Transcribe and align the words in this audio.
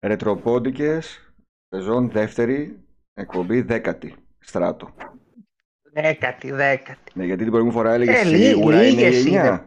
Ρετροπόντικες, 0.00 1.32
σεζόν 1.68 2.10
δεύτερη, 2.10 2.84
εκπομπή 3.14 3.60
δέκατη, 3.60 4.14
στράτο. 4.38 4.94
Δέκατη, 5.92 6.50
δέκατη. 6.50 7.12
Ναι, 7.14 7.24
γιατί 7.24 7.42
την 7.42 7.52
προηγούμενη 7.52 7.80
φορά 7.80 7.94
έλεγες 7.94 8.20
Ε, 8.22 8.36
σίγουρα 8.36 8.86
είναι 8.86 9.08
λίγες 9.08 9.24
η 9.24 9.28
9. 9.28 9.30
είναι. 9.30 9.66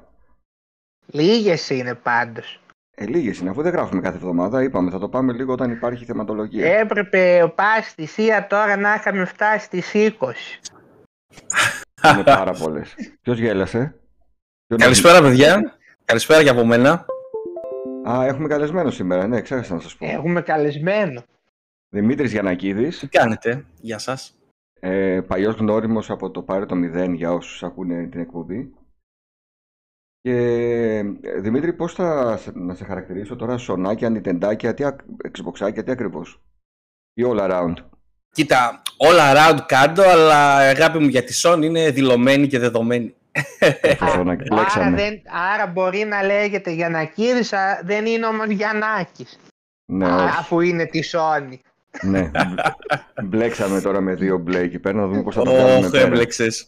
Λίγες 1.06 1.70
είναι 1.70 1.96
πάντως. 1.96 2.60
Ε, 2.96 3.06
λίγες 3.06 3.40
είναι, 3.40 3.50
αφού 3.50 3.62
δεν 3.62 3.72
γράφουμε 3.72 4.02
κάθε 4.02 4.16
εβδομάδα, 4.16 4.64
είπαμε, 4.64 4.92
θα 4.92 5.00
το 5.00 5.10
πάμε 5.10 5.34
λίγο 5.34 5.54
όταν 5.54 5.72
υπάρχει 5.72 6.06
θεματολογία. 6.06 6.78
Έπρεπε 6.78 7.52
πας 7.56 7.88
στη 7.88 8.06
Σία 8.06 8.48
τώρα 8.48 8.76
να 8.76 8.94
είχαμε 8.94 9.26
φτάσει 9.26 9.66
στις 9.66 9.92
20. 9.94 10.34
Είναι 12.14 12.24
πάρα 12.24 12.52
πολλές. 12.52 12.96
Ποιος 13.22 13.40
γέλασε; 13.40 13.96
Ποιον 14.68 14.80
Καλησπέρα, 14.80 15.22
παιδιά. 15.22 15.78
Καλησπέρα 16.06 16.44
και 16.44 16.50
από 16.50 16.66
μένα. 16.66 17.06
Α, 18.10 18.26
έχουμε 18.26 18.48
καλεσμένο 18.48 18.90
σήμερα, 18.92 19.28
ναι, 19.28 19.42
ξέχασα 19.42 19.74
να 19.74 19.80
σας 19.80 19.96
πω. 19.96 20.06
Έχουμε 20.06 20.42
καλεσμένο. 20.42 21.24
Δημήτρης 21.90 22.32
Γιανακίδης, 22.32 23.00
Τι 23.00 23.08
κάνετε, 23.08 23.66
γεια 23.82 23.98
σας. 23.98 24.36
ε, 24.80 25.22
παλιός 25.28 25.56
γνώριμος 25.56 26.10
από 26.10 26.32
το 26.32 26.42
Πάρε 26.44 26.66
το 26.66 26.76
0 26.76 27.14
για 27.16 27.34
όσους 27.34 27.64
ακούνε 27.64 28.08
την 28.08 28.20
εκπομπή. 28.20 28.74
Και 30.22 30.36
ε, 31.22 31.40
Δημήτρη, 31.40 31.74
πώς 31.74 31.94
θα 31.94 32.38
σε- 32.38 32.52
να 32.56 32.76
σε 32.76 32.84
χαρακτηρίσω 32.84 33.36
τώρα, 33.36 33.58
σονάκια, 33.58 34.10
νιτεντάκια, 34.10 34.74
τι, 34.74 34.84
ακ- 34.84 35.02
xboxάκια, 35.38 35.84
τι 35.84 35.92
ακριβώς; 35.92 36.42
Ή 37.14 37.24
all 37.26 37.40
around; 37.40 37.74
Κοίτα, 38.32 38.82
all 38.98 39.36
around 39.36 39.60
κάτω, 39.66 40.02
αλλά 40.02 40.56
αγάπη 40.56 40.98
μου 41.00 41.08
για 41.08 41.24
τη 41.24 41.34
Sony 41.44 41.62
είναι 41.64 41.90
δηλωμένη 41.92 42.48
και 42.48 42.60
δεδομένη. 42.60 43.16
Το 44.00 44.06
σονάκι, 44.06 44.44
Άρα, 44.52 44.56
μπλέξαμε. 44.56 44.96
δεν, 44.98 45.22
άρα 45.54 45.68
μπορεί 45.68 46.06
να 46.10 46.24
λέγεται 46.24 46.72
Γιαννακίδης, 46.72 47.54
α, 47.54 47.82
δεν 47.84 48.06
είναι 48.06 48.26
όμως 48.26 48.48
Γιαννάκης. 48.48 49.40
Ναι, 49.92 50.06
Α, 50.10 50.16
όχι. 50.16 50.26
αφού 50.40 50.60
είναι 50.60 50.86
τη 50.86 51.00
Sony. 51.12 51.56
ναι. 52.02 52.32
Μπλέξαμε 53.24 53.82
τώρα 53.82 54.02
με 54.02 54.14
δύο 54.16 54.38
μπλε 54.38 54.60
εκεί 54.60 54.80
πέρα, 54.80 54.98
να 54.98 55.08
δούμε 55.08 55.24
πώς 55.24 55.36
θα 55.36 55.42
το 55.44 55.52
κάνουμε 55.52 55.74
Όχι, 55.76 55.90
πέρα. 55.90 56.06
έμπλεξες. 56.06 56.66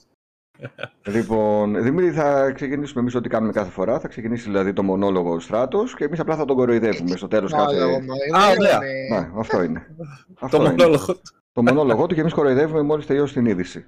Λοιπόν, 1.08 1.84
Δημήτρη, 1.84 2.12
θα 2.12 2.52
ξεκινήσουμε 2.52 3.02
εμείς 3.02 3.16
ό,τι 3.16 3.30
κάνουμε 3.30 3.52
κάθε 3.54 3.70
φορά. 3.72 4.00
Θα 4.00 4.08
ξεκινήσει 4.08 4.44
δηλαδή 4.44 4.74
το 4.74 4.84
μονόλογο 4.84 5.32
ο 5.34 5.40
Στράτος 5.40 5.96
και 5.96 6.04
εμείς 6.04 6.20
απλά 6.20 6.36
θα 6.36 6.46
τον 6.46 6.56
κοροϊδεύουμε 6.56 7.16
στο 7.18 7.28
τέλος 7.28 7.52
κάθε. 7.52 7.74
Μόνολο, 7.74 7.92
μωρέ, 8.02 8.46
Α, 8.46 8.50
δεν 8.50 8.60
ωραία. 8.60 8.76
είναι- 8.76 9.20
Ναι, 9.20 9.30
αυτό 9.40 9.64
είναι. 9.64 9.88
Το 9.98 10.06
αυτό 10.46 10.58
είναι. 10.58 10.70
μονόλογο. 10.70 11.06
Το 11.54 11.62
μονόλογο 11.64 12.08
του 12.08 12.16
και 12.16 12.22
εμείς 12.22 12.34
κοροϊδεύουμε 12.34 12.82
μόλις 12.82 13.06
τελειώσει 13.06 13.34
την 13.34 13.46
είδηση. 13.46 13.86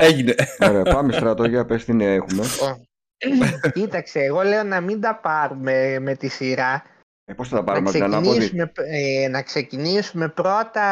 Έγινε. 0.00 0.34
Ωραία, 0.68 0.82
πάμε 0.82 1.12
Στράτο, 1.12 1.44
για 1.44 1.64
πες 1.64 1.84
τι 1.84 1.92
νέα 1.92 2.10
έχουμε. 2.12 2.44
Κοίταξε, 3.72 4.20
εγώ 4.20 4.42
λέω 4.42 4.62
να 4.62 4.80
μην 4.80 5.00
τα 5.00 5.16
πάρουμε 5.22 5.98
με 5.98 6.14
τη 6.14 6.28
σειρά. 6.28 6.82
Ε, 7.24 7.32
Πώς 7.32 7.48
θα 7.48 7.54
τα 7.54 7.60
Να 7.60 7.66
πάρουμε 7.66 7.88
από 7.88 7.98
την 7.98 8.06
ανάποδη. 8.06 8.38
ξεκινήσουμε, 8.38 8.72
ε, 9.24 9.28
να 9.28 9.42
ξεκινήσουμε 9.42 10.28
πρώτα 10.28 10.82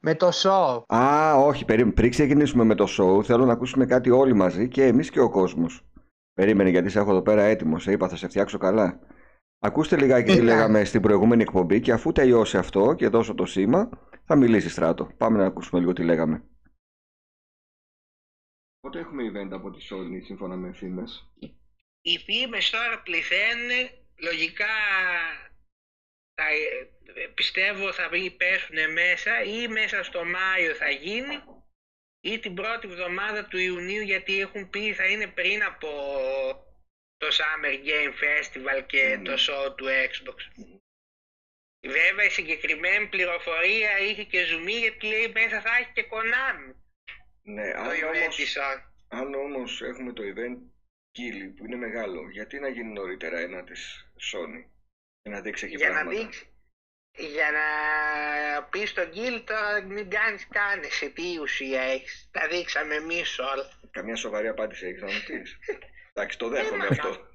με 0.00 0.14
το 0.14 0.30
show. 0.42 0.94
Α, 0.94 1.34
όχι, 1.36 1.64
περίμενε. 1.64 1.94
Πριν 1.94 2.10
ξεκινήσουμε 2.10 2.64
με 2.64 2.74
το 2.74 2.86
show, 2.98 3.24
θέλω 3.24 3.44
να 3.44 3.52
ακούσουμε 3.52 3.86
κάτι 3.86 4.10
όλοι 4.10 4.32
μαζί 4.34 4.68
και 4.68 4.84
εμείς 4.86 5.10
και 5.10 5.20
ο 5.20 5.30
κόσμος. 5.30 5.84
Περίμενε, 6.34 6.70
γιατί 6.70 6.88
σε 6.88 6.98
έχω 6.98 7.10
εδώ 7.10 7.22
πέρα 7.22 7.42
έτοιμος. 7.42 7.82
Σε 7.82 7.92
είπα, 7.92 8.08
θα 8.08 8.16
σε 8.16 8.28
φτιάξω 8.28 8.58
καλά. 8.58 8.98
Ακούστε 9.64 9.96
λιγάκι 9.96 10.32
τι 10.32 10.38
Ναι. 10.38 10.44
λέγαμε 10.44 10.84
στην 10.84 11.00
προηγούμενη 11.00 11.42
εκπομπή 11.42 11.80
και 11.80 11.92
αφού 11.92 12.12
τελειώσει 12.12 12.56
αυτό 12.56 12.94
και 12.94 13.08
δώσω 13.08 13.34
το 13.34 13.44
σήμα, 13.46 13.88
θα 14.24 14.36
μιλήσεις 14.36 14.72
Στράτο. 14.72 15.08
Πάμε 15.16 15.38
να 15.38 15.44
ακούσουμε 15.46 15.80
λίγο 15.80 15.92
τι 15.92 16.02
λέγαμε. 16.02 16.42
Πότε 18.82 18.98
έχουμε 18.98 19.22
event 19.30 19.52
από 19.52 19.70
τη 19.70 19.86
Sony 19.90 20.24
σύμφωνα 20.24 20.56
με 20.56 20.72
φήμες; 20.72 21.32
Οι 22.02 22.18
φήμες 22.18 22.70
τώρα 22.70 23.02
πληθαίνουν, 23.02 23.90
λογικά 24.16 24.74
θα, 26.34 26.44
ε, 26.48 27.26
πιστεύω 27.34 27.92
θα 27.92 28.08
βγει- 28.08 28.30
πέσουν 28.36 28.92
μέσα 28.92 29.42
ή 29.42 29.68
μέσα 29.68 30.02
στο 30.02 30.24
Μάιο 30.24 30.74
θα 30.74 30.90
γίνει 30.90 31.42
ή 32.20 32.38
την 32.38 32.54
πρώτη 32.54 32.88
εβδομάδα 32.88 33.46
του 33.46 33.58
Ιουνίου 33.58 34.02
γιατί 34.02 34.40
έχουν 34.40 34.70
πει 34.70 34.92
θα 34.94 35.06
είναι 35.06 35.26
πριν 35.26 35.62
από 35.64 35.88
το 37.16 37.26
Summer 37.30 37.74
Game 37.88 38.12
Festival 38.22 38.86
και 38.86 39.16
Μμμ. 39.16 39.24
το 39.24 39.32
show 39.32 39.76
του 39.76 39.84
Xbox. 39.86 40.36
Βέβαια 41.86 42.24
η 42.24 42.30
συγκεκριμένη 42.30 43.06
πληροφορία 43.08 43.98
είχε 43.98 44.24
και 44.24 44.44
ζουμί 44.44 44.72
γιατί 44.72 45.06
λέει 45.06 45.28
μέσα 45.34 45.60
θα 45.60 45.76
έχει 45.76 45.92
και 45.92 46.06
Konami 46.10 46.74
Ναι, 47.42 47.72
το 47.72 47.78
αν 47.80 47.90
event 47.90 48.20
όμως, 48.22 48.36
της 48.36 48.56
Sony. 48.58 48.82
αν 49.08 49.34
όμως 49.34 49.82
έχουμε 49.82 50.12
το 50.12 50.22
event 50.22 50.56
Kili 51.18 51.52
που 51.56 51.64
είναι 51.66 51.76
μεγάλο, 51.76 52.30
γιατί 52.30 52.58
να 52.58 52.68
γίνει 52.68 52.92
νωρίτερα 52.92 53.38
ένα 53.38 53.64
της 53.64 54.06
Sony 54.32 54.64
και 55.22 55.30
να 55.30 55.40
δείξει 55.40 55.64
εκεί 55.66 55.76
για 55.76 55.88
να 55.88 55.94
πράγματα; 55.94 56.18
δείξει 56.20 56.46
για 57.16 57.50
να 57.50 57.64
πεις 58.62 58.90
στον 58.90 59.08
Γκίλ 59.08 59.44
τώρα 59.44 59.82
μην 59.82 60.10
κάνεις 60.10 60.46
καν 60.50 60.82
εσύ 60.82 61.10
τι 61.10 61.38
ουσία 61.40 61.82
έχεις 61.82 62.28
τα 62.32 62.46
δείξαμε 62.48 62.94
εμείς 62.94 63.38
όλα 63.38 63.80
Καμιά 63.90 64.16
σοβαρή 64.16 64.48
απάντηση 64.48 64.86
έχεις 64.86 65.00
να 65.02 65.06
μου 65.12 65.22
πεις. 65.26 65.58
Εντάξει, 66.14 66.38
το 66.38 66.48
Τι 66.48 66.54
δέχομαι 66.54 66.76
να 66.76 66.88
αυτό. 66.88 67.02
κάνω. 67.08 67.30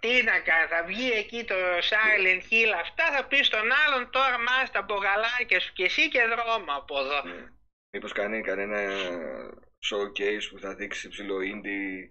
τι 0.00 0.22
να 0.22 0.40
κάνει 0.40 0.66
θα 0.68 0.84
βγει 0.84 1.10
εκεί 1.10 1.44
το 1.44 1.54
Silent 1.90 2.42
Hill 2.52 2.72
αυτά 2.80 3.12
θα 3.12 3.26
πεις 3.26 3.46
στον 3.46 3.68
άλλον 3.86 4.10
τώρα 4.10 4.38
μάστα 4.38 4.78
από 4.78 4.94
γαλάκια 4.94 5.60
σου 5.60 5.72
και 5.72 5.84
εσύ 5.84 6.08
και 6.08 6.20
δρόμο 6.22 6.72
από 6.76 6.98
εδώ 7.00 7.22
Ναι. 7.24 7.48
Μήπως 7.94 8.12
κάνει 8.12 8.42
κανένα 8.42 8.78
showcase 9.90 10.46
που 10.50 10.58
θα 10.58 10.74
δείξει 10.74 11.08
ψηλό 11.08 11.36
indie 11.38 12.10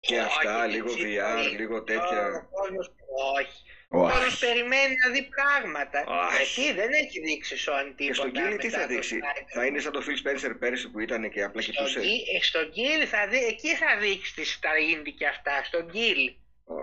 και 0.00 0.20
αυτά, 0.20 0.64
Όχι, 0.64 0.72
λίγο 0.74 0.90
έτσι, 0.92 1.02
VR, 1.20 1.38
όχι. 1.38 1.56
λίγο 1.56 1.76
Ο 1.76 1.82
τέτοια. 1.82 2.48
κόσμος- 2.50 2.94
όχι 3.38 3.62
ο 3.88 3.98
κόσμος 3.98 4.26
Όχι. 4.26 4.46
περιμένει 4.46 4.94
να 5.04 5.10
δει 5.12 5.22
πράγματα 5.28 6.04
Όχι. 6.06 6.42
εκεί 6.42 6.72
δεν 6.72 6.92
έχει 6.92 7.20
δείξει 7.20 7.54
Sony 7.68 7.92
Και 7.96 8.12
στον 8.12 8.32
τίποτα 8.32 8.50
Kili 8.54 8.58
τι 8.58 8.66
μετά 8.66 8.78
θα 8.80 8.86
το 8.86 8.92
δείξει; 8.94 9.18
Snyder. 9.22 9.46
Θα 9.54 9.66
είναι 9.66 9.80
σαν 9.80 9.92
το 9.92 10.02
Phil 10.06 10.18
Spencer 10.26 10.54
πέρσι 10.58 10.90
που 10.90 11.00
ήταν 11.00 11.30
και 11.30 11.42
απλά 11.42 11.60
Στον 11.62 11.74
κοιτούσε. 11.74 12.00
Γκίλ- 12.00 12.28
ε, 12.36 12.42
Στον 12.42 12.68
Γκίλ 12.70 13.06
θα 13.10 13.28
δει, 13.28 13.44
εκεί 13.44 13.76
θα 13.76 13.96
δείξεις 13.98 14.34
τις- 14.34 14.58
τα 14.58 14.70
indie 14.92 15.14
και 15.18 15.26
αυτά, 15.26 15.64
στον 15.64 15.84
Γκίλ. 15.90 16.28
Ω, 16.64 16.74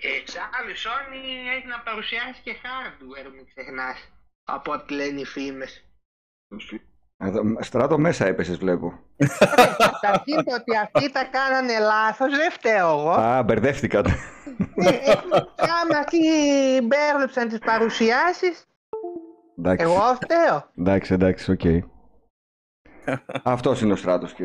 Εξάλλου 0.00 0.70
η 0.70 0.74
Sony 0.84 1.22
έχει 1.56 1.66
να 1.66 1.80
παρουσιάσει 1.80 2.40
και 2.44 2.54
hardware, 2.62 3.30
μην 3.34 3.46
ξεχνάς. 3.54 3.98
Από 4.50 4.72
ό,τι 4.72 4.94
λένε 4.94 5.20
οι 5.20 5.24
φήμες. 5.24 5.84
Εδώ, 7.16 7.42
Στράτο 7.60 7.98
μέσα 7.98 8.26
έπεσες 8.26 8.56
βλέπω. 8.58 8.98
Θα 10.00 10.22
δείτε 10.24 10.54
ότι 10.54 10.76
αυτοί 10.82 11.12
τα 11.12 11.24
κάνανε 11.24 11.78
λάθος, 11.78 12.36
δεν 12.36 12.50
φταίω 12.50 12.88
εγώ. 12.98 13.10
Α, 13.10 13.42
μπερδεύτηκα. 13.42 13.98
Ε, 13.98 14.88
ε, 14.88 15.12
Άμα 15.56 15.98
αυτοί 15.98 16.18
μπέρδεψαν 16.82 17.48
τις 17.48 17.58
παρουσιάσεις, 17.58 18.66
Εντάξει. 19.58 19.84
εγώ 19.84 20.00
φταίω. 20.22 20.70
Εντάξει, 20.78 21.12
εντάξει, 21.14 21.50
οκ. 21.50 21.60
Αυτός 23.44 23.80
είναι 23.80 23.92
ο 23.92 23.96
Στράτος 23.96 24.32
και 24.34 24.44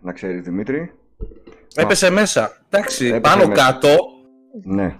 να 0.00 0.12
ξέρεις 0.12 0.42
Δημήτρη. 0.42 0.98
Έπεσε 1.74 2.10
μέσα. 2.10 2.62
Εντάξει, 2.70 3.06
Έπεσε 3.06 3.20
πάνω 3.20 3.46
μέσα. 3.46 3.62
κάτω, 3.72 3.96
Ναι, 4.64 4.96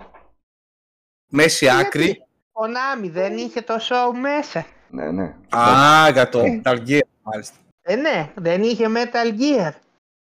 μέση 1.31 1.69
άκρη. 1.69 2.24
Η 2.57 2.67
Konami 2.67 3.09
δεν 3.09 3.37
είχε 3.37 3.61
το 3.61 3.75
show 3.81 4.19
μέσα. 4.21 4.67
ναι, 4.91 5.11
ναι. 5.11 5.35
Α, 5.57 6.09
για 6.13 6.29
το 6.29 6.41
Metal 6.43 6.77
Gear, 6.89 7.01
μάλιστα. 7.23 7.57
Ε, 7.83 7.95
ναι, 7.97 8.31
δεν 8.35 8.63
είχε 8.63 8.87
Metal 8.89 9.41
Gear. 9.41 9.71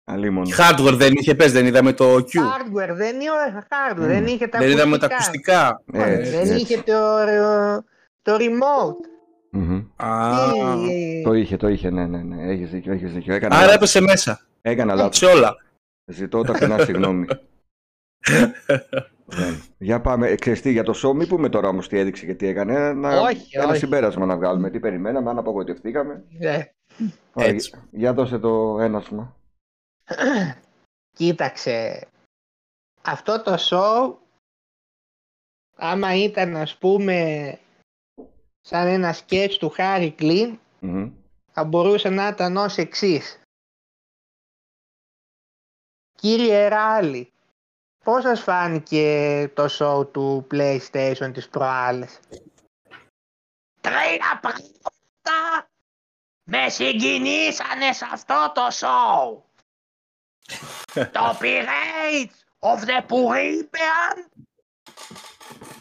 Αλίμονο. 0.05 0.49
Hardware 0.59 0.93
δεν 0.94 1.12
είχε, 1.15 1.34
πες, 1.34 1.53
δεν 1.53 1.66
είδαμε 1.66 1.93
το 1.93 2.15
Q. 2.15 2.19
Hardware, 2.21 2.93
δεν 2.94 3.21
είχε 3.21 3.31
hardware, 3.71 3.97
Μμμ. 3.97 4.06
δεν 4.06 4.27
είχε 4.27 4.47
τα 4.47 4.59
Δεν 4.59 4.71
είδαμε 4.71 4.99
τα 4.99 5.06
ακουστικά. 5.06 5.66
ακουστικά. 5.66 6.09
Έτσι, 6.09 6.31
Δεν 6.31 6.41
έτσι. 6.41 6.55
είχε 6.55 6.77
το, 6.83 6.94
το 8.22 8.37
remote. 8.37 9.06
Μμμ. 9.53 9.83
Α, 9.97 10.37
Τι- 10.87 11.22
Το 11.25 11.33
είχε, 11.34 11.56
το 11.56 11.69
είχε, 11.69 11.91
ναι, 11.91 12.06
ναι, 12.06 12.19
ναι. 12.22 12.53
Έχεις 12.53 12.71
δίκιο, 12.71 12.93
έχεις 12.93 13.12
δίκιο. 13.12 13.34
Έκανα 13.34 13.55
άρα 13.55 13.62
λάθος. 13.65 13.77
έπεσε 13.77 14.00
μέσα. 14.00 14.41
Έκανα 14.62 14.95
λάθος. 14.95 15.16
Σε 15.16 15.27
όλα. 15.27 15.56
Ζητώ 16.05 16.43
ταπεινά 16.43 16.78
συγγνώμη. 16.84 17.27
Ναι. 19.78 19.87
Για 19.87 20.00
πάμε. 20.00 20.28
Ε, 20.28 20.34
Ξέρεις 20.34 20.62
τι, 20.62 20.71
για 20.72 20.83
το 20.83 20.93
show, 21.04 21.15
μην 21.15 21.28
πούμε 21.28 21.48
τώρα 21.48 21.69
όμως 21.69 21.89
τι 21.89 21.98
έδειξε 21.98 22.27
και 22.27 22.34
τι 22.34 22.47
έκανε. 22.47 22.92
Να... 22.92 23.21
Όχι, 23.21 23.57
ένα 23.59 23.69
όχι. 23.69 23.78
συμπέρασμα 23.78 24.27
να 24.27 24.36
βγάλουμε. 24.36 24.71
Τι 24.71 24.80
περιμέναμε, 24.80 25.30
αν 25.30 25.39
απογοητευτήκαμε. 25.39 26.25
Ε, 26.39 26.65
Ωραία, 27.33 27.48
Έτσι. 27.51 27.69
για- 27.71 27.89
Για 27.91 28.13
δώσε 28.15 28.39
το 28.39 28.78
ένασμα. 28.80 29.36
Κοίταξε, 31.16 32.07
αυτό 33.03 33.42
το 33.42 33.57
show, 33.71 34.16
άμα 35.77 36.15
ήταν 36.15 36.57
ας 36.57 36.77
πούμε 36.78 37.59
σαν 38.60 38.86
ένα 38.86 39.13
σκέτς 39.13 39.57
του 39.59 39.69
Χάρη 39.71 40.10
Κλίν, 40.13 40.59
Μμμ. 40.81 41.10
θα 41.51 41.65
μπορούσε 41.65 42.09
να 42.09 42.28
ήταν 42.28 42.57
ως 42.57 42.77
εξής. 42.77 43.41
Κύριε 46.15 46.69
Ράλη, 46.69 47.33
πώς 48.09 48.22
σας 48.22 48.41
φάνηκε 48.41 49.51
το 49.55 49.69
show 49.78 50.13
του 50.13 50.47
PlayStation 50.51 51.31
της 51.33 51.49
προάλλες; 51.49 52.19
Τρία 53.81 54.41
πράγματα 54.41 55.69
με 56.45 56.69
συγκινήσανε 56.69 57.93
σε 57.93 58.07
αυτό 58.13 58.53
το 58.55 58.66
show. 58.72 59.43
το 61.16 61.39
Pirates 61.41 62.39
of 62.59 62.78
the 62.78 63.07
Caribbean, 63.09 64.16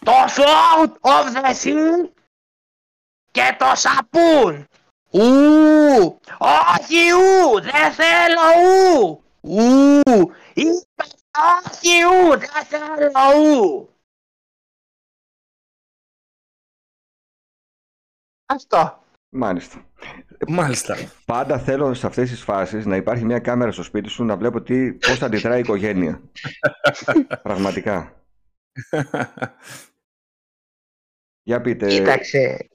το 0.04 0.14
Sword 0.36 0.92
of 1.02 1.34
the 1.34 1.54
Sea 1.64 2.10
και 3.32 3.56
το 3.60 3.72
σαπούνς. 3.76 4.64
Ου, 5.10 6.20
όχι 6.66 7.12
ου, 7.12 7.62
δεν 7.62 7.92
θέλω 7.92 8.42
ου. 9.00 9.24
Ου, 9.42 10.02
είπε 10.54 11.04
όχι 11.64 12.04
ου, 12.04 12.38
δεν 12.38 12.66
θέλω 12.66 13.12
ου. 13.38 13.90
Αυτό. 18.46 19.04
Μάλιστα. 19.30 19.86
Μάλιστα. 20.48 20.98
Πάντα 21.26 21.60
θέλω 21.60 21.94
σε 21.94 22.08
αυτές 22.08 22.30
τις 22.30 22.42
φάσεις 22.42 22.86
να 22.86 22.96
υπάρχει 22.96 23.26
μια 23.26 23.40
κάμερα 23.40 23.72
στο 23.72 23.84
σπίτι 23.84 24.10
σου 24.10 24.24
να 24.24 24.38
βλέπω 24.38 24.62
τι, 24.62 24.94
πώς 24.94 25.22
αντιδράει 25.22 25.58
η 25.58 25.62
οικογένεια. 25.62 26.22
Πραγματικά. 27.44 28.26
Για 31.48 31.62
πείτε. 31.62 31.88
Κοίταξε. 31.88 32.70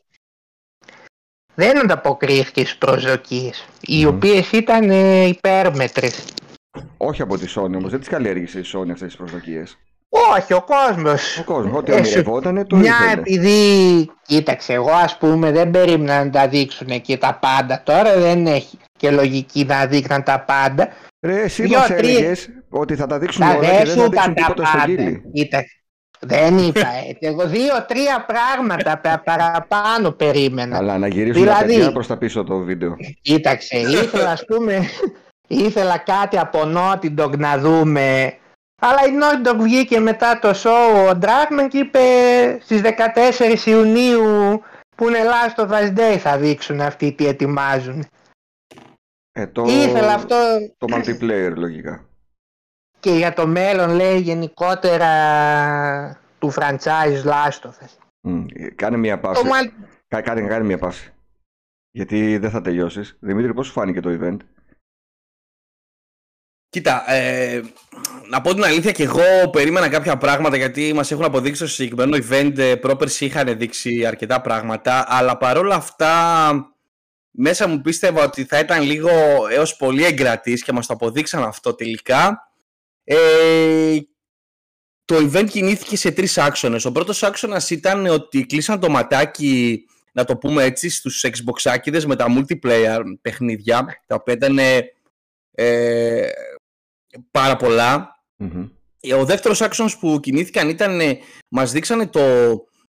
Δεν 1.55 1.79
ανταποκρίθηκες 1.79 2.67
στις 2.67 2.79
προσδοκίες, 2.79 3.69
οι 3.81 4.05
Μμμ. 4.05 4.15
οποίες 4.15 4.53
ήταν 4.53 4.91
ε, 4.91 5.25
υπέρμετρες. 5.25 6.25
Όχι 6.97 7.23
από 7.23 7.39
τη 7.39 7.47
Sony 7.57 7.75
όμως, 7.77 7.91
δεν 7.91 7.99
τις 8.01 8.09
καλλιέργησε 8.09 8.59
η 8.59 8.65
Sony 8.75 8.91
αυτές 8.93 9.09
τις 9.09 9.17
προσδοκίες. 9.17 9.77
Όχι, 10.37 10.53
ο 10.53 10.65
κόσμος. 10.65 11.39
Ο 11.39 11.45
κόσμος, 11.45 11.77
ό,τι 11.79 11.93
Ε, 11.93 11.95
σου- 11.97 12.03
ονειρευότανε 12.05 12.65
το 12.65 12.77
Μια 12.77 12.95
ήθελε. 13.05 13.21
επειδή, 13.21 14.11
κοίταξε, 14.27 14.73
εγώ 14.73 14.91
ας 14.91 15.19
πούμε 15.19 15.51
δεν 15.53 15.71
περίμενα 15.71 16.25
να 16.25 16.31
τα 16.31 16.49
δείξουν 16.49 17.01
και 17.01 17.17
τα 17.17 17.39
πάντα. 17.41 17.83
Τώρα 17.85 18.19
δεν 18.19 18.47
έχει 18.47 18.79
και 18.97 19.11
λογική 19.11 19.65
να 19.65 19.87
δείχναν 19.87 20.23
τα 20.23 20.41
πάντα. 20.41 20.89
Ρε, 21.21 21.41
εσύ 21.43 21.63
Δυο, 21.63 21.79
μας 21.79 21.87
τρία. 21.87 21.99
έλεγες 22.19 22.49
ότι 22.69 22.97
θα 22.97 23.07
τα 23.07 23.19
δείξουν 23.19 23.41
Τα 23.47 23.51
όλα 23.51 23.61
και 23.61 23.67
δεν 23.67 23.77
δεν 23.77 23.87
σου 23.87 23.95
θα 23.99 24.05
είπα 24.05 24.11
δείξουν 24.11 24.35
τα 24.35 24.41
τίποτα 24.43 24.67
στο 24.67 24.79
πάντα. 24.79 24.93
γύλι. 24.93 25.23
Κοίταξε. 25.33 25.77
Δεν 26.21 26.59
είπα 26.59 26.87
έτσι. 27.09 27.19
Εγώ 27.21 27.47
δύο-τρία 27.47 28.25
πράγματα 28.27 28.99
πα- 28.99 29.23
παραπάνω 29.25 30.11
περίμενα. 30.11 30.77
Αλλά 30.77 30.99
να 30.99 31.07
γυρίσουν 31.07 31.43
Δηλαδή- 31.43 31.61
τα 31.61 31.67
παιδιά 31.67 31.93
προς 31.93 32.07
τα 32.07 32.17
πίσω 32.17 32.45
το 32.45 32.59
βίντεο. 32.59 32.97
Κοίταξε, 33.23 33.77
ήθελα 33.79 34.31
ας 34.31 34.45
πούμε, 34.45 34.79
ήθελα 35.57 35.99
κάτι 35.99 36.39
από 36.39 36.59
Naughty 36.65 37.19
Dog 37.19 37.39
να 37.39 37.59
δούμε. 37.59 38.37
Αλλά 38.81 38.99
η 39.07 39.11
Naughty 39.21 39.49
Dog 39.49 39.57
βγήκε 39.61 40.01
μετά 40.01 40.39
το 40.39 40.51
show 40.55 41.09
ο 41.11 41.19
Dragman 41.23 41.69
και 41.69 41.79
είπε 41.79 42.01
στις 42.61 42.81
14 42.85 43.67
Ιουνίου 43.67 44.63
που 44.97 45.09
είναι 45.09 45.19
Last 45.25 45.65
of 45.65 45.71
Us 45.71 45.99
Day 45.99 46.17
θα 46.19 46.39
δείξουν 46.39 46.81
αυτοί 46.81 47.13
τι 47.13 47.27
ετοιμάζουν. 47.27 48.05
Ε, 49.33 49.47
το, 49.47 49.65
Ήθελα 49.69 50.15
αυτό 50.15 50.37
το 50.79 50.87
multiplayer 50.97 51.53
λογικά. 51.57 52.05
και 53.01 53.11
για 53.11 53.33
το 53.33 53.47
μέλλον 53.47 53.91
λέει 53.91 54.19
γενικότερα 54.19 55.11
του 56.39 56.53
franchise 56.53 57.23
Last 57.25 57.61
of 57.63 57.85
Us. 57.85 57.97
Μμ, 58.21 58.45
Κάνε 58.75 58.97
μια 58.97 59.15
Το 59.21 59.29
πάση. 59.29 59.43
mal- 59.47 59.85
Κα- 60.09 60.21
Κάνε, 60.21 60.41
κάνε 60.41 60.65
μια 60.65 60.79
πάση. 60.79 61.13
Γιατί 61.91 62.39
δεν 62.39 62.51
θα 62.51 62.61
τελειώσεις. 62.63 63.17
Δημήτρη, 63.21 63.55
πώς 63.55 63.67
σου 63.67 63.73
φάνηκε 63.73 64.01
το 64.01 64.19
event; 64.21 64.37
Κοίτα, 66.73 67.13
ε, 67.13 67.63
να 68.29 68.41
πω 68.41 68.55
την 68.55 68.65
αλήθεια 68.65 68.93
και 68.93 69.03
εγώ 69.03 69.51
περίμενα 69.51 69.89
κάποια 69.89 70.19
πράγματα 70.19 70.57
γιατί 70.57 70.93
μας 70.93 71.11
έχουν 71.11 71.25
αποδείξει 71.25 71.67
στο 71.67 71.75
συγκεκριμένο 71.75 72.25
event 72.29 72.59
ε, 72.59 72.75
πρόπερση 72.75 73.25
είχαν 73.25 73.59
δείξει 73.59 74.07
αρκετά 74.07 74.41
πράγματα 74.41 75.05
αλλά 75.09 75.37
παρόλα 75.37 75.75
αυτά 75.75 76.13
μέσα 77.31 77.69
μου 77.69 77.81
πίστευα 77.81 78.25
ότι 78.25 78.45
θα 78.45 78.59
ήταν 78.59 78.83
λίγο 78.83 79.11
έως 79.51 79.77
πολύ 79.77 80.05
εγκρατής 80.05 80.63
και 80.63 80.73
μας 80.73 80.87
το 80.87 80.95
αποδείξαν 80.95 81.43
αυτό 81.43 81.75
τελικά. 81.75 82.53
Ε, 83.05 83.97
το 85.05 85.17
event 85.17 85.47
κινήθηκε 85.51 85.97
σε 85.97 86.11
τρεις 86.11 86.39
άξονες. 86.39 86.85
Ο 86.85 86.93
πρώτος 86.93 87.23
άξονας 87.23 87.71
ήταν 87.71 88.07
ότι 88.07 88.47
κλείσαν 88.47 88.81
το 88.81 88.89
ματάκι, 88.89 89.85
να 90.13 90.25
το 90.25 90.37
πούμε 90.37 90.65
έτσι, 90.65 90.91
στους 90.91 91.25
Xboxάκιδες 91.25 92.05
με 92.05 92.17
τα 92.17 92.27
multiplayer 92.29 93.03
παιχνίδια, 93.21 94.03
τα 94.07 94.15
οποία 94.15 94.35
ήταν 94.35 94.59
ε, 95.55 96.31
πάρα 97.31 97.57
πολλά. 97.57 98.17
Μμμ. 98.37 98.67
Ε, 99.01 99.15
Ο 99.15 99.25
δεύτερος 99.25 99.61
άξονας 99.61 99.97
που 99.99 100.19
κινήθηκαν 100.23 100.69
ήταν, 100.69 101.01
ε, 101.01 101.19
μας 101.49 101.73
δείξανε 101.73 102.07
το 102.07 102.21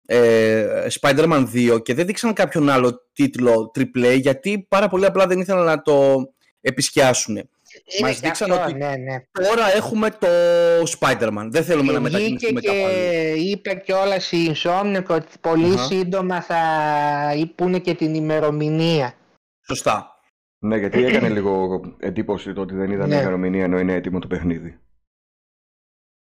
ε, 0.06 0.86
Spider-Man 1.00 1.46
2 1.54 1.82
και 1.82 1.94
δεν 1.94 2.06
δείξαν 2.06 2.32
κάποιον 2.32 2.70
άλλο 2.70 3.00
τίτλο 3.12 3.70
AAA 3.78 4.18
γιατί 4.20 4.66
πάρα 4.68 4.88
πολύ 4.88 5.04
απλά 5.06 5.26
δεν 5.26 5.40
ήθελαν 5.40 5.64
να 5.64 5.82
το 5.82 6.14
επισκιάσουν. 6.60 7.36
είναι 7.36 7.48
Μας 8.00 8.14
και 8.14 8.20
δείξαν 8.26 8.50
αυτό, 8.52 8.64
ότι- 8.64 8.72
ναι, 8.74 8.86
ναι. 8.96 9.46
Τώρα 9.48 9.74
έχουμε 9.76 10.10
το 10.10 10.26
Spider-Man. 10.98 11.46
Δεν 11.50 11.64
θέλουμε 11.64 11.92
να 11.92 11.98
Και 12.00 12.16
βγήκε 12.16 12.30
μετακινηθούμε 12.30 12.60
και 12.60 12.66
κάπου 12.66 12.84
αλλού. 12.84 13.42
είπε 13.50 13.74
κιόλας 13.74 14.32
η 14.32 14.52
Insomniac 14.54 15.04
ότι 15.16 15.26
πολύ 15.40 15.72
Αχα. 15.74 15.84
σύντομα 15.84 16.42
θα 16.42 16.60
πούνε 17.54 17.78
και 17.78 17.94
την 17.94 18.14
ημερομηνία. 18.14 19.14
Σωστά. 19.66 20.11
Ναι, 20.64 20.76
γιατί 20.76 21.04
έκανε 21.04 21.28
λίγο 21.38 21.80
εντύπωση 21.98 22.52
το 22.52 22.60
ότι 22.60 22.74
δεν 22.74 22.90
είδαμε 22.90 23.14
Ναι. 23.14 23.20
ημερομηνία 23.20 23.64
ενώ 23.64 23.78
είναι 23.78 23.92
έτοιμο 23.94 24.18
το 24.18 24.26
παιχνίδι. 24.26 24.78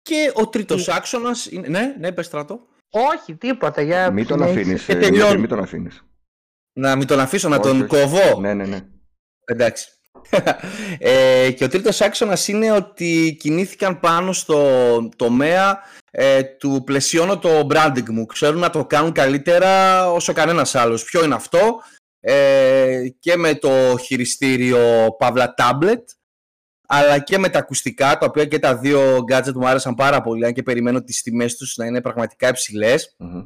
Και 0.01 0.31
ο 0.35 0.47
τρίτος 0.47 0.87
άξονας 0.89 1.45
είναι... 1.51 1.67
Ναι, 1.67 1.95
ναι, 1.99 2.11
πες 2.11 2.25
στράτο. 2.25 2.59
Όχι, 2.89 3.35
τίποτα. 3.35 3.81
Για 3.81 4.11
Μην 4.11 4.25
τον 4.27 4.37
συνέχισε. 4.37 4.61
αφήνεις, 4.61 4.85
και 4.85 4.91
ε, 4.91 4.95
Δημήτρη, 4.95 5.17
τελειώνει. 5.19 5.39
μην 5.39 5.49
τον 5.49 5.59
αφήνεις. 5.59 6.05
Να 6.73 6.95
μην 6.95 7.07
τον 7.07 7.19
αφήσω, 7.19 7.49
να 7.49 7.55
Όχι, 7.55 7.67
τον 7.67 7.77
όχι. 7.81 7.87
κοβώ. 7.87 8.39
Ναι, 8.39 8.53
ναι, 8.53 8.65
ναι. 8.65 8.85
Εντάξει. 9.45 9.89
ε, 10.99 11.51
και 11.51 11.63
ο 11.63 11.67
τρίτος 11.69 12.01
άξονας 12.01 12.47
είναι 12.47 12.71
ότι 12.71 13.37
κινήθηκαν 13.39 13.99
πάνω 13.99 14.33
στο 14.33 14.59
τομέα 15.15 15.79
ε, 16.11 16.43
του 16.43 16.83
πλαισιώνω 16.85 17.39
το 17.39 17.67
branding 17.71 18.09
μου. 18.09 18.25
Ξέρουν 18.25 18.59
να 18.59 18.69
το 18.69 18.85
κάνουν 18.85 19.11
καλύτερα 19.11 20.05
όσο 20.11 20.33
κανένας 20.33 20.75
άλλος. 20.75 21.03
Ποιο 21.03 21.23
είναι 21.23 21.35
αυτό; 21.35 21.81
Ε, 22.23 23.03
και 23.19 23.37
με 23.37 23.55
το 23.55 23.97
χειριστήριο 23.97 25.07
Pavla 25.19 25.47
Tablet 25.57 26.03
αλλά 26.93 27.19
και 27.19 27.37
με 27.37 27.49
τα 27.49 27.59
ακουστικά, 27.59 28.17
τα 28.17 28.25
οποία 28.25 28.45
και 28.45 28.59
τα 28.59 28.77
δύο 28.77 29.25
gadget 29.31 29.53
μου 29.53 29.67
άρεσαν 29.67 29.95
πάρα 29.95 30.21
πολύ, 30.21 30.45
αν 30.45 30.53
και 30.53 30.63
περιμένω 30.63 31.03
τις 31.03 31.21
τιμές 31.21 31.57
τους 31.57 31.77
να 31.77 31.85
είναι 31.85 32.01
πραγματικά 32.01 32.47
υψηλές 32.47 33.15
Μμμ. 33.17 33.41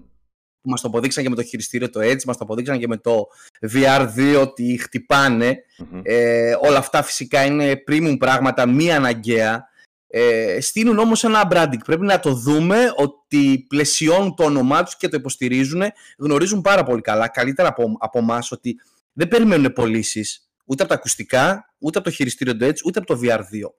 που 0.62 0.70
μας 0.70 0.82
το 0.82 0.88
αποδείξαν 0.88 1.24
και 1.24 1.30
με 1.30 1.36
το 1.36 1.44
χειριστήριο 1.44 1.90
το 1.90 2.00
Edge, 2.00 2.24
μας 2.24 2.38
το 2.38 2.44
αποδείξαν 2.44 2.80
και 2.80 2.88
με 2.88 2.98
το 2.98 3.28
VR2 3.74 4.42
ότι 4.42 4.78
χτυπάνε. 4.82 5.58
Μμμ. 5.78 6.02
Ε, 6.04 6.56
όλα 6.62 6.78
αυτά 6.78 7.04
φυσικά 7.04 7.46
είναι 7.46 7.84
premium 7.88 8.16
πράγματα, 8.20 8.66
μη 8.66 8.92
αναγκαία. 8.92 9.68
Ε, 10.18 10.62
στείλουν 10.62 11.00
όμως 11.00 11.24
ένα 11.24 11.48
branding. 11.52 11.80
Πρέπει 11.86 12.06
να 12.06 12.20
το 12.20 12.34
δούμε 12.34 12.94
ότι 12.96 13.66
πλαισιώνουν 13.68 14.36
το 14.36 14.44
όνομά 14.44 14.84
τους 14.84 14.98
και 14.98 15.08
το 15.08 15.18
υποστηρίζουν. 15.18 15.82
Γνωρίζουν 16.18 16.62
πάρα 16.62 16.84
πολύ 16.84 17.02
καλά, 17.02 17.28
καλύτερα 17.28 17.68
από, 17.68 17.96
από 18.00 18.20
εμάς 18.20 18.52
ότι 18.52 18.80
δεν 19.14 19.28
περιμένουν 19.28 19.74
πωλήσεις 19.74 20.50
ούτε 20.66 20.84
από 20.84 20.92
τα 20.92 20.98
ακουστικά, 20.98 21.74
ούτε 21.78 21.98
από 21.98 22.08
το 22.08 22.14
χειριστήριο 22.14 22.58
του 22.58 22.66
Edge, 22.66 22.78
ούτε 22.86 23.00
από 23.00 23.08
το 23.08 23.20
VR2. 23.24 23.70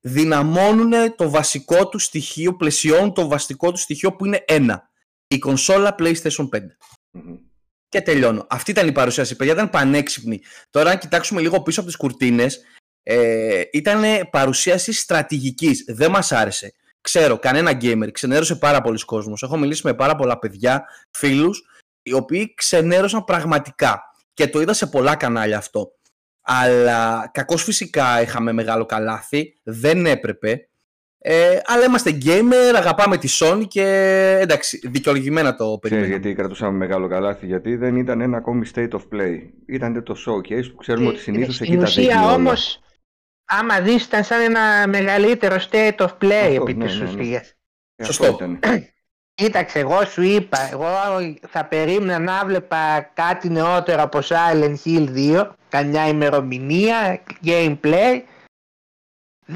Δυναμώνουν 0.00 1.14
το 1.16 1.30
βασικό 1.30 1.88
τους 1.88 2.04
στοιχείο, 2.04 2.56
πλαισιώνουν 2.56 3.12
το 3.12 3.28
βασικό 3.28 3.70
τους 3.70 3.80
στοιχείο 3.80 4.16
που 4.16 4.26
είναι 4.26 4.44
ένα. 4.46 4.90
Η 5.26 5.38
κονσόλα 5.38 5.94
PlayStation 5.98 6.48
5. 6.48 6.60
Μμμ. 7.10 7.36
Και 7.88 8.00
τελειώνω. 8.00 8.46
Αυτή 8.50 8.70
ήταν 8.70 8.88
η 8.88 8.92
παρουσίαση. 8.92 9.36
Παιδιά 9.36 9.52
ήταν 9.52 9.70
πανέξυπνη. 9.70 10.40
Τώρα, 10.70 10.90
αν 10.90 10.98
κοιτάξουμε 10.98 11.40
λίγο 11.40 11.62
πίσω 11.62 11.80
από 11.80 11.88
τις 11.88 11.98
κουρτίνες, 11.98 12.60
ε, 13.08 13.62
ήταν 13.72 14.02
παρουσίαση 14.30 14.92
στρατηγικής. 14.92 15.84
Δεν 15.88 16.10
μας 16.10 16.32
άρεσε. 16.32 16.72
Ξέρω, 17.00 17.38
κανένα 17.38 17.78
gamer. 17.80 18.08
Ξενέρωσε 18.12 18.56
πάρα 18.56 18.80
πολλοί 18.80 19.04
κόσμο. 19.04 19.34
Έχω 19.42 19.56
μιλήσει 19.58 19.80
με 19.84 19.94
πάρα 19.94 20.16
πολλά 20.16 20.38
παιδιά, 20.38 20.84
φίλους, 21.10 21.62
οι 22.02 22.12
οποίοι 22.12 22.54
ξενέρωσαν 22.54 23.24
πραγματικά. 23.24 24.02
Και 24.34 24.48
το 24.48 24.60
είδα 24.60 24.72
σε 24.72 24.86
πολλά 24.86 25.16
κανάλια 25.16 25.56
αυτό. 25.58 25.90
Αλλά 26.42 27.30
κακώς 27.34 27.62
φυσικά 27.62 28.22
είχαμε 28.22 28.52
μεγάλο 28.52 28.86
καλάθι. 28.86 29.54
Δεν 29.62 30.06
έπρεπε. 30.06 30.68
Ε, 31.18 31.58
αλλά 31.64 31.84
είμαστε 31.84 32.18
gamer, 32.24 32.74
αγαπάμε 32.76 33.16
τη 33.16 33.28
Sony 33.40 33.64
και 33.68 33.82
εντάξει, 34.40 34.80
δικαιολογημένα 34.88 35.56
το 35.56 35.64
Ξέρεις 35.64 35.78
περιμένουμε. 35.80 36.08
γιατί 36.10 36.34
κρατούσαμε 36.34 36.76
μεγάλο 36.76 37.08
καλάθι, 37.08 37.46
γιατί 37.46 37.76
δεν 37.76 37.96
ήταν 37.96 38.20
ένα 38.20 38.36
ακόμη 38.36 38.68
state 38.74 38.90
of 38.90 39.00
play. 39.12 39.38
Ήταν 39.66 40.02
το 40.02 40.16
showcase 40.26 40.70
που 40.70 40.76
ξέρουμε 40.76 41.08
ότι 41.08 41.18
συνήθως 41.18 41.54
Στην 41.54 41.66
εκεί 41.66 41.76
τα 41.76 41.84
δείχνει 41.86 42.04
ουσία 42.04 42.22
όλα. 42.24 42.34
όμως, 42.34 42.80
άμα 43.46 43.80
δεις 43.80 44.04
ήταν 44.04 44.24
σαν 44.24 44.40
ένα 44.40 44.86
μεγαλύτερο 44.88 45.56
state 45.70 45.96
of 45.96 46.08
play 46.20 46.32
Αυτό, 46.32 46.62
επί 46.62 46.74
ναι, 46.74 46.84
της 46.84 46.98
ναι, 46.98 47.04
ναι. 47.04 47.10
ουσίας. 47.10 47.54
Ε, 47.96 48.04
Σωστό. 48.04 48.24
αυτό 48.24 48.44
ήταν. 48.44 48.58
Κοίταξε, 49.34 49.78
εγώ 49.78 50.04
σου 50.04 50.22
είπα, 50.22 50.58
εγώ 50.72 50.88
θα 51.48 51.64
περίμενα 51.64 52.18
να 52.18 52.44
βλέπα 52.44 53.10
κάτι 53.14 53.48
νεότερο 53.48 54.02
από 54.02 54.18
Silent 54.22 54.76
Hill 54.84 55.08
2, 55.36 55.48
καμιά 55.68 56.08
ημερομηνία, 56.08 57.22
gameplay. 57.44 58.22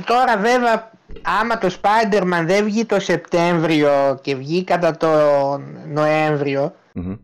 Τώρα 0.05 0.37
βέβαια, 0.37 0.91
άμα 1.23 1.59
το 1.59 1.77
Spider-Man 1.81 2.43
δεν 2.45 2.65
βγει 2.65 2.85
το 2.85 3.01
Σεπτέμβριο 3.01 4.19
και 4.23 4.35
βγει 4.35 4.65
κατά 4.65 4.97
τον 4.97 5.79
Νοέμβριο, 5.87 6.75
Μμμ. 6.93 7.17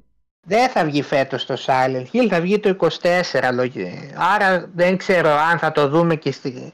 Δεν 0.48 0.68
θα 0.68 0.84
βγει 0.84 1.02
φέτος 1.02 1.46
το 1.46 1.56
Silent 1.66 2.04
Hill, 2.12 2.26
θα 2.30 2.40
βγει 2.40 2.58
το 2.58 2.68
24 2.68 3.50
λογι- 3.52 4.12
Άρα 4.34 4.70
δεν 4.74 4.96
ξέρω 4.96 5.28
αν 5.30 5.58
θα 5.58 5.72
το 5.72 5.88
δούμε 5.88 6.14
και, 6.16 6.32
στη, 6.32 6.72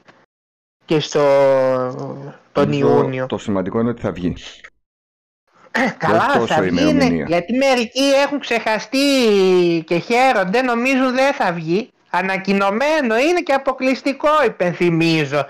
και 0.85 0.99
στο 0.99 1.21
τον 2.51 2.69
Νομίζω 2.69 2.87
Ιούνιο. 2.87 3.25
Το 3.25 3.37
σημαντικό 3.37 3.79
είναι 3.79 3.89
ότι 3.89 4.01
θα 4.01 4.11
βγει. 4.11 4.33
Καλά 5.97 6.25
τόσο 6.33 6.47
θα 6.53 6.61
βγει, 6.61 6.69
ημερομηνία. 6.69 7.05
είναι, 7.15 7.23
γιατί 7.27 7.53
μερικοί 7.53 8.03
έχουν 8.25 8.39
ξεχαστεί 8.39 8.97
και 9.85 9.97
χαίρονται, 9.97 10.61
νομίζουν 10.61 11.13
δεν 11.13 11.33
θα 11.33 11.53
βγει. 11.53 11.89
Ανακοινωμένο 12.09 13.17
είναι 13.17 13.41
και 13.41 13.53
αποκλειστικό 13.53 14.29
υπενθυμίζω 14.45 15.45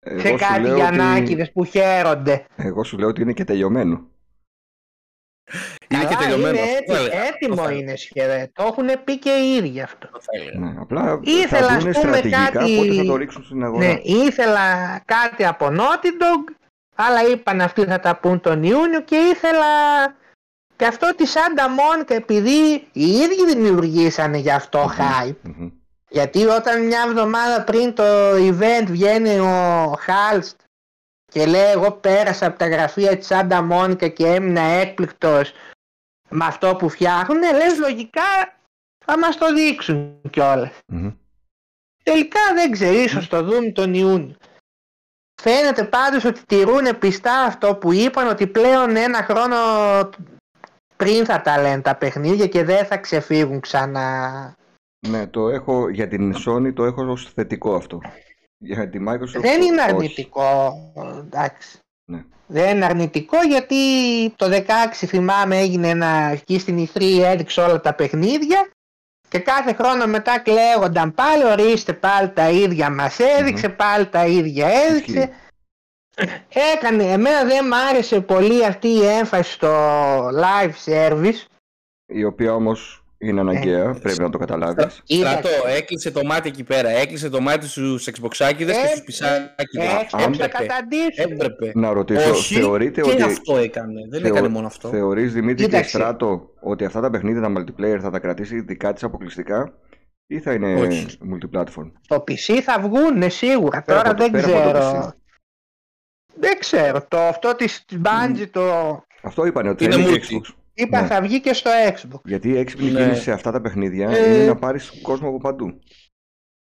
Εγώ 0.00 0.20
σε 0.20 0.28
σου 0.28 0.36
κάτι 0.36 0.60
λέω 0.60 0.76
Γιαννάκηδες 0.76 1.52
που 1.52 1.64
χαίρονται. 1.64 2.44
Εγώ 2.56 2.84
σου 2.84 2.98
λέω 2.98 3.08
ότι 3.08 3.22
είναι 3.22 3.32
και 3.32 3.44
τελειωμένο. 3.44 4.04
Είναι 5.88 6.04
και 6.04 6.14
Καλά, 6.14 6.18
τελειωμένο. 6.18 6.58
είναι 6.58 6.60
Αυτό 6.78 6.92
θα 6.94 6.98
έτι- 7.00 7.12
έλεγα. 7.12 7.26
έτοιμο 7.26 7.52
Αυτό 7.54 7.64
θα 7.64 7.72
είναι 7.72 7.96
σχεδόν. 7.96 8.50
Το 8.52 8.62
έχουν 8.62 9.04
πει 9.04 9.18
και 9.18 9.30
οι 9.30 9.54
ίδιοι 9.56 9.80
αυτό. 9.80 10.06
Αυτό 10.06 10.18
θα 10.20 10.42
έλεγα. 10.42 10.58
Ναι, 10.58 10.80
απλά 10.80 11.20
Ήθελα, 11.22 11.66
θα 11.68 11.74
ας 11.74 11.82
δουν 11.84 11.92
πούμε, 11.92 12.06
στρατηγικά 12.08 12.48
κάτι- 12.52 12.76
πότε 12.76 12.94
θα 12.94 13.04
το 13.04 13.16
ρίξουν 13.16 13.44
στην 13.44 13.64
αγορά. 13.64 13.86
Ναι, 13.86 13.98
ήθελα 14.02 14.98
κάτι 15.04 15.44
από 15.46 15.66
Naughty 15.66 16.06
Dog, 16.22 16.54
αλλά 16.94 17.22
είπαν 17.32 17.60
αυτοί 17.60 17.84
θα 17.84 18.00
τα 18.00 18.16
πούν 18.16 18.40
τον 18.40 18.62
Ιούνιο 18.62 19.00
και 19.00 19.16
ήθελα 19.16 19.66
και 20.76 20.86
αυτό 20.86 21.14
τη 21.16 21.24
Santa 21.34 21.60
Monica 21.78 22.10
επειδή 22.14 22.88
οι 22.92 23.06
ίδιοι 23.06 23.46
δημιουργήσανε 23.54 24.38
γι' 24.38 24.50
αυτό 24.50 24.90
hype. 24.98 25.36
Μμμ. 25.42 25.68
Γιατί 26.08 26.44
όταν 26.46 26.86
μια 26.86 27.04
εβδομάδα 27.08 27.62
πριν 27.64 27.94
το 27.94 28.04
event 28.34 28.86
βγαίνει 28.86 29.38
ο 29.38 29.94
Χάλστ 29.98 30.60
και 31.36 31.46
λέει 31.46 31.70
εγώ 31.70 31.92
πέρασα 31.92 32.46
από 32.46 32.58
τα 32.58 32.68
γραφεία 32.68 33.16
της 33.16 33.28
Santa 33.30 33.70
Monica 33.70 34.12
και 34.12 34.26
έμεινα 34.26 34.60
έκπληκτος 34.60 35.52
με 36.28 36.44
αυτό 36.44 36.76
που 36.76 36.88
φτιάχνουν, 36.88 37.40
λες 37.40 37.78
λογικά 37.78 38.22
θα 39.04 39.18
μας 39.18 39.38
το 39.38 39.54
δείξουν 39.54 40.20
κιόλας. 40.30 40.78
Μμμ. 40.86 41.12
Τελικά 42.02 42.40
δεν 42.54 42.70
ξέρω, 42.70 42.98
ίσως 42.98 43.28
το 43.28 43.42
δούμε 43.42 43.70
τον 43.70 43.94
Ιούνιο. 43.94 44.36
Φαίνεται 45.42 45.84
πάντως 45.84 46.24
ότι 46.24 46.46
τηρούν 46.46 46.98
πιστά 46.98 47.42
αυτό 47.42 47.76
που 47.76 47.92
είπαν 47.92 48.28
ότι 48.28 48.46
πλέον 48.46 48.96
ένα 48.96 49.22
χρόνο 49.22 49.56
πριν 50.96 51.24
θα 51.24 51.40
τα 51.40 51.60
λένε 51.60 51.82
τα 51.82 51.96
παιχνίδια 51.96 52.46
και 52.46 52.64
δεν 52.64 52.86
θα 52.86 52.98
ξεφύγουν 52.98 53.60
ξανά. 53.60 54.54
Ναι, 55.08 55.26
το 55.26 55.48
έχω, 55.48 55.88
για 55.88 56.08
την 56.08 56.34
Sony 56.46 56.74
το 56.74 56.84
έχω 56.84 57.10
ως 57.10 57.32
θετικό 57.34 57.74
αυτό. 57.74 58.00
Για 58.58 58.88
τη 58.88 58.98
Microsoft 59.08 59.40
Δεν 59.40 59.62
είναι 59.62 59.82
όχι. 59.82 59.90
αρνητικό, 59.90 60.74
εντάξει. 61.18 61.78
Ναι. 62.04 62.24
Δεν 62.46 62.76
είναι 62.76 62.84
αρνητικό 62.84 63.42
γιατί 63.42 63.76
το 64.36 64.46
16 64.46 64.66
θυμάμαι 64.92 65.58
έγινε 65.58 65.88
ένα 65.88 66.06
εκεί 66.06 66.58
στην 66.58 66.86
E3 66.86 67.20
έδειξε 67.22 67.60
όλα 67.60 67.80
τα 67.80 67.94
παιχνίδια 67.94 68.70
και 69.28 69.38
κάθε 69.38 69.72
χρόνο 69.72 70.06
μετά 70.06 70.38
κλαίγονταν 70.38 71.14
πάλι 71.14 71.44
ορίστε 71.44 71.92
πάλι 71.92 72.30
τα 72.30 72.50
ίδια 72.50 72.90
μας 72.90 73.18
έδειξε 73.18 73.68
πάλι 73.68 74.06
τα 74.06 74.26
ίδια 74.26 74.68
έδειξε 74.68 75.32
έκανε 76.74 77.04
εμένα 77.04 77.44
δεν 77.44 77.66
μ' 77.66 77.72
άρεσε 77.74 78.20
πολύ 78.20 78.64
αυτή 78.64 78.88
η 78.88 79.06
έμφαση 79.06 79.52
στο 79.52 79.68
live 80.28 80.72
service 80.84 81.44
Η 82.06 82.24
οποία 82.24 82.54
όμως 82.54 83.04
είναι 83.28 83.40
αναγκαία, 83.40 83.92
πρέπει 84.02 84.20
να 84.20 84.30
το 84.30 84.38
καταλάβεις. 84.38 84.82
Στρατό, 85.04 85.48
Κοίταξε. 85.48 85.76
έκλεισε 85.76 86.10
το 86.10 86.24
μάτι 86.24 86.48
εκεί 86.48 86.64
πέρα. 86.64 86.88
Έκλεισε 86.88 87.28
το 87.28 87.40
μάτι 87.40 87.66
στους 87.68 88.08
Xboxάκηδες 88.10 88.74
και 88.76 88.82
Ε, 88.84 88.86
στους 88.86 89.02
πισάκηδες. 89.04 89.92
έξω 90.00 90.16
αν 90.16 90.34
θα 90.34 90.44
έπρεπε. 90.44 90.48
καταντήσουν 90.48 91.32
Έπρεπε. 91.32 91.72
Να 91.74 91.92
ρωτήσω, 91.92 92.30
Όχι, 92.30 92.54
θεωρείτε 92.54 93.00
και 93.00 93.10
ότι... 93.10 93.22
αυτό 93.22 93.56
έκανε. 93.56 94.00
Δεν 94.10 94.20
θεω- 94.20 94.34
έκανε 94.34 94.48
μόνο 94.48 94.66
αυτό. 94.66 94.88
Θεωρείς 94.88 95.32
Δημήτρη 95.32 95.56
και 95.56 95.70
Κοίταξε. 95.70 95.88
Στράτο 95.96 96.50
ότι 96.60 96.84
αυτά 96.84 97.00
τα 97.00 97.10
παιχνίδια, 97.10 97.40
τα 97.40 97.52
multiplayer 97.56 97.98
θα 98.00 98.10
τα 98.10 98.18
κρατήσει 98.18 98.60
δικά 98.60 98.92
της 98.92 99.02
αποκλειστικά 99.02 99.72
ή 100.26 100.40
θα 100.40 100.52
είναι 100.52 100.74
Όχι. 100.80 101.06
multiplatform; 101.32 101.90
Στο 102.00 102.16
PC 102.28 102.60
θα 102.62 102.80
βγουν 102.80 103.30
σίγουρα. 103.30 103.82
Πέρα 103.82 103.98
Τώρα 103.98 104.10
από 104.10 104.18
το- 104.22 104.30
δεν 104.30 104.42
πέρα 104.42 104.58
από 104.64 104.72
το 104.72 104.78
ξέρω. 104.78 105.02
PC. 105.06 105.10
Δεν 106.38 106.58
ξέρω. 106.58 107.04
Το 107.08 107.18
αυτό 107.18 107.54
της 107.56 107.84
Bungie 108.04 108.46
το 108.50 108.62
Αυτό 109.22 109.46
είπανε 109.46 109.68
ότι 109.68 109.84
θα 109.88 109.94
Είναι 109.98 110.08
είναι 110.08 110.18
και 110.18 110.26
multi. 110.30 110.34
Xbox. 110.36 110.54
Είπα 110.78 111.00
Ναι. 111.00 111.06
θα 111.06 111.20
βγει 111.20 111.40
και 111.40 111.52
στο 111.52 111.70
Xbox. 111.88 112.20
Γιατί 112.24 112.48
η 112.48 112.58
έξυπνη 112.58 112.90
Ναι. 112.90 113.00
κίνηση 113.02 113.22
σε 113.22 113.32
αυτά 113.32 113.50
τα 113.52 113.60
παιχνίδια 113.60 114.10
Ε, 114.10 114.34
είναι 114.34 114.46
να 114.46 114.56
πάρεις 114.56 114.92
κόσμο 115.02 115.28
από 115.28 115.38
παντού. 115.38 115.78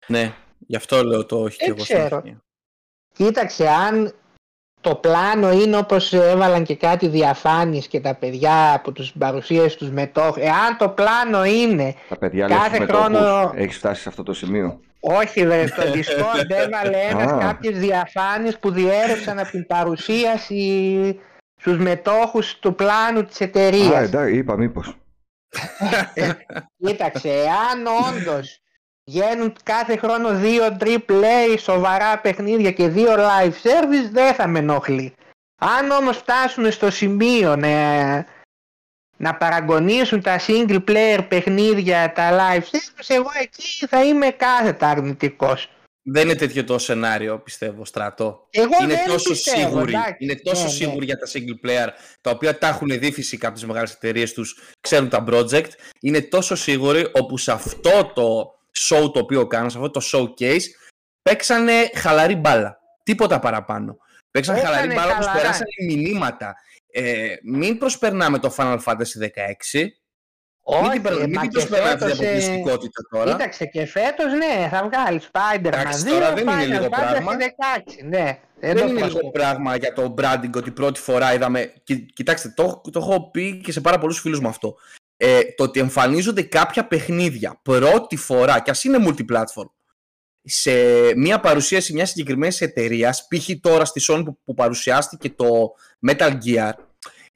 Ναι, 0.08 0.34
γι' 0.58 0.76
αυτό 0.76 1.04
λέω 1.04 1.26
το 1.26 1.40
όχι 1.42 1.58
και 1.58 1.66
Δεν 1.66 1.76
εγώ 1.76 1.84
στην 1.86 1.96
ξέρω. 1.98 2.18
αρχή. 2.18 2.38
Κοίταξε 3.14 3.68
αν 3.68 4.14
το 4.82 4.96
πλάνο 4.96 5.52
είναι 5.52 5.78
όπως 5.78 6.14
έβαλαν 6.14 6.64
και 6.64 6.76
κάτι 6.76 7.08
διαφάνειες 7.08 7.88
και 7.88 8.00
τα 8.00 8.16
παιδιά 8.16 8.74
από 8.74 8.92
τους 8.92 9.12
παρουσίες 9.20 9.76
τους 9.76 9.90
μετόχους. 9.92 10.42
Εάν 10.44 10.78
το 10.78 10.90
πλάνο 10.90 11.46
είναι, 11.46 11.96
Τα 12.10 12.18
παιδιά 12.18 12.48
Κάθε 12.48 12.80
λες 12.80 12.90
χρόνο- 12.90 13.10
μετόχους, 13.20 13.58
έχεις 13.60 13.78
φτάσει 13.78 14.02
σε 14.02 14.10
αυτό 14.10 14.24
το 14.24 14.34
σημείο. 14.34 14.80
όχι 15.00 15.46
δε, 15.46 15.68
στο 15.68 15.84
Discord 15.84 16.50
έβαλε 16.66 16.98
ένας 17.10 17.32
Α. 17.32 17.38
κάποιες 17.38 17.80
διαφάνειες 17.80 18.60
που 18.60 18.72
διέρευσαν 18.72 19.40
από 19.40 19.50
την 19.50 19.66
παρουσίαση 19.68 21.20
στους 21.66 21.78
μετόχους 21.78 22.60
του 22.60 22.76
πλάνου 22.76 23.26
της 23.26 23.42
Α, 23.42 23.44
εταιρείας. 23.44 24.02
εντάξει, 24.08 24.36
είπα 24.36 24.58
μήπως. 24.58 24.96
Κοίταξε, 26.86 27.30
εάν 27.30 27.86
όντως 28.08 28.60
βγαίνουν 29.06 29.56
κάθε 29.64 29.98
χρόνο 29.98 30.34
δύο 30.34 30.78
AAA 30.80 31.58
σοβαρά 31.60 32.20
παιχνίδια 32.20 32.72
και 32.72 32.88
δύο 32.88 33.14
live 33.16 33.52
service 33.64 34.10
δεν 34.12 34.34
θα 34.34 34.48
με 34.48 34.60
ενοχλεί. 34.60 35.14
Αν 35.62 35.92
όμως 35.92 36.18
φτάσουν 36.18 36.72
στο 36.72 36.92
σημείο 36.92 37.56
να, 37.56 38.16
να 39.18 39.36
παραγωνίσουν 39.36 40.22
τα 40.22 40.40
single 40.48 40.84
player 40.88 41.26
παιχνίδια, 41.28 42.12
τα 42.12 42.32
live 42.32 42.64
service, 42.64 43.06
εγώ 43.08 43.30
εκεί 43.42 43.88
θα 43.88 44.06
είμαι 44.06 44.30
κάθετα 44.30 44.90
αρνητικός. 44.90 45.70
Δεν 46.08 46.24
είναι 46.24 46.36
τέτοιο 46.36 46.64
το 46.64 46.78
σενάριο, 46.78 47.40
πιστεύω, 47.40 47.86
στρατό. 47.86 48.48
Εγώ 48.50 48.72
είναι 48.82 48.94
δεν 48.96 49.06
τόσο 49.08 49.30
πιστεύω, 49.30 49.68
σίγουροι. 49.70 49.94
εντάξει. 49.94 50.16
Είναι 50.20 50.36
τόσο 50.36 50.62
Ναι, 50.62 50.68
ναι. 50.68 50.74
σίγουροι 50.74 51.06
για 51.06 51.18
τα 51.18 51.28
single 51.34 51.66
player, 51.68 51.88
τα 52.22 52.32
οποία 52.32 52.58
τα 52.58 52.68
έχουν 52.68 52.88
δει 53.00 53.12
φυσικά 53.12 53.48
από 53.48 53.56
τις 53.56 53.66
μεγάλες 53.66 53.94
εταιρείες 53.94 54.34
τους, 54.34 54.60
ξέρουν 54.82 55.10
τα 55.10 55.24
project. 55.30 55.68
Είναι 56.02 56.22
τόσο 56.22 56.56
σίγουροι 56.56 57.08
όπου 57.14 57.38
σε 57.38 57.52
αυτό 57.52 58.12
το 58.16 58.52
show 58.90 59.14
το 59.14 59.20
οποίο 59.20 59.48
κάνουν, 59.48 59.70
σε 59.70 59.78
αυτό 59.78 59.90
το 59.90 60.02
showcase, 60.12 60.64
παίξανε 61.22 61.90
χαλαρή 61.96 62.36
μπάλα. 62.36 62.78
Τίποτα 63.04 63.40
παραπάνω. 63.40 63.98
Παίξανε 64.32 64.58
Παίξανε 64.60 64.76
χαλαρή 64.78 64.96
μπάλα 65.00 65.12
όπως 65.14 65.26
χαλαρά. 65.26 65.42
περάσανε 65.42 65.70
μηνύματα. 65.96 66.56
Ε, 66.92 67.36
μην 67.44 67.78
προσπερνάμε 67.78 68.40
το 68.40 68.54
Final 68.58 68.80
Fantasy 68.84 69.22
16. 69.22 69.88
Μην 70.68 70.84
Όχι, 70.84 70.92
την, 70.92 71.02
προ- 71.02 71.20
μην 71.20 71.32
μα 71.36 71.42
την 71.42 71.50
και 71.50 71.58
προσπερνάμε 71.58 71.96
την 71.96 72.00
φέτος, 72.08 72.20
ε, 72.20 72.24
αποκλειστικότητα 72.28 73.02
τώρα. 73.10 73.32
Κοίταξε 73.32 73.66
και 73.66 73.86
φέτος 73.86 74.32
ναι 74.34 74.68
θα 74.72 74.90
βγάλει 74.92 75.22
Spider-Man 75.32 75.66
Εντάξει, 75.66 76.04
2, 76.06 76.10
τώρα 76.10 76.34
δεν 76.34 76.48
είναι 76.48 76.64
Final 76.64 76.68
λίγο 76.68 76.86
Fantasy 76.86 76.90
πράγμα. 76.90 77.32
16, 77.38 78.04
ναι. 78.10 78.40
Δεν 78.60 78.76
το 78.76 78.82
είναι 78.82 78.88
λίγο 78.92 79.00
προσπερνάω. 79.00 79.32
πράγμα 79.32 79.76
για 79.76 79.94
το 79.94 80.14
branding 80.18 80.50
ότι 80.56 80.72
πρώτη 80.72 81.00
φορά 81.00 81.34
είδαμε. 81.34 81.74
Κι- 81.84 82.06
κοιτάξτε, 82.14 82.54
το, 82.56 82.82
το 82.92 83.00
έχω 83.00 83.30
πει 83.32 83.62
και 83.64 83.72
σε 83.72 83.82
πάρα 83.82 83.98
πολλούς 84.00 84.20
φίλους 84.20 84.40
μου 84.40 84.48
αυτό. 84.48 84.76
Ε, 85.18 85.40
το 85.56 85.64
ότι 85.64 85.80
εμφανίζονται 85.80 86.42
κάποια 86.42 86.88
παιχνίδια 86.88 87.60
πρώτη 87.62 88.16
φορά, 88.16 88.60
και 88.60 88.70
ας 88.72 88.84
είναι 88.84 88.98
multiplatform, 89.08 89.70
σε 90.44 90.72
μια 91.16 91.40
παρουσίαση 91.40 91.94
μιας 91.94 92.10
συγκεκριμένης 92.10 92.62
εταιρείας, 92.62 93.28
π.χ. 93.28 93.50
τώρα 93.62 93.86
στη 93.86 94.02
Sony 94.08 94.22
που, 94.26 94.38
που 94.44 94.54
παρουσιάστηκε 94.54 95.30
το 95.30 95.74
Metal 96.08 96.38
Gear, 96.46 96.72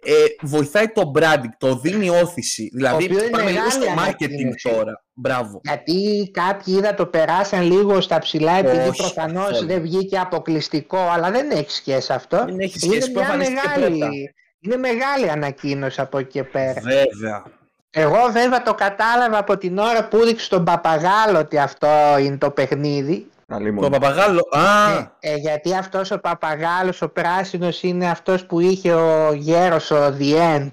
ε, 0.04 0.14
βοηθάει 0.42 0.88
το 0.88 1.12
branding, 1.16 1.54
το 1.58 1.76
δίνει 1.76 2.10
όθηση. 2.10 2.70
Δηλαδή, 2.74 3.04
οποίο 3.04 3.20
είναι 3.20 3.30
πάμε 3.30 3.50
λίγο 3.50 3.62
μεγάλη 3.64 3.72
στο 3.72 3.92
marketing 3.92 3.98
ανακοίνωση. 3.98 4.70
τώρα. 4.70 5.04
Μπράβο. 5.14 5.62
Γιατί 5.64 6.30
κάποιοι 6.34 6.74
είδα 6.78 6.94
το 6.94 7.06
περάσαν 7.06 7.62
λίγο 7.62 8.02
στα 8.02 8.20
ψηλά 8.20 8.52
επειδή 8.52 8.88
Όχι, 8.88 8.98
προφανώς 8.98 9.48
καθόλου. 9.48 9.68
δεν 9.68 9.82
βγήκε 9.82 10.18
αποκλειστικό 10.18 10.98
αλλά 10.98 11.32
δεν 11.32 11.52
έχει 11.52 11.72
σχέση 11.72 12.14
αυτό. 12.14 12.38
Δεν 12.46 12.60
έχει 12.60 12.80
είναι 12.84 12.94
σχέση 12.94 13.12
που 13.12 13.20
μια 13.20 13.28
εμφανίστηκε 13.28 13.62
πρώτα. 13.74 13.90
μεγάλη, 13.90 14.34
είναι 14.60 14.78
μεγάλη 14.78 15.30
ανακοίνωση 15.30 16.02
από 16.02 16.18
εκεί 16.18 16.30
και 16.30 16.44
πέρα. 16.44 16.82
Βέβαια. 16.82 17.44
Εγώ 17.92 18.30
βέβαια 18.32 18.62
το 18.62 18.74
κατάλαβα 18.74 19.38
από 19.38 19.58
την 19.58 19.78
ώρα 19.78 20.08
που 20.08 20.18
έδειξε 20.18 20.50
τον 20.50 20.64
Παπαγάλο 20.64 21.40
ότι 21.40 21.58
αυτό 21.58 21.88
είναι 22.20 22.38
το 22.38 22.50
παιχνίδι. 22.52 23.28
Το 23.50 23.56
Αλλήμον. 23.56 23.92
παπαγάλο. 23.92 24.48
Α! 24.52 24.98
Ε, 24.98 25.12
ε, 25.20 25.36
γιατί 25.36 25.76
αυτός 25.76 26.12
ο 26.12 26.20
Παπαγάλος 26.20 27.02
ο 27.02 27.10
πράσινος 27.10 27.84
είναι 27.84 28.10
αυτός 28.10 28.46
που 28.46 28.60
είχε 28.60 28.94
ο 28.94 29.34
γέρος 29.34 29.92
ο 29.92 30.16
The 30.20 30.36
End. 30.56 30.70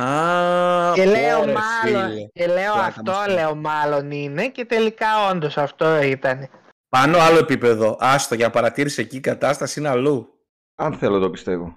Α, 0.00 0.92
Και 0.94 1.04
λέω 1.04 1.40
ωρε, 1.40 1.52
μάλλον, 1.52 2.10
φίλε. 2.10 2.28
και 2.32 2.46
λέω 2.46 2.72
Πλάκα 2.72 2.86
αυτό 2.86 3.02
μας 3.12 3.20
κάνει. 3.26 3.32
λέω 3.32 3.54
μάλλον 3.54 4.10
είναι 4.10 4.48
και 4.48 4.64
τελικά 4.64 5.28
όντως 5.30 5.58
αυτό 5.58 6.02
ήταν. 6.02 6.48
Πάνω 6.88 7.18
άλλο 7.18 7.38
επίπεδο. 7.38 7.96
Άστο, 8.00 8.34
για 8.34 8.50
παρατήρηση 8.50 9.00
εκεί 9.00 9.16
η 9.16 9.20
κατάσταση 9.20 9.80
είναι 9.80 9.88
αλλού. 9.88 10.28
Αν 10.74 10.94
θέλω 10.98 11.18
το 11.18 11.30
πιστεύω. 11.30 11.76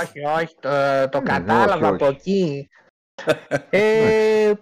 όχι, 0.00 0.24
όχι, 0.42 0.54
το, 0.60 0.68
το 1.08 1.18
όχι, 1.18 1.26
κατάλαβα 1.26 1.86
όχι. 1.88 1.94
από 1.94 2.06
εκεί. 2.06 2.68
ε, 3.70 4.52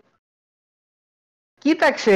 κοίταξε, 1.66 2.12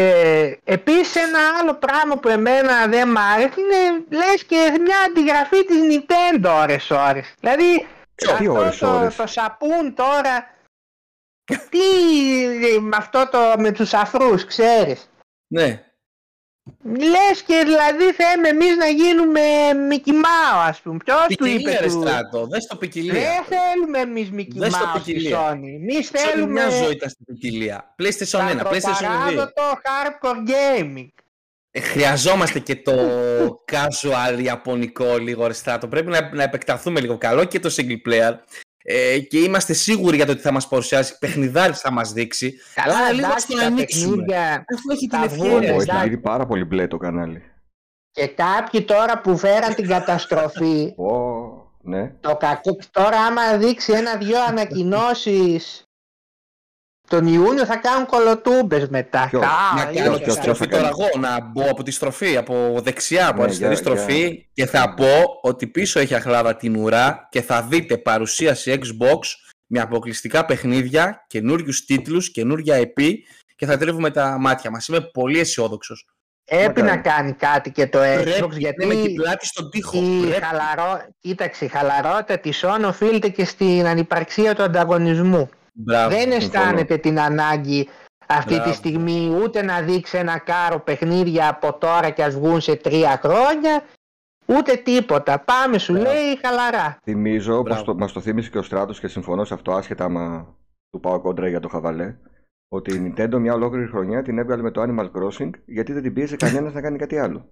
επίσης 0.65 1.17
ένα 1.17 1.39
άλλο 1.61 1.75
πράγμα 1.75 2.17
που 2.17 2.29
εμένα 2.29 2.87
δεν 2.87 3.09
μ' 3.09 3.19
άρεσε 3.19 3.61
είναι 3.61 4.05
λες 4.11 4.45
και 4.45 4.79
μια 4.81 4.99
αντιγραφή 5.09 5.65
της 5.65 5.77
Nintendo 5.91 6.61
ώρες 6.63 6.91
ώρες. 6.91 7.35
Δηλαδή 7.41 7.87
Τι 8.15 8.31
αυτό 8.31 8.53
ώρες, 8.53 8.79
το, 8.79 8.95
ώρες; 8.95 9.17
το 9.17 9.27
σαπούν 9.27 9.95
τώρα, 9.95 10.55
τι 11.45 11.79
με 12.81 12.97
αυτό 12.97 13.29
το 13.31 13.55
με 13.59 13.73
τους 13.73 13.95
αφρούς 13.95 14.45
ξέρεις; 14.45 15.11
Ναι. 15.47 15.85
Λες 16.85 17.43
και 17.47 17.63
δηλαδή 17.65 18.13
θέλουμε 18.13 18.49
εμείς 18.49 18.77
να 18.77 18.87
γίνουμε 18.87 19.41
Mickey 19.91 20.11
Mouse 20.11 20.69
ας 20.69 20.81
πούμε. 20.81 20.97
Ποιος 21.05 21.27
του 21.37 21.47
είπε 21.47 21.57
Ποικιλία, 21.57 21.81
ρε 21.81 21.87
του... 21.87 22.01
στράτο. 22.01 22.47
Δες 22.47 22.67
το 22.67 22.77
ποικιλία. 22.77 23.13
Δεν 23.13 23.59
θέλουμε 23.59 23.99
εμείς 23.99 24.31
Mickey 24.37 24.55
Δες 24.55 24.73
το 24.73 24.79
Mouse 24.79 25.01
στη 25.01 25.13
ποικιλία. 25.13 25.39
Sony. 25.39 25.65
Εμείς 25.65 26.07
Σε 26.07 26.17
όλη 26.17 26.27
θέλουμε 26.31 26.53
μια 26.53 26.71
ζωή 26.71 26.93
ήταν 26.93 27.09
στην 27.09 27.25
ποικιλία. 27.25 27.95
PlayStation 28.03 28.39
1, 28.39 28.67
PlayStation 28.67 29.41
2. 29.41 29.49
το 29.55 29.63
hardcore 29.85 30.49
gaming. 30.51 31.09
Ε, 31.71 31.81
χρειαζόμαστε 31.81 32.59
και 32.59 32.77
το 32.77 32.95
casual 33.73 34.43
ιαπωνικό 34.43 35.17
λίγο 35.17 35.47
ρε 35.47 35.53
στράτο. 35.53 35.89
Πρέπει 35.89 36.11
να, 36.11 36.35
να 36.35 36.43
επεκταθούμε 36.43 37.01
λίγο 37.01 37.19
καλό 37.19 37.45
και 37.45 37.61
το 37.61 37.75
single 37.77 38.09
player. 38.09 38.35
Ε, 38.83 39.19
και 39.19 39.39
είμαστε 39.39 39.73
σίγουροι 39.73 40.17
για 40.17 40.27
το 40.27 40.33
ότι 40.33 40.41
θα 40.41 40.53
μας 40.53 40.69
παρουσιάσει 40.69 41.19
παιχνιδάρι 41.19 41.73
θα 41.73 41.93
μας 41.93 42.13
δείξει. 42.13 42.55
Καλά, 42.75 42.97
Αλλά 42.97 43.13
λίγο 43.13 43.27
εντάξει, 43.27 43.47
να 43.49 43.55
το 43.55 43.61
τα 43.61 43.67
ανοίξουμε. 43.67 44.17
παιχνίδια 44.17 44.65
Αφού 44.75 44.91
έχει 44.93 45.07
την 45.07 45.19
θα 45.19 45.25
ευκαιρία. 45.25 45.49
βγουν, 45.49 45.61
ρε 45.61 45.71
Ω, 45.71 45.75
έχει 45.75 45.83
εντάξει. 45.83 46.09
γίνει 46.09 46.19
πάρα 46.21 46.47
πολύ 46.47 46.65
μπλε 46.65 46.87
το 46.87 46.97
κανάλι. 46.97 47.43
και 48.11 48.27
κάποιοι 48.27 48.83
τώρα 48.83 49.21
που 49.21 49.37
φέραν 49.39 49.75
την 49.75 49.87
καταστροφή 49.89 50.95
Ω, 50.97 51.15
ναι. 51.83 52.13
Το 52.21 52.37
κακό 52.37 52.77
τώρα 52.91 53.19
άμα 53.19 53.57
δείξει 53.57 53.93
ένα-δυο 53.93 54.43
ανακοινώσεις 54.45 55.85
τον 57.11 57.27
Ιούνιο 57.27 57.65
θα 57.65 57.77
κάνουν 57.77 58.07
κολοτούμπες 58.07 58.89
μετά. 58.89 59.27
Ποιος; 59.31 59.43
Α, 59.43 59.49
Να 59.77 59.83
είναι 59.91 60.01
κάνω 60.01 60.17
ποιος- 60.17 60.19
τη 60.19 60.23
ποιος 60.23 60.37
στροφή 60.37 60.59
θα 60.59 60.67
κάνει; 60.67 60.83
τώρα 60.83 60.89
εγώ, 61.09 61.19
να 61.21 61.41
μπω 61.41 61.71
από 61.71 61.83
τη 61.83 61.91
στροφή, 61.91 62.37
από 62.37 62.81
δεξιά, 62.83 63.27
από 63.29 63.37
Ναι, 63.39 63.43
αριστερή 63.43 63.73
για- 63.75 63.83
στροφή 63.83 64.27
για- 64.27 64.45
και 64.55 64.67
θα 64.67 64.95
πω 64.95 65.39
ότι 65.43 65.67
πίσω 65.67 66.01
έχει 66.01 66.15
αχλάδα 66.15 66.57
την 66.57 66.77
ουρά 66.77 67.29
και 67.31 67.43
θα 67.43 67.63
δείτε 67.63 67.99
παρουσίαση 67.99 68.79
Xbox 68.83 69.19
με 69.67 69.81
αποκλειστικά 69.81 70.45
παιχνίδια, 70.45 71.25
καινούριους 71.27 71.85
τίτλους, 71.85 72.31
καινούρια 72.31 72.77
EP 72.77 73.15
και 73.57 73.67
θα 73.67 73.77
τρίβουμε 73.77 74.11
τα 74.11 74.37
μάτια 74.41 74.71
μας. 74.71 74.87
Είμαι 74.87 75.01
πολύ 75.01 75.39
αισιόδοξος. 75.39 76.07
Πρέπει 76.45 76.81
Μακάρι. 76.83 76.97
να 76.97 76.97
κάνει 76.97 77.33
κάτι 77.33 77.71
και 77.71 77.87
το 77.87 77.99
Xbox 77.99 78.23
Πρέπει 78.23 78.41
με 78.43 78.49
την 78.49 78.59
γιατί 78.59 79.13
πλάτη 79.15 79.47
στον 79.47 79.71
τοίχο. 79.71 79.99
η, 79.99 80.21
Πρέπει. 80.27 80.45
χαλαρό... 80.45 81.01
Κοίταξε, 81.21 81.65
η 81.65 81.69
χαλαρότητα 81.69 82.39
της 82.39 82.65
Sony 82.65 82.85
οφείλεται 82.87 83.29
και 83.29 83.45
στην 83.45 83.87
ανυπαρξία 83.87 84.55
του 84.55 84.63
ανταγωνισμού. 84.63 85.49
Μπράβο. 85.73 86.09
Δεν 86.09 86.21
συμφωνώ. 86.21 86.45
αισθάνεται 86.45 86.97
την 86.97 87.21
ανάγκη 87.21 87.89
αυτή 88.27 88.55
Μπράβο. 88.55 88.71
τη 88.71 88.77
στιγμή 88.77 89.37
ούτε 89.43 89.63
να 89.63 89.81
δείξει 89.81 90.19
ένα 90.19 90.39
κάρο 90.39 90.81
παιχνίδια 90.81 91.49
από 91.49 91.79
τώρα 91.79 92.11
και 92.11 92.23
ας 92.25 92.35
βγουν 92.35 92.61
σε 92.61 92.77
τρία 92.77 93.21
χρόνια 93.23 93.83
ούτε 94.47 94.75
τίποτα. 94.77 95.41
Πάμε 95.41 95.79
σου 95.79 95.93
Μπράβο. 95.93 96.11
λέει 96.11 96.39
χαλαρά. 96.43 96.99
Θυμίζω, 97.03 97.53
όπως 97.59 97.69
Μπράβο. 97.75 97.85
το, 97.85 97.95
μας 97.95 98.13
το 98.13 98.21
θύμισε 98.21 98.51
και 98.51 98.59
ο 98.59 98.63
Στράτος 98.63 99.01
και 99.01 99.09
συμφωνώ 99.09 99.45
σε 99.45 99.55
αυτό 99.55 99.73
άσχετα 99.73 100.05
άμα 100.05 100.57
του 100.91 101.01
πάω 101.01 101.21
κόντρα 101.21 101.49
για 101.49 101.61
το 101.61 101.69
χαβαλέ, 101.69 102.17
ότι 102.69 102.95
η 102.95 103.15
Nintendo 103.17 103.39
μια 103.39 103.55
ολόκληρη 103.55 103.87
χρονιά 103.89 104.23
την 104.23 104.39
έβγαλε 104.39 104.63
με 104.63 104.71
το 104.71 104.83
Animal 104.83 105.11
Crossing 105.11 105.51
γιατί 105.67 105.93
δεν 105.93 106.03
την 106.03 106.13
πίεσε 106.13 106.37
κανένας 106.37 106.73
να 106.73 106.81
κάνει 106.81 106.99
κάτι 106.99 107.19
άλλο. 107.19 107.49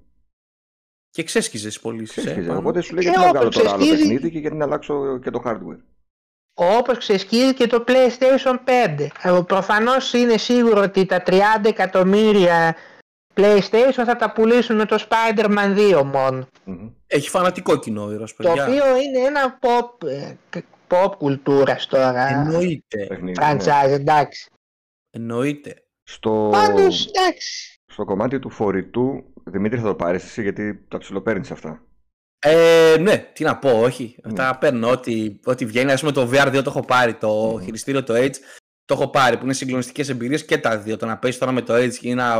Και 1.11 1.23
ξέσχιζε 1.23 1.69
τι 1.69 1.79
πωλήσει. 1.83 2.21
Ξέσχιζε. 2.21 2.51
Οπότε 2.55 2.81
σου 2.81 2.95
λέει 2.95 3.03
Και 3.05 3.09
γιατί 3.11 3.25
να 3.25 3.31
βγάλω 3.31 3.45
όπως 3.47 3.57
τώρα 3.57 3.71
άλλο 3.71 3.79
ξεσχίζει- 3.83 4.03
παιχνίδι 4.09 4.31
και 4.31 4.39
γιατί 4.39 4.57
να 4.57 4.65
αλλάξω 4.65 5.19
και 5.19 5.31
το 5.31 5.43
hardware. 5.45 5.81
Όπως 6.61 6.99
ξεσκίζει 6.99 7.55
και 7.55 7.67
το 7.67 7.85
PlayStation 7.89 8.55
5. 8.65 9.07
Ε, 9.23 9.41
Προφανώς 9.47 10.13
είναι 10.13 10.37
σίγουρο 10.37 10.81
ότι 10.81 11.07
τα 11.07 11.23
30 11.27 11.35
εκατομμύρια 11.65 12.77
PlayStation 13.35 14.03
θα 14.05 14.17
τα 14.17 14.33
πουλήσουν 14.33 14.77
με 14.77 14.85
το 14.85 15.07
Spider-Man 15.09 15.77
2 15.77 16.03
μόνο. 16.05 16.47
Μμμ. 16.65 16.89
Έχει 17.07 17.29
φανατικό 17.29 17.77
κοινό 17.79 18.05
ο 18.05 18.11
ήρωας, 18.13 18.35
Το 18.35 18.43
παιδιά. 18.43 18.63
οποίο 18.67 18.85
είναι 18.97 19.19
ένα 19.27 19.59
pop, 19.63 20.09
ε, 20.09 20.33
κ- 20.51 20.65
pop 20.89 21.13
κουλτούρας 21.19 21.87
τώρα. 21.87 22.27
Εννοείται. 22.29 23.07
Παιχνίδι, 23.09 23.39
ναι. 23.41 23.47
Franchise, 23.53 23.91
εντάξει. 23.91 24.51
Εννοείται. 25.11 25.83
Στο, 26.03 26.49
Πάντως, 26.53 27.07
εντάξει. 27.07 27.81
στο 27.93 28.05
κομμάτι 28.05 28.39
του 28.39 28.51
φορητού, 28.51 29.25
Δημήτρη 29.45 29.79
θα 29.81 29.87
το 29.87 29.95
πάρεις 29.95 30.25
εσύ 30.25 30.43
γιατί 30.43 30.85
τα 30.89 30.99
ψιλοπαίρνεις 30.99 31.51
αυτά. 31.51 31.83
Ε, 32.41 32.97
ναι, 33.01 33.17
τι 33.33 33.45
να 33.45 33.57
πω, 33.57 33.71
όχι. 33.81 34.17
Ναι. 34.25 34.43
Αυτά 34.43 34.59
παίρνω 34.59 34.91
ό,τι, 34.91 35.31
ό,τι 35.45 35.65
βγαίνει. 35.67 35.93
Α 35.93 35.97
πούμε 36.01 36.13
το 36.13 36.31
VR2 36.33 36.51
το 36.53 36.63
έχω 36.67 36.81
πάρει. 36.85 37.15
Το 37.15 37.29
Μμμ. 37.55 37.65
χειριστήριο 37.65 38.03
το 38.05 38.15
Edge 38.17 38.35
το 38.85 38.95
έχω 38.95 39.09
πάρει 39.09 39.37
που 39.37 39.45
είναι 39.45 39.53
συγκλονιστικές 39.53 40.09
εμπειρίες 40.09 40.45
και 40.45 40.59
τα 40.59 40.79
δύο. 40.79 40.97
Το 40.97 41.07
να 41.07 41.17
παίζεις 41.19 41.41
τώρα 41.41 41.53
με 41.53 41.61
το 41.63 41.75
Edge 41.75 41.95
ή 42.01 42.15
να 42.15 42.35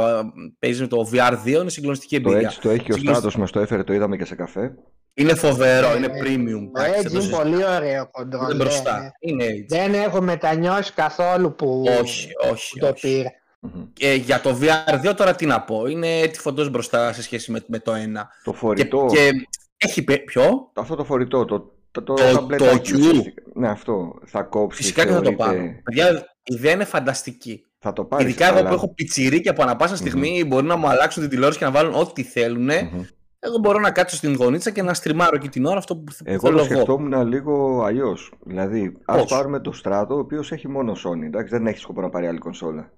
παίζεις 0.59 0.81
με 0.81 0.87
το 0.87 1.09
VR2 1.13 1.47
είναι 1.47 1.71
συγκλονιστική 1.71 2.21
Το 2.21 2.29
εμπειρία. 2.31 2.49
έτσι 2.49 2.61
το 2.61 2.71
έχει 2.71 2.79
και 2.83 2.93
ο 2.93 2.95
Συγκλονισ- 2.95 3.19
Στράτος 3.23 3.37
μας 3.41 3.51
το 3.51 3.61
έφερε, 3.61 3.83
το 3.85 3.93
είδαμε 3.93 4.17
και 4.17 4.25
σε 4.25 4.35
καφέ. 4.35 4.75
Είναι 5.15 5.35
φοβερό, 5.35 5.97
είναι 5.97 6.07
Ε, 6.07 6.11
premium. 6.23 6.71
Το 6.75 6.83
εντάξει, 6.83 7.01
Edge 7.01 7.03
δεν 7.03 7.03
το 7.03 7.09
είναι 7.11 7.21
συζητάω. 7.21 7.41
πολύ 7.43 7.65
ωραίο 7.65 8.09
κοντρόλ. 8.11 8.43
Είναι 8.45 8.53
ναι, 8.53 8.65
μπροστά. 8.65 8.99
ναι. 9.01 9.09
Είναι 9.21 9.45
Edge. 9.45 9.65
Δεν 9.69 9.95
έχω 9.95 10.21
μετανιώσει 10.23 10.93
καθόλου 10.93 11.55
που, 11.55 11.85
Όχι, 12.01 12.29
όχι. 12.53 12.73
που 12.73 12.79
το 12.79 12.89
όχι. 12.89 13.01
πήρα. 13.01 13.31
Μμμ. 13.61 13.85
Και 13.93 14.13
για 14.13 14.41
το 14.41 14.59
VR2 14.61 15.15
τώρα 15.17 15.35
τι 15.35 15.47
να 15.47 15.61
πω. 15.61 15.87
Είναι 15.87 16.27
τι 16.27 16.39
φωτός 16.39 16.71
μπροστά 16.71 17.13
σε 17.13 17.23
σχέση 17.23 17.51
με, 17.53 17.61
με 17.67 17.79
το 17.79 17.93
ένα. 17.93 18.29
Το 18.45 18.51
Και, 18.51 18.57
φορητό, 18.57 19.07
και 19.11 19.31
έχει 19.79 20.05
πε- 20.05 20.25
ποιο; 20.25 20.71
αυτό 20.75 20.95
το 20.95 21.05
φορητό, 21.05 21.45
το, 21.45 21.59
το, 21.91 22.03
το, 22.03 22.15
Το- 22.15 22.33
ταμπλετάκι 22.33 22.93
το 22.93 22.99
Q. 22.99 23.01
ουσιαστικά. 23.01 23.43
Ναι, 23.55 23.69
αυτό 23.69 24.19
θα 24.25 24.43
κόψεις. 24.43 24.81
Φυσικά 24.85 25.03
και 25.05 25.09
θα 25.13 25.17
το 25.17 25.23
θεωρείτε- 25.23 25.47
πάρω. 25.47 25.81
Παιδιά, 25.83 26.19
η 26.43 26.55
ιδέα 26.55 26.73
είναι 26.73 26.85
φανταστική. 26.85 27.63
Θα 27.79 27.93
το 27.93 28.05
πάρεις. 28.05 28.27
Ειδικά 28.27 28.47
εγώ 28.49 28.59
αλλά- 28.59 28.69
που 28.69 28.75
έχω 28.75 28.95
πιτσιρίκια 28.95 29.53
που 29.53 29.63
ανα 29.63 29.77
πάσα 29.77 29.97
στιγμή 29.97 30.45
μπορεί 30.45 30.67
να 30.67 30.77
μου 30.77 30.89
αλλάξουν 30.89 31.23
την 31.23 31.31
τηλεόραση 31.31 31.59
και 31.59 31.65
να 31.65 31.71
βάλουν 31.71 31.95
ό,τι 31.95 32.23
θέλουν. 32.23 32.65
Μμμ. 32.65 33.03
Εγώ 33.41 33.59
μπορώ 33.59 33.79
να 33.79 33.91
κάτσω 33.91 34.17
στην 34.17 34.35
γωνίτσα 34.35 34.71
και 34.71 34.83
να 34.83 34.95
στριμάρω 34.95 35.37
εκεί 35.37 35.49
την 35.49 35.65
ώρα 35.65 35.77
αυτό 35.79 35.97
που, 35.97 36.05
που 36.05 36.13
Εγώ 36.25 36.41
θέλω 36.41 36.57
το 36.57 36.63
εγώ. 36.65 36.73
σκεφτόμουν 36.75 37.27
λίγο 37.29 37.83
αλλιώς. 37.85 38.33
Δηλαδή, 38.45 38.97
α 39.05 39.17
Πώς; 39.17 39.31
πάρουμε 39.31 39.61
το 39.61 39.73
στράτο, 39.73 40.15
ο 40.15 40.19
οποίος 40.19 40.53
έχει 40.53 40.69
μόνο 40.69 40.93
Sony. 40.93 41.23
Εντάξει, 41.25 41.55
δεν 41.57 41.67
έχει 41.67 41.79
σκοπό 41.79 42.01
να 42.01 42.09
πάρει 42.09 42.27
άλλη 42.27 42.39
κονσόλα. 42.39 42.93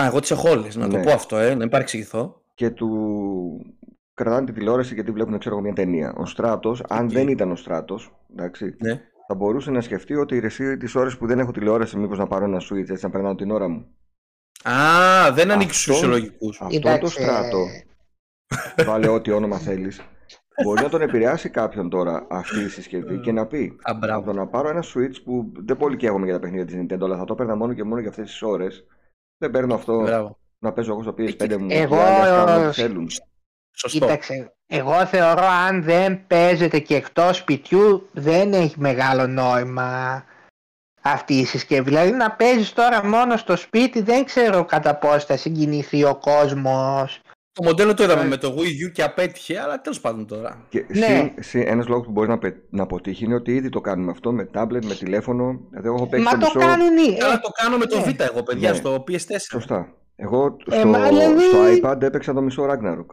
Α, 0.00 0.06
εγώ 0.06 0.20
τις 0.20 0.30
έχω 0.30 0.50
όλες, 0.50 0.76
να 0.76 0.88
το 0.88 0.96
Ναι. 0.96 1.02
πω 1.04 1.10
αυτό, 1.10 1.36
ε, 1.36 1.48
να 1.50 1.56
μην 1.56 1.68
παρεξηγηθώ. 1.68 2.40
Και 2.54 2.70
του 2.70 2.90
κρατάνε 4.16 4.46
τη 4.46 4.52
τηλεόραση 4.52 4.94
γιατί 4.94 5.10
βλέπουν, 5.10 5.38
ξέρω 5.38 5.54
εγώ, 5.54 5.64
μια 5.64 5.74
ταινία. 5.74 6.14
Ο 6.16 6.26
στράτος, 6.26 6.82
αν 6.88 7.04
Εκεί. 7.04 7.14
δεν 7.14 7.28
ήταν 7.28 7.50
ο 7.50 7.56
στράτος, 7.56 8.14
εντάξει, 8.32 8.74
Ναι. 8.78 9.00
θα 9.26 9.34
μπορούσε 9.34 9.70
να 9.70 9.80
σκεφτεί 9.80 10.14
ότι 10.14 10.36
εσύ 10.36 10.76
τις 10.76 10.94
ώρες 10.94 11.16
που 11.16 11.26
δεν 11.26 11.38
έχω 11.38 11.50
τηλεόραση, 11.52 11.96
μήπως 11.98 12.18
να 12.18 12.26
πάρω 12.26 12.44
ένα 12.44 12.58
switch 12.60 12.88
έτσι 12.90 13.04
να 13.04 13.10
περνάω 13.10 13.34
την 13.34 13.50
ώρα 13.50 13.68
μου. 13.68 13.86
Α, 14.62 15.32
δεν 15.32 15.50
ανοίξεις 15.50 15.80
Αυτό- 15.80 15.92
του 15.92 15.98
φυσιολογικούς. 15.98 16.60
Αυτό 16.60 16.78
το 16.80 16.90
Κοίταξε, 16.90 17.22
στράτο, 17.22 17.66
βάλε 18.86 19.08
ό,τι 19.08 19.30
όνομα 19.30 19.58
θέλεις, 19.58 20.00
μπορεί 20.64 20.82
να 20.82 20.88
τον 20.88 21.00
επηρεάσει 21.02 21.48
κάποιον 21.48 21.88
τώρα 21.90 22.26
αυτή 22.30 22.60
η 22.60 22.68
συσκευή 22.68 23.20
και 23.20 23.32
να 23.32 23.46
πει 23.46 23.72
Α, 23.76 23.90
Από 23.90 23.98
μπράβο. 23.98 24.24
το 24.24 24.32
να 24.32 24.46
πάρω 24.46 24.68
ένα 24.68 24.82
Switch 24.94 25.22
που 25.24 25.52
δεν 25.56 25.76
πολύ 25.76 25.96
καίγομαι 25.96 26.24
για 26.24 26.34
τα 26.34 26.40
παιχνίδια 26.40 26.64
της 26.64 26.76
Nintendo, 26.80 27.02
αλλά 27.04 27.16
θα 27.16 27.24
το 27.24 27.32
έπαιρνα 27.32 27.54
μόνο 27.56 27.72
και 27.74 27.84
μόνο 27.84 28.00
για 28.00 28.10
αυτές 28.10 28.30
τις 28.30 28.42
ώρες. 28.42 28.84
Δεν 29.38 29.50
παίρνω 29.50 29.74
αυτό 29.74 30.00
Μπράβο. 30.02 30.38
να 30.58 30.72
παίζω 30.72 30.92
εγώ 30.92 31.02
στο 31.02 31.14
PS5 31.18 31.56
μου. 31.58 31.66
Εγώ, 31.70 31.96
οι 33.84 33.98
άλλοι 34.02 34.12
ας 34.12 34.26
κάνουν 34.26 34.42
ε, 34.42 34.44
ό,τι 34.44 34.46
θέλουν. 34.46 34.50
Σωστό. 34.52 34.52
Κοίταξε, 34.52 34.52
εγώ 34.66 35.06
θεωρώ 35.06 35.44
αν 35.68 35.82
δεν 35.82 36.26
παίζεται 36.26 36.78
και 36.78 36.94
εκτός 36.96 37.36
σπιτιού 37.36 38.08
δεν 38.12 38.52
έχει 38.52 38.74
μεγάλο 38.78 39.26
νόημα 39.26 40.24
αυτή 41.02 41.34
η 41.34 41.44
συσκευή. 41.44 41.88
Δηλαδή 41.88 42.10
να 42.10 42.30
παίζεις 42.30 42.72
τώρα 42.72 43.04
μόνο 43.04 43.36
στο 43.36 43.56
σπίτι 43.56 44.00
δεν 44.02 44.24
ξέρω 44.24 44.64
κατά 44.64 44.94
πώς 44.96 45.24
θα 45.24 45.36
συγκινηθεί 45.36 46.04
ο 46.04 46.14
κόσμος. 46.14 47.20
Το 47.52 47.62
μοντέλο 47.64 47.94
το 47.94 48.02
είδαμε 48.02 48.22
Ναι. 48.22 48.28
με 48.28 48.36
το 48.36 48.54
Wii 48.58 48.88
U 48.88 48.92
και 48.92 49.02
απέτυχε, 49.02 49.60
αλλά 49.60 49.80
τέλος 49.80 50.00
πάντων 50.00 50.26
τώρα. 50.26 50.66
Και 50.68 50.84
Ναι. 50.88 51.06
συν, 51.06 51.32
συν, 51.40 51.62
ένας 51.66 51.86
λόγος 51.86 52.06
που 52.06 52.12
μπορείς 52.12 52.28
να, 52.30 52.38
πε- 52.38 52.56
να 52.70 52.82
αποτύχει 52.82 53.24
είναι 53.24 53.34
ότι 53.34 53.54
ήδη 53.54 53.68
το 53.68 53.80
κάνουμε 53.80 54.10
αυτό 54.10 54.32
με 54.32 54.50
tablet, 54.54 54.84
με 54.84 54.94
τηλέφωνο. 54.94 55.60
Δηλαδή, 55.70 55.86
εγώ 55.86 55.94
έχω 55.96 56.06
παίξει 56.06 56.24
Μα 56.24 56.30
το 56.30 56.38
το 56.38 56.52
μισό... 56.54 56.68
κάνουν 56.68 56.96
οι... 56.96 57.16
Καλά, 57.18 57.32
ε, 57.34 57.38
το 57.38 57.48
κάνω 57.62 57.76
με 57.76 57.86
το 57.86 57.98
ναι. 57.98 58.04
Vita 58.06 58.20
εγώ, 58.30 58.42
παιδιά, 58.42 58.70
Ναι. 58.70 58.76
στο 58.76 59.04
PS4. 59.08 59.16
Σωστά. 59.50 59.92
Εγώ 60.16 60.56
Ε, 60.70 60.78
στο, 60.78 60.86
μα 60.86 61.08
δηλαδή- 61.08 61.40
στο 61.40 61.58
iPad 61.90 62.02
έπαιξα 62.02 62.32
το 62.34 62.40
μισό 62.42 62.66
Ragnarok. 62.70 63.06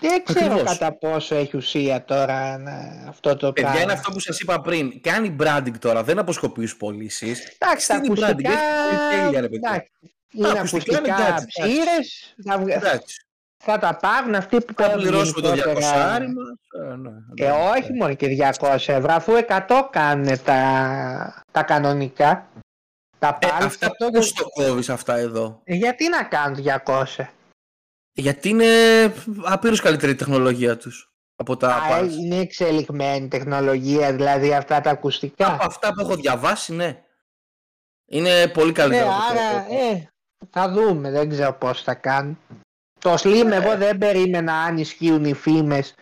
Δεν 0.00 0.24
ξέρω 0.24 0.52
Ακριβώς. 0.52 0.78
κατά 0.78 0.92
πόσο 0.98 1.34
έχει 1.34 1.56
ουσία 1.56 2.04
τώρα 2.04 2.58
να- 2.58 3.04
αυτό 3.08 3.36
το 3.36 3.52
Παιδιά, 3.52 3.68
πράγμα. 3.68 3.82
είναι 3.82 3.92
αυτό 3.92 4.10
που 4.12 4.18
σας 4.20 4.40
είπα 4.40 4.60
πριν. 4.60 5.00
Κάνει 5.00 5.36
branding 5.40 5.78
τώρα, 5.78 6.02
δεν 6.02 6.18
αποσκοπείς 6.18 6.68
στου 6.70 6.78
πωλήσεις. 6.78 7.56
Εντάξει, 7.58 7.88
τα 7.88 7.94
Στείλει 7.96 8.24
ακουστικά... 8.24 8.50
branding, 8.50 8.54
έχει 8.92 8.98
πολυτέλεια, 9.10 9.40
ρε 9.40 9.48
παιδιά. 9.48 9.70
εντάξει, 9.70 9.90
Είναι 10.32 10.48
ακουστικά 10.48 10.98
είναι 10.98 11.12
ακουστικά 11.12 11.36
gadget, 11.38 11.44
ψήρες, 11.46 12.34
θα, 12.44 12.58
βγα- 12.58 12.74
Εντάξει. 12.74 13.26
θα 13.64 13.78
τα 13.78 13.96
πάρουν 13.96 14.34
αυτοί 14.34 14.56
που 14.60 14.72
Θα 14.76 14.88
τα 14.88 14.96
πληρώσουμε 14.96 15.40
το 15.40 15.48
200 15.50 15.54
γενικότερα- 15.54 16.12
άρι 16.12 16.26
μας. 16.26 16.48
Ε, 16.90 16.94
ναι, 16.94 17.10
Ε, 17.34 17.50
ναι. 17.50 17.56
όχι 17.78 17.92
μόνο 17.92 18.14
και 18.14 18.26
200 18.28 18.92
ευρώ, 18.92 19.12
αφού 19.14 19.32
100 19.36 19.88
κάνουν 19.92 20.42
τα, 20.44 21.44
τα 21.50 21.62
κανονικά. 21.62 22.48
Τα 23.18 23.38
Ε, 23.42 23.46
πάλι 23.46 23.64
αυτά 23.64 23.86
αυτό 23.86 24.10
πώς 24.10 24.32
το 24.32 24.44
κόβεις 24.48 24.88
αυτά 24.90 25.16
εδώ; 25.16 25.60
Ε, 25.64 25.74
Γιατί 25.74 26.08
να 26.08 26.22
κάνουν 26.24 26.62
200. 26.62 27.28
Γιατί 28.16 28.48
είναι 28.48 28.66
απείρως 29.44 29.80
καλύτερη 29.80 30.12
η 30.12 30.14
τεχνολογία 30.14 30.76
τους 30.76 31.08
από 31.36 31.56
τα 31.56 31.74
Α, 31.76 31.88
πάλι. 31.88 32.14
είναι 32.14 32.36
εξελιγμένη 32.36 33.28
τεχνολογία, 33.28 34.12
δηλαδή 34.12 34.54
αυτά 34.54 34.80
τα 34.80 34.90
ακουστικά. 34.90 35.46
Από 35.54 35.64
αυτά 35.64 35.92
που 35.92 36.00
έχω 36.00 36.14
διαβάσει, 36.16 36.74
ναι. 36.74 37.02
Είναι 38.10 38.48
πολύ 38.48 38.66
Ναι, 38.66 38.72
καλύτερο. 38.72 39.06
από 39.06 39.16
το- 39.34 39.40
άρα, 39.40 39.66
ε, 39.90 40.08
θα 40.50 40.68
δούμε, 40.70 41.10
δεν 41.10 41.28
ξέρω 41.28 41.52
πώς 41.52 41.82
θα 41.82 41.94
κάνουν. 41.94 42.38
Το 42.98 43.14
Slim 43.14 43.48
εγώ 43.52 43.76
δεν 43.76 43.98
περίμενα 43.98 44.54
αν 44.54 44.78
ισχύουν 44.78 45.24
οι 45.24 45.34
φήμες 45.34 45.94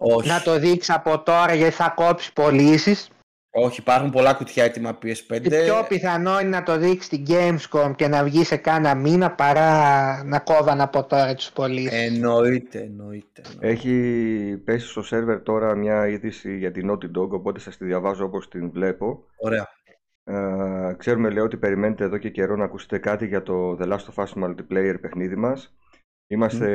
Όχι. 0.00 0.28
να 0.28 0.42
το 0.42 0.58
δείξεις 0.58 0.94
από 0.94 1.18
τώρα 1.22 1.54
γιατί 1.54 1.74
θα 1.74 1.88
κόψεις 1.88 2.32
πωλήσεις. 2.32 3.08
Όχι, 3.52 3.80
υπάρχουν 3.80 4.10
πολλά 4.10 4.34
κουτιά 4.34 4.64
έτοιμα 4.64 4.98
PS5. 5.02 5.40
Και 5.42 5.48
πιο 5.48 5.84
πιθανό 5.88 6.40
είναι 6.40 6.48
να 6.48 6.62
το 6.62 6.78
δείξεις 6.78 7.04
στην 7.04 7.24
Gamescom 7.28 7.92
και 7.96 8.08
να 8.08 8.24
βγεις 8.24 8.46
σε 8.46 8.56
κάνα 8.56 8.94
μήνα 8.94 9.30
παρά 9.30 10.24
να 10.24 10.38
κόβαν 10.38 10.80
από 10.80 11.04
τώρα 11.04 11.34
τους 11.34 11.50
πωλήσει. 11.50 11.96
Εννοείται, 11.96 12.78
εννοείται. 12.78 13.42
Έχει 13.60 14.62
πέσει 14.64 14.86
στο 14.86 15.02
σερβερ 15.02 15.42
τώρα 15.42 15.74
μια 15.74 16.08
είδηση 16.08 16.56
για 16.56 16.70
την 16.70 16.90
Naughty 16.90 17.18
Dog, 17.18 17.28
οπότε 17.28 17.60
σας 17.60 17.76
τη 17.76 17.84
διαβάζω 17.84 18.24
όπως 18.24 18.48
την 18.48 18.70
βλέπω. 18.70 19.24
Ωραία. 19.36 19.68
Ε, 20.24 20.94
ξέρουμε 20.96 21.30
λέω 21.30 21.44
ότι 21.44 21.56
περιμένετε 21.56 22.04
εδώ 22.04 22.18
και 22.18 22.30
καιρό 22.30 22.56
να 22.56 22.64
ακούσετε 22.64 22.98
κάτι 22.98 23.26
για 23.26 23.42
το 23.42 23.78
The 23.80 23.86
Last 23.86 24.14
of 24.14 24.24
Us 24.24 24.44
Multiplayer 24.44 24.94
παιχνίδι 25.00 25.36
μας. 25.36 25.74
Είμαστε 26.26 26.66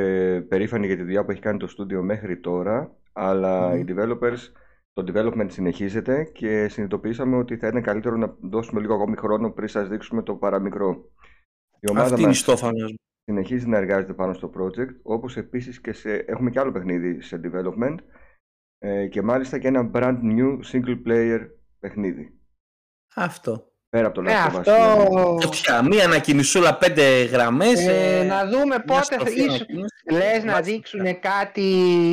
περήφανοι 0.50 0.86
για 0.86 0.96
τη 0.96 1.04
δουλειά 1.04 1.26
που 1.26 1.32
έχει 1.32 1.42
κάνει 1.42 1.60
το 1.60 1.68
στούντιο 1.68 2.02
μέχρι 2.02 2.40
τώρα, 2.40 2.96
αλλά 3.14 3.76
οι 3.76 3.86
developers, 3.88 4.40
το 4.96 5.04
development 5.14 5.48
συνεχίζεται 5.52 6.24
και 6.24 6.68
συνειδητοποιήσαμε 6.68 7.38
ότι 7.38 7.58
θα 7.58 7.68
είναι 7.68 7.82
καλύτερο 7.82 8.16
να 8.16 8.36
δώσουμε 8.42 8.82
λίγο 8.82 8.94
ακόμη 8.94 9.16
χρόνο 9.16 9.52
πριν 9.52 9.68
σας 9.68 9.88
δείξουμε 9.88 10.24
το 10.24 10.36
παραμικρό. 10.36 11.12
Η 11.80 11.90
ομάδα 11.90 12.02
Αυτή 12.06 12.16
είναι 12.16 12.24
η 12.24 12.28
μας 12.28 12.38
στόφανος 12.40 12.92
μου. 12.92 12.98
συνεχίζει 13.24 13.68
να 13.68 13.78
εργάζεται 13.78 14.14
πάνω 14.14 14.34
στο 14.34 14.52
project, 14.58 14.96
όπως 15.04 15.38
επίσης 15.38 15.82
και 15.82 15.94
σε, 15.94 16.14
έχουμε 16.14 16.50
και 16.50 16.60
άλλο 16.60 16.72
παιχνίδι 16.72 17.22
σε 17.22 17.42
development 17.44 17.96
ε, 18.80 19.08
και 19.08 19.22
μάλιστα 19.22 19.58
και 19.60 19.68
ένα 19.68 19.90
brand 19.94 20.18
new 20.22 20.60
single 20.72 21.02
player 21.08 21.40
παιχνίδι. 21.80 22.40
Αυτό. 23.16 23.70
Πέρα 23.90 24.06
από 24.08 24.16
το 24.16 24.22
Ναι, 24.22 24.32
Last 24.32 24.52
of 24.52 24.56
Us. 24.56 24.58
αυτό. 24.58 24.72
δηλαδή. 25.10 25.42
Φωτιά, 25.46 25.84
μία 25.84 26.06
ανακοινησούλα, 26.06 26.78
πέντε 26.78 27.24
γραμμές. 27.24 27.88
Ε, 27.88 28.20
ε, 28.20 28.24
να 28.24 28.46
δούμε 28.48 28.66
μια 28.66 28.84
πότε 28.84 29.00
θα 29.00 29.04
στροφή 29.04 29.40
ίσως, 29.40 29.48
ανακοίνωση. 29.56 29.96
λες 30.12 30.44
να 30.44 30.52
Μάλιστα. 30.52 30.62
δείξουν 30.62 31.20
κάτι 31.20 31.62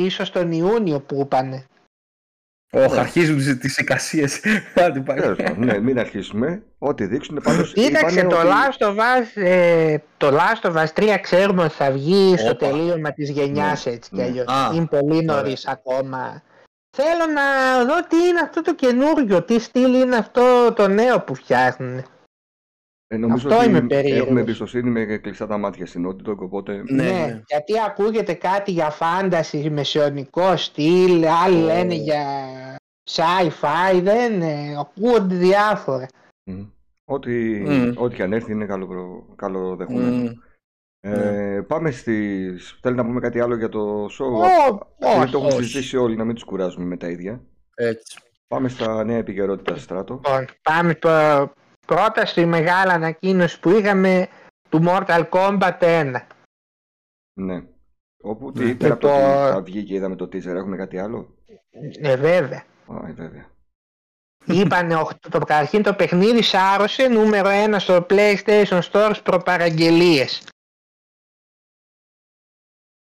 ίσως 0.05 0.31
τον 0.31 0.51
Ιούνιο 0.51 1.01
που 1.01 1.19
είπανε. 1.21 1.65
Όχι, 2.75 2.99
αρχίζουν 2.99 3.37
τις, 3.37 3.57
τις 3.57 3.77
εικασίες. 3.77 4.39
Άντε, 4.85 4.99
πάει. 4.99 5.17
Τέλος 5.19 5.37
πάντων, 5.37 5.65
ναι, 5.65 5.79
μην 5.79 5.99
αρχίσουμε. 5.99 6.63
Ό,τι 6.77 7.05
δείξουν 7.05 7.39
πάντως 7.43 7.73
Κοίταξε, 7.73 8.19
είπανε 8.19 8.29
το 8.35 8.39
ότι- 8.39 8.47
Last 8.47 8.87
of 8.87 8.95
Us, 8.95 9.41
ε, 9.43 9.95
το 10.17 10.27
Last 10.37 10.69
of 10.69 10.73
Us 10.75 10.85
3 10.93 11.17
ξέρουμε 11.21 11.63
ότι 11.63 11.73
θα 11.73 11.91
βγει 11.91 12.37
στο 12.37 12.49
Όπα. 12.49 12.67
τελείωμα 12.67 13.11
της 13.13 13.29
γενιάς 13.29 13.85
έτσι 13.85 14.09
κι 14.09 14.15
ναι. 14.15 14.23
αλλιώς. 14.23 14.45
Α, 14.47 14.71
Είναι 14.73 14.85
πολύ 14.85 15.25
νωρίς 15.25 15.67
ακόμα. 15.67 16.41
Θέλω 16.97 17.25
να 17.33 17.77
δω 17.85 18.07
τι 18.07 18.15
είναι 18.27 18.39
αυτό 18.43 18.61
το 18.61 18.75
καινούριο, 18.75 19.43
τι 19.43 19.59
στυλ 19.59 19.93
είναι 19.93 20.15
αυτό 20.15 20.73
το 20.75 20.87
νέο 20.87 21.19
που 21.21 21.35
φτιάχνουν. 21.35 22.03
Ε, 23.13 23.17
νομίζω 23.17 23.47
Αυτό 23.47 23.59
ότι 23.59 23.69
είμαι 23.69 23.81
περίεργος. 23.81 24.25
έχουμε 24.25 24.39
εμπιστοσύνη 24.39 24.89
με 24.89 25.05
κλειστά 25.17 25.47
τα 25.47 25.57
μάτια 25.57 25.85
στην 25.85 26.07
Naughty 26.07 26.29
Dog, 26.29 26.37
οπότε 26.37 26.83
Ναι, 26.87 27.03
Ναι, 27.03 27.09
ναι. 27.11 27.41
γιατί 27.47 27.73
ακούγεται 27.87 28.33
κάτι 28.33 28.71
για 28.71 28.89
φάνταση, 28.89 29.69
μεσαιωνικό 29.69 30.57
στυλ, 30.57 31.25
άλλοι 31.43 31.61
Ω. 31.63 31.65
λένε 31.65 31.93
για 31.93 32.23
sci-fi, 33.11 33.99
δεν 34.03 34.41
ε, 34.41 34.77
ακούγονται 34.79 35.35
διάφορα. 35.35 36.07
μμ. 36.43 36.61
ό,τι, 37.05 37.31
Μμ. 37.59 37.91
ό,τι 37.95 38.15
και 38.15 38.23
αν 38.23 38.33
έρθει 38.33 38.51
είναι 38.51 38.65
καλό, 38.65 38.87
προ- 38.87 39.35
καλοδεχούμενο. 39.35 40.15
Μμ. 40.15 40.27
Ε, 41.05 41.61
Πάμε 41.67 41.91
στις... 41.91 42.77
Θέλει 42.81 42.95
να 42.95 43.05
πούμε 43.05 43.19
κάτι 43.19 43.39
άλλο 43.39 43.55
για 43.55 43.69
το 43.69 44.05
show; 44.05 44.31
Ω, 44.31 44.43
Επειδή 44.99 45.19
όχι, 45.21 45.31
το 45.31 45.37
έχουν 45.37 45.49
όχι. 45.49 45.57
συζητήσει 45.63 45.97
όλοι, 45.97 46.15
να 46.15 46.23
μην 46.23 46.35
τους 46.35 46.43
κουράζουμε 46.43 46.85
με 46.85 46.97
τα 46.97 47.07
ίδια. 47.09 47.41
Έτσι. 47.75 48.17
Πάμε 48.47 48.69
στα 48.69 49.03
νέα 49.03 49.17
επικαιρότητα 49.17 49.75
στράτο. 49.77 50.13
Λοιπόν, 50.13 50.45
πάμε 50.61 50.93
προ- 50.95 51.53
πρώτα 51.85 52.25
στη 52.25 52.45
μεγάλη 52.45 52.91
ανακοίνωση 52.91 53.59
που 53.59 53.69
είχαμε 53.69 54.27
του 54.69 54.83
Mortal 54.87 55.29
Kombat 55.29 55.77
1. 55.79 56.15
Ναι. 57.33 57.63
Όπου 58.25 58.51
Ναι. 58.55 58.65
τι, 58.65 58.75
πέρα 58.75 58.93
από 58.93 59.01
το 59.01 59.07
Λοιπόν- 59.07 59.41
ότι 59.43 59.51
θα 59.53 59.61
βγει 59.61 59.83
και 59.83 59.93
είδαμε 59.93 60.15
το 60.15 60.25
teaser, 60.25 60.45
έχουμε 60.55 60.77
κάτι 60.77 60.97
άλλο; 60.99 61.35
Ε, 62.01 62.15
βέβαια. 62.17 62.63
Α, 62.87 63.07
ε, 63.07 63.11
βέβαια. 63.11 63.51
Είπανε 64.45 64.95
οχ- 64.95 65.19
το, 65.19 65.39
καταρχήν 65.39 65.83
το 65.83 65.93
παιχνίδι 65.93 66.41
σάρωσε 66.41 67.07
νούμερο 67.07 67.49
1 67.49 67.79
στο 67.79 68.05
PlayStation 68.09 68.81
Store 68.91 69.13
προπαραγγελίες. 69.23 70.47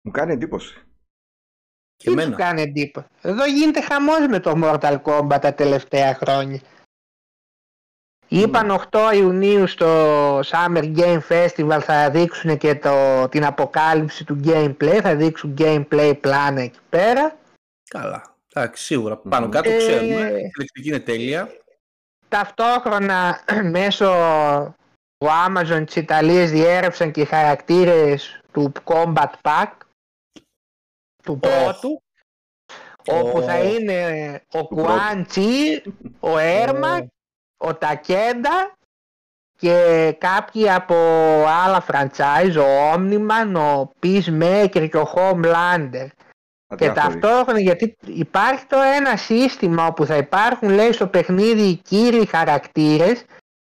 Μου 0.04 0.10
κάνει 0.10 0.32
εντύπωση. 0.32 0.74
Και 1.96 2.08
Τι 2.10 2.14
τους 2.14 2.22
εμένα. 2.24 2.36
κάνει 2.36 2.62
εντύπωση. 2.62 3.06
Εδώ 3.22 3.46
γίνεται 3.46 3.80
χαμός 3.82 4.26
με 4.28 4.40
το 4.40 4.52
Mortal 4.64 5.02
Kombat 5.02 5.38
τα 5.40 5.54
τελευταία 5.54 6.14
χρόνια. 6.14 6.60
Είπαν 8.28 8.80
8 8.90 9.14
Ιουνίου 9.14 9.66
στο 9.66 9.86
Summer 10.40 10.94
Game 10.96 11.20
Festival 11.28 11.78
θα 11.82 12.10
δείξουν 12.10 12.58
και 12.58 12.74
το, 12.74 13.28
την 13.28 13.44
αποκάλυψη 13.44 14.24
του 14.24 14.40
gameplay, 14.44 14.98
θα 15.02 15.16
δείξουν 15.16 15.54
gameplay 15.58 16.12
πλάνα 16.20 16.60
εκεί 16.60 16.78
πέρα. 16.88 17.38
Καλά. 17.88 18.34
Εντάξει, 18.54 18.84
σίγουρα. 18.84 19.16
Πάνω 19.16 19.44
Μμμ. 19.44 19.52
κάτω 19.52 19.70
Ε, 19.70 19.76
ξέρουμε. 19.76 20.04
Η 20.04 20.50
ηλεκτρική 20.54 20.88
είναι 20.88 21.00
τέλεια. 21.00 21.48
Ταυτόχρονα 22.28 23.40
μέσω 23.76 24.06
του 25.18 25.28
Amazon 25.46 25.82
της 25.86 25.96
Ιταλίας 25.96 26.50
διέρευσαν 26.50 27.10
και 27.10 27.20
οι 27.20 27.24
χαρακτήρες 27.24 28.40
του 28.52 28.72
Combat 28.84 29.32
Pack 29.42 29.72
του 31.22 31.38
πρώτου 31.38 32.02
όπου 33.08 33.42
θα 33.42 33.58
Οχ. 33.58 33.72
είναι 33.72 34.42
ο 34.52 34.66
πρώτου. 34.66 34.74
Κουάν 34.74 35.26
Τσι, 35.26 35.82
ο 36.20 36.38
Έρμα, 36.62 37.06
ο 37.56 37.74
Τακέντα 37.74 38.76
και 39.58 40.16
κάποιοι 40.18 40.70
από 40.70 40.94
άλλα 41.64 41.84
franchise, 41.86 42.56
ο 42.58 42.92
Omniman, 42.94 43.54
ο 43.56 43.90
Peacemaker 44.02 44.88
και 44.90 44.96
ο 44.96 45.12
Homelander. 45.14 46.06
Και 46.76 46.88
Αδιάφοροι. 46.88 47.20
ταυτόχρονα 47.20 47.60
γιατί 47.60 47.96
υπάρχει 48.04 48.64
το 48.66 48.76
ένα 48.96 49.16
σύστημα 49.16 49.86
όπου 49.86 50.06
θα 50.06 50.16
υπάρχουν 50.16 50.68
λέει 50.68 50.92
στο 50.92 51.06
παιχνίδι 51.06 51.62
οι 51.62 51.74
κύριοι 51.74 52.26
χαρακτήρες 52.26 53.24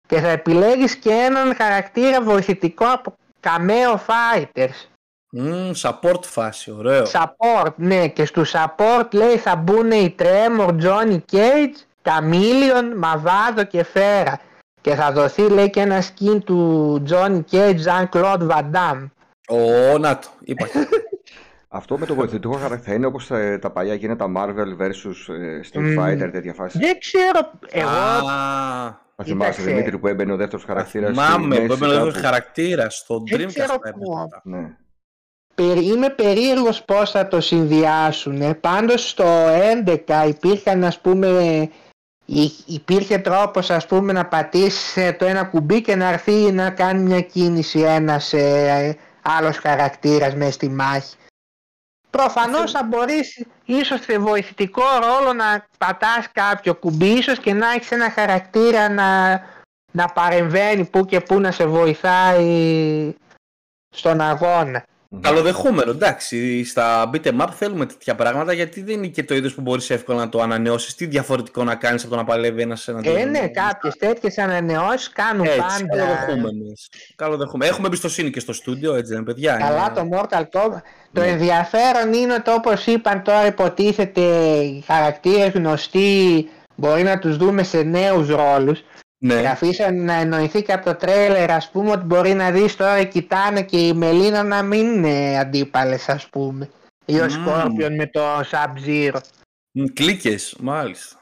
και 0.07 0.21
θα 0.21 0.29
επιλέγεις 0.29 0.97
και 0.97 1.11
έναν 1.11 1.55
χαρακτήρα 1.55 2.23
βοηθητικό 2.23 2.85
από 2.93 3.17
Cameo 3.41 3.97
Fighters. 4.07 4.89
Μμμ, 5.31 5.71
support 5.83 6.23
φάση, 6.23 6.71
ωραίο. 6.71 7.05
Support, 7.05 7.75
ναι, 7.77 8.09
και 8.09 8.25
στου 8.25 8.47
support 8.47 9.09
λέει 9.13 9.37
θα 9.37 9.57
μπουν 9.57 9.91
οι 9.91 10.15
Tremor, 10.19 10.69
Johnny 10.83 11.19
Cage, 11.33 11.86
Chameleon, 12.07 12.97
Μαβάδο 12.97 13.65
και 13.65 13.83
Φέρα. 13.85 14.39
Και 14.81 14.95
θα 14.95 15.13
δοθεί 15.13 15.43
λέει 15.49 15.71
και 15.71 15.81
ένα 15.81 16.03
skin 16.03 16.39
του 16.45 17.03
Johnny 17.11 17.41
Cage, 17.51 17.77
Jean-Claude 17.87 18.49
Van 18.49 18.63
Damme. 18.73 19.09
Ω, 19.49 19.99
να 19.99 20.19
το. 20.19 20.29
Είπα. 20.41 20.67
Αυτό 21.69 21.99
με 21.99 22.07
το 22.07 22.15
βοηθητικό 22.15 22.53
χαρακτήρα 22.53 22.83
θα 22.85 22.95
είναι 22.95 23.07
όπως 23.07 23.27
τα, 23.27 23.59
τα 23.59 23.71
παλιά 23.71 23.95
γίνεται 23.95 24.25
Marvel 24.37 24.83
vs 24.83 24.91
ε, 25.29 25.61
Street 25.73 25.81
Μμμ. 25.81 25.99
Fighter, 26.01 26.29
τέτοια 26.33 26.53
φάση. 26.55 26.79
Δεν 26.79 26.99
ξέρω, 26.99 27.51
εγώ 27.71 27.89
Α, 27.89 28.25
Θα 29.17 29.25
θυμάσαι 29.25 29.51
Κοίταξε. 29.51 29.63
Δημήτρη 29.63 29.99
που 29.99 30.07
έμπαινε 30.07 30.33
ο 30.33 30.37
δεύτερος 30.37 30.65
χαρακτήρας. 30.65 31.17
στη 31.17 31.25
Θυμάμαι 31.25 31.47
μέση 31.47 31.67
που 31.67 31.73
έπαιρνε 31.73 31.87
ο 31.87 31.89
δεύτερος 31.89 32.15
κάπου. 32.15 32.27
χαρακτήρας 32.27 32.95
στο 32.97 33.23
Δεν 33.31 33.41
Dreamcast. 33.41 33.47
ξέρω 33.53 33.67
θα 33.69 33.75
έπαιρνε 33.75 34.05
πού. 34.05 34.19
αυτά. 34.19 34.41
Ναι. 34.45 34.71
περί- 35.55 35.85
είμαι 35.87 36.09
περίεργος 36.11 36.83
πώς 36.85 37.11
θα 37.11 37.29
το 37.29 37.41
συνδυάσουν. 37.41 38.61
Πάντως 38.61 39.09
στο 39.09 39.25
11 39.85 40.27
υπήρχαν 40.29 40.85
ας 40.85 40.99
πούμε 41.01 41.27
υ- 41.27 41.71
υπήρχε 42.67 43.19
τρόπος 43.19 43.71
ας 43.71 43.87
πούμε 43.87 44.13
να 44.13 44.27
πατήσει 44.27 45.15
το 45.15 45.25
ένα 45.25 45.45
κουμπί 45.45 45.83
και 45.83 45.97
να 45.97 46.09
έρθει 46.09 46.53
να 46.53 46.71
κάνει 46.71 47.03
μια 47.03 47.21
κίνηση 47.21 47.81
ένας 47.81 48.33
ε, 48.33 48.97
άλλος 49.23 49.59
χαρακτήρας 49.59 50.35
μέσα 50.35 50.53
στη 50.53 50.69
μάχη. 50.69 51.17
Προφανώς 52.11 52.71
θα 52.71 52.83
μπορείς 52.83 53.45
ίσως 53.65 54.01
σε 54.01 54.19
βοηθητικό 54.19 54.83
ρόλο 55.01 55.33
να 55.33 55.67
πατάς 55.79 56.29
κάποιο 56.33 56.75
κουμπί 56.75 57.07
ίσως 57.07 57.39
και 57.39 57.53
να 57.53 57.71
έχεις 57.71 57.91
ένα 57.91 58.11
χαρακτήρα 58.11 58.89
να, 58.89 59.41
να 59.93 60.07
παρεμβαίνει 60.07 60.85
που 60.85 61.05
και 61.05 61.21
που 61.21 61.41
να 61.41 61.51
σε 61.51 61.67
βοηθάει 61.67 63.15
στον 63.95 64.21
αγώνα. 64.21 64.85
Καλοδεχούμενο, 65.21 65.91
εντάξει. 65.91 66.65
Στα 66.65 67.11
beat'em 67.13 67.41
up 67.41 67.47
θέλουμε 67.57 67.87
τέτοια 67.87 68.15
πράγματα 68.15 68.53
γιατί 68.53 68.83
δεν 68.83 68.95
είναι 68.95 69.07
και 69.07 69.25
το 69.25 69.35
είδος 69.35 69.55
που 69.55 69.61
μπορείς 69.61 69.91
εύκολα 69.91 70.19
να 70.19 70.29
το 70.29 70.41
ανανεώσεις. 70.41 70.95
Τι 70.95 71.07
διαφορετικό 71.07 71.65
να 71.65 71.75
κάνεις 71.75 72.03
από 72.03 72.11
το 72.11 72.17
να 72.17 72.25
παλεύει 72.25 72.63
ένας 72.63 72.89
εναντίον. 72.89 73.17
Ε, 73.17 73.25
ναι, 73.25 73.39
ενός. 73.39 73.51
κάποιες 73.55 73.97
τέτοιες 73.97 74.39
ανανεώσεις 74.39 75.11
κάνουν 75.13 75.45
Έτσι, 75.45 75.59
πάντα. 75.59 75.97
καλοδεχούμενες. 75.97 76.89
Καλοδεχούμενες. 77.17 77.73
Έχουμε 77.73 77.87
εμπιστοσύνη 77.87 78.31
και 78.31 78.41
στο 78.41 78.53
στούντιο, 78.53 78.95
έτσι 78.95 79.09
δεν 79.13 79.17
είναι, 79.17 79.33
παιδιά. 79.33 79.57
Καλά 79.57 79.93
Είναι- 79.97 80.11
το 80.11 80.19
Mortal 80.31 80.41
Kombat. 80.43 80.81
Το 81.13 81.21
Ναι. 81.21 81.27
ενδιαφέρον 81.27 82.13
είναι 82.13 82.35
ότι 82.35 82.51
όπως 82.51 82.87
είπαν 82.87 83.23
τώρα 83.23 83.47
υποτίθεται 83.47 84.21
οι 84.21 84.85
χαρακτήρες 84.87 85.49
γνωστοί 85.53 86.49
μπορεί 86.75 87.03
να 87.03 87.19
τους 87.19 87.37
δούμε 87.37 87.63
σε 87.63 87.83
νέους 87.83 88.29
ρόλους. 88.29 88.83
Ναι. 89.27 89.41
Και 89.41 89.49
αφήσαν 89.49 90.05
να 90.05 90.13
εννοηθεί 90.13 90.63
και 90.63 90.73
από 90.73 90.85
το 90.85 90.95
τρέλερ 90.95 91.51
ας 91.51 91.71
πούμε 91.71 91.91
ότι 91.91 92.05
μπορεί 92.05 92.35
να 92.35 92.51
δεις 92.51 92.77
τώρα 92.77 93.01
η 93.01 93.09
Κιτάνα 93.09 93.61
και 93.61 93.87
η 93.87 93.93
Μελίνα 93.93 94.43
να 94.43 94.63
μην 94.63 94.87
είναι 94.95 95.39
αντίπαλες 95.39 96.09
ας 96.09 96.29
πούμε. 96.29 96.71
Ή 97.05 97.21
ο 97.21 97.25
Μμμ. 97.25 97.31
Σκόρπιον 97.31 97.95
με 97.95 98.07
το 98.07 98.41
Sub-Zero. 98.41 99.19
Κλίκες, 99.93 100.57
μάλιστα. 100.61 101.21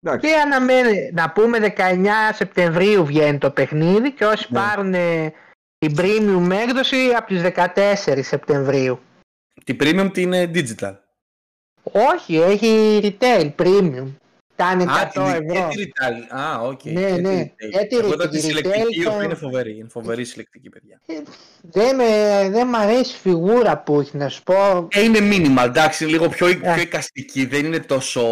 Εντάξει. 0.00 0.28
Και 0.28 0.34
αναμένει, 0.36 1.10
να 1.12 1.30
πούμε 1.30 1.58
19 1.76 2.06
Σεπτεμβρίου 2.32 3.04
βγαίνει 3.04 3.38
το 3.38 3.50
παιχνίδι 3.50 4.12
και 4.12 4.24
όσοι 4.24 4.46
Ναι. 4.50 4.58
πάρουν 4.58 4.94
ε, 4.94 5.32
την 5.78 5.94
premium 5.98 6.50
έκδοση 6.50 6.96
από 7.16 7.26
τις 7.26 7.42
14 7.42 8.22
Σεπτεμβρίου. 8.22 9.00
Την 9.64 9.76
premium 9.80 10.10
την 10.12 10.32
είναι 10.32 10.50
digital. 10.54 10.94
Όχι, 11.82 12.36
έχει 12.36 13.00
retail 13.02 13.54
premium. 13.56 14.06
Κάνει 14.62 14.84
100 14.84 14.88
Α, 14.90 15.06
την 15.06 15.22
ευρώ. 15.22 15.68
και 15.68 15.76
τη 15.76 15.90
retail. 15.92 16.38
Α, 16.38 16.60
οκ. 16.60 16.84
Ναι, 16.84 17.00
και 17.00 17.14
τη 17.14 17.20
ναι. 17.20 17.42
retail. 17.42 17.70
Και 17.80 17.86
τη 17.86 17.96
Εγώ 17.96 18.12
είδα 18.12 18.28
τη 18.28 18.36
retail 18.38 18.42
συλλεκτική, 18.42 19.00
η 19.00 19.02
θα- 19.02 19.10
οποία 19.10 19.24
είναι 19.24 19.34
φοβερή. 19.34 19.76
Είναι 19.78 19.88
φοβερή 19.88 20.24
συλλεκτική, 20.24 20.68
παιδιά. 20.68 21.00
Δεν, 21.62 21.96
με, 21.96 22.04
δεν 22.50 22.66
μ' 22.66 22.74
αρέσει 22.74 23.14
η 23.14 23.18
φιγούρα 23.20 23.78
που 23.82 24.00
έχει 24.00 24.16
να 24.16 24.28
σου 24.28 24.42
πω. 24.42 24.88
Ε, 24.90 25.02
είναι 25.02 25.18
minimal, 25.22 25.64
εντάξει, 25.64 26.04
είναι 26.04 26.12
λίγο 26.12 26.28
πιο, 26.28 26.46
Ε. 26.46 26.54
πιο 26.54 26.80
εικαστική, 26.80 27.46
δεν 27.46 27.64
είναι 27.64 27.78
τόσο 27.78 28.22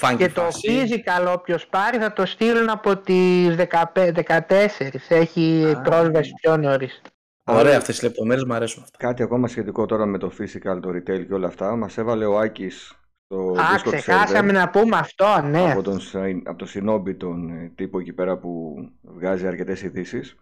funky 0.00 0.14
Και 0.18 0.28
το 0.28 0.40
φάση. 0.40 0.68
physical 0.70 1.34
όποιος 1.34 1.66
πάρει 1.66 1.98
θα 1.98 2.12
το 2.12 2.26
στείλουν 2.26 2.68
από 2.68 2.96
τις 2.96 3.54
15, 3.56 4.12
14. 4.12 5.00
Έχει 5.08 5.74
Α. 5.76 5.80
πρόσβαση 5.80 6.32
πιο 6.40 6.56
νωρίς. 6.56 7.00
Ωραία, 7.44 7.76
αυτές 7.76 7.98
οι 8.00 8.04
λεπτομέρειες 8.04 8.44
μου 8.44 8.54
αρέσουν 8.54 8.82
αυτά. 8.82 8.96
Κάτι 9.06 9.22
ακόμα 9.22 9.48
σχετικό 9.48 9.86
τώρα 9.86 10.06
με 10.06 10.18
το 10.18 10.32
physical, 10.38 10.78
το 10.82 10.88
retail 10.88 11.26
και 11.26 11.34
όλα 11.34 11.46
αυτά. 11.46 11.76
Μας 11.76 11.98
έβαλε 11.98 12.24
ο 12.24 12.38
Άκης 12.38 12.92
στο 13.30 13.52
Α, 13.52 13.76
Discord 13.76 13.82
ξεχάσαμε 13.96 14.50
server 14.50 14.54
να 14.54 14.70
πούμε 14.70 14.96
αυτό, 14.96 15.40
ναι. 15.44 15.70
από 15.72 15.82
τον, 15.82 16.00
Σαϊ- 16.00 16.48
από 16.48 16.58
τον 16.58 16.68
Shinobi, 16.74 17.16
τον 17.16 17.48
ε, 17.50 17.72
τύπο 17.74 17.98
εκεί 17.98 18.12
πέρα 18.12 18.38
που 18.38 18.76
βγάζει 19.02 19.46
αρκετές 19.46 19.82
ειδήσεις. 19.82 20.36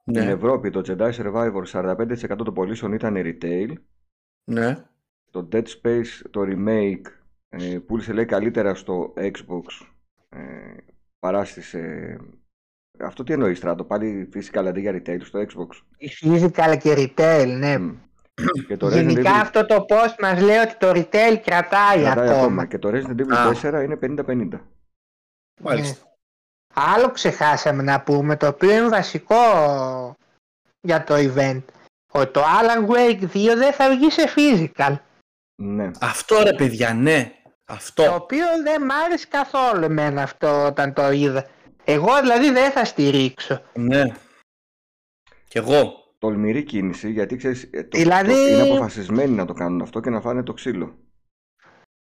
Στην 0.00 0.24
Ναι, 0.24 0.30
Ευρώπη 0.30 0.70
το 0.70 0.82
Jedi 0.86 1.10
Survivor 1.12 1.62
45% 1.72 2.36
των 2.36 2.54
πωλήσεων 2.54 2.92
ήταν 2.92 3.14
retail. 3.16 3.72
ναι. 4.50 4.84
Το 5.30 5.48
Dead 5.52 5.62
Space, 5.64 6.06
το 6.30 6.40
remake, 6.44 7.02
ε, 7.48 7.78
πούλησε 7.86 8.12
λέει 8.12 8.24
καλύτερα 8.24 8.74
στο 8.74 9.14
Xbox 9.16 9.86
ε, 10.28 10.40
παρά 11.18 11.44
στις... 11.44 11.74
ε, 11.74 12.18
αυτό 13.00 13.22
τι 13.22 13.32
εννοείς 13.32 13.58
Στράτο, 13.58 13.84
πάλι 13.84 14.28
physical 14.34 14.64
αντί 14.66 14.80
για 14.80 14.92
retail 15.02 15.18
στο 15.22 15.40
Xbox. 15.40 15.80
Η 15.96 16.08
physical 16.20 16.76
και 16.78 16.94
retail, 17.16 17.54
ναι. 17.58 17.78
Μμ. 17.78 17.94
Και 18.66 18.76
το 18.76 18.86
Resident 18.86 18.92
Γενικά 18.92 19.30
Evil 19.34 19.40
αυτό 19.40 19.66
το 19.66 19.86
post 19.88 20.14
μας 20.20 20.40
λέει 20.40 20.56
ότι 20.56 20.74
το 20.76 20.90
retail 20.90 21.40
κρατάει, 21.44 22.02
κρατάει 22.02 22.28
ακόμα. 22.28 22.32
ακόμα. 22.32 22.66
Και 22.66 22.78
το 22.78 22.88
Resident 22.88 23.20
Evil 23.20 23.32
Α. 23.32 23.80
4 23.80 23.82
είναι 23.84 23.98
50-50. 24.02 24.60
Μάλιστα. 25.60 26.16
Άλλο 26.74 27.10
ξεχάσαμε 27.10 27.82
να 27.82 28.00
πούμε, 28.02 28.36
το 28.36 28.46
οποίο 28.46 28.70
είναι 28.70 28.88
βασικό 28.88 29.36
για 30.80 31.04
το 31.04 31.14
event. 31.14 31.62
Ότι 32.12 32.32
το 32.32 32.42
Alan 32.42 32.88
Wake 32.88 33.22
2 33.34 33.56
δεν 33.56 33.72
θα 33.72 33.90
βγει 33.90 34.10
σε 34.10 34.22
physical. 34.36 34.96
Ναι. 35.62 35.90
Αυτό 36.00 36.42
ρε 36.42 36.52
παιδιά, 36.52 36.94
ναι. 36.94 37.32
Το 37.64 37.74
Αυτό. 37.74 38.14
οποίο 38.14 38.46
δεν 38.62 38.82
μ' 38.82 38.90
άρεσε 38.90 39.26
καθόλου 39.26 39.84
εμένα 39.84 40.22
αυτό 40.22 40.66
όταν 40.66 40.92
το 40.92 41.10
είδα. 41.10 41.46
Εγώ 41.84 42.20
δηλαδή 42.20 42.50
δεν 42.50 42.70
θα 42.70 42.84
στηρίξω. 42.84 43.62
Ναι. 43.74 44.04
Κι 45.48 45.58
εγώ. 45.58 46.01
Τολμηρή 46.26 46.62
κίνηση 46.62 47.10
γιατί 47.10 47.36
ξέρεις, 47.36 47.68
ε, 47.72 47.82
το, 47.82 47.98
Δηλαδή- 47.98 48.32
το- 48.32 48.48
είναι 48.48 48.62
αποφασισμένοι 48.62 49.30
να 49.34 49.44
το 49.44 49.52
κάνουν 49.52 49.82
αυτό 49.82 50.00
και 50.00 50.10
να 50.10 50.20
φάνε 50.20 50.42
το 50.42 50.52
ξύλο. 50.52 50.98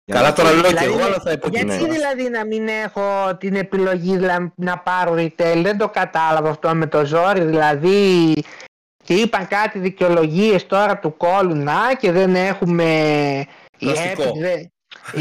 Για 0.05 0.15
Καλά 0.15 0.27
να- 0.27 0.33
τώρα 0.33 0.51
λέω 0.51 0.61
κι 0.61 0.67
Δηλαδή, 0.67 0.85
εγώ, 0.85 1.03
αλλά 1.05 1.19
θα 1.19 1.29
Γιατί 1.31 1.47
υποκινήσω. 1.47 1.85
δηλαδή 1.87 2.29
να 2.29 2.45
μην 2.45 2.67
έχω 2.67 3.37
την 3.39 3.55
επιλογή 3.55 4.17
δηλαδή, 4.17 4.51
να 4.55 4.77
πάρω 4.79 5.13
retail, 5.13 5.61
δεν 5.63 5.77
το 5.77 5.89
κατάλαβα 5.89 6.49
αυτό 6.49 6.75
με 6.75 6.87
το 6.87 7.05
ζόρι, 7.05 7.43
δηλαδή 7.43 8.33
και 9.03 9.13
είπαν 9.13 9.47
κάτι 9.47 9.79
δικαιολογίες 9.79 10.65
τώρα 10.67 10.99
του 10.99 11.17
κόλου 11.17 11.55
να 11.55 11.95
και 11.99 12.11
δεν 12.11 12.35
έχουμε 12.35 12.85
η 13.77 13.85
Γνωστικό. 13.85 14.23
Epic, 14.23 14.39
δεν- 14.39 14.71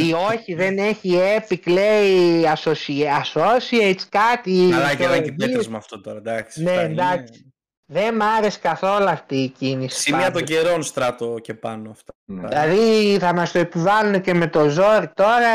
ή 0.08 0.12
όχι 0.12 0.54
δεν 0.54 0.78
έχει 0.78 1.18
Epic 1.38 1.66
λέει 1.66 2.42
associ- 2.54 3.04
associates 3.22 4.02
κάτι 4.08 4.68
Καλά, 4.70 4.94
και 4.94 4.96
δεν 5.06 5.22
και 5.22 5.30
δικαιολογίες. 5.30 5.34
πέτρες 5.36 5.68
με 5.68 5.76
αυτό 5.76 6.00
τώρα, 6.00 6.18
εντάξει. 6.18 6.62
Ναι, 6.62 6.70
φτάνει, 6.72 6.92
εντάξει. 6.92 7.47
Δεν 7.90 8.14
μ' 8.14 8.22
άρεσε 8.22 8.58
καθόλου 8.58 9.08
αυτή 9.08 9.36
η 9.36 9.48
κίνηση. 9.48 10.00
Σημεία 10.00 10.30
των 10.30 10.32
πάντως. 10.32 10.48
καιρών 10.50 10.82
στράτο 10.82 11.38
και 11.42 11.54
πάνω 11.54 11.90
αυτά. 11.90 12.12
Ναι. 12.24 12.48
Δηλαδή 12.48 13.16
θα 13.20 13.34
μας 13.34 13.52
το 13.52 13.58
επιβάλλουν 13.58 14.20
και 14.20 14.34
με 14.34 14.46
το 14.46 14.68
ζόρι 14.68 15.10
τώρα. 15.14 15.48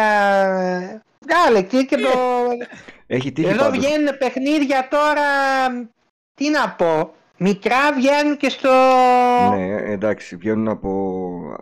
Βγάλε 1.20 1.58
εκεί 1.58 1.86
και 1.86 1.96
το... 1.98 2.10
Έχει 3.08 3.32
τύχει 3.32 3.48
Εδώ 3.48 3.64
πάντως. 3.64 3.78
βγαίνουν 3.78 4.18
παιχνίδια 4.18 4.88
τώρα, 4.90 5.22
τι 6.34 6.50
να 6.50 6.70
πω, 6.70 7.14
μικρά 7.38 7.94
βγαίνουν 7.94 8.38
και 8.38 8.50
στο... 8.50 8.70
Ναι, 9.56 9.92
εντάξει, 9.92 10.36
βγαίνουν 10.36 10.68
από 10.68 10.90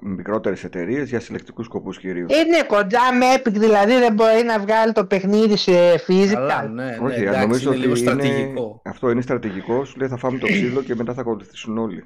μικρότερες 0.01 0.63
εταιρείες 0.63 1.10
για 1.10 1.19
συλλεκτικούς 1.19 1.65
σκοπούς 1.65 1.99
κυρίως. 1.99 2.32
Ε, 2.32 2.43
ναι, 2.43 2.63
κοντά 2.63 3.13
με 3.13 3.25
Epic 3.36 3.51
δηλαδή 3.51 3.93
δεν 3.93 4.13
μπορεί 4.13 4.43
να 4.43 4.60
βγάλει 4.60 4.91
το 4.91 5.06
παιχνίδι 5.06 5.58
σε 5.58 5.71
physical. 6.08 6.34
Καλά, 6.34 6.67
ναι, 6.67 6.84
ναι, 6.84 6.97
Όχι, 7.01 7.21
εντάξει, 7.21 7.39
νομίζω 7.39 7.62
είναι 7.62 7.69
ότι 7.69 7.88
λίγο 7.88 7.99
είναι... 7.99 8.12
στρατηγικό. 8.12 8.82
αυτό 8.86 9.10
είναι 9.10 9.21
στρατηγικό. 9.21 9.86
Σου 9.86 9.97
λέει 9.97 10.08
θα 10.08 10.17
φάμε 10.17 10.38
το 10.38 10.45
ξύλο 10.45 10.82
και 10.82 10.95
μετά 10.95 11.13
θα 11.13 11.21
ακολουθήσουν 11.21 11.77
όλοι. 11.77 12.04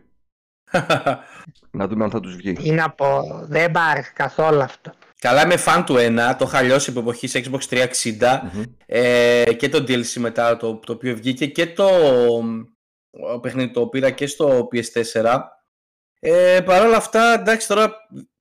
Να 1.71 1.87
δούμε 1.87 2.03
αν 2.03 2.09
θα 2.09 2.19
τους 2.19 2.35
βγει. 2.35 2.53
Τι 2.53 2.71
να 2.71 2.89
πω, 2.89 3.07
δεν 3.47 3.71
μ' 3.71 3.77
άρεσε 3.77 4.11
καθόλου 4.15 4.61
αυτό. 4.61 4.91
Καλά, 5.19 5.43
είμαι 5.43 5.57
φαν 5.57 5.85
του 5.85 5.95
1, 5.97 5.99
το 6.37 6.45
είχα 6.45 6.61
λιώσει 6.61 6.89
από 6.89 6.99
εποχή 6.99 7.27
σε 7.27 7.43
Xbox 7.45 7.77
360 7.77 7.85
Μμμ. 8.53 8.63
ε, 8.85 9.43
και 9.57 9.69
το 9.69 9.77
DLC 9.77 10.13
μετά 10.17 10.57
το, 10.57 10.75
το 10.75 10.93
οποίο 10.93 11.15
βγήκε 11.15 11.45
και 11.45 11.67
το 11.67 11.89
ο 13.33 13.39
παιχνίδι 13.39 13.71
το 13.71 13.87
πήρα 13.87 14.09
και 14.09 14.27
στο 14.27 14.67
PS4. 14.71 15.39
Ε, 16.27 16.61
Παρ' 16.61 16.85
όλα 16.85 16.97
αυτά, 16.97 17.33
εντάξει 17.39 17.67
τώρα 17.67 17.93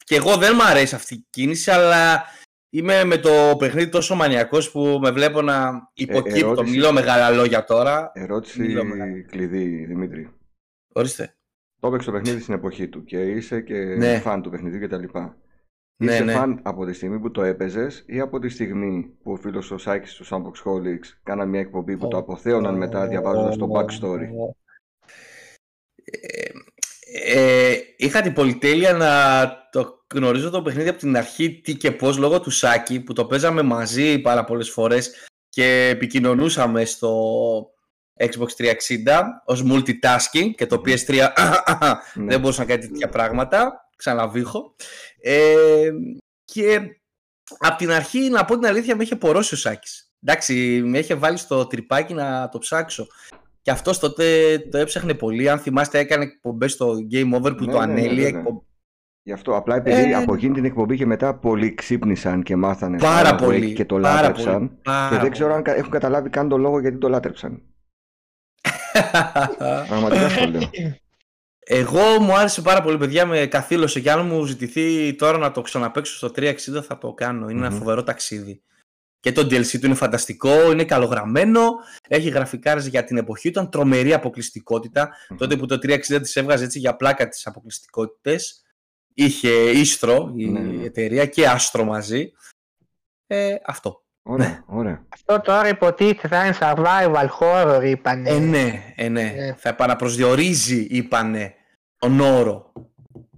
και 0.05 0.15
εγώ 0.17 0.37
δεν 0.37 0.53
μου 0.55 0.63
αρέσει 0.65 0.95
αυτή 0.95 1.15
η 1.15 1.27
κίνηση, 1.31 1.71
αλλά 1.71 2.25
είμαι 2.71 3.05
με 3.05 3.17
το 3.17 3.57
παιχνίδι 3.59 3.89
τόσο 3.91 4.15
μανιακός 4.15 4.71
που 4.71 4.99
με 5.03 5.11
βλέπω 5.11 5.43
να 5.43 5.89
υποκύπτω. 5.95 6.39
ερώτηση. 6.39 6.71
Μιλώ 6.71 6.93
μεγάλα 6.93 7.31
λόγια 7.31 7.65
τώρα. 7.65 8.11
Ερώτηση 8.15 8.61
Μιλώ 8.61 8.85
μεγάλα. 8.85 9.23
κλειδί, 9.23 9.85
Δημήτρη. 9.85 10.31
Ορίστε. 10.95 11.35
Το 11.81 11.87
έπαιξε 11.89 12.11
το 12.11 12.17
παιχνίδι 12.17 12.41
στην 12.41 12.55
εποχή 12.55 12.89
του 12.89 13.05
και 13.05 13.23
είσαι 13.23 13.61
και 13.61 13.75
Ναι. 13.75 14.19
φαν 14.19 14.43
του 14.43 14.51
παιχνιδιού 14.51 14.87
κτλ. 14.87 15.05
Ναι, 16.03 16.13
Είσαι 16.13 16.25
ναι. 16.25 16.33
φαν 16.33 16.61
από 16.63 16.87
τη 16.87 16.93
στιγμή 16.93 17.19
που 17.21 17.31
το 17.31 17.43
έπαιζες 17.43 18.05
ή 18.07 18.21
από 18.21 18.39
τη 18.39 18.49
στιγμή 18.49 19.17
που 19.23 19.33
ο 19.33 19.37
φίλος 19.37 19.71
ο 19.71 19.79
Σάκης 19.79 20.15
του 20.15 20.25
Sandbox 20.27 20.63
Holics 20.65 21.09
κάνα 21.23 21.45
μια 21.45 21.61
εκπομπή 21.61 21.97
που 21.97 22.09
το 22.09 22.17
αποθέωναν 22.17 22.77
μετά 22.77 23.07
διαβάζοντας 23.07 23.57
το 23.57 23.69
backstory; 23.75 24.27
Ε, 27.17 27.71
ε, 27.71 27.95
είχα 27.97 28.21
την 28.21 28.33
πολυτέλεια 28.33 28.93
να 28.93 29.69
το 29.71 30.05
γνωρίζω 30.15 30.51
το 30.51 30.63
παιχνίδι 30.63 30.89
από 30.89 30.99
την 30.99 31.17
αρχή 31.17 31.61
τι 31.61 31.77
και 31.77 31.93
πώς 31.93 32.17
λόγω 32.17 32.41
του 32.41 32.51
Σάκη 32.51 33.01
που 33.01 33.13
το 33.13 33.25
παίζαμε 33.25 33.63
μαζί 33.63 34.19
πάρα 34.19 34.45
πολλές 34.45 34.71
φορές 34.71 35.11
και 35.49 35.89
επικοινωνούσαμε 35.89 36.85
στο 36.85 37.15
Xbox 38.21 38.47
360 38.59 38.73
ως 39.45 39.63
multitasking 39.67 40.51
και 40.57 40.67
το 40.67 40.83
PS3 40.87 41.15
Ναι. 42.15 42.27
δεν 42.27 42.41
μπορούσα 42.41 42.61
να 42.61 42.67
κάνει 42.67 42.87
τέτοια 42.87 43.09
πράγματα, 43.09 43.89
ξαναβήχω. 43.97 44.75
Ε, 45.21 45.91
και 46.45 46.81
από 47.59 47.77
την 47.77 47.91
αρχή, 47.91 48.29
να 48.29 48.45
πω 48.45 48.55
την 48.55 48.67
αλήθεια, 48.67 48.97
με 48.97 49.03
είχε 49.03 49.17
πορώσει 49.17 49.55
ο 49.55 49.57
Σάκης. 49.57 50.13
Εντάξει, 50.23 50.83
με 50.85 50.99
είχε 50.99 51.15
βάλει 51.15 51.37
στο 51.37 51.67
τρυπάκι 51.67 52.15
να 52.15 52.49
το 52.49 52.59
ψάξω. 52.59 53.07
Και 53.65 53.71
αυτός 53.71 53.99
τότε 53.99 54.59
το 54.71 54.79
έψαχνε 54.79 55.15
πολύ. 55.15 55.49
Αν 55.51 55.59
θυμάστε, 55.59 55.99
έκανε 55.99 56.25
εκπομπές 56.25 56.73
στο 56.73 56.95
Game 57.13 57.35
Over 57.35 57.57
που 57.57 57.65
Ναι, 57.65 57.73
το 57.73 57.79
ναι, 57.81 57.87
ναι, 57.87 57.93
ανέλυε. 57.93 58.25
βέβαια. 58.25 58.39
εκπο- 58.41 58.65
Γι' 59.23 59.33
αυτό 59.33 59.57
απλά 59.57 59.77
επειδή 59.77 60.11
Ε, 60.11 60.15
από 60.15 60.35
εκείνη 60.35 60.55
την 60.55 60.65
εκπομπή 60.65 60.97
και 60.97 61.07
μετά 61.07 61.35
πολλοί 61.39 61.75
ξύπνησαν 61.75 62.43
και 62.43 62.57
μάθανε 62.57 62.99
το 62.99 63.05
Πάρα 63.05 63.31
Alan 63.31 63.35
Wake 63.35 63.45
πολύ. 63.45 63.73
και 63.73 63.85
το 63.85 63.95
πάρα 64.01 64.15
λάτρεψαν. 64.15 64.59
πολύ, 64.59 64.71
πάρα 64.83 65.15
Και 65.17 65.23
δεν 65.23 65.31
ξέρω 65.31 65.47
πολύ. 65.47 65.59
αν 65.59 65.65
κα- 65.65 65.77
έχουν 65.77 65.91
καταλάβει 65.91 66.29
καν 66.31 66.49
το 66.49 66.59
λόγο 66.59 66.81
γιατί 66.81 66.97
το 66.99 67.09
λάτρεψαν. 67.09 67.63
Πραγματικά 69.89 70.29
στο 70.29 70.47
λέω. 70.47 70.61
Εγώ 71.67 72.21
μου 72.21 72.37
άρεσε 72.37 72.63
πάρα 72.63 72.83
πολύ, 72.83 72.99
παιδιά, 72.99 73.27
με 73.27 73.47
καθήλωσε. 73.47 74.01
Και 74.01 74.11
αν 74.11 74.27
μου 74.27 74.45
ζητηθεί 74.45 75.15
τώρα 75.15 75.39
να 75.39 75.51
το 75.51 75.61
ξαναπαίξω 75.61 76.15
στο 76.17 76.31
360 76.37 76.55
θα 76.83 76.99
το 76.99 77.13
κάνω. 77.13 77.49
Είναι 77.49 77.59
Μμμ. 77.61 77.65
ένα 77.65 77.75
φοβερό 77.75 78.03
ταξίδι. 78.03 78.63
Και 79.25 79.33
το 79.33 79.41
DLC 79.41 79.79
του 79.81 79.87
είναι 79.87 79.95
φανταστικό, 79.95 80.73
είναι 80.73 80.85
καλογραμμένο, 80.85 81.63
έχει 82.09 82.29
γραφικάρες 82.29 82.87
για 82.87 83.05
την 83.05 83.17
εποχή, 83.17 83.49
ήταν 83.49 83.71
τρομερή 83.71 84.13
αποκλειστικότητα. 84.13 85.09
Μμμ. 85.29 85.37
Τότε 85.39 85.57
που 85.57 85.67
το 85.67 85.79
360 85.83 86.21
της 86.23 86.37
έβγαζε 86.37 86.65
έτσι 86.65 86.79
για 86.79 86.97
πλάκα 86.97 87.29
τις 87.29 87.47
αποκλειστικότητες, 87.47 88.63
είχε 89.15 89.49
ίστρο 89.71 90.33
η 90.37 90.47
Ναι, 90.51 90.61
ναι. 90.61 90.85
εταιρεία 90.85 91.27
και 91.27 91.49
άστρο 91.49 91.85
μαζί. 91.85 92.33
Ε, 93.27 93.55
αυτό. 93.67 94.03
Ωραία, 94.23 94.65
ωραία. 94.67 95.07
Αυτό 95.09 95.41
τώρα 95.41 95.69
υποτίθεται 95.69 96.29
θα 96.29 96.47
είναι 96.47 96.57
survival 96.61 97.29
horror 97.41 97.81
είπανε. 97.85 98.31
Ε, 98.31 98.39
ναι, 98.39 98.83
ε, 98.97 99.09
ναι. 99.09 99.33
Ε. 99.37 99.55
Θα 99.59 99.69
επαναπροσδιορίζει, 99.69 100.87
είπανε, 100.91 101.55
τον 101.99 102.21
όρο 102.21 102.73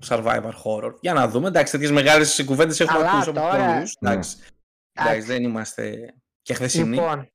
survivor 0.09 0.53
horror. 0.65 0.95
Για 1.01 1.13
να 1.13 1.29
δούμε. 1.29 1.49
Εντάξει, 1.49 1.73
τέτοιες 1.73 1.91
μεγάλες 1.91 2.43
κουβέντες 2.47 2.81
έχουμε 2.81 2.99
Αλλά 2.99 3.11
ακούσει 3.11 3.29
από 3.29 3.41
τώρα- 3.41 3.73
πολλούς. 3.73 3.97
Ναι. 4.01 4.19
Εντάξει, 4.99 5.13
εντάξει, 5.15 5.27
δεν 5.27 5.43
είμαστε 5.43 6.15
και 6.43 6.55
χθεσινοί. 6.55 6.97
Λοιπόν, 6.97 7.29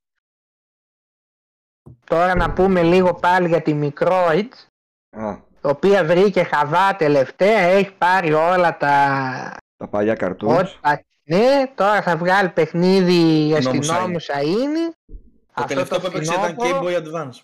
τώρα 2.06 2.36
να 2.36 2.54
πούμε 2.54 2.82
λίγο 2.84 3.14
πάλι 3.14 3.48
για 3.48 3.62
τη 3.62 3.80
Microids, 3.82 4.68
Α, 5.10 5.32
η 5.64 5.68
οποία 5.68 6.06
βρήκε 6.06 6.44
χαβά 6.44 6.96
τελευταία, 6.96 7.60
έχει 7.60 7.92
πάρει 7.92 8.34
όλα 8.34 8.78
τα... 8.78 9.56
τα 9.78 9.88
παλιά 9.88 10.16
καρτούν. 10.16 10.56
Ό,τι 10.56 10.72
πα- 10.82 11.04
ναι, 11.24 11.72
τώρα 11.76 12.02
θα 12.02 12.18
βγάλει 12.18 12.50
παιχνίδι 12.50 13.48
Νόμου 13.62 13.80
αστυνόμου 13.80 14.20
Σαΐνη. 14.20 15.14
Το 15.54 15.64
τελευταίο 15.64 16.00
που 16.00 16.06
έπαιξε 16.06 16.34
ήταν 16.34 16.56
Game 16.60 16.84
Boy 16.84 17.04
Advance. 17.04 17.40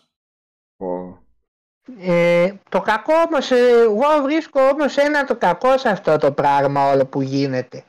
Ε, 1.99 2.53
το 2.69 2.81
κακό 2.81 3.13
όμως, 3.27 3.51
ε, 3.51 3.69
εγώ 3.81 4.21
βρίσκω 4.23 4.61
όμως 4.61 4.97
ένα 4.97 5.25
το 5.25 5.35
κακό 5.35 5.77
σε 5.77 5.89
αυτό 5.89 6.17
το 6.17 6.31
πράγμα 6.31 6.91
όλο 6.91 7.05
που 7.05 7.21
γίνεται. 7.21 7.83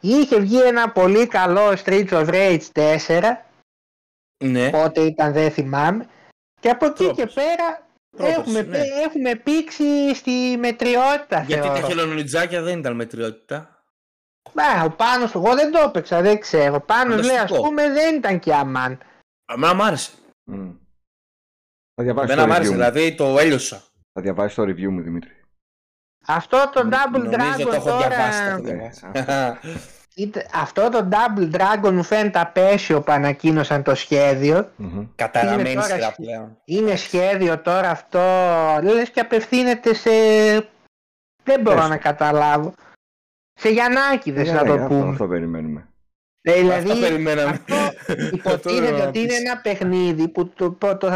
Είχε 0.00 0.40
βγει 0.40 0.60
ένα 0.62 0.90
πολύ 0.90 1.26
καλό 1.26 1.68
Streets 1.84 2.08
of 2.08 2.28
Rage 2.28 2.96
4. 3.06 3.22
Ναι. 4.44 4.70
Πότε 4.70 5.00
ήταν 5.00 5.32
δεν 5.32 5.50
θυμάμαι. 5.50 6.06
Και 6.60 6.68
από 6.70 6.86
εκεί 6.86 7.04
Πρόπερση. 7.04 7.26
και 7.34 7.40
πέρα 7.40 7.86
Πρόπερση, 8.16 8.40
έχουμε, 8.40 8.62
ναι. 8.62 8.78
έχουμε 9.04 9.34
πήξει 9.34 10.14
στη 10.14 10.56
μετριότητα 10.58 11.42
Γιατί 11.42 11.66
θεωρώ. 11.66 11.80
τα 11.80 11.86
χελονιτζάκια 11.86 12.62
δεν 12.62 12.78
ήταν 12.78 12.94
μετριότητα. 12.94 13.82
Μα, 14.52 14.84
ο 14.84 14.90
Πάνος, 14.90 15.34
εγώ 15.34 15.54
δεν 15.54 15.72
το 15.72 15.78
έπαιξα, 15.78 16.20
δεν 16.20 16.38
ξέρω. 16.40 16.74
Ο 16.74 16.80
Πάνος 16.80 17.16
λέει 17.24 17.36
ας 17.36 17.40
Φανταστικό. 17.40 17.62
πούμε 17.68 17.88
δεν 17.92 18.14
ήταν 18.16 18.38
και 18.38 18.54
αμάν. 18.54 18.98
Εμένα 19.52 19.74
μ' 19.74 19.82
άρεσε. 19.82 20.12
Μμ. 20.44 20.70
Θα 21.94 22.02
διαβάσεις 22.04 22.30
Εμένα 22.32 22.42
το 22.46 22.48
μ' 22.48 22.50
review 22.52 22.56
άρεσε, 22.56 22.70
μου. 22.70 22.76
δηλαδή 22.76 23.14
το 23.14 23.38
έλειωσα. 23.38 23.82
Θα 24.12 24.20
διαβάσεις 24.22 24.54
το 24.54 24.62
review 24.62 24.88
μου, 24.88 25.00
Δημήτρη. 25.02 25.37
Αυτό 26.26 26.70
το 26.72 26.80
Double 26.92 27.20
Νομίζω 27.20 27.30
Dragon 27.36 27.62
το 27.62 27.74
έχω 27.74 27.88
τώρα... 27.88 28.08
διαβάσει. 28.08 28.40
το 28.42 28.48
έχω 28.48 28.60
Ναι, 28.60 28.72
διαβάσει. 28.72 29.06
Είτε- 30.14 30.46
Αυτό 30.54 30.88
το 30.88 31.08
Double 31.10 31.54
Dragon 31.56 31.90
μου 31.92 32.02
φαίνεται 32.02 32.38
απέσιο 32.40 33.00
που 33.00 33.12
ανακοίνωσαν 33.12 33.82
το 33.82 33.94
σχέδιο. 33.94 34.70
Μμμ. 34.76 35.06
Καταραμένη 35.14 35.70
Είναι 35.70 35.80
τώρα 35.80 35.94
σειρά 35.94 36.06
σχ- 36.06 36.16
πλέον. 36.16 36.56
Είναι 36.64 36.96
σχέδιο 36.96 37.58
τώρα 37.58 37.90
αυτό, 37.90 38.18
λες 38.82 39.10
και 39.10 39.20
απευθύνεται 39.20 39.94
σε... 39.94 40.10
Δεν 41.42 41.60
μπορώ 41.60 41.78
Πες. 41.80 41.88
να 41.88 41.96
καταλάβω. 41.96 42.74
Σε 43.60 43.68
Γιαννάκηδες 43.68 44.46
Ναι, 44.48 44.52
να 44.54 44.62
ναι, 44.62 44.68
το 44.68 44.74
αυτό, 44.74 44.86
πούμε. 44.86 45.10
αυτό 45.10 45.26
περιμένουμε. 45.28 45.88
Ε, 46.42 46.50
Αυτό 46.52 46.62
Δηλαδή 46.62 47.00
περιμέναμε. 47.00 47.50
αυτό 47.50 47.74
Αυτό 47.74 48.12
υποτίθεται 48.32 48.90
να 48.90 49.04
ότι 49.08 49.18
είναι 49.18 49.28
πεις. 49.28 49.38
ένα 49.38 49.56
παιχνίδι 49.58 50.28
που 50.28 50.48
το, 50.48 50.70
το, 50.72 50.96
το, 50.96 51.10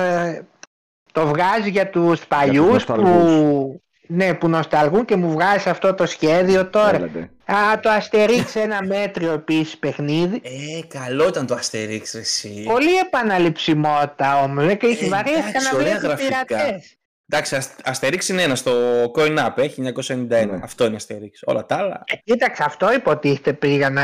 το 1.12 1.26
βγάζει 1.26 1.70
για 1.70 1.90
τους 1.90 2.26
παλιούς 2.26 2.72
νοσταλγούς. 2.72 3.10
που, 3.24 3.82
ναι, 4.14 4.34
που 4.34 4.48
νοσταλγούν 4.48 5.04
και 5.04 5.16
μου 5.16 5.30
βγάζει 5.32 5.68
αυτό 5.68 5.94
το 5.94 6.06
σχέδιο 6.06 6.66
τώρα. 6.70 6.94
Έλατε. 6.96 7.30
Α, 7.44 7.80
το 7.80 7.90
Asterix 7.90 8.44
ένα 8.54 8.84
μέτριο 8.84 9.32
επίσης 9.32 9.78
παιχνίδι. 9.78 10.40
Ε, 10.44 10.98
καλό 10.98 11.28
ήταν 11.28 11.46
το 11.46 11.54
Asterix, 11.54 12.02
ρε, 12.14 12.20
εσύ. 12.20 12.62
Πολύ 12.66 12.96
επαναληψιμότητα 12.98 14.42
όμως. 14.42 14.64
Ε, 14.68 14.74
και 14.74 14.86
έχει 14.86 15.04
Ε, 15.04 15.08
βαρύτηκα 15.08 15.48
εντάξει, 15.48 15.68
να 15.72 15.78
ωραία 15.78 15.98
βλέπω 15.98 16.06
γραφικά. 16.06 16.44
πειρατές. 16.46 16.96
Εντάξει, 17.28 17.54
ασ- 17.56 17.70
Asterix 17.84 18.28
είναι 18.28 18.42
ένας 18.42 18.58
στο 18.58 18.72
Coin 19.16 19.38
Up, 19.38 19.50
έχει 19.58 19.80
1991. 19.80 20.50
Ναι. 20.50 20.60
Αυτό 20.62 20.84
είναι 20.84 20.96
Asterix. 21.00 21.34
Όλα 21.44 21.66
τα 21.66 21.76
άλλα. 21.76 22.02
Ε, 22.06 22.14
Κοίταξε, 22.24 22.62
αυτό 22.66 22.92
υποτίθεται 22.92 23.52
πήγα 23.52 23.90
να... 23.90 24.02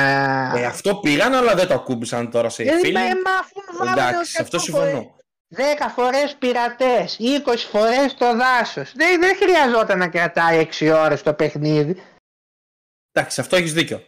Ε, 0.59 0.65
αυτό 0.67 0.95
πήγαν, 0.95 1.35
αλλά 1.35 1.55
δεν 1.55 1.67
το 1.67 1.75
ακούμπησαν 1.75 2.31
τώρα 2.31 2.49
σε 2.49 2.63
Ε, 2.63 2.79
φίλοι. 2.79 2.93
μα, 2.93 3.01
μα 3.01 3.39
αφού 3.41 3.79
βάλανε 3.79 4.01
Εντάξει, 4.11 4.31
σε 4.31 4.43
αυτό 4.43 4.59
100 4.59 4.61
συμφωνώ. 4.63 5.17
10 5.57 5.59
φορές 5.95 6.37
πειρατές, 6.39 7.17
20 7.21 7.69
φορές 7.71 8.15
το 8.19 8.37
δάσος. 8.37 8.93
Δεν, 8.97 9.21
δεν 9.21 9.37
χρειαζόταν 9.37 9.99
να 9.99 10.09
κρατάει 10.09 10.67
6 10.81 10.91
ώρες 11.05 11.23
το 11.23 11.33
παιχνίδι. 11.35 11.97
Εντάξει, 13.13 13.35
σε 13.35 13.41
αυτό 13.41 13.57
έχεις 13.57 13.73
δίκιο. 13.73 14.03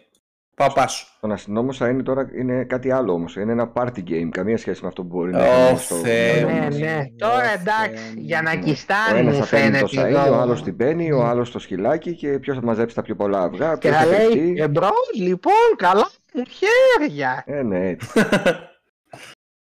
Πάω 0.57 0.73
πάσο. 0.73 1.07
Το 1.21 1.27
να 1.27 1.37
συνόμωσα 1.37 1.89
είναι 1.89 2.03
τώρα 2.03 2.29
είναι 2.35 2.65
κάτι 2.65 2.93
άλλο 2.93 3.13
όμως. 3.13 3.37
Είναι 3.37 3.53
ένα 3.53 3.73
party 3.75 3.99
game. 4.09 4.29
Καμία 4.31 4.57
σχέση 4.59 4.83
με 4.83 4.89
αυτό 4.89 5.03
που 5.03 5.09
μπορεί 5.09 5.33
να 5.33 5.45
Ω, 5.45 5.69
είναι 5.69 5.79
στο. 5.79 5.95
Θεέ 5.95 6.33
μυαλό 6.45 6.51
Ναι, 6.59 6.65
μας. 6.65 6.79
ναι. 6.79 6.97
Ω, 6.97 7.15
Τώρα 7.19 7.41
Θεέ 7.43 7.53
εντάξει, 7.55 8.03
μου. 8.05 8.13
για 8.17 8.43
να 8.43 8.51
Ο 8.53 8.57
κιστάνει 8.57 9.19
ένας 9.19 9.37
μου 9.37 9.45
θα 9.45 9.57
παίρνει 9.57 9.79
το 9.81 9.87
φαίνεται 9.87 10.09
σαΐνι, 10.21 10.27
εδώ. 10.27 10.37
ο 10.37 10.41
άλλος 10.41 10.63
την 10.63 10.77
παίρνει, 10.77 11.13
ο 11.13 11.23
Ναι. 11.23 11.29
άλλος 11.29 11.51
το 11.51 11.59
σκυλάκι 11.59 12.15
και 12.15 12.39
ποιος 12.39 12.57
θα 12.57 12.63
μαζέψει 12.63 12.95
τα 12.95 13.03
πιο 13.03 13.15
πολλά 13.15 13.43
αυγά. 13.43 13.77
Και 13.77 13.89
ποιος 13.89 14.01
θα 14.01 14.05
θα 14.05 14.11
λέει, 14.11 14.27
παιχτεί. 14.27 14.55
εμπρός 14.63 15.11
λοιπόν, 15.15 15.77
καλά 15.77 16.11
μου 16.33 16.43
χέρια. 16.45 17.43
Ε, 17.47 17.63
ναι, 17.63 17.89
έτσι. 17.89 18.09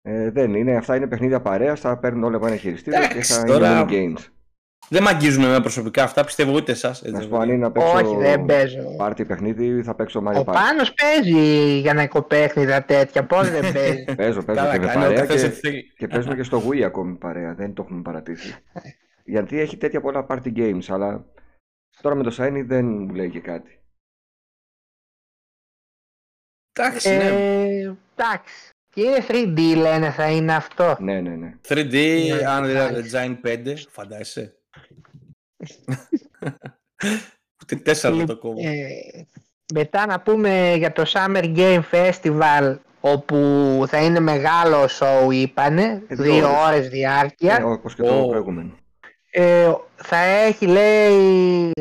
Ε, 0.04 0.30
δεν 0.30 0.54
είναι, 0.54 0.76
αυτά 0.76 0.96
είναι 0.96 1.06
παιχνίδια 1.06 1.40
παρέας, 1.40 1.80
θα 1.80 1.98
παίρνουν 1.98 2.24
όλα 2.24 2.36
από 2.36 2.46
ένα 2.46 2.56
χειριστήριο 2.56 2.98
και 3.00 3.04
Εντάξει, 3.04 3.32
θα 3.32 3.44
τώρα- 3.44 3.70
είναι 3.80 3.84
mini 3.88 3.92
games. 4.18 4.24
Δεν 4.88 5.02
μ' 5.02 5.06
αγγίζουν 5.06 5.42
εμένα 5.42 5.60
προσωπικά 5.60 6.02
αυτά, 6.02 6.24
πιστεύω 6.24 6.52
ούτε 6.54 6.72
εσάς. 6.72 7.02
Να 7.02 7.20
σου 7.20 7.28
πω 7.28 7.36
αν 7.38 7.48
είναι 7.48 7.58
να 7.58 7.72
παίξω 7.72 7.92
Όχι, 7.96 8.16
δεν 8.16 8.44
παίζω. 8.44 8.96
πάρτι 8.96 9.24
παιχνίδι, 9.24 9.82
θα 9.82 9.94
παίξω 9.94 10.22
Mario 10.26 10.34
Ο 10.36 10.40
Party. 10.40 10.52
Πάνος 10.52 10.94
παίζει 10.94 11.78
για 11.78 11.94
να 11.94 12.02
οικοπαίχνιδα 12.02 12.84
τέτοια, 12.84 13.26
πώς 13.26 13.50
δεν 13.50 13.60
παίζει. 13.72 14.04
Παίζω, 14.04 14.42
παίζω 14.42 14.60
Καλά 14.60 14.72
και 14.72 14.78
με 14.78 14.86
κάνει, 14.86 14.98
ο 15.04 15.08
παρέα 15.08 15.20
καθένα 15.26 15.48
και, 15.48 15.54
θέλει. 15.54 15.92
και 15.96 16.08
παίζουμε 16.08 16.34
και 16.34 16.42
στο 16.42 16.62
Wii 16.68 16.80
ακόμη 16.80 17.14
παρέα, 17.16 17.54
δεν 17.54 17.74
το 17.74 17.82
έχουμε 17.82 18.02
παρατήσει. 18.02 18.54
Γιατί 19.24 19.60
έχει 19.60 19.76
τέτοια 19.76 20.00
πολλά 20.00 20.26
party 20.28 20.56
games, 20.56 20.84
αλλά 20.88 21.24
τώρα 22.00 22.14
με 22.14 22.22
το 22.22 22.34
Shiny 22.38 22.62
δεν 22.66 22.84
μου 22.84 23.14
λέει 23.14 23.30
και 23.30 23.40
κάτι. 23.40 23.80
Εντάξει, 26.72 27.08
ναι. 27.08 27.24
Ε, 27.24 27.96
Εντάξει. 28.16 28.71
Και 28.94 29.00
είναι 29.02 29.24
3D 29.28 29.76
λένε 29.76 30.10
θα 30.10 30.30
είναι 30.30 30.54
αυτό. 30.54 30.96
Ναι, 31.00 31.20
ναι, 31.20 31.30
ναι. 31.30 31.54
3D, 31.68 31.92
Ναι, 31.92 32.40
Unreal 32.58 32.88
εντάξει. 32.90 33.38
Engine 33.44 33.48
5, 33.48 33.74
φαντάζεσαι. 33.90 34.54
Ούτε 37.62 37.76
4 37.86 37.92
θα 37.94 38.24
το 38.26 38.36
κόβω. 38.38 38.60
Ε, 38.68 39.26
μετά 39.74 40.06
να 40.06 40.20
πούμε 40.20 40.74
για 40.76 40.92
το 40.92 41.04
Summer 41.06 41.56
Game 41.56 41.80
Festival 41.90 42.76
όπου 43.00 43.36
θα 43.88 44.04
είναι 44.04 44.20
μεγάλο 44.20 44.84
show 44.98 45.32
είπανε, 45.32 46.02
Ε, 46.08 46.14
δύο 46.14 46.24
δύο 46.24 46.46
ώρες. 46.48 46.66
ώρες 46.66 46.88
διάρκεια. 46.88 47.56
Ε, 47.56 47.62
όπως 47.62 47.94
και 47.94 48.02
το 48.02 48.20
Ω. 48.22 48.28
προηγούμενο. 48.28 48.70
Ε, 49.30 49.72
θα 49.96 50.16
έχει 50.16 50.66
λέει 50.66 51.72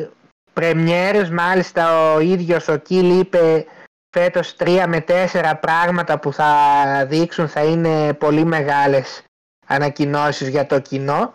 πρεμιέρες, 0.52 1.30
μάλιστα 1.30 2.12
ο 2.14 2.20
ίδιος 2.20 2.68
ο 2.68 2.76
Κιλ 2.76 3.18
είπε 3.18 3.64
φέτος 4.12 4.56
τρία 4.56 4.86
με 4.88 5.00
τέσσερα 5.00 5.56
πράγματα 5.56 6.18
που 6.18 6.32
θα 6.32 6.54
δείξουν 7.08 7.48
θα 7.48 7.64
είναι 7.64 8.12
πολύ 8.14 8.44
μεγάλες 8.44 9.22
ανακοινώσεις 9.66 10.48
για 10.48 10.66
το 10.66 10.78
κοινό. 10.80 11.34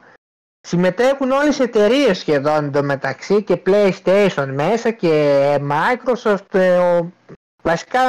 Συμμετέχουν 0.68 1.32
όλες 1.32 1.60
οι 1.60 1.64
εταιρείες 1.64 2.18
σχεδόν 2.18 2.66
εντωμεταξύ 2.66 3.44
και 3.44 3.62
PlayStation 3.66 4.48
μέσα 4.54 4.92
και 4.92 5.36
Microsoft. 5.70 6.54
ε, 6.60 6.78
ο- 6.78 7.12
βασικά 7.64 8.02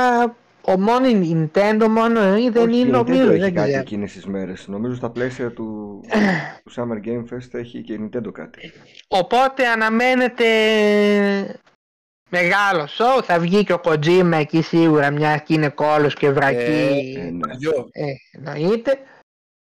ο 0.60 0.78
μόνο 0.80 1.08
η 1.08 1.50
Nintendo 1.54 1.86
μόνο 1.90 2.36
ή 2.36 2.48
δεν 2.48 2.68
Όχι, 2.68 2.78
είναι 2.78 2.88
η 2.88 3.00
Nintendo 3.00 3.06
νομίζω, 3.06 3.30
έχει 3.30 3.40
δεν 3.40 3.54
κάτι 3.54 3.68
ξέρω. 3.68 3.80
εκείνες 3.82 4.12
τις 4.12 4.26
μέρες. 4.26 4.66
Νομίζω 4.68 4.94
στα 4.94 5.10
πλαίσια 5.10 5.50
του, 5.52 6.00
του 6.64 6.72
Summer 6.76 7.06
Game 7.08 7.34
Fest 7.34 7.48
έχει 7.58 7.80
και 7.82 7.92
η 7.92 7.98
Nintendo 8.12 8.32
κάτι. 8.32 8.72
Οπότε 9.08 9.66
αναμένεται 9.66 10.44
μεγάλος 12.30 12.98
show. 13.00 13.22
Θα 13.24 13.38
βγει 13.38 13.64
και 13.64 13.72
ο 13.72 13.80
Kojima 13.84 14.32
εκεί 14.32 14.62
σίγουρα 14.62 15.10
μια 15.10 15.36
και 15.38 15.54
είναι 15.54 15.68
κόλος 15.68 16.14
και 16.14 16.30
βρακή. 16.30 17.16
Ε, 17.18 17.30
ναι. 17.30 17.38
Παλιό. 17.38 17.88
Ε, 17.92 18.04
εννοείται. 18.32 18.98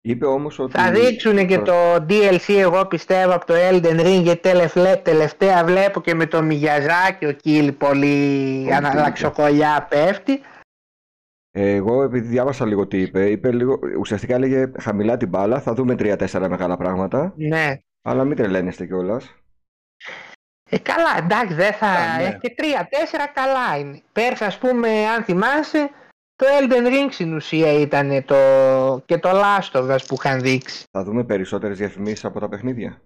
Είπε 0.06 0.26
όμως 0.26 0.58
ότι... 0.58 0.72
Θα 0.72 0.90
δείξουν 0.90 1.46
και 1.46 1.58
το 1.58 1.94
DLC 1.94 2.54
εγώ 2.54 2.86
πιστεύω 2.86 3.34
από 3.34 3.46
το 3.46 3.54
Elden 3.70 4.00
Ring 4.00 4.20
γιατί 4.22 4.40
τελευταία, 4.40 5.02
τελευταία 5.02 5.64
βλέπω 5.64 6.00
και 6.00 6.14
με 6.14 6.26
το 6.26 6.42
Μιγιαζάκι 6.42 7.26
ο 7.26 7.32
Κίλ 7.32 7.72
πολύ 7.72 8.06
Πολύ 8.62 8.74
αναλλαξοκολλιά 8.74 9.86
πέφτει. 9.90 10.40
Ε, 11.50 11.74
Εγώ 11.74 12.02
επειδή 12.02 12.28
διάβασα 12.28 12.66
λίγο 12.66 12.86
τι 12.86 13.00
είπε, 13.00 13.30
είπε 13.30 13.52
λίγο, 13.52 13.78
ουσιαστικά 13.98 14.34
έλεγε 14.34 14.70
χαμηλά 14.78 15.16
την 15.16 15.28
μπάλα, 15.28 15.60
θα 15.60 15.74
δούμε 15.74 15.94
τρία-τέσσερα 15.94 16.48
μεγάλα 16.48 16.76
πράγματα, 16.76 17.32
Ναι. 17.36 17.78
αλλά 18.02 18.24
μην 18.24 18.36
τρελαίνεστε 18.36 18.86
κιόλας. 18.86 19.34
Ε, 20.74 20.78
καλά, 20.78 21.16
εντάξει, 21.18 21.54
δεν 21.54 21.72
θα. 21.72 21.86
Α, 21.86 22.16
ναι. 22.16 22.22
έχει 22.22 22.38
και 22.38 22.54
τρία-τέσσερα 22.54 23.26
καλά 23.26 23.76
είναι. 23.78 24.02
Πέρσι, 24.12 24.44
ας 24.44 24.58
πούμε, 24.58 25.06
αν 25.08 25.24
θυμάσαι, 25.24 25.90
το 26.36 26.46
Elden 26.60 26.86
Ring 26.86 27.08
στην 27.10 27.34
ουσία 27.34 27.72
ήταν 27.72 28.24
το... 28.24 28.36
και 29.06 29.18
το 29.18 29.30
Last 29.32 29.70
of 29.72 29.90
Us 29.90 29.98
που 30.06 30.14
είχαν 30.18 30.40
δείξει. 30.40 30.84
Θα 30.90 31.04
δούμε 31.04 31.24
περισσότερες 31.24 31.78
διαφημίσεις 31.78 32.24
από 32.24 32.40
τα 32.40 32.48
παιχνίδια. 32.48 33.00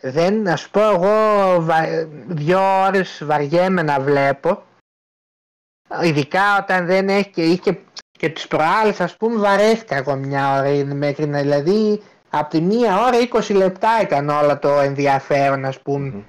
Δεν, 0.00 0.42
να 0.42 0.56
σου 0.56 0.70
πω 0.70 0.80
εγώ, 0.80 1.56
βα... 1.62 2.06
δύο 2.26 2.82
ώρες 2.84 3.22
βαριέμαι 3.24 3.82
να 3.82 4.00
βλέπω. 4.00 4.62
Ειδικά 6.02 6.58
όταν 6.58 6.86
δεν 6.86 7.08
έχει 7.08 7.30
και, 7.30 7.42
είχε 7.42 7.78
και 8.10 8.28
τις 8.28 8.46
προάλλες, 8.46 9.00
ας 9.00 9.16
πούμε, 9.16 9.38
βαρέθηκα 9.38 9.96
εγώ 9.96 10.14
μια 10.14 10.58
ώρα 10.58 10.74
είναι 10.74 10.94
μέχρι 10.94 11.26
να, 11.26 11.40
δηλαδή, 11.40 12.02
από 12.38 12.50
τη 12.50 12.60
μία 12.60 13.04
ώρα 13.04 13.18
20 13.32 13.54
λεπτά 13.54 14.00
ήταν 14.00 14.28
όλα 14.28 14.58
το 14.58 14.68
ενδιαφέρον, 14.68 15.64
ας 15.64 15.80
πούμε. 15.80 16.08
Μμμ. 16.08 16.22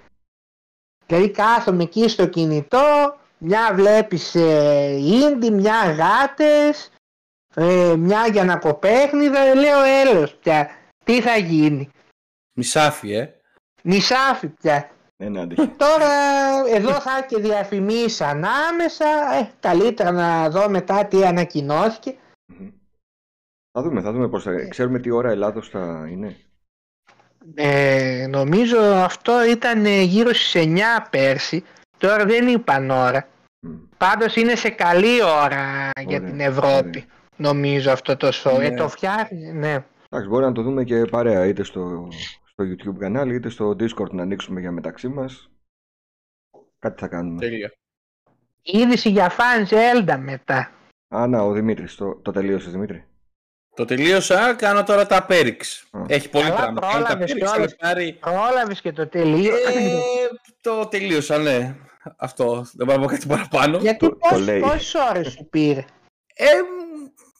Δηλαδή 1.05 1.29
κάθομαι 1.29 1.83
εκεί 1.83 2.07
στο 2.07 2.25
κινητό, 2.27 3.15
μια 3.37 3.71
βλέπεις 3.73 4.35
ε, 4.35 4.95
ίντι, 4.99 5.51
μια 5.51 5.91
γάτες, 5.91 6.91
ε, 7.55 7.95
μια 7.97 8.27
για 8.27 8.43
να 8.43 8.57
κοπέχνιδα, 8.57 9.55
λέω 9.55 9.81
έλος 9.83 10.35
πια, 10.35 10.69
τι 11.03 11.21
θα 11.21 11.37
γίνει. 11.37 11.89
Μισάφι, 12.53 13.13
ε. 13.13 13.33
Νησάφι 13.81 14.47
πια. 14.47 14.89
Ναι, 15.17 15.29
ναι, 15.29 15.41
αντέχει. 15.41 15.67
Τώρα 15.67 16.09
εδώ 16.67 16.91
θα 16.91 17.17
έχει 17.17 17.27
και 17.27 17.41
διαφημίσεις 17.41 18.21
ανάμεσα, 18.21 19.05
ε, 19.39 19.51
καλύτερα 19.59 20.11
να 20.11 20.49
δω 20.49 20.69
μετά 20.69 21.05
τι 21.05 21.25
ανακοινώθηκε. 21.25 22.15
Μμμ. 22.45 22.69
Θα 23.77 23.81
δούμε, 23.83 24.01
θα 24.01 24.11
δούμε 24.11 24.29
πώς 24.29 24.43
θα... 24.43 24.67
Ξέρουμε 24.67 24.99
τι 24.99 25.11
ώρα 25.11 25.29
Ελλάδος 25.29 25.69
θα 25.69 26.07
είναι. 26.11 26.35
Ε, 27.55 28.27
νομίζω 28.29 28.77
αυτό 28.79 29.45
ήταν 29.45 29.85
ε, 29.85 30.01
γύρω 30.01 30.33
στις 30.33 30.53
9 30.65 30.79
πέρσι, 31.09 31.63
τώρα 31.97 32.25
δεν 32.25 32.47
είπαν 32.47 32.89
ώρα. 32.89 33.27
Μμ. 33.59 33.75
Πάντως 33.97 34.35
είναι 34.35 34.55
σε 34.55 34.69
καλή 34.69 35.23
ώρα 35.23 35.89
για 35.99 36.17
Ωραία, 36.17 36.29
την 36.29 36.39
Ευρώπη. 36.39 36.87
ωραία. 36.89 37.03
Νομίζω 37.37 37.91
αυτό 37.91 38.17
το 38.17 38.29
show. 38.33 38.59
Ε, 38.61 38.69
Ναι. 38.69 38.75
το 38.75 38.87
φτιάχνει, 38.89 39.51
ναι. 39.51 39.85
Εντάξει, 40.09 40.29
μπορεί 40.29 40.45
να 40.45 40.51
το 40.51 40.61
δούμε 40.61 40.83
και 40.83 41.05
παρέα, 41.05 41.45
είτε 41.45 41.63
στο, 41.63 42.07
στο 42.43 42.63
YouTube 42.63 42.97
κανάλι, 42.99 43.35
είτε 43.35 43.49
στο 43.49 43.69
Discord 43.69 44.09
να 44.11 44.21
ανοίξουμε 44.21 44.59
για 44.59 44.71
μεταξύ 44.71 45.07
μας. 45.07 45.49
Κάτι 46.79 46.99
θα 46.99 47.07
κάνουμε. 47.07 47.39
Τέλεια. 47.39 47.73
Είδηση 48.61 49.09
για 49.09 49.29
φαν 49.29 49.65
Zelda 49.69 50.17
μετά. 50.19 50.71
Α, 51.15 51.27
να, 51.27 51.41
ο 51.41 51.51
Δημήτρης. 51.51 51.95
Το, 51.95 52.15
το 52.15 52.31
τελείωσε, 52.31 52.69
Δημήτρη. 52.69 53.05
Το 53.75 53.85
τελείωσα, 53.85 54.53
κάνω 54.53 54.83
τώρα 54.83 55.05
τα 55.05 55.23
πέριξ. 55.23 55.83
Α. 55.91 55.99
Έχει 56.07 56.29
πολύ 56.29 56.43
Καλά, 56.43 56.55
πράγμα. 56.55 56.79
Κάνω 56.79 56.91
τα 56.91 56.97
πρόλαβες 56.99 57.31
πέριξ, 57.31 57.51
κιόλας. 57.51 57.71
θα 57.79 57.87
πάρει... 57.87 58.17
Πρόλαβες 58.19 58.81
και 58.81 58.91
το 58.91 59.07
τελείω. 59.07 59.55
Ε, 59.55 59.61
το 60.61 60.85
τελείωσα, 60.87 61.37
ναι. 61.37 61.75
Αυτό. 62.17 62.65
Δεν 62.73 62.85
μπορώ 62.85 62.99
να 62.99 63.05
πω 63.05 63.11
κάτι 63.13 63.27
παραπάνω. 63.27 63.77
Γιατί 63.77 63.97
το- 63.97 64.09
το 64.09 64.17
πόσες, 64.29 64.45
λέει. 64.45 64.59
πόσες 64.59 64.93
ώρες 65.09 65.31
σου 65.31 65.47
πήρε; 65.49 65.85
Ε, 66.35 66.45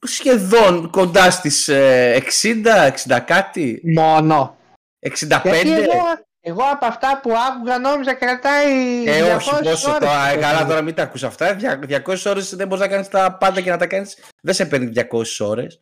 σχεδόν 0.01 0.89
κοντά 0.89 1.31
στις 1.31 1.67
ε, 1.67 2.23
60, 2.41 2.86
60 2.86 3.19
κάτι, 3.25 3.81
Μόνο. 3.95 4.57
65. 4.99 5.09
Γιατί 5.43 5.69
εγώ, 5.71 6.03
εγώ 6.41 6.61
από 6.71 6.86
αυτά 6.86 7.19
που 7.23 7.31
άκουγα 7.49 7.77
νόμιζα 7.79 8.13
κρατάει 8.13 9.03
Ε, 9.05 9.33
200 9.33 9.36
όχι, 9.36 9.49
πόσο 9.49 9.55
ώρες 9.55 9.81
τώρα, 9.81 9.99
το 9.99 10.36
ε, 10.38 10.39
καλά 10.41 10.57
παιδί. 10.57 10.69
τώρα 10.69 10.81
μην 10.81 10.93
τα 10.95 11.03
ακούς 11.03 11.23
αυτά. 11.23 11.53
Δια- 11.53 11.79
200 12.05 12.25
ώρες 12.25 12.55
δεν 12.55 12.67
μπορείς 12.67 12.83
να 12.83 12.89
κάνεις 12.91 13.07
τα 13.07 13.38
πάντα 13.39 13.61
και 13.61 13.69
να 13.69 13.77
τα 13.77 13.88
κάνεις. 13.88 14.17
Δεν 14.41 14.53
σε 14.53 14.65
παίρνει 14.65 14.91
200 14.95 15.45
ώρες. 15.45 15.79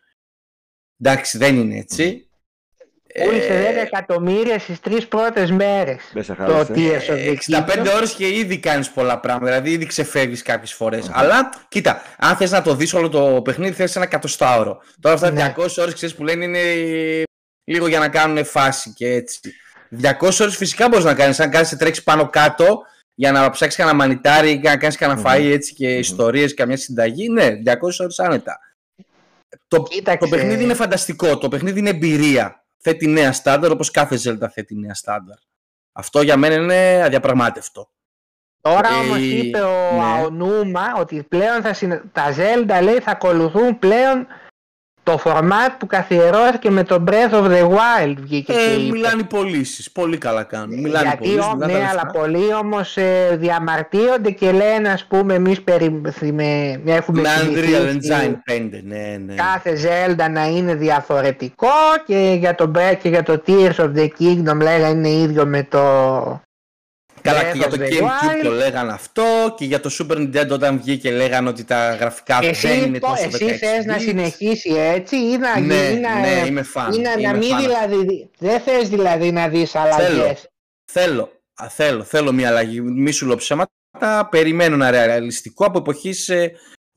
Εντάξει, 1.06 1.38
δεν 1.38 1.56
είναι 1.58 1.78
έτσι. 1.78 2.28
Πούλησε 3.26 3.47
Ε, 3.47 3.74
10 3.74 3.82
εκατομμύρια 3.82 4.60
στις 4.60 4.80
τρεις 4.80 5.08
πρώτες 5.08 5.51
μέρες. 5.51 6.01
Δεν 6.14 6.24
σε 6.24 6.34
Το 6.34 6.43
χάλασε. 6.43 6.74
Tears 6.76 7.12
of 7.12 7.16
Ε, 7.16 7.26
the 7.26 7.30
65 7.30 7.82
Kingdom. 7.82 7.95
ώρες 7.95 8.12
και 8.14 8.28
ήδη 8.28 8.58
κάνεις 8.60 8.89
πολλά 8.89 9.20
πράγματα, 9.20 9.45
δηλαδή 9.51 9.72
ήδη 9.72 9.86
ξεφεύγεις 9.86 10.41
κάποιες 10.41 10.74
φορές. 10.74 11.10
Αλλά, 11.14 11.49
κοίτα, 11.68 12.01
αν 12.18 12.36
θες 12.36 12.51
να 12.51 12.62
το 12.62 12.76
δεις 12.76 12.93
όλο 12.93 13.10
το 13.10 13.41
παιχνίδι, 13.43 13.74
θες 13.74 13.95
ένα 13.95 14.06
εκατοστάωρο. 14.06 14.82
Τώρα 14.99 15.16
αυτά 15.16 15.28
τα 15.28 15.34
Ναι. 15.34 15.54
200 15.58 15.82
ώρες, 15.82 15.93
ξέρεις 15.93 16.16
που 16.16 16.24
λένε, 16.24 16.43
είναι 16.43 16.60
λίγο 17.64 17.88
για 17.88 17.99
να 17.99 18.10
κάνουν 18.10 18.45
φάση 18.45 18.93
και 18.95 19.08
έτσι. 19.08 19.39
200 19.89 20.39
ώρες 20.43 20.56
φυσικά 20.56 20.88
μπορείς 20.88 21.06
να 21.06 21.14
κάνεις, 21.14 21.39
αν 21.39 21.49
κάνεις 21.49 21.68
σε 21.68 21.78
τρέξεις 21.78 22.04
πάνω 22.04 22.30
κάτω, 22.30 22.82
για 23.16 23.32
να 23.32 23.49
ψάξεις 23.49 23.78
κανένα 23.80 23.97
μανιτάρι 23.97 24.51
ή 24.51 24.60
να 24.64 24.78
κάνεις 24.78 24.97
κανένα 24.97 25.20
Μμμ. 25.20 25.26
φαΐ 25.28 25.51
έτσι 25.54 25.74
και 25.74 25.89
Μμμ. 25.89 25.99
ιστορίες, 25.99 26.54
καμιά 26.54 26.78
συνταγή, 26.78 27.30
ναι, 27.30 27.49
200 27.56 27.99
ώρες 27.99 28.20
άνετα. 28.20 28.60
Το, 29.68 29.84
Κοίταξε. 29.84 30.18
το 30.30 30.36
παιχνίδι 30.36 30.64
είναι 30.64 30.74
φανταστικό, 30.74 31.38
το 31.38 31.47
παιχνίδι 31.47 31.80
είναι 31.80 31.89
εμπειρία. 31.89 32.66
Θέτει 32.78 33.08
νέα 33.08 33.32
στάνταρ 33.32 33.72
όπως 33.72 33.91
κάθε 33.91 34.18
Zelda 34.24 34.47
θέτει 34.51 34.76
νέα 34.76 34.93
στάνταρ. 34.93 35.36
Αυτό 35.91 36.22
για 36.22 36.38
μένα 36.38 36.56
είναι 36.56 37.04
αδιαπραγμάτευτο. 37.04 37.89
Τώρα 38.62 38.89
Ε, 38.89 38.93
όμως 38.93 39.18
είπε 39.18 39.62
ο 39.62 39.93
ναι. 39.95 40.04
Αονούμα 40.04 40.93
ότι 40.97 41.24
πλέον 41.24 41.62
θα 41.62 41.74
συνε... 41.74 42.01
τα 42.12 42.36
Zelda 42.36 42.84
λέει 42.84 42.99
θα 42.99 43.12
ακολουθούν 43.12 43.80
πλέον 43.80 44.28
το 45.04 45.20
format 45.24 45.72
που 45.80 45.86
καθιερώθηκε 45.88 46.70
με 46.70 46.84
το 46.84 47.04
Breath 47.08 47.34
of 47.34 47.43
the 47.45 47.62
Wild 47.70 48.14
βγήκε 48.18 48.54
και 48.54 48.60
Ε, 48.60 48.74
είπε. 48.82 48.91
μιλάνε 48.91 49.22
οι 49.22 49.24
πωλήσεις. 49.24 49.91
Πολύ 49.91 50.18
καλά 50.18 50.43
κάνουν. 50.43 50.80
Μιλάνε 50.80 51.06
οι 51.06 51.08
Γιατί 51.08 51.18
πωλήσεις, 51.18 51.45
ο- 51.45 51.54
μιλάνε 51.56 51.60
τα 51.60 51.68
ναι, 51.68 51.74
λεφτά. 51.74 51.89
αλλά 51.89 52.06
πολλοί 52.12 52.54
όμως 52.54 52.97
ε, 52.97 53.36
διαμαρτύρονται 53.39 54.32
και 54.32 54.51
λένε 54.51 54.89
ας 54.89 55.06
πούμε 55.06 55.34
εμείς 55.34 55.62
περι... 55.62 56.01
με... 56.34 56.82
έχουμε 56.86 57.22
Με 57.22 57.28
Unreal 57.30 57.39
συνηθίσει 57.39 58.10
Engine 58.47 58.51
5, 58.51 58.70
ναι, 58.84 59.18
ναι. 59.26 59.34
κάθε 59.34 59.74
Zelda 59.84 60.32
να 60.32 60.45
είναι 60.47 60.76
διαφορετικό 60.76 61.68
και 62.06 62.36
για 62.39 62.56
το 62.56 62.72
Breath 62.76 62.97
και 63.01 63.10
για 63.10 63.24
το 63.24 63.41
Tears 63.47 63.76
of 63.76 63.91
the 63.95 64.08
Kingdom 64.20 64.56
λέγανε 64.62 65.08
είναι 65.10 65.10
ίδιο 65.24 65.45
με 65.45 65.64
το 65.64 65.80
Καλά, 67.24 67.39
Breath 67.41 67.51
και 67.51 67.57
για 67.57 67.67
of 67.67 67.69
το 67.69 67.78
the 67.80 67.88
GameCube 67.88 68.03
Wild. 68.03 68.43
το 68.43 68.49
λέγανε 68.51 68.91
αυτό 68.91 69.24
και 69.57 69.65
για 69.65 69.80
το 69.80 69.89
Super 69.99 70.15
Nintendo 70.17 70.49
όταν 70.49 70.78
βγήκε 70.80 71.11
λέγανε 71.11 71.49
ότι 71.49 71.63
τα 71.63 71.95
γραφικά 71.95 72.39
δεν 72.39 72.49
Εσύ, 72.49 72.78
είναι 72.88 72.99
το- 72.99 73.07
τόσο 73.07 73.24
εσύ 73.26 73.45
16 73.45 73.57
θες 73.57 73.86
να 73.86 73.95
bits. 73.97 74.01
συνεχίσει 74.01 74.69
έτσι 74.74 75.15
ή 75.15 75.38
να 75.38 75.59
Ναι, 75.59 75.76
γίνει 75.89 75.99
να, 75.99 76.19
ναι, 76.19 76.43
είμαι 76.47 76.63
φαν. 76.63 76.93
ή 76.93 76.97
να, 76.97 77.11
είμαι 77.11 77.28
να 77.32 77.34
μην 77.38 77.49
φαν. 77.49 77.61
δηλαδή, 77.61 78.30
δεν 78.38 78.59
θες 78.59 78.89
δηλαδή 78.89 79.32
να 79.32 79.47
δεις 79.47 79.76
αλλαγές. 79.76 80.49
Θέλω, 80.91 81.30
α, 81.55 81.67
θέλω, 81.69 82.03
θέλω 82.03 82.32
μια 82.32 82.47
αλλαγή. 82.47 82.82
Μη 82.82 83.11
σου 83.11 83.26
λέω 83.28 83.36
ψέματα. 83.36 83.71
Περιμένω 84.30 84.76
ένα 84.76 84.91
ρεαλιστικό 84.91 85.65
από 85.65 85.78
εποχής 85.78 86.30
ε, 86.30 86.51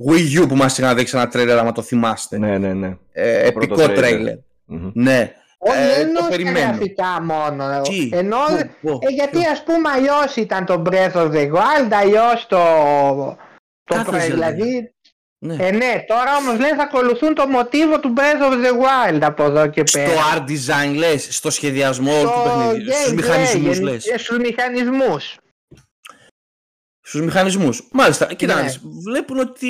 Wii 0.08 0.42
U 0.42 0.48
που 0.48 0.56
μας 0.56 0.78
είχαν 0.78 0.96
δείξει 0.96 1.16
ένα 1.16 1.28
τρέλερ, 1.28 1.58
άμα 1.58 1.72
το 1.72 1.82
θυμάστε. 1.82 2.38
Ναι, 2.38 2.58
ναι, 2.58 2.72
ναι. 2.72 2.96
Ε, 3.12 3.44
Το 3.44 3.52
πρώτο 3.52 3.74
επικό 3.74 3.90
trailer. 3.92 3.94
τρέιλερ. 3.96 4.34
Μμμ. 4.64 4.90
Ναι. 4.94 5.32
Όχι, 5.58 5.78
Ε, 5.78 5.86
δεν 5.86 5.94
το 5.94 6.00
εννοώ 6.00 6.22
τα 6.22 6.28
περιμένω. 6.28 6.58
γραφικά 6.58 7.22
μόνο. 7.22 7.80
Τι, 7.80 8.08
Εννοώ, 8.12 8.40
πού, 8.46 8.70
πού, 8.80 8.98
ε, 9.02 9.12
γιατί 9.12 9.38
ποιος; 9.38 9.46
ας 9.52 9.62
πούμε 9.64 9.88
αλλιώς 9.90 10.36
ήταν 10.36 10.64
το 10.66 10.82
Breath 10.86 11.12
of 11.12 11.30
the 11.32 11.52
Wild, 11.52 11.90
αλλιώς 11.92 12.46
το... 12.46 12.56
το 13.84 13.94
Κάθε 13.94 14.10
προ- 14.10 14.20
Zelda. 14.20 14.24
δηλαδή, 14.30 14.90
Ναι. 15.38 15.56
ε, 15.60 15.70
ναι, 15.70 16.04
τώρα 16.06 16.36
όμως 16.36 16.58
λένε 16.58 16.76
θα 16.76 16.82
ακολουθούν 16.82 17.34
το 17.34 17.46
μοτίβο 17.46 18.00
του 18.00 18.12
Breath 18.16 18.52
of 18.52 18.54
the 18.54 18.72
Wild 18.82 19.18
από 19.22 19.42
εδώ 19.44 19.66
και 19.66 19.82
Στο 19.86 19.98
πέρα. 19.98 20.12
art 20.34 20.44
design 20.50 20.94
λες, 20.96 21.28
στο 21.36 21.50
σχεδιασμό 21.50 22.12
όλου 22.18 22.28
του 22.30 22.42
παιχνιδιού, 22.44 22.92
στους 22.92 23.10
gameplay, 23.10 23.14
μηχανισμούς 23.14 23.76
γεν- 23.76 23.82
λες. 23.84 24.06
ε, 24.06 24.18
στους 24.18 24.38
μηχανισμούς. 24.38 25.36
Στους 27.06 27.20
μηχανισμούς. 27.20 27.88
Μάλιστα, 27.92 28.34
κοίτα, 28.34 28.54
Ναι. 28.54 28.60
να 28.60 28.66
δεις, 28.66 28.80
βλέπουν 29.04 29.38
ότι 29.38 29.68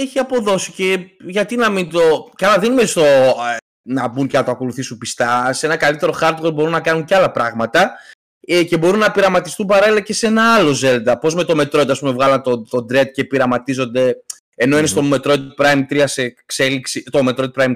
έχει 0.00 0.18
αποδώσει 0.18 0.72
και 0.72 0.98
γιατί 1.20 1.56
να 1.56 1.68
μην 1.70 1.90
το... 1.90 2.30
Καλά, 2.36 2.58
δεν 2.58 2.72
είμαι 2.72 2.84
στο 2.84 3.04
ε, 3.04 3.56
να 3.86 4.08
μπουν 4.08 4.26
και 4.26 4.36
να 4.36 4.44
το 4.44 4.50
ακολουθήσουν 4.50 4.98
πιστά. 4.98 5.52
Σε 5.52 5.66
ένα 5.66 5.76
καλύτερο 5.76 6.14
hardware 6.20 6.54
μπορούν 6.54 6.70
να 6.70 6.80
κάνουν 6.80 7.04
και 7.04 7.14
άλλα 7.14 7.30
πράγματα 7.30 7.92
ε, 8.40 8.64
και 8.64 8.76
μπορούν 8.76 8.98
να 8.98 9.10
πειραματιστούν 9.10 9.66
παράλληλα 9.66 10.00
και 10.00 10.12
σε 10.12 10.26
ένα 10.26 10.54
άλλο 10.54 10.76
Zelda. 10.82 11.14
Πώς 11.20 11.34
με 11.34 11.44
το 11.44 11.60
Metroid, 11.60 11.88
ας 11.88 11.98
πούμε, 11.98 12.12
βγάλαν 12.12 12.42
το, 12.42 12.62
το 12.62 12.86
Dread 12.90 13.10
και 13.12 13.24
πειραματίζονται, 13.24 14.16
ενώ 14.54 14.78
είναι 14.78 14.86
στο 14.86 15.02
Metroid 15.12 15.54
Prime 15.58 15.82
3 15.90 16.02
σε 16.04 16.22
εξέλιξη, 16.22 17.02
το 17.02 17.20
Metroid 17.28 17.52
Prime 17.52 17.64
4. 17.66 17.72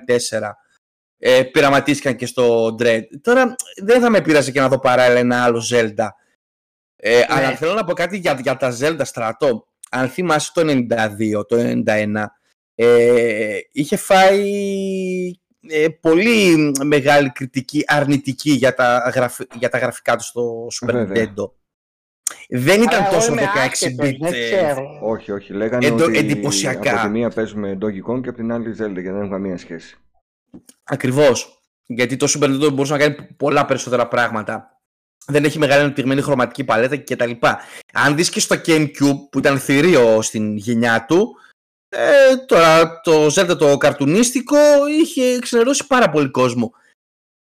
Ε, 1.19 1.43
πειραματίστηκαν 1.43 2.17
και 2.17 2.27
στο 2.27 2.77
Dread. 2.79 3.03
Τώρα 3.23 3.55
δεν 3.83 4.01
θα 4.01 4.11
με 4.11 4.21
πείραζε 4.21 4.51
και 4.51 4.61
να 4.61 4.69
δω 4.69 4.79
παράλληλα 4.79 5.21
ένα 5.21 5.45
άλλο 5.45 5.65
Zelda. 5.71 6.09
Ε, 6.97 7.21
Αλλά 7.29 7.57
θέλω 7.57 7.75
να 7.75 7.85
πω 7.85 7.93
κάτι 7.93 8.17
για, 8.17 8.39
για 8.43 8.57
τα 8.57 8.77
Zelda 8.81 9.01
στρατό. 9.03 9.67
Αν 9.91 10.09
θυμάσαι 10.09 10.51
το 10.55 10.63
92, 11.41 11.47
το 11.49 11.83
91, 11.87 12.25
ε, 12.75 13.59
είχε 13.73 13.97
φάει 13.97 14.43
ε, 15.69 15.89
πολύ 16.01 16.73
μεγάλη 16.85 17.31
κριτική 17.31 17.83
αρνητική 17.87 18.51
για 18.51 18.75
τα, 18.75 19.13
γραφ- 19.15 19.55
για 19.57 19.69
τα 19.69 19.79
γραφικά 19.79 20.17
τους 20.17 20.27
στο 20.27 20.67
Super 20.67 20.93
Βέβαια. 20.93 21.25
Nintendo. 21.27 21.51
Δεν 22.49 22.83
ήταν 22.83 22.95
Αλλά 22.99 23.07
εγώ 23.07 23.15
τόσο 23.15 23.33
είμαι 23.33 23.43
16 23.43 23.69
άσχετος, 23.71 24.09
bit. 24.09 24.17
Δεν 24.21 24.33
ε, 24.33 24.51
ξέρω. 24.51 24.99
Όχι, 25.03 25.33
όχι. 25.33 25.53
Λέγανε 25.53 25.87
Εντο- 25.87 26.05
ότι 26.05 26.19
εντυπωσιακά. 26.19 26.93
από 26.93 27.03
τη 27.03 27.09
μία 27.09 27.31
παίζουμε 27.31 27.79
Donkey 27.81 28.13
Kong 28.13 28.23
και 28.23 28.29
από 28.29 28.39
την 28.39 28.53
άλλη 28.53 28.71
Zelda 28.79 28.95
και 28.95 29.03
δεν 29.11 29.17
έχουν 29.17 29.31
καμία 29.31 29.57
σχέση. 29.59 29.97
Ακριβώς. 30.85 31.61
Γιατί 31.87 32.17
το 32.17 32.27
Super 32.29 32.45
Nintendo 32.45 32.73
μπορούσε 32.73 32.93
να 32.93 32.99
κάνει 32.99 33.15
πολλά 33.37 33.67
περισσότερα 33.67 34.09
πράγματα. 34.09 34.81
Δεν 35.27 35.45
έχει 35.45 35.59
μεγάλη 35.59 35.83
ανεπτυγμένη 35.83 36.21
χρωματική 36.21 36.65
παλέτα 36.65 36.99
κτλ. 36.99 37.31
Αν 37.93 38.17
δεις 38.17 38.31
και 38.31 38.41
στο 38.41 38.57
GameCube 38.67 39.19
που 39.31 39.39
ήταν 39.39 39.59
θηρίο 39.59 40.23
στην 40.23 40.57
γενιά 40.57 41.05
του, 41.09 41.37
ε, 41.93 42.37
τώρα 42.47 43.01
το 43.01 43.27
Zelda 43.27 43.57
το 43.59 43.77
καρτουνίστικο 43.77 44.57
είχε 45.03 45.39
ξενερώσει 45.39 45.87
πάρα 45.87 46.11
πολύ 46.11 46.31
κόσμο. 46.31 46.73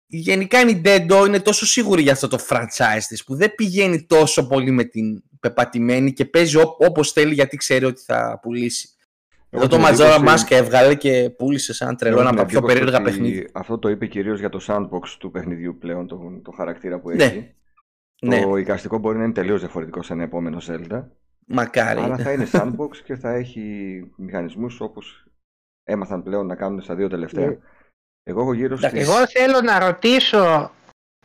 Γενικά 0.07 0.61
η 0.61 0.81
Nintendo 0.85 1.25
είναι 1.27 1.41
τόσο 1.41 1.67
σίγουρη 1.67 2.03
για 2.03 2.13
αυτό 2.13 2.29
το 2.29 2.39
franchise 2.49 3.03
της 3.09 3.25
που 3.25 3.35
δεν 3.35 3.55
πηγαίνει 3.55 4.03
τόσο 4.07 4.47
πολύ 4.47 4.71
με 4.71 4.85
την 4.85 5.23
πεπατημένη 5.41 6.13
και 6.13 6.25
παίζει 6.25 6.57
ό, 6.59 6.77
όπως 6.79 7.13
θέλει 7.13 7.35
γιατί 7.35 7.57
ξέρει 7.57 7.85
ότι 7.85 8.03
θα 8.03 8.39
πουλήσει. 8.43 8.89
Εδώ 9.51 9.67
το 9.67 9.77
την 9.77 9.85
Majora 9.85 10.15
εντύπωση- 10.17 10.47
Mask 10.47 10.51
έβγαλε 10.51 10.95
και 10.95 11.31
πούλησε 11.31 11.73
σαν 11.73 11.97
τρελό 11.97 12.21
Έχω 12.21 12.29
ένα 12.29 12.31
την 12.31 12.41
από 12.41 12.49
τα 12.53 12.59
πιο 12.59 12.59
εντύπωση 12.69 12.79
περίεργα 12.79 13.09
ότι 13.11 13.11
παιχνίδια. 13.21 13.51
Αυτό 13.53 13.79
το 13.79 13.89
είπε 13.89 14.07
κυρίως 14.07 14.39
για 14.39 14.49
το 14.49 14.61
sandbox 14.67 15.09
του 15.19 15.31
παιχνιδιού 15.31 15.77
πλέον, 15.79 16.07
το, 16.07 16.41
το 16.45 16.51
χαρακτήρα 16.51 16.99
που 17.01 17.11
Ναι. 17.11 17.25
έχει. 17.25 17.55
Ναι, 18.21 18.41
Το 18.43 18.57
εικαστικό 18.57 18.99
μπορεί 18.99 19.19
να 19.19 19.25
είναι 19.25 19.33
τελείως 19.33 19.61
διαφορετικό 19.61 20.03
σε 20.03 20.13
ένα 20.13 20.23
επόμενο 20.23 20.59
Zelda. 20.69 21.05
Μακάρι. 21.47 22.01
Αλλά 22.01 22.17
θα 22.17 22.33
είναι 22.33 22.49
sandbox 22.53 22.97
και 23.05 23.17
θα 23.17 23.31
έχει 23.31 23.63
μηχανισμούς 24.17 24.81
όπως 24.81 25.25
έμαθαν 25.85 26.23
πλέον 26.23 26.47
να 26.47 26.55
κάνουν 26.57 26.81
στα 26.83 26.95
δύο 26.95 27.09
τελευταία. 27.09 27.45
Ε, 27.45 27.59
Εγώ 28.23 28.41
έχω 28.41 28.53
γύρω 28.53 28.75
εντάξει, 28.75 28.97
στις... 28.97 29.09
Εγώ 29.09 29.27
θέλω 29.27 29.61
να 29.61 29.79
ρωτήσω 29.79 30.71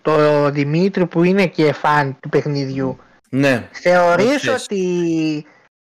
το 0.01 0.49
Δημήτρη 0.51 1.05
που 1.07 1.23
είναι 1.23 1.47
και 1.47 1.73
φαν 1.73 2.17
του 2.19 2.29
παιχνιδιού. 2.29 2.97
Ναι. 3.29 3.69
Θεωρείς 3.71 4.25
Ρωτήσεις. 4.45 4.63
ότι 4.63 5.45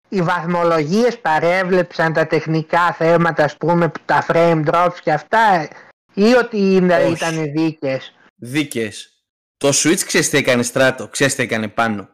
οι 0.09 0.23
βαθμολογίες 0.23 1.19
παρέβλεψαν 1.21 2.13
τα 2.13 2.27
τεχνικά 2.27 2.93
θέματα, 2.93 3.45
ας 3.45 3.57
πούμε, 3.57 3.91
τα 4.05 4.25
frame 4.29 4.65
drops 4.71 4.97
και 5.03 5.13
αυτά 5.13 5.69
ή 6.15 6.35
ότι 6.35 6.57
είναι- 6.75 6.97
Όχι. 6.97 7.13
ήταν 7.13 7.53
δίκες; 7.53 8.15
Δίκες. 8.37 9.23
Το 9.57 9.69
Switch 9.69 10.01
ξέρεις 10.07 10.31
τι 10.31 10.37
έκανε 10.37 10.63
στράτο, 10.63 11.09
ξέρεις 11.09 11.35
τι 11.35 11.43
έκανε 11.43 11.69
πάνω. 11.69 12.09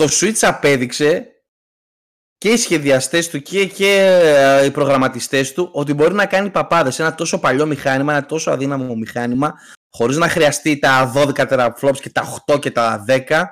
Το 0.00 0.08
Switch 0.10 0.38
απέδειξε 0.40 1.26
και 2.38 2.48
οι 2.48 2.56
σχεδιαστές 2.56 3.28
του 3.28 3.40
και, 3.40 3.66
και 3.66 4.18
ε, 4.22 4.64
οι 4.64 4.70
προγραμματιστές 4.70 5.52
του 5.52 5.70
ότι 5.72 5.94
μπορεί 5.94 6.14
να 6.14 6.26
κάνει 6.26 6.50
παπάδες 6.50 6.98
ένα 6.98 7.14
τόσο 7.14 7.38
παλιό 7.38 7.66
μηχάνημα, 7.66 8.12
ένα 8.12 8.26
τόσο 8.26 8.50
αδύναμο 8.50 8.94
μηχάνημα 8.94 9.54
χωρίς 9.90 10.16
να 10.16 10.28
χρειαστεί 10.28 10.78
τα 10.78 11.12
12 11.14 11.32
teraflops 11.34 11.98
και 12.00 12.10
τα 12.10 12.42
8 12.46 12.60
και 12.60 12.70
τα 12.70 13.04
10 13.08 13.42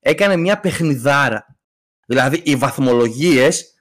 έκανε 0.00 0.36
μια 0.36 0.60
παιχνιδάρα. 0.60 1.56
Δηλαδή 2.06 2.40
οι 2.44 2.56
βαθμολογίες 2.56 3.74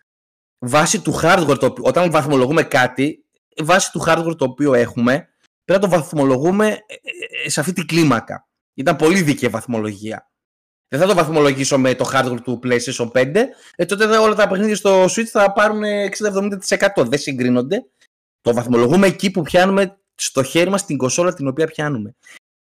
βάσει 0.60 1.02
του 1.02 1.20
hardware 1.22 1.60
το 1.60 1.66
οποίο, 1.66 1.84
όταν 1.84 2.12
βαθμολογούμε 2.12 2.64
κάτι 2.64 3.26
βάσει 3.64 3.92
του 3.92 4.04
hardware 4.08 4.38
το 4.38 4.46
οποίο 4.46 4.74
έχουμε 4.74 5.28
πρέπει 5.66 5.82
να 5.84 5.90
το 5.90 5.98
βαθμολογούμε 5.98 6.68
ε, 6.68 6.76
ε, 7.46 7.50
σε 7.50 7.60
αυτή 7.60 7.74
τη 7.74 7.86
κλίμακα. 7.86 8.48
Ήταν 8.74 8.96
πολύ 8.96 9.22
δίκαιη 9.22 9.50
η 9.50 9.52
βαθμολογία. 9.52 10.30
Δεν 10.98 11.08
θα 11.08 11.14
το 11.14 11.20
βαθμολογήσω 11.22 11.78
με 11.78 11.96
το 11.96 12.10
hardware 12.14 12.42
του 12.44 12.60
PlayStation 12.64 13.12
5, 13.12 13.36
ε, 13.76 13.86
τότε 13.86 14.18
όλα 14.18 14.36
τα 14.36 14.48
παιχνίδια 14.48 14.76
στο 14.76 15.04
Switch 15.04 15.24
θα 15.24 15.52
πάρουν 15.52 15.82
60-70%. 15.84 17.06
Δεν 17.06 17.20
συγκρίνονται. 17.20 17.86
Το 18.42 18.54
βαθμολογούμε 18.54 19.08
εκεί 19.08 19.32
που 19.32 19.42
πιάνουμε 19.42 19.98
στο 20.16 20.44
χέρι 20.44 20.70
μας 20.70 20.86
την 20.86 20.98
κονσόλα 20.98 21.34
την 21.34 21.48
οποία 21.48 21.68
πιάνουμε. 21.68 22.16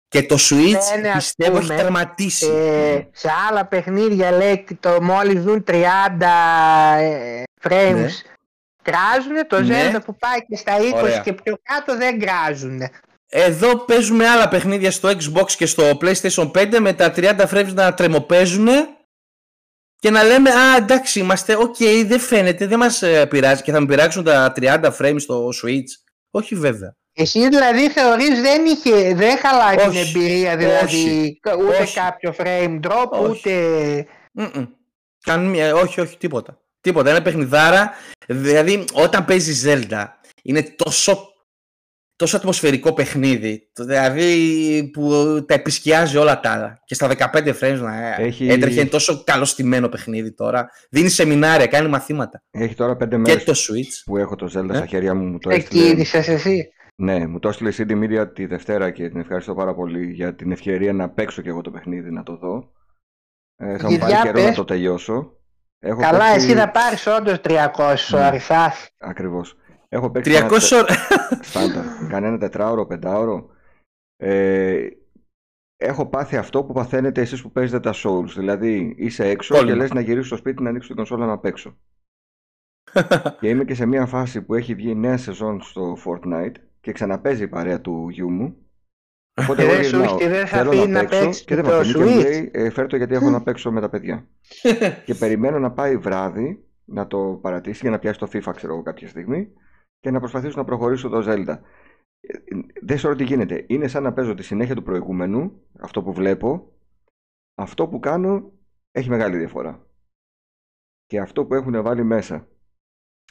Και 0.08 0.22
το 0.22 0.36
Switch 0.40 0.76
Ναι, 0.94 1.00
ναι, 1.00 1.08
ας 1.08 1.16
πιστεύω 1.16 1.56
έχει 1.56 1.66
πούμε, 1.66 1.80
τερματίσει. 1.80 2.46
Ε, 2.46 3.00
σε 3.12 3.28
άλλα 3.50 3.66
παιχνίδια 3.66 4.30
λέει 4.30 4.66
το 4.80 5.02
μόλις 5.02 5.42
δουν 5.42 5.64
30 5.66 5.72
ε, 6.98 7.42
frames 7.62 7.94
Ναι. 7.94 8.08
κράζουνε, 8.82 9.44
το 9.48 9.60
Ναι. 9.60 9.90
Zelda 9.92 9.98
που 10.04 10.16
πάει 10.16 10.38
και 10.48 10.56
στα 10.56 10.72
20 10.78 11.02
Ωραία. 11.02 11.18
και 11.18 11.32
πιο 11.32 11.58
κάτω 11.62 11.96
δεν 11.96 12.20
κράζουνε. 12.20 12.90
Εδώ 13.32 13.76
παίζουμε 13.76 14.28
άλλα 14.28 14.48
παιχνίδια 14.48 14.90
στο 14.90 15.08
Xbox 15.08 15.50
και 15.56 15.66
στο 15.66 15.98
PlayStation 16.00 16.50
5 16.50 16.76
με 16.80 16.92
τα 16.92 17.12
30 17.16 17.46
frames 17.50 17.72
να 17.74 17.94
τρεμοπαίζουν 17.94 18.68
και 19.98 20.10
να 20.10 20.22
λέμε 20.22 20.50
«Α, 20.50 20.76
εντάξει, 20.76 21.18
είμαστε, 21.20 21.56
οκ, 21.56 21.76
δεν 22.06 22.20
φαίνεται, 22.20 22.66
δεν 22.66 22.78
μας 22.78 23.02
ε, 23.02 23.26
πειράζει 23.26 23.62
και 23.62 23.72
θα 23.72 23.80
με 23.80 23.86
πειράξουν 23.86 24.24
τα 24.24 24.52
30 24.60 24.90
frames 24.98 25.16
στο 25.20 25.48
Switch». 25.48 25.90
Όχι 26.30 26.54
βέβαια. 26.54 26.94
Εσύ 27.12 27.48
δηλαδή 27.48 27.90
θεωρείς 27.90 28.40
δεν, 28.40 28.64
είχε, 28.64 29.14
δεν 29.14 29.38
χαλάει 29.38 29.76
την 29.76 29.88
Όχι. 29.88 29.98
εμπειρία 29.98 30.56
δηλαδή 30.56 30.84
Όχι. 30.84 31.40
ούτε 31.58 31.82
Όχι. 31.82 31.94
κάποιο 31.94 32.34
frame 32.38 32.80
drop 32.82 33.08
Όχι. 33.10 33.30
ούτε... 33.30 34.06
Μμμ. 34.32 34.64
Καμία- 35.24 35.74
όχι, 35.74 36.00
όχι, 36.00 36.16
τίποτα. 36.16 36.60
Τίποτα. 36.80 37.10
Είναι 37.10 37.20
παιχνιδάρα. 37.20 37.90
Δηλαδή, 38.26 38.84
όταν 38.92 39.24
παίζει 39.24 39.62
Zelda, 39.68 40.06
είναι 40.42 40.62
τόσο, 40.62 41.29
τόσο 42.20 42.36
ατμοσφαιρικό 42.36 42.92
παιχνίδι. 42.92 43.70
το- 43.72 43.84
Δηλαδή, 43.84 44.90
που 44.92 45.10
τα 45.48 45.54
επισκιάζει 45.54 46.16
όλα 46.16 46.40
τα 46.40 46.50
άλλα. 46.50 46.80
Και 46.84 46.94
στα 46.94 47.08
15 47.08 47.54
frames 47.60 47.78
να 47.80 48.14
Έχει- 48.14 48.48
έτρεχε. 48.48 48.80
Είναι 48.80 48.88
τόσο 48.88 49.22
καλωστημένο 49.24 49.88
παιχνίδι 49.88 50.32
τώρα. 50.34 50.70
Δίνει 50.90 51.08
σεμινάρια, 51.08 51.66
κάνει 51.66 51.88
μαθήματα. 51.88 52.42
Έχει 52.50 52.74
τώρα 52.74 52.96
πέντε 52.96 53.16
Και 53.16 53.22
μέρες 53.22 53.44
το 53.44 53.52
Switch. 53.52 54.02
που 54.04 54.16
έχω 54.16 54.36
το 54.36 54.46
Zelda 54.58 54.64
Ναι. 54.64 54.76
στα 54.76 54.86
χέρια 54.86 55.14
μου. 55.14 55.24
Μου 55.26 55.38
το 55.38 55.50
έστειλε, 55.50 55.82
Εκκίνησες 55.84 56.28
εσύ; 56.28 56.68
ναι, 56.96 57.26
μου 57.26 57.38
το 57.38 57.48
έστειλε 57.48 57.68
η 57.68 57.74
CD 57.78 57.90
Media 57.92 58.34
τη 58.34 58.46
Δευτέρα 58.46 58.90
και 58.90 59.08
την 59.08 59.20
ευχαριστώ 59.20 59.54
πάρα 59.54 59.74
πολύ 59.74 60.10
για 60.12 60.34
την 60.34 60.52
ευκαιρία 60.52 60.92
να 60.92 61.10
παίξω 61.10 61.42
και 61.42 61.48
εγώ 61.48 61.60
το 61.60 61.70
παιχνίδι, 61.70 62.10
να 62.10 62.22
το 62.22 62.36
δω. 62.36 62.72
Ε, 63.56 63.76
θα 63.78 63.84
μου 63.90 63.96
Για 63.96 63.98
πάρει 63.98 64.12
καιρό 64.22 64.32
πες. 64.32 64.44
να 64.44 64.52
το 64.54 64.64
τελειώσω. 64.64 65.32
Έχω 65.82 66.00
Καλά, 66.00 66.18
παίξει... 66.18 66.46
εσύ 66.46 66.54
θα 66.54 66.70
πάρεις 66.70 67.06
όντως 67.06 67.40
300 67.40 68.10
Ναι. 68.18 68.26
ώρες. 68.26 68.50
άχ. 68.50 68.86
Ακριβώς. 68.98 69.54
Έχω 69.93 70.11
παίξει 70.11 70.30
300 70.30 70.36
ένα 70.36 70.47
ώρες. 70.47 70.68
τε- 70.68 71.45
στάνταρ. 71.45 71.84
Κανένα 72.09 72.38
τετράωρο, 72.38 72.86
πεντάωρο. 72.86 73.51
Ε, 74.16 74.88
έχω 75.76 76.07
πάθει 76.07 76.36
αυτό 76.36 76.64
που 76.64 76.72
παθαίνετε 76.72 77.20
εσείς 77.20 77.43
που 77.43 77.51
παίζετε 77.53 77.80
τα 77.80 77.93
Souls. 77.95 78.28
Δηλαδή 78.36 78.95
είσαι 78.99 79.28
έξω 79.28 79.55
Κόλλημα. 79.55 79.72
και 79.72 79.78
λες 79.78 79.93
να 79.93 80.01
γυρίσεις 80.01 80.26
στο 80.26 80.36
σπίτι 80.36 80.62
να 80.62 80.68
ανοίξεις 80.68 80.88
την 80.88 80.97
κονσόλα 80.97 81.26
να 81.26 81.38
παίξω. 81.38 81.76
και 83.41 83.49
είμαι 83.49 83.64
και 83.64 83.74
σε 83.74 83.86
μια 83.86 84.07
φάση 84.07 84.43
που 84.43 84.55
έχει 84.55 84.74
βγει 84.74 84.95
νέα 84.95 85.16
σεζόν 85.16 85.61
στο 85.62 85.97
Fortnite 86.05 86.55
και 86.80 86.93
ξαναπέζει 86.93 87.43
η 87.43 87.49
παρέα 87.49 87.80
του 87.80 88.09
γιού 88.09 88.30
μου. 88.30 88.57
Οπότε 89.43 89.62
Και 89.62 89.68
εγώ 89.68 89.76
δεν 89.76 89.84
σου 89.84 89.97
γυρνάω, 89.97 90.16
έχει, 90.18 90.28
δεν 90.28 90.47
θα 90.47 90.57
θέλω 90.57 90.70
πει 90.70 90.76
να 90.76 90.86
να 90.86 91.01
παίξω 91.01 91.20
παίξεις 91.24 91.45
και 91.45 91.55
δεν 91.55 91.64
το 91.64 91.70
με 91.70 91.76
αφήνει 91.76 91.93
και 91.93 91.99
μου 92.05 92.07
Switch. 92.20 92.22
λέει 92.22 92.51
ε, 92.53 92.70
φέρ' 92.70 92.86
το 92.86 92.97
γιατί 92.97 93.14
έχω 93.14 93.30
να 93.30 93.43
παίξω 93.43 93.70
με 93.72 93.80
τα 93.80 93.88
παιδιά. 93.88 94.26
και 95.05 95.14
περιμένω 95.14 95.59
να 95.59 95.70
πάει 95.72 95.97
βράδυ 95.97 96.64
να 96.84 97.07
το 97.07 97.38
παρατήσει 97.43 97.78
για 97.82 97.91
να 97.91 97.99
πιάσει 97.99 98.18
το 98.18 98.28
FIFA 98.32 98.53
ξέρω 98.57 98.72
εγώ 98.72 98.82
κάποια 98.82 99.09
στιγμή 99.09 99.53
και 100.01 100.11
να 100.11 100.18
προσπαθήσω 100.18 100.59
να 100.59 100.64
προχωρήσω 100.64 101.09
το 101.09 101.24
Zelda. 101.26 101.59
Ε, 102.20 102.38
Δεν 102.82 102.96
ξέρω 102.96 103.14
τι 103.14 103.24
γίνεται. 103.24 103.64
Είναι 103.68 103.88
σαν 103.88 104.03
να 104.03 104.12
παίζω 104.12 104.34
τη 104.34 104.42
συνέχεια 104.42 104.74
του 104.74 104.82
προηγούμενου, 104.82 105.62
αυτό 105.80 106.03
που 106.03 106.12
βλέπω. 106.12 106.72
Αυτό 107.55 107.88
που 107.88 107.98
κάνω 107.98 108.53
έχει 108.90 109.09
μεγάλη 109.09 109.36
διαφορά. 109.36 109.86
Και 111.07 111.20
αυτό 111.20 111.46
που 111.46 111.55
έχουν 111.55 111.82
βάλει 111.82 112.03
μέσα, 112.03 112.48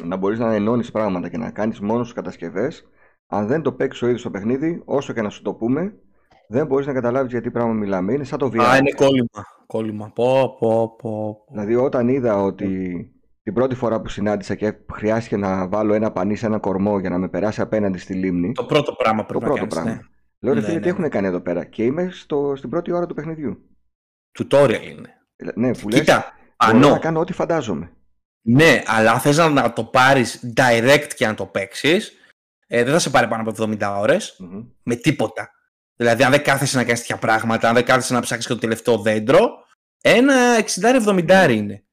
να 0.03 0.15
μπορείς 0.15 0.39
να 0.39 0.53
ενώνεις 0.53 0.91
πράγματα 0.91 1.30
και 1.30 1.38
να 1.38 1.51
κάνεις 1.51 1.80
μόνος 1.80 2.07
σου 2.07 2.13
κατασκευές, 2.13 2.89
αν 3.28 3.47
δεν 3.47 3.61
το 3.61 3.74
παίξεις 3.74 4.01
ο 4.01 4.05
ίδιος 4.05 4.22
το 4.22 4.32
παιχνίδι, 4.32 4.82
όσο 4.86 5.13
και 5.13 5.22
να 5.22 5.30
σου 5.30 5.41
το 5.41 5.53
πούμε, 5.53 5.99
δεν 6.47 6.67
μπορείς 6.67 6.86
να 6.86 6.93
καταλάβεις 6.93 7.32
για 7.32 7.41
τι 7.41 7.51
πράγμα 7.51 7.74
μιλάμε. 7.74 8.13
Είναι 8.13 8.24
σαν 8.24 8.39
το 8.39 8.47
VR. 8.47 8.59
Α, 8.59 8.78
είναι 8.78 8.91
κόλλημα. 8.91 9.45
Κόλλημα. 9.65 10.11
Πω, 10.15 10.55
πω, 10.59 10.88
πω. 10.88 10.95
πω. 10.95 11.45
Δηλαδή 11.49 11.76
όταν 11.76 12.07
είδα 12.07 12.43
ότι 12.43 13.11
την 13.49 13.57
πρώτη 13.57 13.75
φορά 13.75 14.01
που 14.01 14.09
συνάντησα 14.09 14.55
και 14.55 14.73
χρειάστηκε 14.93 15.37
να 15.37 15.67
βάλω 15.67 15.93
ένα 15.93 16.11
πανί 16.11 16.35
σε 16.35 16.45
ένα 16.45 16.59
κορμό 16.59 16.99
για 16.99 17.09
να 17.09 17.17
με 17.17 17.29
περάσει 17.29 17.61
απέναντι 17.61 17.97
στη 17.97 18.13
λίμνη, 18.13 18.51
Το 18.51 18.65
πρώτο 18.65 18.93
πράγμα 18.93 19.25
το 19.25 19.27
πρέπει 19.27 19.43
πρώτο 19.45 19.61
να 19.61 19.67
κάνεις, 19.67 19.73
πράγμα. 19.73 19.91
ναι. 19.91 19.99
Λέω 20.39 20.53
ρε 20.53 20.59
Ναι, 20.59 20.65
φίλε 20.65 20.77
ναι, 20.77 20.81
τι 20.83 20.87
ναι. 20.91 20.97
έχουν 20.97 21.09
κάνει 21.09 21.27
εδώ 21.27 21.39
πέρα; 21.41 21.65
Και 21.65 21.83
είμαι 21.83 22.09
στο, 22.11 22.53
στην 22.55 22.69
πρώτη 22.69 22.91
ώρα 22.91 23.05
του 23.05 23.13
παιχνιδιού. 23.13 23.69
Tutorial 24.39 24.81
είναι. 24.91 25.09
Ε, 25.35 25.47
Ναι, 25.55 25.71
που 25.75 25.89
λες, 25.89 25.99
Κοίτα, 25.99 26.33
μπορώ 26.65 26.79
πανώ. 26.79 26.89
να 26.89 26.99
κάνω 26.99 27.19
ό,τι 27.19 27.33
φαντάζομαι. 27.33 27.91
Ναι, 28.41 28.81
αλλά 28.85 29.19
θες 29.19 29.37
να, 29.37 29.49
να 29.49 29.73
το 29.73 29.83
πάρεις 29.83 30.53
direct 30.57 31.07
και 31.15 31.27
να 31.27 31.33
το 31.33 31.45
παίξεις, 31.45 32.13
ε, 32.67 32.83
δεν 32.83 32.93
θα 32.93 32.99
σε 32.99 33.09
πάρει 33.09 33.27
πάνω 33.27 33.41
από 33.49 33.63
70 33.63 33.97
ώρες, 33.99 34.35
Μμμ. 34.39 34.63
με 34.83 34.95
τίποτα. 34.95 35.49
Δηλαδή, 35.95 36.23
αν 36.23 36.31
δεν 36.31 36.43
κάθεσαι 36.43 36.77
να 36.77 36.83
κάνεις 36.83 36.99
τέτοια 36.99 37.17
πράγματα, 37.17 37.67
αν 37.67 37.73
δεν 37.73 37.85
κάθεσαι 37.85 38.13
να 38.13 38.19
ψάξεις 38.19 38.47
και 38.47 38.53
το 38.53 38.59
τελευταίο 38.59 38.97
δέντρο, 38.97 39.49
ένα 40.01 40.35
60-70 40.57 41.47
είναι. 41.49 41.83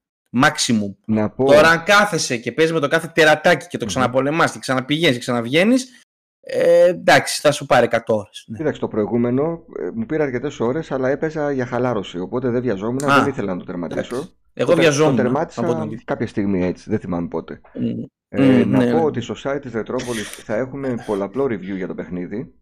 Maximum. 0.44 0.94
Να 1.06 1.30
πω, 1.30 1.44
Τώρα, 1.44 1.68
αν 1.68 1.82
κάθεσαι 1.84 2.36
και 2.36 2.52
παίζεις 2.52 2.74
με 2.74 2.80
το 2.80 2.88
κάθε 2.88 3.10
τερατάκι 3.14 3.66
και 3.66 3.76
το 3.78 3.84
Μμμ. 3.84 3.90
ξαναπολεμάς 3.90 4.52
και 4.52 4.58
ξαναπηγαίνεις 4.58 5.14
και 5.14 5.20
ξαναβγαίνεις, 5.20 6.02
ε, 6.40 6.86
εντάξει, 6.88 7.40
θα 7.40 7.52
σου 7.52 7.66
πάρει 7.66 7.84
100 7.90 8.14
ώρες. 8.14 8.44
Ναι. 8.48 8.56
κοίταξε 8.58 8.80
το 8.80 8.88
προηγούμενο, 8.88 9.64
ε, 9.78 9.90
μου 9.94 10.06
πήρε 10.06 10.22
αρκετές 10.22 10.60
ώρες, 10.60 10.90
αλλά 10.92 11.08
έπαιζα 11.08 11.50
για 11.52 11.66
χαλάρωση. 11.66 12.18
Οπότε 12.18 12.50
δεν 12.50 12.62
βιαζόμουν, 12.62 13.04
Α, 13.10 13.18
δεν 13.20 13.28
ήθελα 13.32 13.52
να 13.52 13.58
το 13.58 13.64
τερματίσω. 13.64 14.14
εντάξει. 14.14 14.30
Εγώ 14.52 14.68
Το 14.70 14.74
τε- 14.74 14.82
βιαζόμουν. 14.82 15.16
Το 15.16 15.22
να 15.22 15.28
πω 15.28 15.38
την 15.46 15.48
τερμάτισα 15.54 15.80
αλήθεια. 15.82 16.02
κάποια 16.04 16.26
στιγμή 16.26 16.64
έτσι, 16.64 16.90
δεν 16.90 16.98
θυμάμαι 16.98 17.28
πότε. 17.28 17.60
Μμ. 17.74 18.02
Ε, 18.28 18.64
Μμ, 18.64 18.70
να 18.70 18.78
ναι, 18.78 18.90
πω 18.90 18.96
ναι. 18.98 19.04
ότι 19.04 19.20
στο 19.20 19.34
site 19.44 19.58
της 19.60 19.72
Retropolis 19.74 20.40
θα 20.44 20.54
έχουμε 20.56 21.02
πολλαπλό 21.06 21.44
review 21.44 21.76
για 21.76 21.86
το 21.86 21.94
παιχνίδι. 21.94 22.54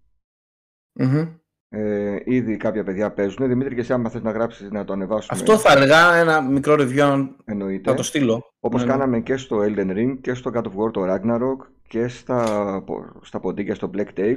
Μμμ. 0.93 1.29
Ε, 1.77 2.17
ήδη 2.25 2.57
κάποια 2.57 2.85
παιδιά 2.85 3.13
παίζουν. 3.13 3.49
Δημήτρη, 3.49 3.75
και 3.75 3.81
εσύ, 3.81 3.93
άμα 3.93 4.11
θες 4.11 4.23
να 4.23 4.31
γράψεις 4.31 4.71
να 4.71 4.85
το 4.85 4.93
ανεβάσουμε, 4.93 5.39
Αυτό 5.41 5.59
θα 5.59 5.71
αργά 5.71 6.15
ένα 6.15 6.41
μικρό 6.43 6.75
review 6.79 7.29
εννοείται. 7.45 7.91
να 7.91 7.97
το 7.97 8.03
στείλω. 8.03 8.43
Όπως 8.61 8.81
Ναι, 8.81 8.87
ναι. 8.87 8.93
κάναμε 8.93 9.21
και 9.21 9.37
στο 9.37 9.59
Elden 9.61 9.91
Ring 9.91 10.19
και 10.21 10.35
στο 10.35 10.51
God 10.55 10.63
of 10.63 10.87
War 10.87 10.93
το 10.93 11.03
Ragnarok 11.15 11.67
και 11.89 12.09
στα, 12.09 12.83
πο- 12.87 13.13
στα 13.23 13.41
ποντίκια 13.41 13.75
στο 13.75 13.91
Black 13.97 14.19
Tail 14.19 14.37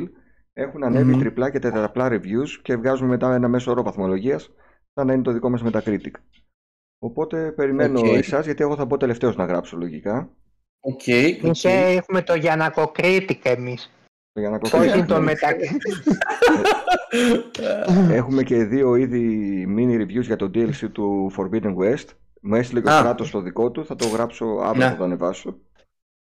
έχουν 0.53 0.83
ανέβει 0.83 1.11
Μμμ. 1.13 1.19
τριπλά 1.19 1.49
και 1.51 1.59
τετραπλά 1.59 2.07
reviews 2.11 2.49
και 2.61 2.75
βγάζουμε 2.75 3.09
μετά 3.09 3.33
ένα 3.35 3.47
μέσο 3.47 3.71
όρο 3.71 3.83
βαθμολογίας 3.83 4.49
σαν 4.93 5.07
να 5.07 5.13
είναι 5.13 5.21
το 5.23 5.31
δικό 5.31 5.49
μας 5.49 5.63
Metacritic. 5.65 6.11
Οπότε 6.99 7.51
περιμένω 7.51 7.99
Οκ. 7.99 8.05
εσάς 8.05 8.45
γιατί 8.45 8.63
εγώ 8.63 8.75
θα 8.75 8.87
πω 8.87 8.97
τελευταίος 8.97 9.35
να 9.35 9.45
γράψω 9.45 9.77
λογικά. 9.77 10.29
Οκ. 10.79 11.01
οκ. 11.43 11.51
Και 11.51 11.69
έχουμε 11.97 12.21
το 12.21 12.33
Γιανακοκρίτικα 12.35 13.49
εμείς. 13.49 13.91
Για 14.39 14.49
να 14.49 14.59
Όχι 14.61 14.71
κοκκίνει. 14.77 15.05
το 15.05 15.21
μετα... 15.21 15.47
Έχουμε 18.11 18.43
και 18.43 18.63
δύο 18.63 18.95
ήδη 18.95 19.65
mini 19.77 20.01
reviews 20.01 20.21
για 20.23 20.35
το 20.35 20.45
DLC 20.53 20.91
του 20.91 21.31
Forbidden 21.37 21.75
West. 21.75 22.05
Μου 22.41 22.55
έστειλε 22.55 22.81
και 22.81 22.87
ο 22.87 22.91
Α. 22.91 22.97
Στράτος 22.97 23.31
το 23.31 23.41
δικό 23.41 23.71
του, 23.71 23.85
θα 23.85 23.95
το 23.95 24.07
γράψω 24.07 24.45
αύριο, 24.45 24.83
Ναι. 24.85 24.91
θα 24.91 24.97
το 24.97 25.03
ανεβάσω. 25.03 25.57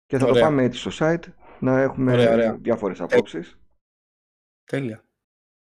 Και 0.06 0.18
θα 0.18 0.24
το 0.24 0.30
Ωραία. 0.30 0.42
πάμε 0.42 0.62
έτσι 0.62 0.90
στο 0.90 0.90
site 0.98 1.32
να 1.58 1.80
έχουμε 1.80 2.12
Ωραία, 2.12 2.32
ωραία. 2.32 2.56
διάφορες 2.62 3.00
απόψεις. 3.00 3.58
Τέλεια. 4.64 5.04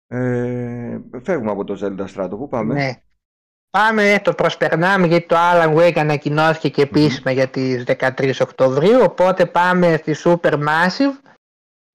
Ε, 0.07 0.99
φεύγουμε 1.23 1.51
από 1.51 1.65
το 1.65 1.79
Zelda 1.83 2.07
Strato, 2.15 2.31
πού 2.31 2.49
πάμε; 2.49 2.75
ναι. 2.75 2.93
Πάμε, 3.71 4.21
το 4.25 4.33
προσπερνάμε 4.33 5.07
γιατί 5.07 5.27
το 5.27 5.37
Alan 5.39 5.75
Wake 5.77 5.99
ανακοινώθηκε 5.99 6.69
και 6.69 6.83
επίσημα 6.83 7.31
για 7.31 7.49
τις 7.49 7.85
13 7.87 8.33
Οκτωβρίου 8.41 9.01
οπότε 9.03 9.47
πάμε 9.47 9.97
στη 9.97 10.15
Supermassive 10.25 11.19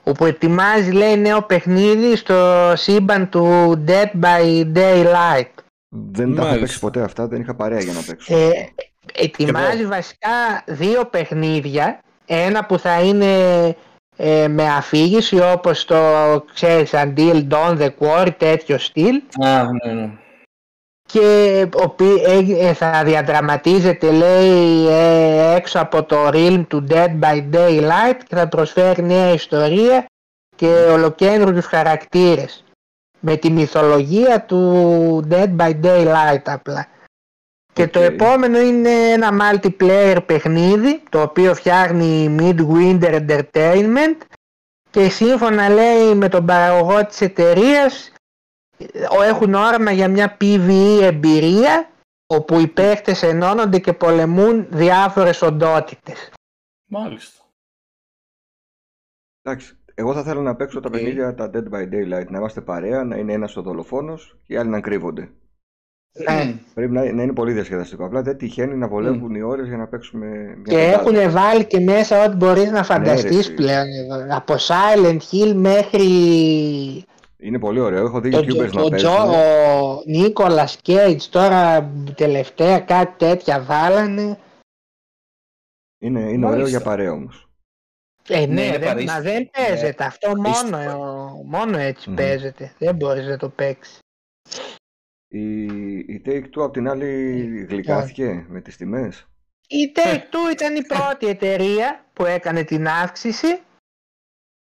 όπου 0.04 0.26
ετοιμάζει 0.26 0.91
λέει 0.91 1.18
νέο 1.18 1.41
παιχνίδι 1.41 2.16
στο 2.16 2.74
σύμπαν 2.76 3.30
του 3.30 3.74
Dead 3.88 4.24
by 4.24 4.66
Daylight. 4.76 5.54
Δεν 5.89 6.36
τα 6.36 6.41
έχω 6.41 6.41
Μάλιστα. 6.41 6.60
παίξει 6.60 6.80
ποτέ 6.80 7.01
αυτά, 7.01 7.28
δεν 7.28 7.41
είχα 7.41 7.56
παρέα 7.56 7.80
για 7.80 7.93
να 7.93 8.01
παίξω. 8.01 8.36
Ε, 8.38 8.51
ετοιμάζει 9.14 9.86
βασικά 9.86 10.64
δύο 10.66 11.06
παιχνίδια. 11.06 11.99
Ένα 12.26 12.66
που 12.66 12.80
θα 12.80 13.01
είναι 13.01 13.36
ε, 14.16 14.47
με 14.47 14.68
αφήγηση 14.68 15.39
όπως 15.39 15.86
το 15.86 15.97
ξέρεις 16.54 16.91
Until 16.93 17.47
Dawn 17.49 17.78
the 17.78 17.89
Quarry 17.99 18.32
τέτοιο 18.38 18.78
στυλ 18.78 19.22
Α, 19.39 19.64
ναι, 19.64 19.93
ναι. 19.93 20.10
Και 21.14 21.68
ο 21.76 21.82
οποίος 21.82 22.22
ε, 22.59 22.74
θα 22.74 23.03
διαδραματίζεται 23.05 24.11
λέει 24.11 24.88
ε, 24.88 25.55
έξω 25.55 25.80
από 25.80 26.03
το 26.03 26.28
realm 26.34 26.64
του 26.68 26.88
Dead 26.89 27.20
by 27.20 27.43
Daylight 27.53 28.18
και 28.28 28.36
θα 28.36 28.47
προσφέρει 28.47 29.03
νέα 29.03 29.34
ιστορία 29.34 30.05
και 30.55 30.68
ολοκαίνουργιους 30.68 31.66
χαρακτήρες 31.66 32.64
με 33.20 33.36
τη 33.36 33.49
μυθολογία 33.49 34.41
του 34.41 35.28
Dead 35.32 35.55
by 35.57 35.72
Daylight 35.84 36.41
απλά. 36.43 36.88
Και 37.74 37.88
το 37.88 37.99
Οκ. 37.99 38.05
επόμενο 38.05 38.59
είναι 38.59 38.89
ένα 38.89 39.30
multiplayer 39.41 40.18
παιχνίδι 40.26 41.03
το 41.09 41.22
οποίο 41.22 41.53
φτιάχνει 41.55 42.36
Midwinter 42.39 43.20
Entertainment 43.28 44.18
και 44.89 45.09
σύμφωνα 45.09 45.70
λέει 45.70 46.14
με 46.16 46.30
τον 46.30 46.45
παραγωγό 46.45 47.05
της 47.05 47.22
εταιρείας 47.22 48.07
ο- 48.07 48.12
έχουν 49.24 49.54
όραμα 49.54 49.92
για 49.92 50.08
μια 50.08 50.38
PvE 50.42 51.00
εμπειρία 51.02 51.90
όπου 52.28 52.60
οι 52.60 52.68
παίχτες 52.68 53.24
ενώνονται 53.24 53.80
και 53.80 53.94
πολεμούν 53.94 54.68
διάφορες 54.70 55.42
οντότητες. 55.42 56.32
Μάλιστα. 56.90 57.44
Εντάξει, 59.42 59.78
εγώ 59.94 60.14
θα 60.14 60.24
θέλω 60.24 60.42
να 60.42 60.56
παίξω 60.56 60.80
τα 60.80 60.88
Οκ. 60.88 60.94
παιχνίδια 60.94 61.34
τα 61.36 61.50
Dead 61.54 61.70
by 61.74 61.84
Daylight, 61.94 62.28
να 62.30 62.38
είμαστε 62.38 62.62
παρέα, 62.62 63.04
να 63.04 63.16
είναι 63.18 63.34
ένας 63.34 63.56
ο 63.58 63.62
δολοφόνος 63.62 64.38
και 64.46 64.54
οι 64.54 64.58
άλλοι 64.58 64.70
να 64.70 64.82
κρύβονται. 64.82 65.30
Ναι. 66.30 66.56
Πρέπει 66.74 66.92
να, 66.92 67.12
να 67.14 67.24
είναι 67.24 67.34
πολύ 67.34 67.52
διασκεδαστικό. 67.52 68.06
Απλά 68.06 68.22
δεν 68.22 68.38
τυχαίνει 68.38 68.76
να 68.76 68.88
βολεύουν 68.88 69.36
οι 69.36 69.42
ώρες 69.42 69.68
για 69.68 69.78
να 69.78 69.88
παίξουμε 69.88 70.28
μια 70.28 70.56
Και 70.64 70.76
πεντάδα. 70.76 71.00
έχουν 71.20 71.32
βάλει 71.32 71.66
και 71.66 71.80
μέσα 71.80 72.26
ό,τι 72.26 72.36
μπορείς 72.36 72.72
να 72.72 72.84
φανταστείς 72.84 73.38
εσύ. 73.38 73.54
πλέον 73.54 73.88
εδώ. 73.88 74.36
Από 74.36 74.54
Silent 74.58 75.18
Hill 75.32 75.54
μέχρι 75.54 76.08
Είναι 77.44 77.60
πολύ 77.60 77.80
ωραίο. 77.80 78.06
Έχω 78.06 78.20
δει 78.22 78.30
το, 78.30 78.38
YouTubers 78.38 78.56
το, 78.56 78.64
να 78.64 78.89
το 78.89 78.89
Τζο, 78.89 79.16
παίζουν. 79.16 79.34
ο 79.34 80.02
Νίκολας 80.06 80.78
Κέιτς 80.82 81.30
τώρα 81.30 81.91
τελευταία 82.16 82.80
κάτι 82.80 83.18
τέτοια 83.18 83.62
βάλανε. 83.64 84.38
Είναι, 86.02 86.20
είναι 86.20 86.46
ωραίο 86.46 86.50
Μάλιστα. 86.58 86.70
για 86.70 86.82
παρέα 86.82 87.12
όμως. 87.12 87.48
Ε, 88.28 88.39
Ναι, 88.46 88.54
ναι, 88.54 88.62
είναι 88.66 88.78
δεν, 88.78 88.88
παρήσι- 88.88 89.08
μα 89.08 89.22
δεν 89.22 89.50
παίζεται. 89.50 90.04
Αυτό 90.06 90.30
απίστευτο. 90.32 90.78
μόνο, 90.78 91.41
μόνο 91.46 91.78
έτσι 91.78 92.10
Μμμ. 92.10 92.16
παίζεται. 92.16 92.74
Δεν 92.78 92.96
μπορείς 92.96 93.26
να 93.28 93.38
το 93.38 93.50
παίξεις. 93.50 94.00
Η, 95.28 95.64
η 95.98 96.22
Take-Two 96.26 96.62
απ' 96.64 96.74
την 96.74 96.88
άλλη 96.89 97.66
γλυκάθηκε 97.70 98.46
με 98.50 98.62
τις 98.62 98.78
τιμές; 98.78 99.28
Η 99.68 99.91
Take-Two 99.96 100.52
ήταν 100.54 100.76
η 100.76 100.82
πρώτη 100.86 101.28
εταιρεία 101.28 102.06
που 102.14 102.26
έκανε 102.26 102.64
την 102.64 102.88
αύξηση 102.88 103.60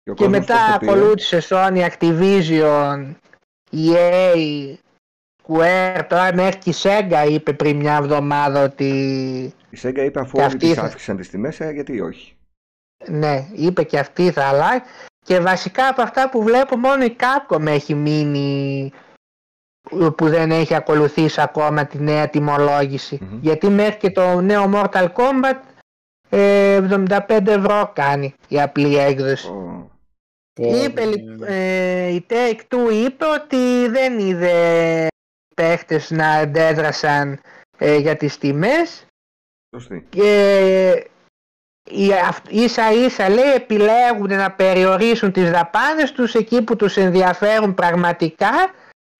Και, 0.07 0.13
ο 0.13 0.15
και 0.15 0.25
κόσμος 0.25 0.39
μετά 0.39 0.55
πώς 0.55 0.73
το 0.73 0.79
πήρε. 0.79 0.93
ακολούθησε 0.93 1.43
Sony, 1.49 1.89
Activision, 1.91 3.15
EA, 3.73 4.37
Square, 5.47 6.03
τώρα 6.09 6.35
μέχρι 6.35 6.59
και 6.59 6.71
η 6.71 6.75
Sega 6.83 7.27
είπε 7.31 7.53
πριν 7.53 7.77
μια 7.77 7.97
εβδομάδα 7.97 8.63
ότι 8.63 8.89
Η 9.71 9.79
Sega 9.83 9.99
είπε 9.99 10.21
αφού 10.21 10.31
Και 10.37 10.43
όλοι 10.43 10.47
αυτή 10.47 10.59
τις 10.59 10.75
θα- 10.75 10.83
αύξησαν 10.83 11.17
τις 11.17 11.31
τιμές, 11.31 11.61
ε, 11.61 11.71
γιατί 11.71 12.01
όχι. 12.01 12.37
ναι, 13.09 13.47
είπε 13.55 13.83
και 13.83 13.99
αυτή 13.99 14.31
θα 14.31 14.45
αλλάξει 14.45 14.91
και 15.25 15.41
βασικά 15.41 15.89
από 15.89 16.03
αυτά 16.03 16.29
που 16.31 16.43
βλέπω 16.43 16.77
μόνο 16.77 17.05
η 17.05 17.17
Capcom 17.21 17.67
έχει 17.67 17.95
μείνει 17.95 18.93
που 20.17 20.29
δεν 20.29 20.51
έχει 20.51 20.75
ακολουθήσει 20.75 21.41
ακόμα 21.41 21.87
τη 21.87 21.99
νέα 22.03 22.29
τιμολόγηση 22.29 23.19
Μμμ. 23.23 23.39
γιατί 23.41 23.69
μέχρι 23.69 23.97
και 23.97 24.11
το 24.11 24.41
νέο 24.41 24.71
Mortal 24.75 25.09
Kombat 25.13 25.59
ε, 26.29 26.81
75 26.81 27.47
ευρώ 27.47 27.91
κάνει 27.95 28.35
η 28.49 28.61
απλή 28.61 28.97
έκδοση 28.99 29.49
Ω, 29.49 29.91
Είπε, 30.59 31.05
λοιπόν, 31.05 31.43
ε, 31.49 32.09
η 32.09 32.27
Take-Two 32.29 32.93
είπε 32.93 33.25
ότι 33.25 33.89
δεν 33.89 34.19
είδε 34.19 35.07
παίχτες 35.57 36.11
να 36.11 36.31
αντέδρασαν 36.31 37.41
ε, 37.79 37.97
για 37.97 38.17
τις 38.17 38.39
τιμές 38.39 39.07
σωστή. 39.77 40.07
και 40.09 41.11
οι 41.91 42.13
αυ- 42.13 42.51
ίσα 42.53 42.93
ίσα 42.93 43.29
λέει 43.29 43.53
επιλέγουν 43.53 44.29
να 44.35 44.53
περιορίσουν 44.53 45.33
τις 45.33 45.51
δαπάνες 45.51 46.13
τους 46.13 46.35
εκεί 46.35 46.63
που 46.63 46.77
τους 46.77 46.97
ενδιαφέρουν 46.97 47.75
πραγματικά 47.75 48.75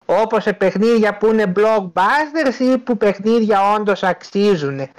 όπως 0.05 0.43
σε 0.43 0.53
παιχνίδια 0.53 1.17
που 1.17 1.27
είναι 1.27 1.51
blockbusters 1.55 2.59
ή 2.59 2.77
που 2.77 2.97
παιχνίδια 2.97 3.73
όντως 3.73 4.03
αξίζουν. 4.03 4.89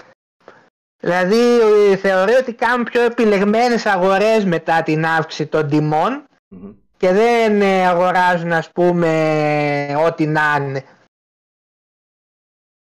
Δηλαδή 1.02 1.60
ε, 1.90 1.96
θεωρεί 1.96 2.32
ότι 2.32 2.52
κάνουν 2.52 2.84
πιο 2.84 3.02
επιλεγμένες 3.02 3.86
αγορές 3.86 4.44
μετά 4.44 4.82
την 4.82 5.06
αύξηση 5.06 5.46
των 5.46 5.68
τιμών 5.68 6.27
Μμμ. 6.48 6.74
και 6.96 7.12
δεν 7.12 7.60
ε, 7.60 7.86
αγοράζουν 7.86 8.52
ας 8.52 8.72
πούμε 8.72 9.94
ό,τι 10.06 10.26
να 10.26 10.56
είναι. 10.60 10.82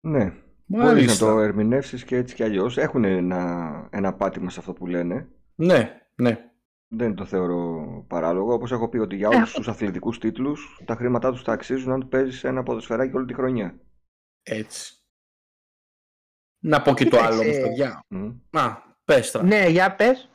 Ναι. 0.01 0.25
Μπορείς 0.69 0.85
να 0.87 0.93
Μάλιστα. 0.93 1.27
το 1.27 1.39
ερμηνεύσεις 1.41 2.05
και 2.05 2.17
έτσι 2.17 2.35
και 2.35 2.45
αλλιώς. 2.45 2.77
Έχουν 2.79 3.05
ένα, 3.05 3.89
ένα 3.93 4.15
πάτημα 4.15 4.51
σε 4.51 4.61
αυτό 4.61 4.73
που 4.73 4.87
λένε. 4.87 5.29
Ναι, 5.55 6.01
ναι. 6.15 6.51
Δεν 6.89 7.15
το 7.15 7.25
θεωρώ 7.25 7.85
παράλογο. 8.09 8.53
Όπως 8.53 8.73
έχω 8.73 8.89
πει 8.89 8.99
ότι 8.99 9.17
για 9.17 9.29
Ε, 9.33 9.37
όλους 9.37 9.53
τους 9.53 9.69
αθλητικούς 9.69 10.19
τίτλους 10.19 10.81
τα 10.85 10.95
χρήματά 10.95 11.31
τους 11.31 11.43
τα 11.45 11.53
αξίζουν 11.53 11.93
αν 11.93 12.09
παίζεις 12.09 12.45
ένα 12.45 12.63
ποδοσφαιράκι 12.63 13.17
όλη 13.17 13.27
τη 13.27 13.35
χρονιά. 13.35 13.81
Έτσι. 14.43 14.95
Να 16.63 16.83
πω 16.83 16.95
και 16.95 17.05
το 17.05 17.11
Κοίταξε. 17.11 17.27
άλλο 17.29 17.43
όμως, 17.43 17.57
παιδιά. 17.61 18.05
Μμ. 18.09 18.31
Α, 18.59 18.77
πες 19.05 19.31
τώρα. 19.31 19.47
Ναι, 19.47 19.69
για 19.69 19.95
πες. 19.95 20.31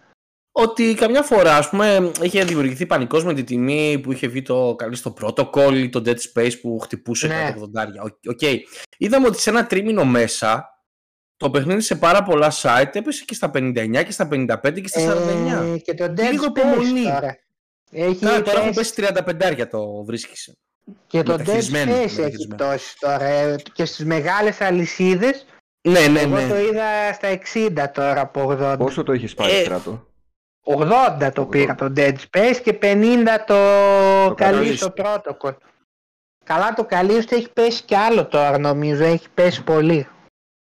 Ότι 0.52 0.94
καμιά 0.94 1.22
φορά, 1.22 1.56
ας 1.58 1.70
πούμε, 1.70 2.12
είχε 2.22 2.44
δημιουργηθεί 2.44 2.86
πανικός 2.86 3.24
με 3.24 3.34
τη 3.34 3.44
τιμή 3.44 4.00
που 4.04 4.12
είχε 4.12 4.28
βγει 4.28 4.42
το 4.42 4.76
Callisto 4.78 5.14
Protocol 5.22 5.72
ή 5.74 5.90
το 5.90 6.02
Dead 6.06 6.16
Space 6.34 6.52
που 6.62 6.80
χτυπούσε 6.80 7.28
Ναι. 7.28 7.54
180. 7.58 8.04
OK. 8.04 8.14
OK. 8.30 8.42
Είδαμε 8.98 9.28
ότι 9.28 9.40
σε 9.40 9.50
ένα 9.50 9.66
τρίμηνο 9.66 10.06
μέσα 10.06 10.66
το 11.38 11.50
παιχνίδι 11.50 11.82
σε 11.82 11.96
πάρα 11.96 12.24
πολλά 12.24 12.52
site 12.62 12.90
έπεσε 12.96 13.24
και 13.26 13.34
στα 13.34 13.52
59 13.54 14.04
και 14.04 14.12
στα 14.12 14.28
55 14.32 14.82
και 14.82 14.88
στα 14.88 15.00
49. 15.02 15.74
Ε, 15.74 15.78
και 15.78 15.94
το 15.94 16.04
Dead 16.06 16.32
Λίγο 16.32 16.46
Space 16.46 16.58
υπομονή. 16.58 17.04
τώρα. 17.04 17.38
Έχει 17.92 18.16
Τώρα, 18.26 18.42
τώρα 18.42 18.60
έχουν 18.60 18.74
πέσει- 18.74 18.96
πέσει 18.96 19.12
35 19.62 19.68
το 19.70 20.04
βρίσκεις. 20.04 20.54
και 21.08 21.24
το 21.24 21.34
Dead 21.34 21.38
μεταχειρισμένο, 21.38 21.92
Space 21.92 21.96
έχει 22.04 22.16
μεταχειρισμένο. 22.16 22.56
πτώσει 22.56 22.96
τώρα 23.00 23.24
ε, 23.26 23.56
και 23.74 23.86
στις 23.86 24.06
μεγάλες 24.06 24.62
αλυσίδες 24.62 25.46
Ναι, 25.82 26.08
ναι, 26.08 26.20
εγώ 26.20 26.36
το 26.36 26.54
ναι. 26.54 26.62
είδα 26.62 27.14
στα 27.14 27.28
60 27.30 27.92
τώρα 27.94 28.22
από 28.22 28.58
80. 28.62 28.76
Πόσο 28.78 29.04
το 29.04 29.12
έχεις 29.12 29.34
πάρει 29.34 29.52
Ε, 29.54 29.64
στράτο; 29.64 30.08
80 30.66 31.32
το 31.34 31.42
80. 31.42 31.50
πήρα 31.50 31.76
το 31.76 31.94
Dead 31.96 32.14
Space 32.32 32.56
και 32.64 32.78
50 32.82 33.26
το, 33.46 33.56
Το 34.28 34.36
Callisto 34.38 34.88
Protocol. 35.04 35.56
Καλά 36.46 36.74
το 36.74 36.88
Callisto 36.90 37.32
έχει 37.32 37.50
πέσει 37.54 37.84
κι 37.84 37.96
άλλο 37.96 38.26
τώρα 38.28 38.58
νομίζω, 38.58 39.04
έχει 39.04 39.28
πέσει 39.34 39.64
πολύ. 39.64 40.08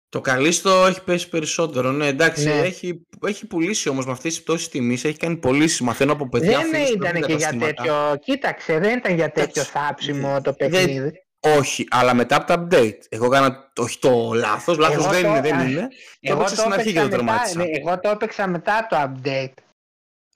Το 0.09 0.21
καλίστο 0.21 0.87
έχει 0.87 1.03
πέσει 1.05 1.29
περισσότερο. 1.29 1.91
Ναι, 1.93 2.07
εντάξει, 2.07 2.45
Ναι. 2.45 2.53
Έχει, 2.59 3.07
έχει 3.27 3.47
πουλήσει 3.47 3.89
όμως 3.89 4.07
με 4.07 4.13
αυτές 4.13 4.35
τις 4.35 4.43
πτώσεις 4.43 4.69
τιμής. 4.69 5.05
Έχει 5.05 5.17
κάνει 5.17 5.37
πωλήσεις. 5.37 5.81
Μαθαίνω 5.81 6.13
από 6.13 6.29
παιδιά 6.29 6.59
δεν 6.59 6.69
φίλους 6.71 6.89
που 6.91 6.95
ήταν 6.97 7.15
έχουν 7.17 7.27
και 7.27 7.35
για 7.35 7.47
καταστήματα. 7.47 7.75
τέτοιο, 7.83 8.17
κοίταξε 8.25 8.79
δεν 8.79 8.99
ήταν 8.99 9.15
για 9.15 9.31
τέτοιο 9.31 9.63
Εντάξει, 9.63 9.71
θάψιμο 9.71 10.41
το 10.41 10.55
δεν- 10.59 10.71
παιχνίδι. 10.71 11.13
Όχι, 11.59 11.87
αλλά 11.91 12.15
μετά 12.15 12.37
από 12.37 12.47
τα 12.47 12.67
update. 12.71 12.99
Εγώ 13.09 13.25
έκανα 13.27 13.71
το- 13.73 13.83
όχι 13.83 13.99
το 13.99 14.31
λάθος. 14.35 14.79
Λάθος 14.79 15.05
Εγώ 15.05 15.13
δεν 15.13 15.23
το- 15.23 15.29
είναι, 15.29 15.41
δεν 15.41 15.55
α, 15.59 15.63
είναι. 15.65 15.81
Το 15.81 15.87
Εγώ 16.21 16.37
έπαιξα 16.41 16.55
το, 16.55 16.61
στην 16.61 16.73
αρχή 16.73 16.93
και 16.93 16.99
έπαιξα 16.99 17.17
το 17.19 17.25
μετά, 17.25 17.37
τερμάτισα. 17.43 17.59
ναι, 17.59 17.65
εγώ 17.79 18.01
το 18.01 18.09
έπαιξα 18.09 18.47
μετά 18.47 18.87
το 18.91 18.97
update. 19.03 19.53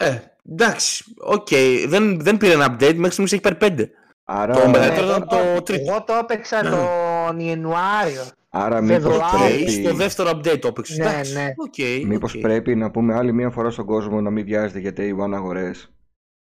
Ε, 0.00 0.18
εντάξει, 0.50 1.04
οκ. 1.18 1.48
Δεν, 1.88 2.20
δεν 2.20 2.36
πήρε 2.36 2.52
ένα 2.52 2.66
update, 2.76 2.94
μέχρι 2.94 3.10
στιγμής 3.10 3.32
έχει 3.32 3.40
πάρει 3.42 3.56
5. 3.60 3.84
Άρα, 4.24 4.54
Το 4.54 4.68
μεγαλύτερο 4.68 5.06
εγώ, 5.06 5.16
ήταν 5.16 5.28
το 5.28 5.36
το, 5.54 5.62
τρίτο. 5.62 5.90
εγώ 5.90 6.04
το 6.04 6.12
έπαιξα 6.22 6.60
τον 6.60 7.38
Ιανουάριο. 7.38 8.22
άρα 8.50 8.80
μήπως 8.80 9.02
Φεβρουάριο. 9.02 9.56
Okay, 9.56 9.64
πρέπει, 9.64 9.70
στο 9.70 9.94
δεύτερο 9.94 10.30
update 10.30 10.58
το 10.60 10.68
έπαιξες. 10.68 10.96
Ναι, 10.98 11.04
εντάξει, 11.04 11.32
ναι. 11.32 11.52
οκ, 11.56 12.06
μήπως 12.06 12.34
οκ. 12.34 12.40
πρέπει 12.40 12.74
να 12.74 12.90
πούμε 12.90 13.14
άλλη 13.14 13.32
μία 13.32 13.50
φορά 13.50 13.70
στον 13.70 13.84
κόσμο 13.84 14.20
να 14.20 14.30
μην 14.30 14.44
βιάζεται 14.44 14.78
για 14.78 14.92
Day 14.96 15.24
One 15.26 15.32
αγορές. 15.34 15.90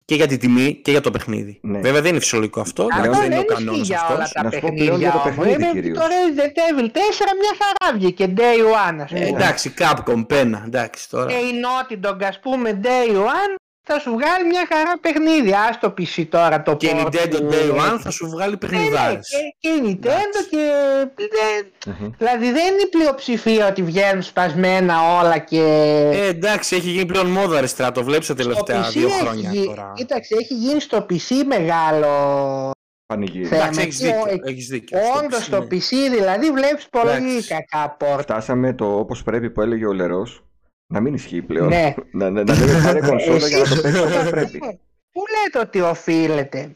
Και 0.05 0.15
για 0.15 0.27
τη 0.27 0.37
τιμή 0.37 0.73
και 0.83 0.91
για 0.91 1.01
το 1.01 1.11
παιχνίδι. 1.11 1.59
Ναι. 1.61 1.79
Βέβαια 1.79 2.01
δεν 2.01 2.11
είναι 2.11 2.19
φυσιολογικό 2.19 2.61
αυτό. 2.61 2.83
Αυτό 2.91 2.99
εντάξει, 2.99 3.19
Πλέον 3.19 3.29
δεν 3.29 3.31
είναι 3.31 3.39
ο 3.39 3.55
δεν 3.55 3.57
ισχύει 3.57 3.65
κανόνας 3.65 3.87
για 3.87 4.07
όλα 4.15 4.23
αυτός. 4.23 4.31
τα 4.31 4.43
Να 4.43 4.51
σου 4.51 4.59
πω 4.59 4.69
πλέον 4.75 4.89
παιχνίδια 4.89 5.09
για 5.09 5.11
το 5.11 5.17
όμως. 5.29 5.35
παιχνίδι 5.35 5.63
Είναι 5.63 5.71
κυρίως. 5.73 5.97
Το 5.97 6.03
Resident 6.05 6.57
Evil 6.67 6.87
4 6.87 6.89
μια 7.41 7.53
χαρά 7.61 7.97
βγήκε 7.97 8.33
Day 8.37 8.59
One 8.75 8.99
ας 9.03 9.11
Ε, 9.11 9.15
πούμε. 9.15 9.27
εντάξει, 9.27 9.73
Capcom, 9.79 10.27
πένα. 10.27 10.63
Εντάξει, 10.65 11.09
τώρα. 11.09 11.25
Και 11.25 11.33
η 11.33 11.51
Naughty 11.63 12.09
Dog 12.09 12.23
ας 12.23 12.39
πούμε 12.39 12.79
Day 12.83 13.11
One 13.15 13.55
θα 13.83 13.99
σου 13.99 14.11
βγάλει 14.11 14.45
μια 14.47 14.65
χαρά 14.69 14.93
παιχνίδι. 15.01 15.51
Ας 15.69 15.79
το 15.79 15.93
PC 15.97 16.25
τώρα 16.29 16.61
το 16.63 16.75
Και 16.75 16.87
η 16.87 16.91
port 16.95 17.05
Nintendo 17.07 17.37
που- 17.37 17.49
Day 17.51 17.93
One 17.93 17.99
θα 17.99 18.09
σου 18.11 18.27
βγάλει 18.29 18.57
Ναι, 18.61 18.67
ναι, 18.69 18.77
παιχνιδάρες. 18.77 19.29
και, 19.29 19.37
και 19.59 19.75
η 19.75 19.81
Nintendo 19.85 20.05
Εντάξει. 20.05 20.47
και... 20.49 20.71
δεν- 21.15 21.95
Μμμ. 21.99 22.09
Δηλαδή 22.17 22.45
δεν 22.51 22.73
είναι 22.73 22.81
η 22.81 22.87
πλειοψηφία 22.89 23.67
ότι 23.67 23.83
βγαίνουν 23.83 24.21
σπασμένα 24.23 25.19
όλα 25.19 25.37
και... 25.37 25.61
Ε, 26.13 26.27
εντάξει, 26.27 26.75
έχει 26.75 26.89
γίνει 26.89 27.05
πλέον 27.05 27.27
μόδα 27.27 27.57
αριστερά. 27.57 27.91
Το 27.91 28.03
βλέπεις 28.03 28.27
τα 28.27 28.33
στο 28.33 28.43
τελευταία 28.43 28.87
PC 28.87 28.91
δύο 28.91 29.07
έχει 29.07 29.19
χρόνια 29.19 29.49
γι- 29.51 29.65
τώρα. 29.65 29.91
Κοίταξε, 29.95 30.35
έχει 30.39 30.53
γίνει 30.53 30.79
στο 30.79 31.05
PC 31.09 31.43
μεγάλο 31.45 32.71
Πανηγύρι. 33.05 33.45
θέμα. 33.45 33.61
Εντάξει, 33.61 33.79
έχεις 33.81 33.97
και 33.97 34.05
δίκιο. 34.05 34.21
ο- 34.21 34.49
Έχεις 34.49 34.67
δίκιο. 34.67 34.97
Στο 34.97 35.19
Όντως 35.25 35.39
PC, 35.39 35.43
στο 35.43 35.57
ναι. 35.59 35.65
PC 35.65 36.11
δηλαδή 36.17 36.51
βλέπεις 36.51 36.87
πολύ 36.89 37.09
Εντάξει. 37.09 37.47
κακά 37.47 37.89
πόρτα. 37.99 38.21
Φτάσαμε 38.21 38.73
το 38.73 38.97
όπως 38.97 39.23
πρέπει 39.23 39.49
που 39.49 39.61
έλεγε 39.61 39.85
ο 39.85 39.93
Λερός 39.93 40.43
να 40.93 40.99
μην 40.99 41.13
ισχύει 41.13 41.41
πλέον. 41.41 41.67
Ναι. 41.67 41.93
να, 42.19 42.29
να, 42.29 42.43
να 42.43 42.53
λέμε 42.55 42.81
πάρε 42.83 42.99
κονσόλα 43.07 43.47
για 43.47 43.57
να 43.57 43.65
το 43.75 43.81
παίξει 43.81 44.01
όπως 44.01 44.29
πρέπει. 44.29 44.59
Πού 45.13 45.21
λέτε 45.43 45.59
ότι 45.59 45.81
οφείλεται 45.81 46.71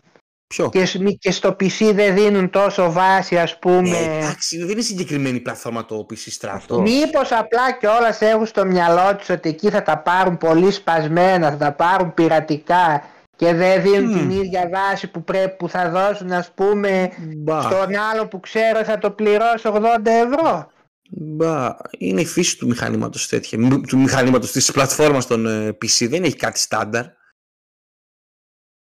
Ποιο; 0.47 0.69
και, 0.69 0.85
σ- 0.85 0.99
μη- 0.99 1.17
και 1.17 1.31
στο 1.31 1.49
PC 1.49 1.91
δεν 1.93 2.15
δίνουν 2.15 2.49
τόσο 2.49 2.91
βάση 2.91 3.37
ας 3.37 3.59
πούμε. 3.59 3.97
Ε, 3.97 4.17
εντάξει, 4.17 4.57
δεν 4.57 4.69
είναι 4.69 4.81
συγκεκριμένη 4.81 5.39
πλατφόρμα 5.39 5.85
το 5.85 6.05
PC 6.09 6.15
Strato. 6.41 6.49
Αυτό. 6.53 6.81
Μήπως 6.81 7.31
απλά 7.31 7.71
και 7.79 7.87
όλα 7.87 8.31
έχουν 8.31 8.45
στο 8.45 8.65
μυαλό 8.65 9.15
τους 9.15 9.29
ότι 9.29 9.49
εκεί 9.49 9.69
θα 9.69 9.81
τα 9.83 9.97
πάρουν 9.97 10.37
πολύ 10.37 10.71
σπασμένα, 10.71 11.49
θα 11.49 11.57
τα 11.57 11.71
πάρουν 11.71 12.13
πειρατικά 12.13 13.03
και 13.35 13.53
δεν 13.53 13.81
δίνουν 13.81 14.11
Μμμ. 14.11 14.17
την 14.17 14.29
ίδια 14.29 14.69
βάση 14.73 15.07
που 15.11 15.23
πρέπει 15.23 15.55
που 15.57 15.69
θα 15.69 15.89
δώσουν 15.89 16.31
ας 16.31 16.51
πούμε 16.55 17.09
Μπα, 17.37 17.61
στον 17.61 17.95
άλλο 18.13 18.27
που 18.27 18.39
ξέρω 18.39 18.83
θα 18.83 18.97
το 18.97 19.11
πληρώσει 19.11 19.63
80 19.73 19.79
ευρώ. 20.05 20.71
Μπα. 21.09 21.75
Είναι 21.97 22.21
η 22.21 22.25
φύση 22.25 22.57
του 22.57 22.67
μηχανήματος 22.67 23.27
τέτοια. 23.27 23.59
Μ- 23.59 23.87
Του 23.87 23.97
μηχανήματος 23.97 24.51
της 24.51 24.71
πλατφόρμας 24.71 25.27
των 25.27 25.45
ε, 25.45 25.69
PC 25.69 26.07
δεν 26.09 26.23
έχει 26.23 26.35
κάτι 26.35 26.59
στάνταρ. 26.59 27.05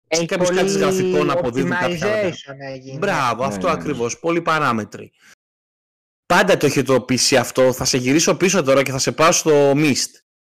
Έχει 0.07 0.25
κάποιος 0.25 0.49
κάτι 0.49 0.71
γραφικό 0.71 1.23
να 1.23 1.33
αποδίδουν 1.33 1.69
κάποια 1.69 1.97
optimization 2.31 2.55
να 2.57 2.75
γίνει. 2.75 2.97
Μπράβο, 2.97 3.41
Ναι, 3.41 3.47
αυτό 3.47 3.67
ναι, 3.67 3.73
ναι. 3.73 3.79
ακριβώς. 3.79 4.19
Πολλοί 4.19 4.41
παράμετροι. 4.41 5.11
πάντα 6.25 6.57
το 6.57 6.67
είχε 6.67 6.81
το 6.83 6.95
PC 6.95 7.35
αυτό. 7.35 7.73
Θα 7.73 7.85
σε 7.85 7.97
γυρίσω 7.97 8.35
πίσω 8.35 8.63
τώρα 8.63 8.83
και 8.83 8.91
θα 8.91 8.97
σε 8.99 9.11
πάω 9.11 9.31
στο 9.31 9.71
Mist. 9.75 10.09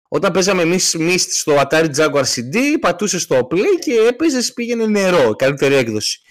Όταν 0.07 0.31
παίζαμε 0.33 0.61
εμείς 0.61 0.95
Mist 0.99 1.19
στο 1.29 1.61
Atari 1.61 1.95
Jaguar 1.95 2.23
CD, 2.23 2.57
πατούσε 2.79 3.19
στο 3.19 3.47
Play 3.51 3.79
και 3.79 3.93
έπαιζες, 4.09 4.53
πήγαινε 4.53 4.85
νερό, 4.87 5.35
καλύτερη 5.35 5.75
έκδοση. 5.75 6.21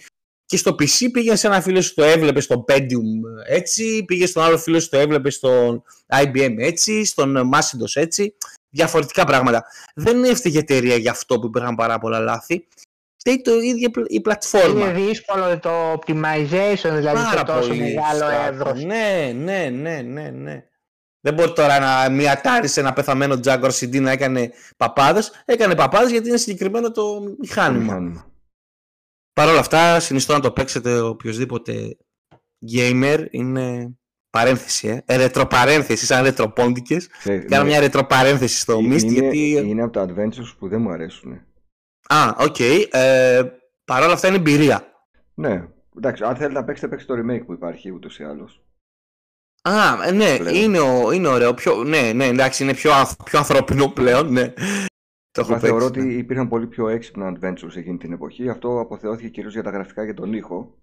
Και 0.45 0.57
στο 0.57 0.71
PC 0.71 1.11
πήγε 1.11 1.35
σε 1.35 1.47
ένα 1.47 1.61
φίλο 1.61 1.81
σου 1.81 1.93
το 1.93 2.03
έβλεπε 2.03 2.39
στο 2.39 2.65
Pentium 2.67 3.45
έτσι, 3.47 4.03
πήγε 4.05 4.25
στον 4.25 4.43
άλλο 4.43 4.57
φίλο 4.57 4.79
σου 4.79 4.89
το 4.89 4.97
έβλεπε 4.97 5.29
στο 5.29 5.83
IBM 6.21 6.55
έτσι, 6.57 7.05
στον 7.05 7.49
Macintosh 7.53 7.93
έτσι. 8.01 8.35
Διαφορετικά 8.69 9.25
πράγματα. 9.25 9.65
Δεν 9.95 10.23
έφταιγε 10.23 10.59
εταιρεία 10.59 10.95
για 10.95 11.11
αυτό 11.11 11.39
που 11.39 11.47
υπήρχαν 11.47 11.75
πάρα 11.75 11.99
πολλά 11.99 12.19
λάθη. 12.19 12.67
Φταίει 13.17 13.41
το 13.41 13.59
ίδιο 13.59 13.89
η 14.07 14.21
πλατφόρμα. 14.21 14.89
Είναι 14.89 14.99
δύσκολο 14.99 15.59
το 15.59 15.93
optimization, 15.93 16.91
δηλαδή 16.93 17.23
Πάρα 17.23 17.37
σε 17.37 17.43
τόσο 17.43 17.67
πολύ 17.67 17.79
μεγάλο 17.79 18.15
στράτο. 18.17 18.53
έδρος. 18.53 18.83
Ναι, 18.83 19.31
ναι, 19.35 19.69
ναι, 19.69 20.01
ναι, 20.01 20.29
ναι. 20.29 20.63
Δεν 21.21 21.33
μπορεί 21.33 21.53
τώρα 21.53 21.79
να 21.79 22.09
μια 22.09 22.41
τάρι 22.41 22.67
σε 22.67 22.79
ένα 22.79 22.93
πεθαμένο 22.93 23.39
Jaguar 23.43 23.71
CD 23.79 24.01
να 24.01 24.11
έκανε 24.11 24.51
παπάδες. 24.77 25.31
Έκανε 25.45 25.75
παπάδες 25.75 26.11
γιατί 26.11 26.27
είναι 26.27 26.37
συγκεκριμένο 26.37 26.91
το 26.91 27.35
μηχάνημα. 27.39 28.25
Μηχάνημα. 29.35 29.43
Παρ' 29.43 29.49
όλα 29.49 29.59
αυτά, 29.59 29.99
συνιστώ 29.99 30.33
να 30.33 30.39
το 30.39 30.51
παίξετε 30.51 30.99
οποιοδήποτε 30.99 31.97
gamer. 32.75 33.25
Είναι 33.29 33.95
παρένθεση, 34.29 34.87
ε. 34.87 35.01
ε 35.05 35.15
ρετροπαρένθεσης, 35.17 36.07
σαν 36.07 36.23
ρετροπόντικες. 36.23 37.07
Ξέρεις, 37.07 37.45
Κάνω 37.49 37.63
ναι, 37.63 37.69
μια 37.69 37.79
ρετροπαρένθεση 37.79 38.59
στο 38.59 38.77
Mist 38.77 39.01
είναι, 39.01 39.11
γιατί. 39.29 39.63
είναι 39.67 39.81
από 39.83 39.91
τα 39.91 40.05
adventures 40.09 40.53
που 40.59 40.67
δεν 40.67 40.81
μου 40.81 40.89
αρέσουν. 40.91 41.31
Α, 42.07 42.35
οκ. 42.39 42.59
Ε, 42.89 43.43
Παρ' 43.85 44.03
όλα 44.03 44.13
αυτά 44.13 44.27
είναι 44.27 44.37
εμπειρία. 44.37 44.87
Ναι, 45.33 45.67
εντάξει, 45.97 46.23
αν 46.23 46.35
θέλετε 46.35 46.53
να 46.53 46.63
παίξετε, 46.63 46.87
παίξτε 46.87 47.15
το 47.15 47.21
remake 47.21 47.45
που 47.45 47.53
υπάρχει 47.53 47.91
ούτως 47.91 48.19
ή 48.19 48.23
άλλως. 48.23 48.59
Α, 49.61 50.03
ε, 50.07 50.11
ναι, 50.11 50.37
Πλέον. 50.37 50.55
είναι, 50.55 50.79
ο- 50.79 51.11
είναι 51.11 51.27
ωραίο. 51.27 51.53
Πιο, 51.53 51.83
ναι, 51.83 52.11
ναι, 52.13 52.25
εντάξει, 52.25 52.63
είναι 52.63 52.73
πιο, 52.73 52.93
ανθ- 52.93 53.23
πιο 53.23 53.39
ανθρώπινο 53.39 53.87
πλέον, 53.87 54.31
ναι. 54.31 54.53
Το 55.35 55.41
έχω 55.41 55.51
Μα 55.51 55.59
θεωρώ 55.59 55.85
παίξει. 55.85 55.99
ότι 55.99 56.07
ναι. 56.07 56.13
υπήρχαν 56.13 56.47
πολύ 56.47 56.67
πιο 56.67 56.87
έξυπνα 56.87 57.33
adventures 57.39 57.75
εκείνη 57.75 57.97
την 57.97 58.11
εποχή. 58.11 58.49
Αυτό 58.49 58.79
αποθεώθηκε 58.79 59.27
κυρίως 59.29 59.53
για 59.53 59.63
τα 59.63 59.69
γραφικά 59.69 60.05
και 60.05 60.13
τον 60.13 60.33
ήχο. 60.33 60.77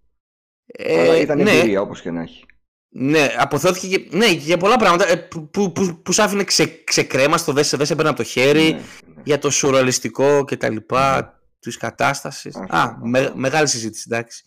αλλά 0.80 1.14
Ε, 1.14 1.20
ήταν 1.20 1.42
ναι, 1.42 1.50
εμπειρία 1.50 1.80
όπως 1.80 2.00
και 2.00 2.10
να 2.10 2.20
έχει. 2.22 2.44
ναι, 2.88 3.28
αποθεώθηκε 3.38 3.96
και, 3.98 4.16
ναι, 4.16 4.26
και 4.26 4.32
για 4.32 4.56
πολλά 4.56 4.76
πράγματα 4.76 5.08
ε, 5.08 5.16
που, 5.16 5.48
που, 5.50 5.72
που, 5.72 6.00
που 6.02 6.12
σ' 6.12 6.18
άφηνε 6.18 6.44
ξε, 6.44 6.66
ξεκρέμαστο, 6.84 7.52
δεν 7.52 7.64
σε, 7.64 7.76
δεν 7.76 7.86
σε 7.86 7.94
παίρνει 7.94 8.10
από 8.10 8.18
το 8.18 8.24
χέρι, 8.24 8.62
Ναι, 8.72 8.78
ναι. 9.14 9.22
για 9.24 9.38
το 9.38 9.50
σουρεαλιστικό 9.50 10.44
και 10.44 10.56
τα 10.56 10.70
λοιπά 10.70 11.34
της 11.58 11.76
κατάστασης. 11.76 12.56
Αυτό, 12.56 12.76
Α, 12.76 12.82
αυτό. 12.82 12.98
με, 13.06 13.32
μεγάλη 13.34 13.68
συζήτηση, 13.68 14.04
εντάξει. 14.10 14.42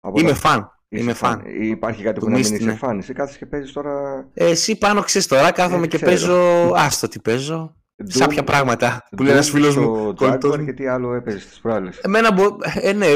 Από 0.00 0.20
Είμαι 0.20 0.28
τα- 0.30 0.34
φαν. 0.36 0.70
είσαι 0.88 1.02
Είμαι 1.02 1.12
φαν. 1.12 1.42
Υπάρχει 1.60 2.02
κάτι 2.02 2.18
Του 2.18 2.24
που 2.24 2.30
να 2.30 2.36
μην 2.38 2.46
Mist, 2.46 2.52
είσαι 2.52 2.64
ναι. 2.64 2.74
φαν. 2.74 2.98
Εσύ 2.98 3.12
κάθεσαι 3.12 3.38
και 3.38 3.46
παίζεις 3.46 3.72
τώρα. 3.72 4.26
Ε, 4.34 4.46
εσύ 4.50 4.78
πάνω 4.78 5.02
ξέρεις 5.02 5.26
τώρα, 5.26 5.52
κάθομαι 5.52 5.84
Ε, 5.84 5.86
και 5.88 5.96
ξέρω. 5.96 6.10
παίζω, 6.10 6.72
άστο 6.74 7.08
τι 7.08 7.20
παίζω, 7.20 7.76
σάπια 8.04 8.42
Doom- 8.42 8.46
πράγματα 8.46 9.06
που 9.16 9.22
λέει 9.22 9.30
Doom 9.32 9.34
ένας 9.34 9.50
φίλος 9.50 9.72
στο 9.72 9.80
μου, 9.80 10.14
κολλητός 10.14 10.54
Jaguar 10.54 10.58
μου. 10.58 10.64
και 10.64 10.72
τι 10.72 10.86
άλλο 10.86 11.14
έπαιζε 11.14 11.38
τι 11.38 11.58
προάλλες. 11.62 11.98
Εμένα 11.98 12.32
μπο... 12.32 12.56
ε, 12.80 12.92
ναι, 12.92 13.06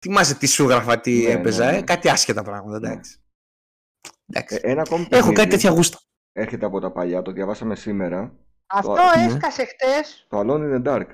θυμάσαι 0.00 0.34
τι 0.34 0.46
σου 0.46 0.64
γράφα, 0.68 1.00
τι 1.00 1.22
Ναι, 1.22 1.30
έπαιζα, 1.32 1.64
ναι, 1.64 1.70
ναι. 1.70 1.76
Ε, 1.78 1.82
κάτι 1.82 2.08
άσχετα 2.08 2.42
πράγματα, 2.42 2.76
εντάξει. 2.76 3.16
εντάξει. 4.32 4.58
Ένα 4.62 4.80
ακόμη 4.80 5.02
Έχω 5.02 5.10
κάτι 5.20 5.32
παιχνίδι 5.32 5.50
τέτοια 5.50 5.70
γούστα. 5.70 5.98
Έρχεται 6.32 6.66
από 6.66 6.80
τα 6.80 6.90
παλιά, 6.90 7.22
το 7.22 7.30
διαβάσαμε 7.32 7.74
σήμερα. 7.76 8.32
Αυτό 8.66 8.92
Ναι. 9.16 9.24
έσκασε 9.26 9.64
χτες 9.64 10.26
Το 10.28 10.38
Alone 10.40 10.60
in 10.60 10.82
the 10.82 10.92
Dark. 10.94 11.06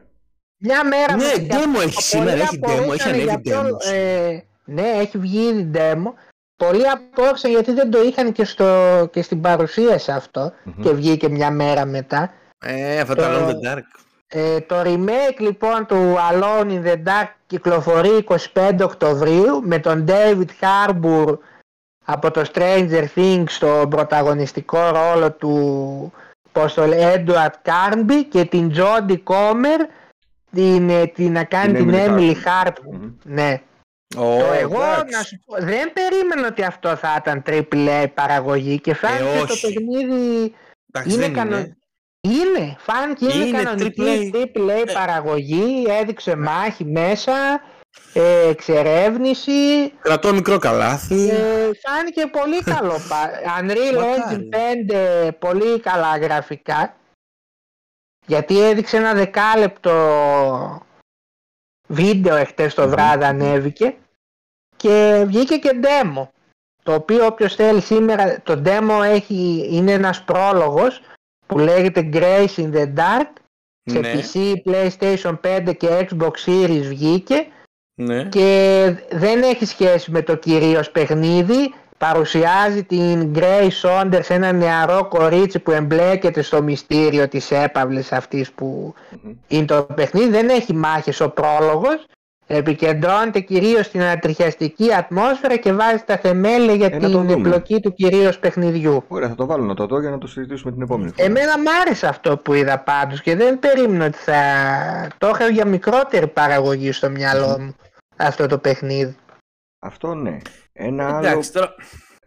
μια 0.57 0.85
μέρα 0.85 1.17
Ναι, 1.17 1.25
με 1.25 1.47
demo 1.51 1.83
έχεις 1.83 2.05
σήμερα, 2.05 2.31
πολλοί 2.31 2.41
έχει 2.43 2.59
demo, 2.63 2.69
έχει 2.71 2.81
απορούσαν 2.83 3.09
ανέβει 3.09 3.25
για 3.25 3.41
ποιο- 3.41 3.61
demos. 3.63 3.93
ε, 3.93 4.39
ναι, 4.65 4.83
έχει 4.83 5.19
βγει 5.19 5.39
ήδη 5.49 5.71
demo. 5.75 6.13
Πολλοί 6.57 6.89
απόρρισαν 6.89 7.51
γιατί 7.51 7.73
δεν 7.73 7.91
το 7.91 8.03
είχαν 8.03 8.33
και, 8.33 8.45
στο, 8.45 9.09
και 9.13 9.23
στην 9.23 9.41
παρουσίαση 9.41 10.11
αυτό 10.13 10.53
Μμμ. 10.65 10.83
και 10.83 10.91
βγήκε 10.91 11.29
μια 11.29 11.51
μέρα 11.51 11.85
μετά. 11.85 12.33
Ε, 12.69 13.01
αυτά 13.01 13.15
Το- 13.15 13.23
τα 13.23 13.29
Alone 13.33 13.49
in 13.49 13.53
the 13.53 13.75
Dark. 13.77 13.83
Ε, 14.29 14.61
το 14.61 14.81
remake 14.85 15.39
λοιπόν 15.39 15.87
του 15.87 16.17
Alone 16.33 16.67
in 16.71 16.85
the 16.87 16.95
Dark 17.09 17.29
κυκλοφορεί 17.47 18.25
25 18.55 18.81
Οκτωβρίου 18.83 19.61
με 19.65 19.79
τον 19.79 20.05
David 20.09 20.47
Harbour 20.61 21.39
από 22.05 22.31
το 22.31 22.45
Stranger 22.53 23.05
Things 23.15 23.45
στον 23.49 23.89
πρωταγωνιστικό 23.91 24.89
ρόλο 24.91 25.33
του 25.33 26.13
πώς 26.53 26.75
το 26.75 26.87
λέει, 26.87 27.15
Edward 27.27 27.51
Carnby 27.71 28.25
και 28.31 28.45
την 28.45 28.73
Jodie 28.77 29.23
Comer 29.25 29.81
την, 30.53 30.89
ε, 30.91 31.07
την 31.07 31.33
να 31.33 31.45
κάνει 31.45 31.73
Την 31.75 31.87
την 31.91 31.95
Emily 31.95 32.09
Emily 32.09 32.33
Hart. 32.33 32.67
Hart. 32.67 32.73
Μμμ. 32.93 33.11
Ναι. 33.23 33.61
Ω, 34.17 34.39
το 34.39 34.53
εγώ 34.61 34.83
εντάξει. 34.83 35.17
να 35.17 35.23
σου 35.23 35.39
πω, 35.47 35.55
δεν 35.59 35.93
περίμενα 35.93 36.47
ότι 36.49 36.63
αυτό 36.65 36.97
θα 36.97 37.17
ήταν 37.21 37.43
AAA 37.47 38.07
παραγωγή 38.15 38.81
και 38.81 38.95
φάνηκε 38.95 39.23
το 39.23 39.29
Ε, 39.39 39.41
όχι. 39.41 39.61
παιχνίδι 39.75 40.55
Εντάξει, 40.93 41.15
είναι 41.17 41.25
δεν 41.27 41.33
κανο- 41.33 41.57
είναι. 41.57 41.77
Είναι, 42.29 42.77
φάνηκε 42.79 43.25
είναι, 43.25 43.45
Είναι 43.45 43.63
κανονική 43.63 44.33
AAA. 44.35 44.37
AAA 44.37 44.89
Ε. 44.89 44.93
παραγωγή, 44.93 45.85
έδειξε 45.89 46.37
μάχη 46.37 46.85
μέσα, 46.85 47.63
ε, 48.13 48.49
εξερεύνηση, 48.49 49.91
Κρατώ 50.01 50.33
μικρό 50.33 50.59
καλάθι. 50.59 51.29
ε, 51.29 51.71
φάνηκε 51.83 52.27
πολύ 52.27 52.63
καλό. 52.63 52.93
πα- 53.09 53.31
Unreal 53.61 53.95
Μακάρι. 53.95 54.49
Engine 54.53 54.55
5, 55.29 55.31
πολύ 55.39 55.81
καλά 55.81 56.17
γραφικά, 56.19 56.97
γιατί 58.27 58.61
έδειξε 58.61 58.97
ένα 58.97 59.15
δεκάλεπτο 59.15 60.81
βίντεο 61.89 62.37
εχθές 62.37 62.75
το 62.75 62.83
Μμμ. 62.83 62.91
βράδυ 62.91 63.25
ανέβηκε 63.25 63.97
και 64.77 65.25
βγήκε 65.27 65.57
και 65.57 65.81
demo. 65.83 66.29
Το 66.83 66.95
οποίο 66.95 67.27
όποιος 67.27 67.55
θέλει 67.55 67.81
σήμερα, 67.81 68.41
το 68.43 68.63
demo 68.65 69.01
έχει, 69.05 69.69
είναι 69.71 69.93
ένας 69.93 70.23
πρόλογος 70.25 71.01
που 71.47 71.59
λέγεται 71.59 72.09
Grace 72.13 72.57
in 72.57 72.73
the 72.73 72.85
Dark 72.95 73.31
σε 73.83 73.99
Ναι, 73.99 74.13
PC, 74.13 74.53
PlayStation 74.71 75.39
5 75.67 75.77
και 75.77 76.09
Xbox 76.09 76.31
Series 76.47 76.85
βγήκε 76.89 77.47
ναι. 77.95 78.25
και 78.25 78.95
δεν 79.11 79.43
έχει 79.43 79.65
σχέση 79.65 80.11
με 80.11 80.23
το 80.23 80.37
κυρίως 80.37 80.91
παιχνίδι 80.91 81.75
παρουσιάζει 81.99 82.85
την 82.85 83.33
Grace 83.35 83.81
Saunders 83.83 84.29
ένα 84.29 84.53
νεαρό 84.53 85.09
κορίτσι 85.09 85.59
που 85.59 85.71
εμπλέκεται 85.71 86.43
στο 86.43 86.63
μυστήριο 86.63 87.29
της 87.29 87.51
έπαυλης 87.51 88.13
αυτής 88.13 88.51
που 88.53 88.95
Μμμ. 89.23 89.33
είναι 89.49 89.65
το 89.65 89.87
παιχνίδι 89.95 90.31
δεν 90.31 90.49
έχει 90.49 90.75
μάχες 90.75 91.21
ο 91.21 91.31
πρόλογος 91.31 92.07
επικεντρώνεται 92.47 93.41
κυρίως 93.41 93.87
στην 93.87 94.01
ανατριχιαστική 94.03 94.95
ατμόσφαιρα 94.95 95.57
και 95.57 95.73
βάζει 95.73 96.03
τα 96.07 96.17
θεμέλια 96.17 96.75
για 96.75 96.87
Ε, 96.87 96.91
να 96.91 97.01
το 97.01 97.07
την 97.09 97.17
δούμε. 97.19 97.33
εμπλοκή 97.33 97.81
του 97.81 97.93
κυρίως 97.95 98.39
παιχνιδιού 98.39 99.05
Ωραία, 99.09 99.29
θα 99.29 99.35
το 99.35 99.47
βάλω 99.47 99.65
να 99.65 99.75
το 99.75 99.87
δω 99.87 100.01
για 100.01 100.11
να 100.11 100.19
το 100.19 100.27
συζητήσουμε 100.27 100.73
την 100.73 100.83
επόμενη 100.83 101.11
φορά. 101.17 101.29
Εμένα 101.29 101.59
μ' 101.59 101.69
άρεσε 101.83 102.07
αυτό 102.07 102.37
που 102.39 102.55
είδα 102.55 102.79
πάντως 102.79 103.23
και 103.23 103.37
δεν 103.37 103.59
περίμενα 103.59 104.05
ότι 104.05 104.17
θα 104.19 104.41
το 105.19 105.29
είχα 105.35 105.49
για 105.49 105.67
μικρότερη 105.67 106.27
παραγωγή 106.27 106.93
στο 106.93 107.11
μυαλό 107.11 107.57
μου 107.61 107.75
αυτό 108.17 108.47
το 108.47 108.59
παιχνίδι. 108.59 109.17
Αυτό 109.79 110.15
ναι. 110.15 110.37
Ένα 110.73 111.17
άλλο, 111.17 111.27
Εντάξει, 111.29 111.53
τώρα. 111.53 111.75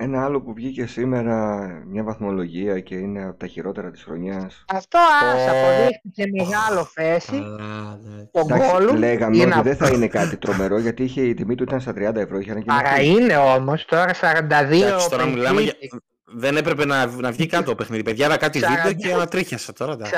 Ένα 0.01 0.23
άλλο 0.25 0.41
που 0.41 0.53
βγήκε 0.53 0.85
σήμερα, 0.85 1.67
μια 1.87 2.03
βαθμολογία 2.03 2.79
και 2.79 2.95
είναι 2.95 3.25
από 3.25 3.37
τα 3.39 3.47
χειρότερα 3.47 3.91
της 3.91 4.03
χρονιάς. 4.03 4.65
Αυτό 4.73 4.97
ας 5.33 5.41
Ω. 5.41 5.49
αποδείχτηκε 5.51 6.43
μεγάλο 6.43 6.83
φέση. 6.93 7.31
Καλά, 7.31 7.99
ναι. 8.03 8.21
Ο 8.31 8.39
Εντάξει, 8.39 8.69
Γκόλουμ 8.71 8.97
λέγαμε 8.97 9.37
είναι 9.37 9.53
ότι 9.55 9.67
δεν 9.67 9.75
θα 9.77 9.85
από- 9.85 9.95
είναι 9.95 10.07
κάτι 10.07 10.37
τρομερό 10.37 10.79
γιατί 10.79 11.03
είχε, 11.03 11.21
η 11.21 11.33
τιμή 11.33 11.55
του 11.55 11.63
ήταν 11.63 11.79
στα 11.79 11.93
30 11.93 12.15
ευρώ. 12.15 12.39
Είχε 12.39 12.53
Παρά 12.65 12.89
ανακοινωθεί. 12.89 13.23
είναι 13.23 13.37
όμως 13.37 13.85
τώρα 13.85 14.13
42 14.13 14.85
Εντάξει, 14.85 15.09
τώρα 15.09 15.25
μιλάμε 15.25 15.61
για... 15.61 15.73
Metacritic. 15.73 15.97
Δεν 16.31 16.57
έπρεπε 16.57 16.85
να, 16.85 17.05
να 17.05 17.31
βγει 17.31 17.45
κάτω 17.47 17.63
το 17.63 17.75
παιχνίδι. 17.75 18.03
Παιδιά, 18.03 18.25
είδα 18.25 18.37
κάτι 18.37 18.59
Σαράντα- 18.59 18.87
βίντεο 18.87 19.07
και 19.09 19.13
ανατρίχιασα 19.13 19.73
τώρα. 19.73 19.91
εντάξει. 19.91 20.13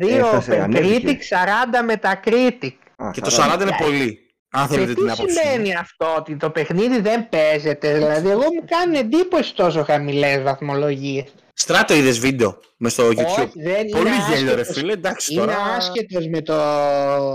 42 0.00 0.06
Έφτασε, 0.08 0.60
ανέβηκε. 0.60 1.00
Critic, 1.08 1.36
40 1.36 1.92
Metacritic. 1.92 2.72
Α, 2.96 3.10
Και 3.10 3.20
το 3.20 3.30
40. 3.30 3.56
40 3.58 3.60
είναι 3.62 3.76
πολύ. 3.82 4.29
Αν 4.52 4.66
Και 4.68 4.74
θέλετε 4.74 4.94
την 4.94 5.04
τι 5.04 5.10
άποψη. 5.10 5.22
μου. 5.34 5.40
σημαίνει 5.50 5.74
αυτό 5.74 6.06
ότι 6.18 6.36
το 6.36 6.50
παιχνίδι 6.50 7.00
δεν 7.00 7.28
παίζεται, 7.28 7.94
δηλαδή 7.94 8.28
εγώ 8.28 8.40
μου 8.42 8.64
κάνει 8.66 8.98
εντύπωση 8.98 9.54
τόσο 9.54 9.84
χαμηλές 9.84 10.42
βαθμολογίες. 10.42 11.24
Στράτο 11.54 11.94
είδες 11.94 12.18
βίντεο 12.18 12.58
με 12.76 12.88
στο 12.88 13.08
YouTube; 13.08 13.24
Όχι, 13.38 13.50
δεν 13.62 13.88
Πολύ 13.90 14.06
είναι 14.08 14.16
γέλιο, 14.34 14.54
ρε 14.54 14.60
άσχετος. 14.60 14.76
φίλε. 14.76 14.92
Εντάξει 14.92 15.32
Είναι 15.32 15.42
τώρα. 15.42 15.56
άσχετος 15.76 16.26
με 16.26 16.40
το 16.40 16.54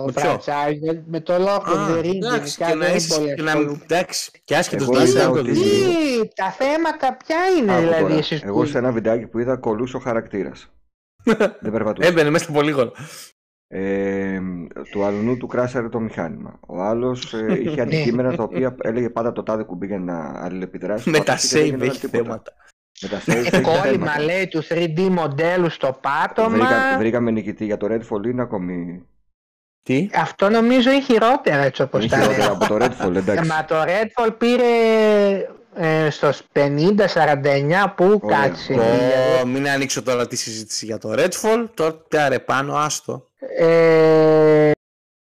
Με 0.06 0.12
ποιο; 0.12 0.42
franchise, 0.46 1.02
με 1.08 1.20
το 1.20 1.34
Lord 1.34 1.70
of 1.74 1.78
Α, 1.78 1.88
the 1.90 2.00
Rings 2.00 2.16
εντάξει, 2.16 2.56
γενικά 2.58 2.66
και 2.70 2.76
να 2.76 2.86
δεν 2.86 2.96
είσαι. 2.96 3.16
πολύ 3.20 3.34
και 3.36 3.42
να- 3.42 3.52
ασχολούμαι. 3.52 3.80
Εντάξει, 3.84 4.32
και 4.44 4.56
άσχετος 4.56 4.88
Εγώ 4.88 4.98
να 4.98 5.04
είσαι. 5.04 5.12
είδα 5.12 5.24
δεν 5.24 5.34
το 5.34 5.40
ότι- 5.40 5.52
δεις. 5.52 5.62
Τι, 5.62 6.28
τα 6.36 6.52
θέματα 6.52 7.18
ποια 7.26 7.38
είναι 7.60 7.72
Άκου 7.72 7.82
δηλαδή 7.82 8.02
τώρα. 8.02 8.14
εσείς 8.16 8.44
Εγώ 8.44 8.60
που... 8.60 8.66
σε 8.66 8.78
ένα 8.78 8.92
βιντεάκι 8.92 9.26
που 9.28 9.40
είδα 9.40 9.58
κολούσε 9.58 9.96
ο 9.96 10.00
χαρακτήρας. 10.00 10.70
δεν 11.62 11.72
περπατούσε. 11.72 12.08
Έμπαινε 12.08 12.30
μέσα 12.30 12.44
στο 12.44 12.54
πολύγωνο. 12.54 12.92
Ε, 13.68 14.40
του 14.92 15.04
αλουνού 15.04 15.38
του 15.38 15.48
κράσαρε 15.48 15.90
το 15.90 16.00
μηχάνημα. 16.00 16.60
Ο 16.68 16.82
άλλος 16.82 17.34
ε, 17.34 17.54
είχε 17.64 17.82
αντικείμενα 17.82 18.36
τα 18.36 18.44
οποία 18.44 18.76
έλεγε 18.82 19.10
πάντα 19.10 19.32
το 19.32 19.44
τάδε 19.44 19.64
κουμπί 19.64 19.86
για 19.88 20.00
να 20.00 20.34
αλληλεπιδράσει. 20.44 21.10
Με 21.10 21.18
τα 21.18 21.24
Πάτησε 21.24 21.58
και 21.64 21.64
δεν 21.64 21.64
save 21.64 21.70
γινόταν 21.72 21.88
έχει 21.90 22.00
τίποτα. 22.00 22.24
θέματα. 22.24 22.54
Με 23.02 23.08
τα 23.10 23.20
save 23.20 23.36
έχει 23.54 23.62
Κόλλημα 23.62 23.82
θέματα. 24.12 24.22
λέει 24.24 24.48
τους 24.48 24.68
3D 24.72 25.08
μοντέλους 25.12 25.74
στο 25.74 26.00
πάτωμα. 26.02 26.50
Βρήκα, 26.50 26.98
βρήκαμε 26.98 27.32
νικητή 27.32 27.66
για 27.66 27.78
το 27.78 27.88
Redfall 27.90 28.26
είναι 28.26 28.42
ακόμη. 28.42 29.06
Τι; 29.84 30.10
Αυτό 30.14 30.50
νομίζω 30.50 30.92
είναι 30.92 31.02
χειρότερα 31.02 31.62
έτσι 31.64 31.82
όπως 31.82 32.02
Είναι 32.04 32.10
τα 32.12 32.18
χειρότερα 32.18 32.48
λέει. 32.48 32.56
από 32.56 32.68
το 32.68 32.76
Redfall, 32.86 33.16
εντάξει. 33.16 33.50
Μα 33.50 33.66
το 33.66 33.76
Redfall 33.82 34.38
πήρε 34.38 34.64
ε, 35.76 36.10
στο 36.10 36.32
50-49 36.54 37.94
που 37.96 38.20
Ωραία. 38.24 38.40
κάτσε. 38.48 38.74
Ωραία. 38.74 39.42
Ω, 39.42 39.46
μην 39.46 39.68
ανοίξω 39.70 40.04
τώρα 40.04 40.28
τη 40.28 40.36
συζήτηση 40.36 40.86
για 40.86 40.98
το 40.98 41.14
Redfall. 41.18 41.70
Τώρα 42.08 42.30
ρε 42.30 42.40
πάνω, 42.40 42.76
άστο. 42.76 43.28
Ε, 43.58 44.72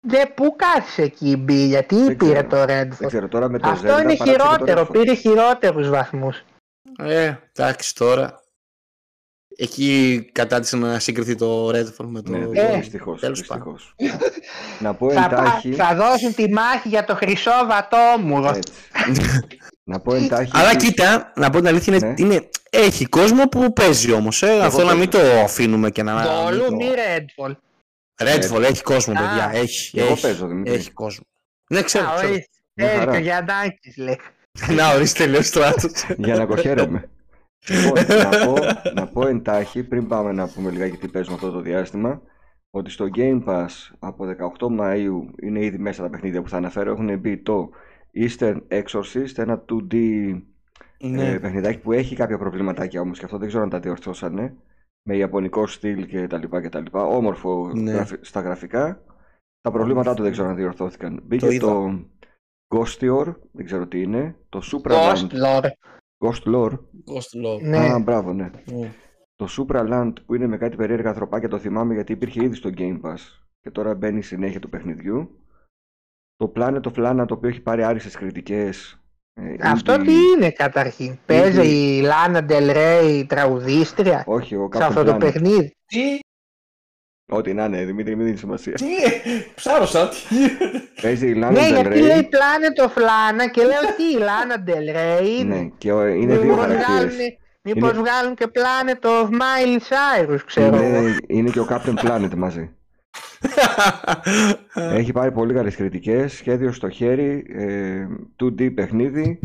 δε, 0.08 0.26
πού 0.36 0.56
κάτσε 0.56 1.02
εκεί 1.02 1.30
η 1.30 1.36
μπίλια, 1.38 1.84
τι 1.84 1.96
Δεν 1.96 2.16
πήρε 2.16 2.32
ξέρω. 2.34 2.48
το 2.48 2.66
Δεν 2.66 2.90
Redford. 2.94 3.08
ξέρω 3.08 3.28
τώρα 3.28 3.50
με 3.50 3.60
το 3.60 3.70
Αυτό 3.70 3.88
Zelda 3.96 4.02
είναι 4.02 4.16
παράτησε 4.16 4.24
και 4.24 4.38
το 4.38 4.44
χειρότερο, 4.44 4.82
Redfall. 4.82 4.92
πήρε 4.92 5.14
χειρότερους 5.14 5.90
βαθμούς. 5.90 6.44
Ε, 7.00 7.34
εντάξει 7.56 7.96
τώρα. 7.96 8.40
Εκεί 9.62 10.30
κατάτησε 10.32 10.78
να 10.78 11.00
συγκριθεί 11.00 11.36
το 11.36 11.68
Redfall 11.70 12.06
με 12.06 12.22
το... 12.22 12.32
Ναι, 12.32 12.60
Ε, 12.62 12.76
δυστυχώς, 12.78 13.20
τέλος 13.20 13.40
δυστυχώς. 13.40 13.96
Να 14.80 14.94
πω 14.94 15.12
Θα, 15.12 15.22
πά- 15.30 15.32
εντάχει... 15.40 15.74
θα 15.74 15.96
δώσουν 15.96 16.34
τη 16.36 16.52
μάχη 16.54 16.88
για 16.88 17.04
το 17.06 17.16
χρυσό 17.16 17.52
βατόμουρο. 17.68 18.60
Έτσι. 19.90 19.98
Να 19.98 20.00
πω 20.00 20.16
εντάχει... 20.16 20.52
Αλλά 20.54 20.70
ότι- 20.70 20.86
κοίτα, 20.86 21.32
να 21.36 21.50
πω 21.50 21.58
την 21.58 21.68
αλήθεια, 21.68 21.96
είναι, 21.96 22.08
Ναι. 22.08 22.14
είναι, 22.18 22.50
έχει 22.70 23.06
κόσμο 23.06 23.44
που 23.44 23.74
παίζει 23.74 24.12
όμως, 24.12 24.44
ε. 24.44 24.60
Αυτό 24.64 24.84
να 24.84 24.94
μην 24.94 25.10
το 25.10 25.20
αφήνουμε 25.44 25.90
και 25.90 26.04
να... 26.04 26.14
μην 26.14 26.24
Δόλου 26.24 26.66
το- 26.66 26.76
μη 26.76 26.86
Redfall. 26.86 27.52
Redfall 28.24 28.62
έχει 28.64 28.84
κόσμο, 28.84 29.14
Α, 29.14 29.18
παιδιά. 29.18 29.52
Έχει, 29.54 30.00
εγώ 30.00 30.12
έχει, 30.12 30.22
παίζω, 30.22 30.48
Δημήτρη. 30.48 30.74
έχει 30.74 30.92
κόσμο. 30.92 31.24
Ναι, 31.70 31.82
ξέρω, 31.82 32.08
Α, 32.10 32.14
ξέρω. 32.16 32.32
ορίστε. 32.32 32.50
Μια 32.74 32.88
Έρικα 32.90 33.06
χαρά. 33.06 33.20
για 33.20 33.44
Ντάκης 33.44 33.98
λέει. 33.98 34.20
να 34.78 34.94
ορίστε, 34.94 35.26
λέει 35.28 35.40
ο 35.40 35.44
Στράτος. 35.44 35.92
Για 36.18 36.36
να 36.36 36.46
κοχαίρομαι. 36.46 37.10
λοιπόν, 37.68 38.06
να, 38.18 38.30
πω, 38.46 38.56
να 38.94 39.08
πω 39.08 39.28
εντάχει, 39.28 39.84
πριν 39.84 40.08
πάμε 40.08 40.32
να 40.32 40.48
πούμε 40.48 40.72
λιγάκι 40.72 40.98
τι 40.98 41.08
παίζουμε 41.08 41.36
αυτό 41.36 41.52
το 41.52 41.60
διάστημα, 41.62 42.22
ότι 42.72 42.90
στο 42.92 43.10
Game 43.16 43.44
Pass 43.46 43.68
από 44.00 44.26
18 44.60 44.82
Μαΐου 44.82 45.44
είναι 45.44 45.66
ήδη 45.66 45.78
μέσα 45.78 46.04
τα 46.04 46.10
παιχνίδια 46.10 46.42
που 46.42 46.50
θα 46.50 46.58
αναφέρω. 46.58 46.92
Έχουν 46.92 47.18
μπει 47.20 47.38
το 47.38 47.70
Eastern 48.20 48.58
Exorcist, 48.68 49.38
ένα 49.38 49.66
2D 49.70 49.94
ναι. 51.00 51.30
ε, 51.30 51.40
παιχνιδάκι 51.40 51.80
που 51.80 51.92
έχει 51.92 52.16
κάποια 52.16 52.38
προβληματάκια 52.38 53.02
όμως 53.02 53.20
και 53.20 53.26
αυτό 53.26 53.38
δεν 53.38 53.48
ξέρω 53.48 53.64
αν 53.64 53.70
τα 53.70 53.80
διορθώσανε. 53.80 54.56
Με 55.04 55.16
ιαπωνικό 55.16 55.68
στυλ 55.68 56.06
και 56.06 56.28
τα 56.28 56.38
λοιπά 56.38 56.62
και 56.62 56.70
τα 56.70 56.80
λοιπά. 56.80 57.04
Όμορφο 57.06 57.72
Ναι. 57.74 57.92
γραφι- 57.92 58.26
στα 58.26 58.42
γραφικά. 58.42 59.04
Τα 59.62 59.72
προβλήματά 59.72 60.14
του 60.14 60.24
δεν 60.24 60.32
ξέρω 60.32 60.48
αν 60.48 60.56
διορθώθηκαν. 60.56 61.22
Μπήκε 61.24 61.54
είδα. 61.54 61.68
το 61.68 62.00
Ghostior, 62.76 63.36
δεν 63.52 63.66
ξέρω 63.66 63.88
τι 63.88 64.02
είναι. 64.02 64.36
Το 64.50 64.62
Supra 64.72 64.92
Ghost 64.92 65.16
Land. 65.16 65.62
Lord. 65.62 65.70
Ghost 66.26 66.54
Lore. 66.56 66.74
Ghost 67.14 67.46
Love. 67.46 67.62
Ναι. 67.62 67.78
Α, 67.78 68.00
μπράβο, 68.00 68.34
ναι. 68.34 68.50
Ναι. 68.66 68.92
Το 69.36 69.48
Supra 69.58 69.90
Land 69.94 70.14
που 70.26 70.36
είναι 70.36 70.48
με 70.48 70.58
κάτι 70.58 70.76
περίεργα 70.76 71.10
ανθρωπάκια 71.10 71.50
το 71.50 71.58
θυμάμαι 71.60 71.94
γιατί 71.94 72.12
υπήρχε 72.12 72.44
ήδη 72.44 72.56
στο 72.56 72.70
Game 72.78 73.02
Pass 73.02 73.18
και 73.62 73.72
τώρα 73.72 73.96
μπαίνει 73.96 74.22
συνέχεια 74.22 74.60
του 74.60 74.70
παιχνιδιού. 74.70 75.39
Το 76.40 76.52
Planet 76.56 76.82
of 76.84 77.06
Lana 77.06 77.26
το 77.28 77.34
οποίο 77.34 77.50
έχει 77.50 77.60
πάρει 77.62 77.84
άριστες 77.84 78.16
κριτικές. 78.16 79.00
ε, 79.34 79.56
Αυτό 79.62 79.94
indie- 79.94 80.04
τι 80.06 80.14
είναι 80.36 80.52
καταρχήν; 80.52 81.18
Παίζει 81.26 81.68
η 81.68 82.02
Λάνα 82.02 82.46
Del 82.50 82.76
Rey 82.76 83.24
τραγουδίστρια 83.28 84.24
Όχι, 84.28 84.56
ο 84.56 84.70
σε 84.74 84.80
Captain 84.80 84.86
αυτό 84.88 85.04
το 85.04 85.16
Planet. 85.16 85.20
παιχνίδι; 85.20 85.76
Τι, 85.86 86.20
Ό,τι 87.32 87.54
να 87.54 87.66
είναι, 87.66 87.84
Δημήτρη, 87.86 88.16
μην 88.16 88.26
δίνεις 88.26 88.40
σημασία. 88.40 88.74
τι, 88.74 88.86
ψάρωσα, 89.56 90.10
τι; 90.10 90.18
Παίζει 91.02 91.28
η 91.30 91.34
Lana 91.44 91.52
Ναι, 91.52 91.68
Del 91.70 91.74
γιατί 91.74 91.90
Rey. 92.00 92.02
λέει 92.02 92.30
Planet 92.32 92.86
of 92.88 92.94
Lana 92.98 93.52
και 93.52 93.62
λέω 93.64 93.82
τι 93.98 94.04
η 94.04 94.18
Λάνα 94.18 94.64
Del 94.68 94.96
Rey 94.98 95.22
Ναι, 95.46 95.56
είναι. 95.56 95.72
και 95.78 95.92
ο- 95.92 96.06
είναι 96.08 96.38
δύο 96.38 96.42
Μήπως 96.44 96.60
χαρακτήρες. 96.60 96.88
βγάλουν- 97.16 97.38
Μήπως 97.64 97.90
Είναι- 97.92 98.00
βγάλουν 98.00 98.36
και 98.36 98.46
Planet 98.54 99.06
of 99.08 99.30
Miley 99.30 99.78
Cyrus, 99.90 100.40
ξέρω 100.46 100.76
εγώ. 100.76 100.86
Είναι, 100.86 101.16
είναι 101.28 101.50
και 101.50 101.60
ο 101.60 101.68
Captain 101.70 102.06
Planet 102.06 102.34
μαζί. 102.36 102.74
Έχει 104.74 105.12
πάρει 105.12 105.32
πολύ 105.32 105.54
καλές 105.54 105.76
κριτικές, 105.76 106.34
σχέδιο 106.34 106.72
στο 106.72 106.90
χέρι, 106.90 107.46
ε, 107.50 108.08
2D 108.44 108.74
παιχνίδι. 108.74 109.40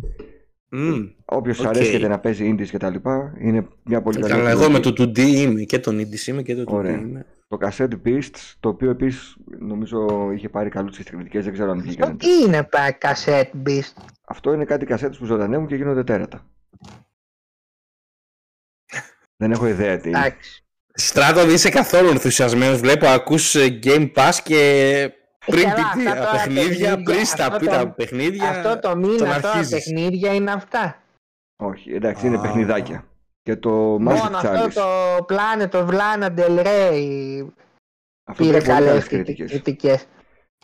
Μμμ. 0.69 1.09
Όποιος 1.25 1.59
Οκ. 1.61 1.67
αρέσει 1.67 1.99
να 1.99 2.19
παίζει 2.19 2.55
indies 2.55 2.67
και 2.69 2.79
τα 2.79 2.91
λοιπά, 2.91 3.35
είναι 3.39 3.69
μια 3.85 4.03
πολύ 4.03 4.21
καλή 4.21 4.33
Καλά, 4.33 4.51
εγώ 4.51 4.71
με 4.71 4.77
επιλογή. 4.77 4.95
το 4.95 5.03
2D 5.03 5.19
είμαι 5.19 5.63
και 5.63 5.79
τον 5.79 5.99
Indies 5.99 6.27
είμαι 6.27 6.43
και 6.43 6.55
το 6.55 6.63
2D 6.63 6.73
Ωραία. 6.73 6.97
είμαι. 6.97 7.27
Το 7.49 7.59
Cassette 7.61 8.01
Beasts, 8.05 8.53
το 8.61 8.69
οποίο 8.69 8.91
επίσης 8.91 9.37
νομίζω 9.59 10.31
είχε 10.35 10.49
πάρει 10.49 10.69
καλούτσικες 10.71 11.11
κριτικές, 11.13 11.45
δεν 11.45 11.53
ξέρω 11.53 11.71
αν 11.71 11.81
βγήκαν. 11.83 12.11
Αυτό 12.11 12.27
τι 12.27 12.45
είναι 12.47 12.63
πα 12.63 12.99
cassette 13.01 13.69
beast. 13.69 14.05
Αυτό 14.27 14.53
είναι 14.53 14.65
κάτι 14.65 14.87
κασέτες 14.87 15.19
που 15.19 15.25
ζωντανεύουν 15.25 15.67
και 15.67 15.77
γίνονται 15.77 16.05
τέρατα. 16.05 16.47
δεν 19.41 19.51
έχω 19.53 19.67
ιδέα 19.67 19.99
τι 19.99 20.09
είναι. 20.09 20.19
Εντάξει. 20.19 20.64
Στράτο 20.97 21.45
δεν 21.45 21.55
είσαι 21.55 21.69
καθόλου 21.69 22.09
ενθουσιασμένος. 22.09 22.79
Βλέπω 22.81 23.07
ακούς 23.07 23.55
ε, 23.55 23.79
Game 23.83 24.13
Pass 24.15 24.33
και 24.45 25.11
πριν 25.47 25.63
καλά, 25.63 25.75
πει 25.75 25.81
αυτά 26.09 26.15
τα 26.15 26.15
τώρα 26.21 26.31
παιχνίδια, 26.31 26.69
παιχνίδια, 26.69 27.03
πριν 27.03 27.25
στα 27.27 27.47
αυτό 27.47 27.59
πει 27.59 27.65
το- 27.67 27.71
τα 27.71 27.89
παιχνίδια. 27.89 28.49
Αυτό 28.49 28.69
το 28.75 28.79
τον 28.79 28.99
μήνα 28.99 29.17
τώρα 29.17 29.35
αρχίζεις. 29.51 29.71
παιχνίδια 29.71 30.35
είναι 30.35 30.51
αυτά. 30.53 31.03
Όχι, 31.57 31.93
εντάξει, 31.95 32.27
είναι 32.27 32.37
Α. 32.37 32.41
παιχνιδάκια. 32.41 33.05
Και 33.43 33.57
το 33.57 33.71
Μόνο 33.71 34.11
Magic 34.11 34.31
αυτό 34.33 34.65
Chalice. 34.65 34.73
το 34.73 35.27
Planet 35.29 35.71
of 35.71 35.89
Lana 35.89 36.35
Del 36.39 36.65
Rey 36.67 37.47
Αυτό 38.25 38.43
πήρε 38.45 38.59
πήρε 38.59 38.59
πολύ 38.59 38.63
καλές 38.63 38.87
καλές 38.89 39.07
κριτικές. 39.07 39.51
κριτικές. 39.51 40.05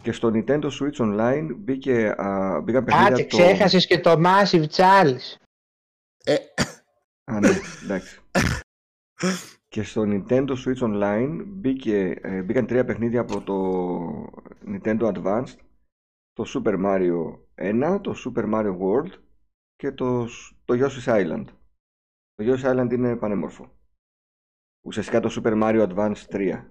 Και 0.03 0.13
στο 0.13 0.31
Nintendo 0.35 0.65
Switch 0.65 0.97
Online 1.05 1.47
μπήκε, 1.57 2.15
α, 2.19 2.61
μπήκαν 2.61 2.85
παιχνίδια 2.85 3.15
Α, 3.15 3.17
και 3.17 3.25
το... 3.25 3.37
ξέχασες 3.37 3.87
και 3.87 3.99
το 3.99 4.21
Massive 4.25 4.65
Chalice. 4.77 5.35
Ε, 6.25 6.35
Α, 7.25 7.41
ναι, 7.41 7.49
εντάξει. 7.83 8.19
και 9.71 9.83
στο 9.83 10.03
Nintendo 10.07 10.55
Switch 10.65 10.79
Online 10.83 11.45
μπήκε, 11.47 12.19
ε, 12.23 12.43
μπήκαν 12.43 12.67
τρία 12.67 12.85
παιχνίδια 12.85 13.21
από 13.21 13.41
το 13.41 13.57
Nintendo 14.67 15.13
Advanced. 15.15 15.57
Το 16.33 16.45
Super 16.47 16.85
Mario 16.85 17.39
1, 17.55 18.01
το 18.03 18.15
Super 18.25 18.45
Mario 18.55 18.79
World 18.79 19.13
και 19.77 19.93
το, 19.93 20.25
s- 20.25 20.57
το 20.65 20.75
Yoshi's 20.75 21.05
Island. 21.05 21.45
Το 22.35 22.45
Yoshi's 22.45 22.65
Island 22.75 22.93
είναι 22.93 23.17
πανέμορφο. 23.17 23.77
Ουσιαστικά 24.87 25.21
το 25.21 25.31
Super 25.43 25.63
Mario 25.63 25.89
Advance 25.89 26.23
3. 26.31 26.71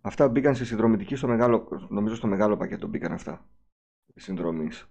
Αυτά 0.00 0.28
μπήκαν 0.28 0.54
στη 0.54 0.64
συνδρομητική 0.64 1.16
στο 1.16 1.28
μεγάλο, 1.28 1.86
νομίζω 1.88 2.14
στο 2.14 2.26
μεγάλο 2.26 2.56
πακέτο 2.56 2.86
μπήκαν 2.86 3.12
αυτά. 3.12 3.48
Τη 4.14 4.20
συνδρομής. 4.20 4.88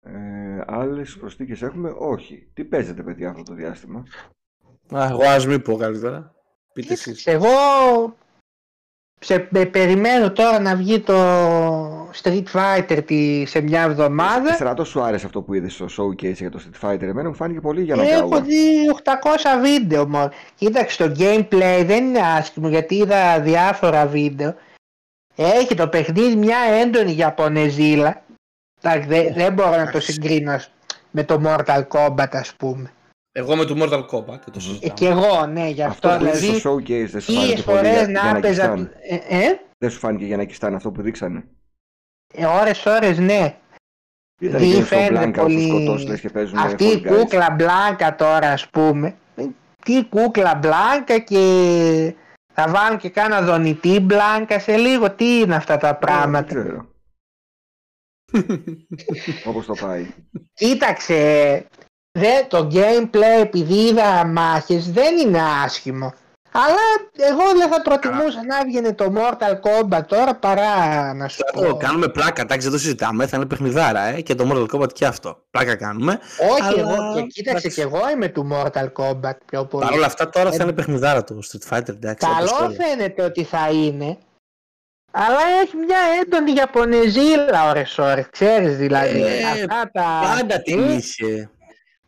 Ε, 0.00 0.62
άλλες 0.66 1.16
προσθήκες 1.18 1.62
έχουμε, 1.62 1.94
όχι. 1.98 2.50
Τι 2.54 2.64
παίζετε 2.64 3.02
παιδιά 3.02 3.30
αυτό 3.30 3.42
το 3.42 3.54
διάστημα; 3.54 4.04
Α, 4.92 5.06
εγώ 5.10 5.22
ας 5.24 5.46
μην 5.46 5.62
πω 5.62 5.76
καλύτερα. 5.76 6.34
Πείτε 6.72 6.92
εσείς. 6.92 7.26
Εγώ 7.26 7.48
σε, 9.20 9.38
πε- 9.38 9.70
περιμένω 9.70 10.32
τώρα 10.32 10.60
να 10.60 10.76
βγει 10.76 11.00
το 11.00 11.14
Street 12.22 12.44
Fighter 12.52 13.02
τη, 13.06 13.44
σε 13.46 13.60
μια 13.60 13.82
εβδομάδα. 13.82 14.52
Στρατό 14.54 14.84
σου 14.84 15.02
άρεσε 15.02 15.26
αυτό 15.26 15.42
που 15.42 15.54
είδες 15.54 15.72
στο 15.72 15.86
showcase 15.98 16.34
για 16.34 16.50
το 16.50 16.60
Street 16.64 16.88
Fighter. 16.90 17.02
Εμένα 17.02 17.28
μου 17.28 17.34
φάνηκε 17.34 17.60
πολύ 17.60 17.82
για 17.82 17.96
να 17.96 18.02
Έχω 18.02 18.28
κάνω. 18.28 18.44
δει 18.44 18.90
800 19.04 19.60
βίντεο 19.62 20.08
μόνο. 20.08 20.30
Κοίταξε, 20.54 21.08
το 21.08 21.14
gameplay 21.18 21.82
δεν 21.86 22.04
είναι 22.04 22.20
άσχημο 22.20 22.68
γιατί 22.68 22.94
είδα 22.94 23.40
διάφορα 23.40 24.06
βίντεο. 24.06 24.54
Έχει 25.36 25.74
το 25.74 25.88
παιχνίδι 25.88 26.36
μια 26.36 26.58
έντονη 26.58 27.16
Ιαπωνεζίλα. 27.16 28.22
Εντάξει, 28.82 29.08
δεν, 29.08 29.34
δεν 29.34 29.52
μπορώ 29.52 29.70
να 29.70 29.76
το 29.76 29.88
Εντάξει. 29.88 30.12
συγκρίνω 30.12 30.60
με 31.10 31.24
το 31.24 31.42
Mortal 31.44 31.82
Kombat 31.88 32.28
ας 32.30 32.54
πούμε. 32.54 32.92
Εγώ 33.36 33.56
με 33.56 33.64
το 33.64 33.74
Mortal 33.78 34.06
Kombat 34.06 34.26
δεν 34.26 34.52
το 34.52 34.56
Ε, 34.56 34.60
συζητάω. 34.60 34.94
και 34.96 35.06
εγώ, 35.06 35.46
ναι, 35.46 35.68
γι' 35.68 35.82
αυτό, 35.82 36.08
Αυτό 36.08 36.18
που 36.24 36.24
είδες 36.30 36.40
δηλαδή. 36.40 36.58
στο 36.58 36.70
showcase 36.74 37.08
δεν 37.10 37.20
σου 37.20 37.32
Χίλιες 37.32 37.60
φάνηκε 37.60 37.62
πολύ 37.62 37.76
φορές 37.78 37.92
για, 37.96 38.04
για 38.10 38.22
να 38.22 38.32
να 38.32 38.38
έπαιζα. 38.38 38.62
κιστάν. 38.62 38.92
Ε, 39.08 39.14
ε, 39.44 39.60
Δεν 39.78 39.90
σου 39.90 39.98
φάνηκε 39.98 40.24
για 40.24 40.36
να 40.36 40.44
κιστάν 40.44 40.74
αυτό 40.74 40.90
που 40.90 41.02
δείξανε; 41.02 41.44
ε, 42.34 42.46
ώρες 42.46 42.86
ώρες 42.86 43.18
ναι. 43.18 43.56
Ήταν 44.40 44.60
Δι 44.60 44.66
και 44.70 44.74
στο 44.76 44.84
φαίνεται 44.84 45.24
Blanca 45.24 45.28
όπου 45.28 45.40
πολύ- 45.40 45.68
σκοτώσεις 45.68 46.08
λες 46.08 46.20
και 46.20 46.28
παίζουν 46.30 46.58
Αυτή 46.58 46.84
η 46.84 47.02
Fall 47.04 47.08
Guys. 47.10 47.16
κούκλα 47.18 47.50
μπλάνκα 47.50 48.14
τώρα 48.14 48.50
ας 48.52 48.68
πούμε. 48.68 49.14
Ε, 49.36 49.44
Τι 49.84 50.04
κούκλα 50.04 50.54
μπλάνκα 50.54 51.18
και 51.18 52.14
θα 52.52 52.68
βάλουν 52.68 52.98
και 52.98 53.08
κάνα 53.10 53.42
δονητή 53.42 54.00
μπλάνκα 54.00 54.60
σε 54.60 54.76
λίγο. 54.76 55.10
Τι 55.10 55.38
είναι 55.38 55.54
αυτά 55.54 55.76
τα 55.76 55.88
Ε, 55.88 55.92
πράγματα; 56.00 56.54
Δεν 56.54 56.62
ξέρω. 56.64 56.86
Όπως 59.48 59.66
το 59.66 59.74
πάει. 59.80 60.06
Κοίταξε, 60.54 61.66
δε, 62.18 62.42
το 62.48 62.68
gameplay 62.72 63.40
επειδή 63.42 63.74
είδα 63.74 64.26
μάχες 64.26 64.90
δεν 64.92 65.16
είναι 65.16 65.40
άσχημο. 65.64 66.14
Αλλά 66.56 66.76
εγώ 67.30 67.42
δεν 67.58 67.68
θα 67.72 67.82
προτιμούσα 67.82 68.44
να 68.46 68.58
έβγαινε 68.58 68.92
το 68.92 69.12
Mortal 69.16 69.52
Kombat 69.60 70.06
τώρα 70.06 70.34
παρά 70.34 71.14
να 71.14 71.28
σου 71.28 71.36
Στράτο, 71.48 71.70
πω. 71.70 71.76
κάνουμε 71.76 72.08
πλάκα, 72.08 72.42
εντάξει 72.42 72.66
δεν 72.68 72.76
το 72.76 72.82
συζητάμε, 72.82 73.26
θα 73.26 73.36
είναι 73.36 73.46
παιχνιδάρα, 73.46 74.00
ε, 74.02 74.20
και 74.20 74.34
το 74.34 74.48
Mortal 74.52 74.66
Kombat 74.80 74.92
και 74.92 75.06
αυτό. 75.06 75.38
Πλάκα 75.50 75.74
κάνουμε. 75.76 76.18
Όχι 76.50 76.62
αλλά- 76.62 76.80
εγώ, 76.80 77.14
και 77.14 77.22
κοίταξε 77.22 77.66
εντάξει. 77.66 77.70
και 77.74 77.82
εγώ 77.82 78.10
είμαι 78.14 78.28
του 78.28 78.48
Mortal 78.52 78.92
Kombat 78.92 79.36
πιο 79.46 79.64
πολύ. 79.64 79.84
Παρ' 79.84 79.94
όλα 79.94 80.06
αυτά 80.06 80.28
τώρα 80.30 80.50
θα 80.50 80.56
Ε, 80.60 80.62
είναι 80.62 80.72
παιχνιδάρα 80.72 81.24
το 81.24 81.38
Street 81.52 81.74
Fighter, 81.76 81.88
εντάξει. 81.88 82.26
όπως 82.30 82.50
Καλό 82.50 82.50
τώρα. 82.58 82.84
φαίνεται 82.84 83.22
ότι 83.22 83.44
θα 83.44 83.68
είναι. 83.72 84.18
Αλλά 85.10 85.38
έχει 85.62 85.76
μια 85.76 85.98
έντονη 86.22 86.52
Ιαπωνεζίλα 86.52 87.68
ώρες 87.68 87.98
ώρες, 87.98 88.26
ξέρεις 88.30 88.76
δηλαδή. 88.76 89.22
Ε, 89.22 89.44
αυτά 89.44 89.90
τα... 89.92 90.20
Πάντα 90.36 90.62
την 90.62 90.88
Ε, 90.88 90.92
είχε. 90.92 91.48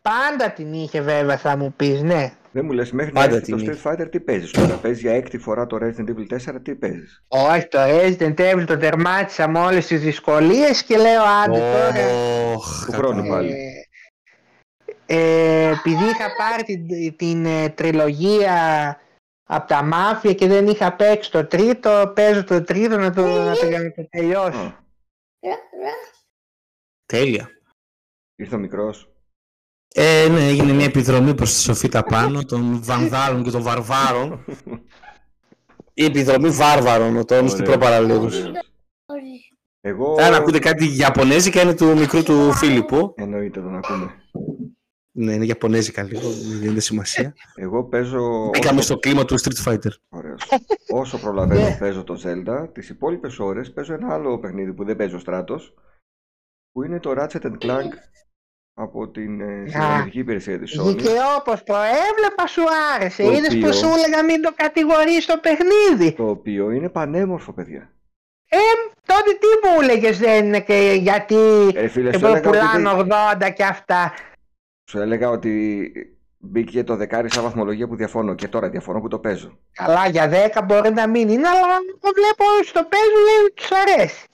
Πάντα 0.07 0.51
την 0.51 0.73
είχε 0.73 1.01
βέβαια 1.01 1.37
θα 1.37 1.57
μου 1.57 1.73
πεις, 1.75 2.01
ναι. 2.01 2.33
Δεν 2.51 2.65
μου 2.65 2.71
λες 2.71 2.91
μέχρι 2.91 3.13
να 3.13 3.19
Πάντα 3.21 3.35
έρθει 3.35 3.51
το 3.51 3.57
την 3.57 3.79
Street 3.83 3.91
Fighter 3.91 4.11
τι 4.11 4.19
παίζεις 4.19 4.51
τώρα. 4.51 4.75
Παίζεις 4.75 5.01
για 5.01 5.13
έκτη 5.13 5.37
φορά 5.37 5.67
το 5.67 5.77
Resident 5.81 6.09
Evil 6.09 6.27
4, 6.55 6.59
τι 6.63 6.75
παίζεις; 6.75 7.23
Όχι, 7.27 7.67
το 7.67 7.77
Resident 7.81 8.35
Evil 8.39 8.63
το 8.67 8.77
τερμάτισα 8.77 9.47
με 9.47 9.59
όλες 9.59 9.87
τις 9.87 10.01
δυσκολίες 10.01 10.83
και 10.83 10.97
λέω 10.97 11.23
άντε 11.43 11.59
τώρα. 11.59 12.07
Ωχ, 12.53 12.85
Του 12.85 12.91
χρόνου 12.91 13.21
κατά- 13.21 13.33
πάλι. 13.33 13.51
Ε, 15.05 15.15
ε, 15.15 15.69
επειδή 15.69 16.03
είχα 16.03 16.27
πάρει 16.37 16.63
την, 16.63 17.15
την 17.15 17.45
ε, 17.45 17.69
τριλογία 17.69 18.55
από 19.43 19.67
τα 19.67 19.83
μάφια 19.83 20.33
και 20.33 20.47
δεν 20.47 20.67
είχα 20.67 20.93
παίξει 20.95 21.31
το 21.31 21.45
τρίτο, 21.45 22.11
παίζω 22.15 22.43
το 22.43 22.63
τρίτο 22.63 22.97
να 22.97 23.13
το, 23.13 23.21
να 23.21 23.55
το, 23.55 23.69
να 23.69 23.91
το 23.91 24.07
τελειώσω. 24.09 24.59
Α, 24.59 24.85
Τέλεια. 27.05 27.49
ήρθε 28.35 28.55
ο 28.55 28.59
μικρός. 28.59 29.11
Ε, 29.99 30.27
ναι, 30.29 30.47
έγινε 30.47 30.73
μια 30.73 30.85
επιδρομή 30.85 31.35
προς 31.35 31.53
τη 31.53 31.59
Σοφίτα 31.59 32.03
πάνω 32.03 32.43
των 32.43 32.83
Βανδάλων 32.83 33.43
και 33.43 33.51
των 33.51 33.61
Βαρβάρων. 33.61 34.45
Η 35.93 36.03
επιδρομή 36.03 36.49
Βάρβαρων, 36.49 37.17
ο 37.17 37.25
τόνος 37.25 37.51
του 37.51 37.57
Ωραίος, 37.61 37.77
προπαραλίγους. 37.77 38.37
ωραίος. 38.39 39.51
Εγώ... 39.81 40.15
Αν 40.19 40.33
ακούτε 40.33 40.59
κάτι 40.59 40.97
Ιαπωνέζικα 40.97 41.61
είναι 41.61 41.75
του 41.75 41.97
μικρού 41.97 42.23
του 42.23 42.51
Φίλιππου. 42.53 43.13
Εννοείται 43.17 43.61
τον 43.61 43.75
ακούμε. 43.75 44.11
Ναι, 45.11 45.33
είναι 45.33 45.45
Ιαπωνέζικα 45.45 46.03
λίγο, 46.03 46.29
δεν 46.29 46.59
δίνεται 46.59 46.79
σημασία. 46.79 47.33
Εγώ 47.55 47.83
παίζω... 47.83 48.49
Μπήκαμε 48.49 48.79
όσο- 48.79 48.87
στο 48.87 48.97
κλίμα 48.97 49.25
του 49.25 49.39
Street 49.39 49.63
Fighter. 49.65 49.91
Ωραίος. 50.09 50.41
Όσο 50.93 51.17
προλαβαίνω 51.19 51.75
παίζω 51.79 52.03
το 52.03 52.21
Zelda, 52.23 52.67
τις 52.73 52.89
υπόλοιπες 52.89 53.39
ώρες 53.39 53.73
παίζω 53.73 53.93
ένα 53.93 54.13
άλλο 54.13 54.39
παιχνίδι 54.39 54.73
που 54.73 54.85
δεν 54.85 54.95
παίζω 54.95 55.19
στράτος, 55.19 55.73
που 56.71 56.83
είναι 56.83 56.99
το 56.99 57.11
Ratchet 57.17 57.41
and 57.41 57.57
Clank 57.57 57.91
από 58.79 59.07
την 59.07 59.41
ε, 59.41 59.63
συνδρομητική 59.67 60.19
υπηρεσία 60.19 60.59
της 60.59 60.79
Sony. 60.81 60.95
Και 60.95 61.09
όπως 61.37 61.63
προέβλεπα 61.63 62.47
σου 62.47 62.61
άρεσε. 62.95 63.23
Το 63.23 63.31
Είδες 63.31 63.47
οποίο- 63.53 63.67
που 63.67 63.73
σου 63.73 63.87
έλεγα 63.97 64.23
μην 64.23 64.41
το 64.41 64.51
κατηγορείς 64.55 65.25
το 65.25 65.37
παιχνίδι. 65.41 66.11
Το 66.15 66.29
οποίο 66.29 66.71
είναι 66.71 66.89
πανέμορφο, 66.89 67.53
παιδιά. 67.53 67.91
Τότε 69.05 69.31
τι 69.31 69.67
μου 69.67 69.81
έλεγες 69.81 70.17
δεν 70.19 70.45
είναι 70.45 70.59
και 70.59 70.97
γιατί 71.01 71.35
Ε, 71.75 71.87
φίλε, 71.87 72.09
και 72.11 72.17
σου 72.17 72.25
έλεγα, 72.25 72.39
ότι 72.49 72.57
πουλάνε 72.57 73.03
δεν- 73.03 73.11
80 73.41 73.49
και 73.49 73.63
αυτά. 73.63 74.13
σου 74.89 74.99
έλεγα 74.99 75.29
ότι 75.29 75.91
μπήκε 76.37 76.83
το 76.83 76.95
δεκάρι 76.95 77.31
σαν 77.33 77.43
βαθμολογία 77.43 77.87
που 77.87 77.95
διαφωνώ 77.95 78.33
και 78.35 78.47
τώρα 78.47 78.69
διαφωνώ 78.69 78.99
που 79.01 79.07
το 79.07 79.19
παίζω. 79.19 79.57
Καλά 79.73 80.07
για 80.07 80.27
10 80.29 80.61
μπορεί 80.65 80.93
να 80.93 81.07
μην 81.07 81.29
είναι 81.29 81.47
αλλά 81.47 81.77
το 81.99 82.09
βλέπω 82.13 82.43
όσοι 82.59 82.73
το 82.73 82.83
παίζουν 82.89 83.23
λέει 83.27 83.43
ότι 83.45 83.53
τους 83.53 83.69
αρέσει. 83.71 84.25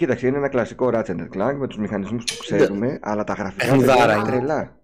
Κοίταξε, 0.00 0.26
είναι 0.26 0.36
ένα 0.36 0.48
κλασικό 0.48 0.86
Ratchet 0.92 1.16
and 1.16 1.28
Clank 1.32 1.54
με 1.56 1.66
τους 1.66 1.76
μηχανισμούς 1.78 2.24
που 2.24 2.36
ξέρουμε, 2.40 2.98
αλλά 3.02 3.24
τα 3.24 3.32
γραφικά 3.32 3.64
Παιχνιδάρα 3.66 3.98
παιδιά, 3.98 4.14
είναι 4.16 4.22
είναι. 4.36 4.46
τρελά. 4.46 4.82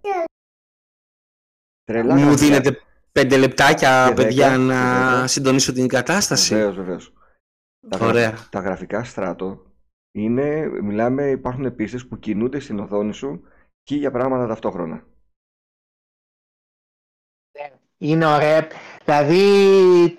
Τρελά 1.85 2.15
Μου 2.15 2.21
γραφικά. 2.21 2.45
δίνετε 2.47 2.81
πέντε 3.13 3.37
λεπτάκια, 3.37 4.07
Και 4.09 4.15
παιδιά, 4.15 4.49
δέκα, 4.49 4.59
να 4.63 4.75
και 4.75 5.15
δέκα. 5.15 5.27
συντονίσω 5.27 5.73
την 5.73 5.89
κατάσταση. 5.89 6.55
Βεβαίως, 6.55 6.77
βεβαίως. 6.77 7.13
Τα, 7.89 7.97
γρα- 7.97 8.09
Ωραία. 8.09 8.49
τα 8.51 8.61
γραφικά 8.61 9.05
στράτο 9.05 9.73
είναι, 10.13 10.67
μιλάμε, 10.67 11.31
υπάρχουν 11.31 11.65
επίσης 11.65 12.09
που 12.09 12.19
κινούνται 12.19 12.59
στην 12.61 12.79
οθόνη 12.79 13.13
σου 13.13 13.43
για 13.83 14.11
πράγματα 14.11 14.47
ταυτόχρονα. 14.47 15.05
Είναι 17.99 18.27
ωραία. 18.27 18.69
Δηλαδή 19.05 20.19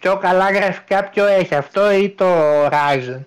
πιο 0.00 0.18
καλά 0.18 0.50
γραφικά 0.50 1.08
ποιο 1.10 1.24
έχει 1.26 1.54
αυτό 1.54 1.90
ή 1.90 2.10
το 2.14 2.26
Horizon. 2.66 3.24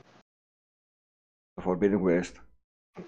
Το 1.53 1.63
Forbidden 1.65 2.01
West. 2.03 2.33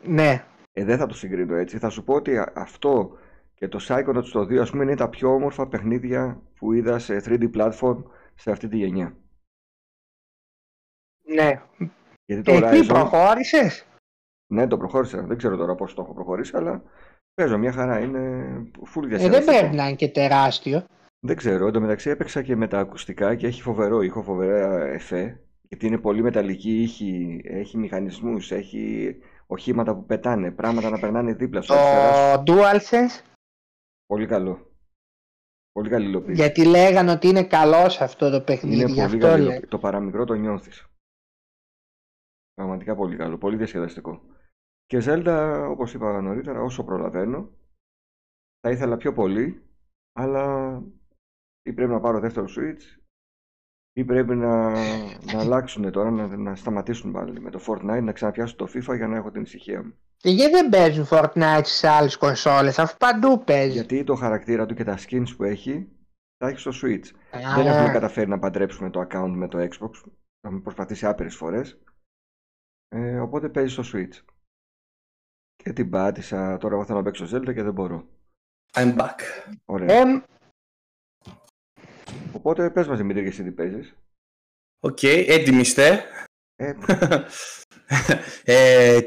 Ναι. 0.03 0.45
Ε, 0.71 0.83
δεν 0.83 0.97
θα 0.97 1.05
το 1.05 1.13
συγκρίνω 1.13 1.55
έτσι. 1.55 1.77
Θα 1.77 1.89
σου 1.89 2.03
πω 2.03 2.13
ότι 2.13 2.37
α- 2.37 2.51
αυτό 2.55 3.17
και 3.53 3.67
το 3.67 3.79
Psychonauts 3.87 4.29
το 4.31 4.39
2 4.41 4.57
ας 4.57 4.69
πούμε 4.71 4.83
είναι 4.83 4.95
τα 4.95 5.09
πιο 5.09 5.33
όμορφα 5.33 5.67
παιχνίδια 5.67 6.41
που 6.55 6.73
είδα 6.73 6.99
σε 6.99 7.21
3D 7.25 7.51
platform 7.55 8.03
σε 8.35 8.51
αυτή 8.51 8.67
τη 8.67 8.77
γενιά. 8.77 9.17
Ναι. 11.27 11.61
Γιατί 12.25 12.41
το 12.43 12.51
Εκεί 12.51 12.63
Horizon, 12.63 12.87
προχώρησες; 12.87 13.87
ναι 14.53 14.67
το 14.67 14.77
προχώρησα, 14.77 15.21
δεν 15.21 15.37
ξέρω 15.37 15.55
τώρα 15.57 15.75
πώς 15.75 15.93
το 15.93 16.01
έχω 16.01 16.13
προχωρήσει, 16.13 16.55
αλλά 16.57 16.83
παίζω 17.33 17.57
μια 17.57 17.71
χαρά, 17.71 17.99
είναι 17.99 18.19
full 18.95 19.03
Ε, 19.03 19.07
δεν 19.07 19.09
διασκεδαστικό. 19.09 19.57
πρέπει 19.59 19.75
να 19.75 19.87
είναι 19.87 19.95
και 19.95 20.09
τεράστιο. 20.09 20.85
Δεν 21.19 21.35
ξέρω, 21.35 21.67
εντωμεταξύ 21.67 22.09
έπαιξα 22.09 22.41
και 22.41 22.55
με 22.55 22.67
τα 22.67 22.79
ακουστικά 22.79 23.35
και 23.35 23.47
έχει 23.47 23.61
φοβερό 23.61 24.01
ήχο, 24.01 24.21
φοβερά 24.23 24.85
εφέ, 24.85 25.42
γιατί 25.73 25.87
είναι 25.87 25.99
πολύ 26.01 26.21
μεταλλική 26.21 26.81
ήχη, 26.81 27.41
έχει 27.43 27.77
μηχανισμούς, 27.77 28.51
έχει 28.51 29.15
οχήματα 29.47 29.95
που 29.95 30.05
πετάνε, 30.05 30.51
πράγματα 30.51 30.89
να 30.89 30.99
περνάνε 30.99 31.33
δίπλα 31.33 31.61
σου, 31.61 31.73
αριστερά 31.73 32.37
σου. 32.37 32.43
Το 32.43 32.53
DualSense 32.53 33.25
Πολύ 34.05 34.27
καλό. 34.27 34.71
Πολύ 35.71 35.89
καλή 35.89 36.05
υλοποίηση. 36.05 36.41
γιατί 36.41 36.65
λέγανε 36.65 37.11
ότι 37.11 37.27
είναι 37.27 37.47
καλός 37.47 37.93
σε 37.93 38.03
αυτό 38.03 38.29
το 38.29 38.41
παιχνίδι. 38.41 38.75
Είναι 38.75 38.85
γι' 38.85 38.93
πολύ 38.93 39.05
αυτό 39.05 39.17
καλή 39.17 39.35
λέω. 39.37 39.41
υλοποίηση. 39.43 39.67
Το 39.67 39.79
παραμικρό 39.79 40.25
το 40.25 40.33
νιώθεις. 40.33 40.87
Πραγματικά 42.53 42.95
πολύ 42.95 43.15
καλό, 43.15 43.37
πολύ 43.37 43.57
διασκεδαστικό. 43.57 44.21
Και 44.85 45.01
Zelda, 45.05 45.67
όπως 45.69 45.93
είπα 45.93 46.21
νωρίτερα, 46.21 46.61
όσο 46.61 46.83
προλαβαίνω, 46.83 47.51
θα 48.59 48.69
ήθελα 48.69 48.97
πιο 48.97 49.13
πολύ, 49.13 49.63
αλλά 50.11 50.75
ή 51.63 51.73
πρέπει 51.73 51.91
να 51.91 51.99
πάρω 51.99 52.19
δεύτερο 52.19 52.45
Switch, 52.49 53.02
ή 53.93 54.03
πρέπει 54.03 54.35
να, 54.35 54.69
να 55.33 55.39
αλλάξουν 55.39 55.91
τώρα, 55.91 56.11
να, 56.11 56.37
να 56.37 56.55
σταματήσουν 56.55 57.11
πάλι 57.11 57.39
με 57.39 57.49
το 57.49 57.59
Fortnite, 57.67 58.01
να 58.03 58.11
ξαναπιάσουν 58.11 58.57
το 58.57 58.67
FIFA 58.73 58.95
για 58.95 59.07
να 59.07 59.15
έχω 59.15 59.31
την 59.31 59.41
ησυχία 59.41 59.83
μου. 59.83 59.93
Και 60.17 60.29
γιατί 60.29 60.51
δεν 60.51 60.69
παίζουν 60.69 61.05
Fortnite 61.09 61.61
σε 61.63 61.87
άλλες 61.87 62.17
κονσόλες 62.17 62.79
αφού 62.79 62.97
παντού 62.97 63.43
παίζει. 63.43 63.73
Γιατί 63.73 64.03
το 64.03 64.15
χαρακτήρα 64.15 64.65
του 64.65 64.73
και 64.73 64.83
τα 64.83 64.97
skins 64.97 65.27
που 65.37 65.43
έχει, 65.43 65.87
τα 66.37 66.47
έχει 66.47 66.59
στο 66.59 66.71
Switch. 66.73 67.07
Α, 67.31 67.55
Δεν 67.55 67.67
έχουμε 67.67 67.91
καταφέρει 67.91 68.29
να 68.29 68.39
παντρέψουμε 68.39 68.89
το 68.89 69.07
account 69.09 69.31
με 69.35 69.47
το 69.47 69.57
Xbox. 69.57 70.11
Έχουμε 70.41 70.61
προσπαθήσει 70.61 71.05
άπειρες 71.05 71.35
φορές. 71.35 71.81
Ε, 72.89 73.19
οπότε 73.19 73.49
παίζει 73.49 73.73
στο 73.73 73.83
Switch. 73.93 74.21
Και 75.55 75.73
την 75.73 75.89
πάτησα. 75.89 76.57
Τώρα 76.57 76.75
εγώ 76.75 76.85
θέλω 76.85 76.97
να 76.97 77.03
παίξω 77.03 77.25
Zelda 77.25 77.53
και 77.53 77.63
δεν 77.63 77.73
μπορώ. 77.73 78.07
I'm 78.73 78.97
back. 78.97 79.19
Ωραία. 79.65 79.95
Ε, 79.95 80.23
Οπότε 82.45 82.69
πες 82.69 82.87
μας 82.87 82.97
Δημήτρη 82.97 83.21
και 83.21 83.27
εσύ 83.27 83.43
τι 83.43 83.51
παίζεις. 83.51 83.95
Οκ, 84.79 85.03
έτοιμοι 85.03 85.59
είστε. 85.59 86.03
Ε, 86.55 86.73
ε, 88.43 88.99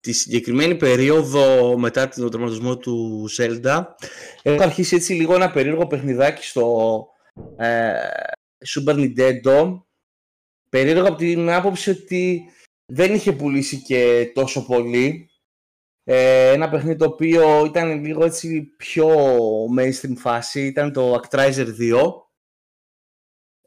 τη 0.00 0.12
συγκεκριμένη 0.12 0.76
περίοδο 0.76 1.78
μετά 1.78 2.08
τον 2.08 2.30
τερματισμό 2.30 2.78
του 2.78 3.26
Zelda 3.36 3.82
έχω 4.42 4.62
αρχίσει 4.62 4.96
έτσι 4.96 5.12
λίγο 5.12 5.34
ένα 5.34 5.50
περίεργο 5.50 5.86
παιχνιδάκι 5.86 6.44
στο 6.44 7.06
ε, 7.56 7.94
Super 8.74 8.94
Nintendo 8.94 9.82
περίεργο 10.70 11.08
από 11.08 11.16
την 11.16 11.50
άποψη 11.50 11.90
ότι 11.90 12.42
δεν 12.92 13.14
είχε 13.14 13.32
πουλήσει 13.32 13.82
και 13.82 14.30
τόσο 14.34 14.66
πολύ 14.66 15.30
ε, 16.04 16.50
ένα 16.52 16.68
παιχνίδι 16.68 16.98
το 16.98 17.04
οποίο 17.04 17.64
ήταν 17.64 18.04
λίγο 18.04 18.24
έτσι 18.24 18.74
πιο 18.76 19.08
mainstream 19.78 20.14
φάση 20.16 20.66
ήταν 20.66 20.92
το 20.92 21.20
Actraiser 21.20 21.66
2 21.80 22.23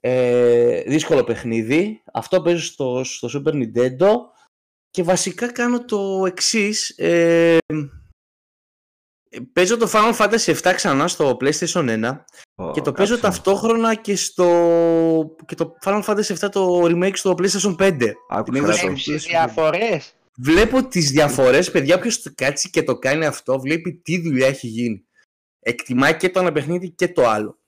ε, 0.10 0.82
δύσκολο 0.88 1.24
παιχνίδι 1.24 2.03
αυτό 2.14 2.41
παίζω 2.41 2.64
στο, 2.64 3.01
στο 3.03 3.30
Super 3.34 3.51
Nintendo 3.53 4.08
και 4.89 5.03
βασικά 5.03 5.51
κάνω 5.51 5.86
το 5.86 6.24
εξής. 6.28 6.89
Ε, 6.97 7.58
παίζω 9.53 9.78
το 9.78 9.89
Final 9.93 10.16
Fantasy 10.18 10.55
7 10.62 10.72
ξανά 10.76 11.08
στο 11.08 11.38
PlayStation 11.41 12.03
1 12.03 12.18
ω, 12.55 12.72
και 12.72 12.82
το 12.82 12.91
παίζω 12.91 13.14
κάτσε. 13.14 13.28
ταυτόχρονα 13.28 13.95
και, 13.95 14.16
στο, 14.16 14.45
και 15.45 15.55
το 15.55 15.74
Final 15.86 16.03
Fantasy 16.03 16.36
7 16.38 16.49
το 16.51 16.82
remake 16.84 17.16
στο 17.16 17.36
PlayStation 17.38 17.76
5. 17.80 18.12
Άκου 18.30 18.51
την 18.51 18.64
είδες 18.64 18.80
κρατώ. 18.80 18.97
στο- 18.97 19.12
Έχεις 19.12 19.26
διαφορές. 19.26 20.12
Βλέπω 20.39 20.88
τις 20.88 21.12
διαφορές, 21.12 21.72
παιδιά, 21.72 21.95
όποιος 21.95 22.22
το 22.22 22.32
κάτσει 22.36 22.70
και 22.70 22.84
το 22.84 22.97
κάνει 22.99 23.26
αυτό, 23.26 23.60
βλέπει 23.60 23.93
τι 24.03 24.22
δουλειά 24.22 24.47
έχει 24.47 24.68
γίνει. 24.68 25.05
Εκτιμάει 25.60 26.18
και 26.18 26.30
το 26.30 26.39
ένα 26.39 26.51
παιχνίδι 26.51 26.89
και 26.91 27.08
το 27.08 27.28
άλλο. 27.28 27.60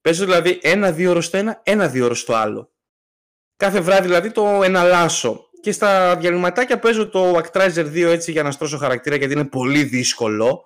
Παίζω 0.00 0.24
δηλαδή 0.24 0.58
ένα-δύο 0.62 1.10
ώρες 1.10 1.24
στο 1.24 1.36
ένα, 1.36 1.60
ένα-δύο 1.64 2.04
ώρες 2.04 2.18
στο 2.18 2.34
άλλο. 2.34 2.72
Κάθε 3.56 3.80
βράδυ 3.80 4.06
δηλαδή 4.06 4.30
το 4.30 4.62
εναλλάσσω. 4.62 5.50
Και 5.60 5.72
στα 5.72 6.16
διαλυματάκια 6.16 6.78
παίζω 6.78 7.08
το 7.08 7.36
Actraiser 7.36 7.84
2 7.86 8.02
έτσι 8.02 8.30
για 8.32 8.42
να 8.42 8.50
στρώσω 8.50 8.78
χαρακτήρα 8.78 9.16
γιατί 9.16 9.32
είναι 9.32 9.44
πολύ 9.48 9.84
δύσκολο. 9.84 10.62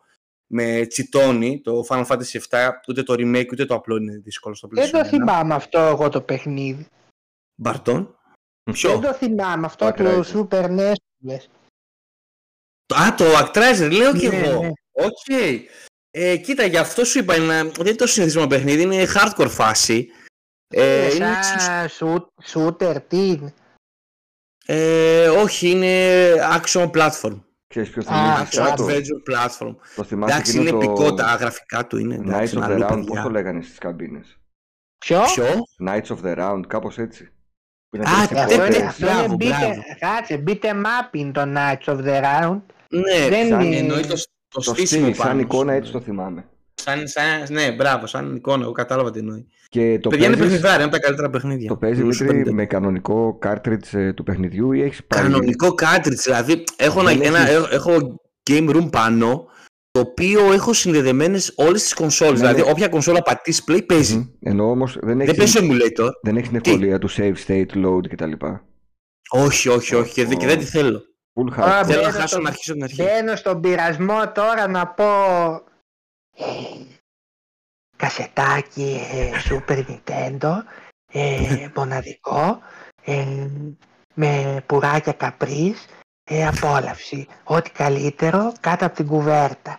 Με 0.54 0.86
τσιτώνει 0.86 1.60
το 1.60 1.84
Final 1.88 2.06
Fantasy 2.06 2.40
7, 2.48 2.70
ούτε 2.88 3.02
το 3.02 3.14
remake 3.18 3.46
ούτε 3.52 3.64
το 3.64 3.74
απλό 3.74 3.96
είναι 3.96 4.16
δύσκολο 4.16 4.54
στο 4.54 4.68
Δεν 4.70 4.90
το 4.90 4.98
PlayStation 4.98 5.02
1. 5.04 5.06
θυμάμαι 5.08 5.54
αυτό 5.54 5.78
εγώ 5.80 6.08
το 6.08 6.20
παιχνίδι. 6.22 6.86
Παρντόν. 7.54 8.16
Δεν 8.64 8.74
Ποιο; 8.74 8.98
το 8.98 9.12
θυμάμαι 9.14 9.66
αυτό 9.66 9.84
Το 9.86 9.92
του 9.92 10.02
Actraiser. 10.04 10.36
Super 10.38 10.64
NES 10.64 10.92
που 10.94 11.26
λες. 11.26 11.48
Το- 12.86 12.94
Α, 12.96 13.14
το 13.14 13.24
Actraiser, 13.38 13.90
λέω 13.92 14.12
και 14.16 14.28
Ναι, 14.28 14.36
εγώ. 14.36 14.60
ναι. 14.62 14.70
Οκ. 14.92 15.26
Ε, 16.14 16.36
κοίτα, 16.36 16.64
γι' 16.64 16.76
αυτό 16.76 17.04
σου 17.04 17.18
είπα, 17.18 17.36
είναι, 17.36 17.62
δεν 17.62 17.86
είναι 17.86 17.94
το 17.94 18.06
συνηθισμένο 18.06 18.46
παιχνίδι, 18.46 18.82
είναι 18.82 19.06
hardcore 19.14 19.48
φάση. 19.48 20.08
Ε, 20.74 21.06
Ε, 21.06 21.14
είναι, 21.14 21.26
σαν 21.58 21.88
σου- 21.88 22.32
shooter, 22.52 22.96
τι 23.08 23.26
είναι; 23.26 23.54
ε, 24.66 25.28
όχι, 25.28 25.70
είναι 25.70 26.34
action 26.60 26.90
platform. 26.90 27.40
Ξέρεις 27.66 27.90
ποιο 27.90 28.02
Α, 28.02 28.04
θυμίζει 28.04 28.42
αυτό 28.42 28.62
Στράτο. 28.62 28.86
Adventure 28.86 29.32
Platform. 29.34 29.74
Το 29.96 30.04
θυμάσαι 30.04 30.32
Εντάξει, 30.34 30.56
είναι 30.58 30.68
εκείνο 30.68 30.78
το 30.84 30.90
επικό, 30.92 31.14
τα 31.14 31.34
γραφικά 31.34 31.86
του 31.86 31.98
είναι. 31.98 32.16
Knights 32.22 32.26
Εντάξει, 32.28 32.54
of 32.56 32.56
είναι 32.56 32.66
the 32.66 32.70
αλλού, 32.70 32.84
Round, 32.84 32.96
πώς 32.96 33.04
παιδιά. 33.06 33.22
το 33.22 33.30
λέγανε 33.30 33.62
στις 33.62 33.78
καμπίνες; 33.78 34.38
Ποιο; 34.98 35.20
Ποιο; 35.34 35.44
Knights 35.88 36.06
of 36.16 36.18
the 36.24 36.38
Round, 36.38 36.60
κάπως 36.66 36.98
έτσι. 36.98 37.24
Που 37.88 37.96
είναι 37.96 38.04
Α, 38.08 38.12
τρεις 38.12 38.22
αυτό 38.22 38.38
Αυτό 38.40 38.54
είναι- 38.54 38.64
είναι, 38.64 38.76
υπότες. 38.76 38.88
αυτό 38.88 39.06
είναι 39.06 39.14
μπράβο, 39.16 39.34
beat, 39.34 39.58
μπράβο. 39.58 39.82
κάτσε, 39.98 40.42
beat 40.46 40.60
em 40.64 40.82
up 40.84 41.08
είναι 41.12 41.32
το 41.32 41.42
Knights 41.42 41.92
of 41.94 41.98
the 42.04 42.22
Round. 42.24 42.60
Ναι, 42.88 43.28
Δεν 43.28 43.48
σαν- 43.48 43.60
είναι- 43.60 43.76
εννοεί 43.76 44.06
το, 44.06 44.14
το 44.52 44.60
Το 44.60 44.74
στήσιμο 44.74 45.02
στυλ, 45.04 45.14
σαν 45.16 45.26
πάνω 45.26 45.40
εικόνα 45.40 45.70
σου, 45.72 45.76
έτσι 45.78 45.92
ναι. 45.92 45.98
το 45.98 46.04
θυμάμαι. 46.04 46.44
Σαν, 46.74 47.08
σαν, 47.08 47.24
ναι, 47.50 47.72
μπράβο, 47.72 48.06
σαν 48.06 48.34
εικόνα, 48.36 48.62
εγώ 48.62 48.72
κατάλαβα 48.72 49.10
τι 49.10 49.18
εννοεί. 49.18 49.46
Και 49.68 49.98
το 50.02 50.08
Παιδιά 50.08 50.26
είναι 50.26 50.36
παίζεις, 50.36 50.52
παιχνιδάρι, 50.52 50.74
είναι 50.82 50.84
από 50.84 50.92
τα 50.92 51.00
καλύτερα 51.00 51.30
παιχνίδια. 51.30 51.68
το 51.68 51.76
παίζεις 51.76 52.02
του 52.04 52.10
Δημήτρη, 52.24 52.42
Super 52.42 52.48
Nintendo. 52.48 52.52
με 52.54 52.66
κανονικό 52.66 53.38
cartridge 53.46 53.92
ε, 53.92 54.12
του 54.12 54.22
παιχνιδιού 54.22 54.72
ή 54.72 54.82
έχεις 54.82 55.04
πάρει... 55.04 55.22
Κανονικό 55.22 55.74
cartridge, 55.82 56.16
δηλαδή 56.24 56.64
έχω, 56.76 57.02
Δεν 57.02 57.22
ένα, 57.22 57.38
ένα, 57.38 57.48
έχεις- 57.50 57.68
έχω 57.72 58.20
game 58.50 58.70
room 58.76 58.88
πάνω 58.90 59.46
το 59.90 60.00
οποίο 60.00 60.52
έχω 60.52 60.72
συνδεδεμένες 60.72 61.52
όλες 61.56 61.82
τις 61.82 61.94
κονσόλες. 61.94 62.32
Ναι, 62.32 62.46
δηλαδή 62.46 62.62
ναι. 62.64 62.70
όποια 62.70 62.88
κονσόλα 62.88 63.22
πατήσεις 63.22 63.64
play 63.68 63.86
παίζει. 63.86 64.16
Μμμ. 64.16 64.24
Ενώ 64.40 64.70
όμως 64.70 64.98
δεν 65.00 65.18
Δεν 65.18 65.20
έχεις, 65.20 65.36
παίζει 65.36 65.58
emulator. 65.60 66.08
δεν 66.22 66.36
έχεις 66.36 66.48
την 66.48 66.60
ευκολία 66.64 66.98
του 66.98 67.10
save 67.10 67.34
state 67.46 67.84
load 67.84 68.08
κτλ. 68.08 68.32
Όχι, 69.30 69.68
όχι, 69.68 69.94
όχι. 69.94 70.12
Και, 70.12 70.24
δεν- 70.26 70.38
και 70.38 70.46
δεν 70.46 70.58
τη 70.58 70.64
θέλω. 70.64 71.02
Full 71.34 71.52
Α, 71.52 71.80
hardcore. 71.80 71.86
Θέλω 71.86 72.02
να 72.02 72.08
μπαίνω 72.08 72.10
χάσω 72.12 72.26
στο- 72.26 72.40
να 72.40 72.48
αρχίσω 72.48 72.72
την 72.72 72.82
αρχή. 72.82 73.02
Μπαίνω 73.02 73.36
στον 73.36 73.60
πειρασμό 73.60 74.32
τώρα 74.32 74.66
να 74.68 74.86
πω 74.86 75.04
ε, 76.36 76.44
κασετάκι 77.96 79.00
ε, 79.12 79.30
Super 79.48 79.84
Nintendo 79.86 80.52
ε, 81.12 81.68
μοναδικό 81.74 82.60
ε, 83.04 83.48
με 84.14 84.62
πουράκια 84.66 85.12
καπρίς 85.12 85.86
ε, 86.24 86.46
απόλαυση. 86.46 87.26
Ό,τι 87.44 87.70
καλύτερο 87.70 88.52
κάτω 88.60 88.86
από 88.86 88.94
την 88.96 89.06
κουβέρτα. 89.06 89.78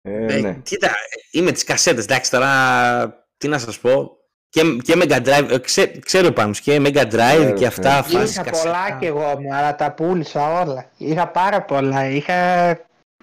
Ε, 0.00 0.26
Ε, 0.34 0.40
ναι. 0.40 0.54
Κοίτα, 0.54 0.90
είμαι 1.30 1.52
τις 1.52 1.64
κασέτες, 1.64 2.04
εντάξει 2.04 2.30
τώρα, 2.30 3.26
τι 3.36 3.48
να 3.48 3.58
σας 3.58 3.78
πω. 3.80 4.15
Και, 4.56 4.76
και 4.82 4.94
Mega 4.96 5.22
Drive, 5.26 5.48
ε, 5.50 5.58
ξέ, 5.58 5.86
ξέρω 5.86 6.32
πάνω 6.32 6.52
και 6.52 6.76
Mega 6.84 7.02
Drive 7.12 7.36
Ξέρω, 7.38 7.52
και 7.52 7.66
αυτά, 7.66 8.00
ξέρω. 8.06 8.18
φάσεις 8.20 8.34
Είχα 8.36 8.42
κασέτα. 8.44 8.68
πολλά 8.70 8.98
κι 8.98 9.04
εγώ 9.06 9.40
μου, 9.40 9.54
αλλά 9.54 9.74
τα 9.74 9.92
πούλησα 9.92 10.60
όλα. 10.62 10.90
Είχα 10.96 11.28
πάρα 11.28 11.62
πολλά. 11.62 12.06
Είχα 12.08 12.34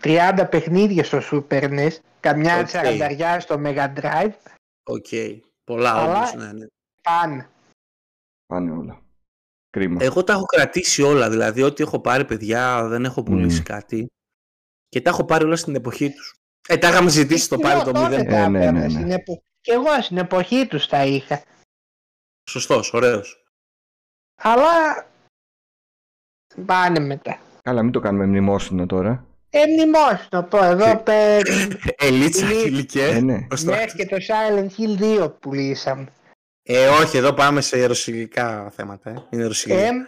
30 0.01 0.47
παιχνίδια 0.49 1.03
στο 1.03 1.19
Super 1.31 1.63
NES, 1.63 1.91
καμιά 2.19 2.57
Οκ. 2.59 2.65
τσαρανταριά 2.65 3.39
στο 3.39 3.61
Mega 3.65 3.93
Drive. 4.01 4.31
Οκ, 4.83 5.07
πολλά 5.63 5.91
Αλλά- 5.93 6.15
όμως, 6.15 6.33
ναι, 6.33 6.51
ναι. 6.51 6.65
Πάνε. 7.01 7.49
Πάνε 8.45 8.71
όλα. 8.71 9.01
Κρίμα. 9.69 10.03
Εγώ 10.03 10.23
τα 10.23 10.33
έχω 10.33 10.45
κρατήσει 10.45 11.01
όλα, 11.01 11.29
δηλαδή 11.29 11.61
ό,τι 11.61 11.83
έχω 11.83 11.99
πάρει 11.99 12.25
παιδιά 12.25 12.87
δεν 12.87 13.05
έχω 13.05 13.23
πουλήσει 13.23 13.57
Μμμ. 13.57 13.63
κάτι. 13.63 14.07
Και 14.87 15.01
τα 15.01 15.09
έχω 15.09 15.23
πάρει 15.25 15.43
όλα 15.45 15.55
στην 15.55 15.75
εποχή 15.75 16.09
τους. 16.09 16.33
Ε, 16.67 16.77
τα 16.77 16.87
είχαμε 16.89 17.09
ζητήσει 17.09 17.49
το 17.49 17.57
πάρει 17.57 17.75
Εγώ 17.79 17.83
το 17.83 17.91
τότε 17.91 18.15
0. 18.21 18.25
τα 18.25 18.35
Ε, 18.37 18.47
ναι, 18.47 18.59
ναι, 18.59 18.59
έπαιρνα, 18.65 18.79
ναι. 18.81 18.89
στην 18.89 19.11
επο- 19.11 19.41
Κι 19.63 19.71
εγώ 19.71 20.01
στην 20.01 20.17
εποχή 20.17 20.67
τους 20.67 20.87
τα 20.87 21.05
είχα. 21.05 21.43
Σωστός, 22.49 22.93
ωραίος. 22.93 23.43
Αλλά 24.35 25.05
πάνε 26.65 26.99
μετά. 26.99 27.39
Καλά, 27.61 27.83
μην 27.83 27.91
το 27.91 27.99
κάνουμε 27.99 28.25
μνημόσυνο 28.25 28.85
τώρα. 28.85 29.25
Ε, 29.49 29.65
μνημόσυνο 29.65 30.43
πω 30.43 30.63
εδώ 30.63 30.97
πε, 31.03 31.39
Ελίτσα 32.07 32.45
Λί- 32.45 32.65
ηλικία. 32.65 33.05
Ε, 33.05 33.19
ναι. 33.19 33.47
μέχρι 33.63 33.97
και 33.97 34.05
το 34.05 34.17
Silent 34.27 34.69
Hill 34.77 35.21
2 35.23 35.33
πουλήσαμε. 35.39 36.07
Ε, 36.63 36.87
όχι, 36.87 37.17
εδώ 37.17 37.33
πάμε 37.33 37.61
σε 37.61 37.85
ρωσιλικά 37.85 38.69
θέματα. 38.69 39.09
Ε. 39.09 39.27
Είναι 39.29 39.45
ρωσιλικά. 39.45 39.79
Ε, 39.81 40.07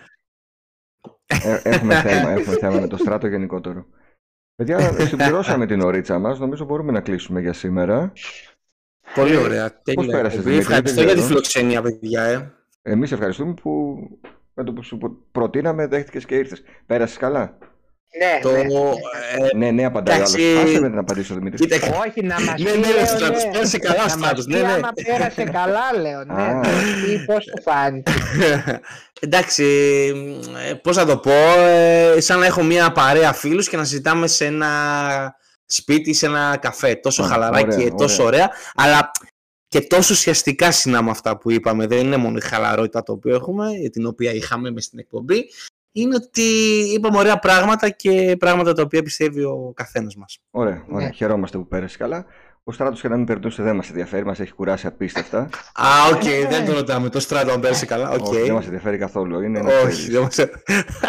Ε, 1.27 1.61
έχουμε 1.63 2.01
θέμα, 2.01 2.29
έχουμε 2.31 2.57
θέμα 2.57 2.79
με 2.79 2.87
το 2.87 2.97
στράτο 2.97 3.27
γενικότερο. 3.27 3.85
Παιδιά, 4.55 4.91
συμπληρώσαμε 5.07 5.65
την 5.65 5.81
ωρίτσα 5.81 6.19
μας. 6.19 6.39
Νομίζω 6.39 6.65
μπορούμε 6.65 6.91
να 6.91 7.01
κλείσουμε 7.01 7.41
για 7.41 7.53
σήμερα. 7.53 8.13
Πολύ 9.13 9.35
ωραία. 9.35 9.81
Τέλεια. 9.83 10.11
πέρασες, 10.11 10.37
εκπομπή. 10.39 10.55
Δημήτρη, 10.55 10.57
Ευχαριστώ 10.57 10.95
δεν 10.95 11.03
για 11.05 11.13
τη 11.13 11.19
ξέρω. 11.19 11.27
φιλοξενία, 11.27 11.81
παιδιά. 11.81 12.21
Ε. 12.23 12.51
Εμείς 12.81 13.11
ευχαριστούμε 13.11 13.53
που 13.61 13.97
με 14.53 14.63
το 14.63 14.73
που 14.73 14.83
σου 14.83 14.97
προτείναμε 15.31 15.87
δέχτηκες 15.87 16.25
και 16.25 16.35
ήρθες. 16.35 16.61
Πέρασες 16.85 17.17
καλά; 17.17 17.57
ναι, 18.19 18.39
Το, 18.41 18.51
ναι. 18.51 18.57
ε, 18.57 19.55
Ναι, 19.57 19.71
ναι, 19.71 19.85
απαντάει 19.85 20.15
ο 20.15 20.19
Εντάξει. 20.19 20.43
άλλος. 20.57 20.63
Άσε 20.71 20.79
με 20.81 20.87
να 20.87 20.99
απαντήσω, 20.99 21.33
Δημήτρη. 21.35 21.67
κοίτα, 21.67 21.87
Όχι 22.07 22.23
να 22.23 22.33
μας 22.41 22.59
Ναι, 22.61 22.71
πει, 22.71 22.77
ναι, 22.79 22.87
ρε, 22.87 22.93
λέω, 22.93 23.05
Στράτος, 23.05 23.43
ναι. 23.45 23.51
πέρασε 23.51 23.77
καλά 23.77 23.95
ο 23.95 23.97
Να 23.97 24.03
μας 24.03 24.11
Στράτος, 24.11 24.45
πει 24.45 24.51
ναι, 24.53 24.59
ναι. 24.59 24.71
άμα 24.71 24.89
πέρασε 25.05 25.43
καλά 25.43 26.01
λέω, 26.01 26.23
ναι. 26.23 26.33
Α. 26.33 26.47
Να 26.47 26.53
μας 26.53 26.67
πει 27.05 27.25
πώς 27.25 27.45
του 27.45 27.61
φάνηκε. 27.61 28.11
Εντάξει, 29.25 29.63
ε, 30.69 30.73
πώς 30.73 30.95
να 30.95 31.05
το 31.05 31.17
πω, 31.17 31.31
ε, 31.59 32.19
σαν 32.21 32.39
να 32.39 32.45
έχω 32.45 32.63
μια 32.63 32.91
παρέα 32.91 33.33
φίλους 33.33 33.69
και 33.69 33.77
να 33.77 33.83
συζητάμε 33.83 34.27
σε 34.27 34.45
ένα 34.45 34.67
σπίτι, 35.65 36.13
σε 36.13 36.25
ένα 36.25 36.57
καφέ. 36.57 36.95
Τόσο 36.95 37.23
Α, 37.23 37.27
χαλαρά 37.27 37.59
ωραία, 37.59 37.77
και 37.77 37.91
τόσο 37.91 38.23
ωραία, 38.23 38.49
αλλά 38.75 39.11
και 39.67 39.81
τόσο 39.81 40.13
ουσιαστικά 40.13 40.71
συνάμα 40.71 41.11
αυτά 41.11 41.37
που 41.37 41.51
είπαμε. 41.51 41.87
Δεν 41.87 42.05
είναι 42.05 42.17
μόνο 42.17 42.37
η 42.37 42.41
χαλαρότητα 42.41 43.03
το 43.03 43.11
οποίο 43.11 43.35
έχουμε, 43.35 43.69
την 43.91 44.05
οποία 44.05 44.33
είχαμε 44.33 44.71
μες 44.71 44.83
στην 44.85 44.99
εκπομπή. 44.99 45.49
Είναι 45.91 46.15
ότι 46.15 46.41
είπαμε 46.93 47.17
ωραία 47.17 47.39
πράγματα 47.39 47.89
και 47.89 48.35
πράγματα 48.39 48.73
τα 48.73 48.81
οποία 48.81 49.03
πιστεύει 49.03 49.43
ο 49.43 49.71
καθένας 49.75 50.15
μας. 50.15 50.37
Ωραία, 50.51 50.85
ωραία. 50.89 51.07
Ναι. 51.07 51.13
Χαιρόμαστε 51.13 51.57
που 51.57 51.67
πέρασε 51.67 51.97
καλά. 51.97 52.25
Ο 52.67 52.71
Στράτος 52.71 53.01
και 53.01 53.07
να 53.07 53.15
μην 53.17 53.25
περνούσε 53.25 53.63
δεν 53.63 53.75
μας 53.75 53.89
ενδιαφέρει, 53.89 54.25
μας 54.25 54.39
έχει 54.39 54.53
κουράσει 54.53 54.87
απίστευτα. 54.87 55.39
Α, 55.73 55.87
οκ, 56.13 56.49
δεν 56.49 56.65
το 56.65 56.73
ρωτάμε. 56.73 57.09
Το 57.09 57.19
Στράτο 57.19 57.51
αν 57.51 57.59
πέρασε 57.59 57.85
καλά. 57.85 58.09
Οκ. 58.09 58.25
Όχι, 58.27 58.41
δεν 58.41 58.53
μας 58.53 58.65
ενδιαφέρει 58.65 58.97
καθόλου. 58.97 59.41
Είναι 59.41 59.61
να 59.61 59.67
Όχι, 59.67 59.87
ξέρεις. 59.87 60.09
δεν 60.09 60.21
μας... 60.21 60.35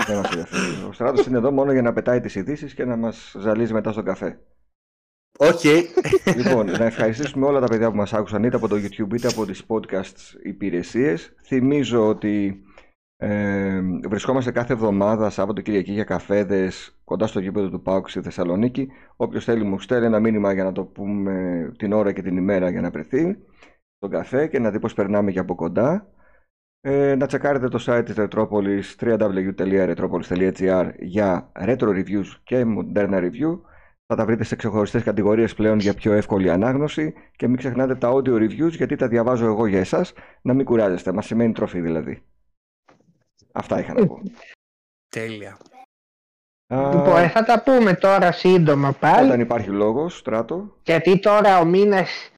Δεν 0.07 0.17
μας 0.17 0.31
ενδιαφέρει. 0.31 0.85
Ο 0.89 0.93
Στράτος 0.93 1.27
είναι 1.27 1.37
εδώ 1.39 1.51
μόνο 1.51 1.73
για 1.73 1.83
να 1.83 1.93
πετάει 1.93 2.21
τις 2.21 2.35
ειδήσεις 2.35 2.75
και 2.75 2.85
να 2.85 2.97
μας 2.97 3.35
ζαλίζει 3.39 3.73
μετά 3.73 3.93
στον 3.93 4.05
καφέ. 4.05 4.39
Οκ. 5.39 5.65
λοιπόν, 6.37 6.67
να 6.67 6.85
ευχαριστήσουμε 6.85 7.47
όλα 7.47 7.61
τα 7.61 7.67
παιδιά 7.67 7.91
που 7.91 7.97
μας 7.97 8.13
άκουσαν 8.13 8.45
είτε 8.45 8.57
από 8.57 8.69
το 8.69 8.77
YouTube 8.77 9.15
είτε 9.15 9.29
από 9.29 9.47
τις 9.47 9.63
podcasts 9.67 10.45
υπηρεσίες. 10.45 11.35
Θυμίζω 11.47 12.09
ότι 12.09 12.63
ε, 13.19 13.81
βρισκόμαστε 14.09 14.51
κάθε 14.51 14.73
εβδομάδα 14.73 15.31
Σάββατο 15.31 15.61
Κυριακή 15.61 15.93
για 15.93 16.05
καφέδες 16.05 16.99
κοντά 17.05 17.27
στο 17.27 17.41
γήπεδο 17.41 17.71
του 17.71 17.83
ΠΑΟΚ 17.83 18.11
στη 18.11 18.23
Θεσσαλονίκη. 18.23 18.89
Όποιος 19.17 19.45
θέλει 19.45 19.65
μου 19.65 19.81
στέλνει 19.81 20.07
ένα 20.07 20.21
μήνυμα 20.21 20.53
για 20.53 20.65
να 20.65 20.73
το 20.73 20.85
πούμε 20.85 21.67
την 21.79 21.93
ώρα 21.93 22.13
και 22.13 22.23
την 22.23 22.37
ημέρα 22.37 22.71
για 22.71 22.81
να 22.81 22.91
βρεθεί 22.91 23.39
στον 23.97 24.11
καφέ 24.11 24.47
και 24.47 24.59
να 24.59 24.71
δει 24.71 24.79
πώς 24.79 24.95
περνάμε 24.95 25.31
και 25.31 25.39
από 25.39 25.55
κοντά. 25.55 26.11
Ε, 26.81 27.15
να 27.15 27.27
τσεκάρετε 27.27 27.69
το 27.69 27.85
site 27.87 28.03
της 28.05 28.15
Retropolis 28.19 28.83
www.retropolis.gr 29.01 30.91
για 30.99 31.53
retro 31.55 31.89
reviews 31.89 32.27
και 32.43 32.65
moderna 32.67 33.21
review. 33.21 33.61
Θα 34.07 34.17
τα 34.17 34.25
βρείτε 34.25 34.45
σε 34.45 34.57
ξεχωριστές 34.57 35.03
κατηγορίες 35.03 35.55
πλέον 35.55 35.79
για 35.79 35.95
πιο 35.95 36.13
εύκολη 36.13 36.51
ανάγνωση 36.51 37.15
και 37.37 37.49
μην 37.49 37.57
ξεχνάτε 37.57 37.95
τα 37.95 38.11
audio 38.13 38.35
reviews 38.35 38.71
γιατί 38.71 38.97
τα 38.97 39.09
διαβάζω 39.09 39.47
εγώ 39.47 39.67
για 39.67 39.79
εσάς, 39.79 40.13
να 40.43 40.55
μην 40.55 40.65
κουράζεστε, 40.65 41.13
μας 41.13 41.27
σημαίνει 41.27 41.53
τροφή 41.53 41.81
δηλαδή. 41.81 42.23
Αυτά 43.59 43.79
είχα 43.81 43.93
να 43.93 44.07
πω. 44.07 44.21
Τέλεια. 45.09 45.57
Α, 46.75 46.91
Λοιπόν, 46.95 47.17
ε, 47.17 47.29
θα 47.29 47.45
τα 47.45 47.63
πούμε 47.63 47.95
τώρα 47.95 48.33
σύντομα 48.33 48.93
πάλι. 48.93 49.27
όταν 49.29 49.41
υπάρχει 49.41 49.69
λόγος, 49.69 50.17
στράτο, 50.19 50.77
Γιατί 50.83 51.19
τώρα 51.19 51.59
ο 51.59 51.65
μήνας, 51.65 52.31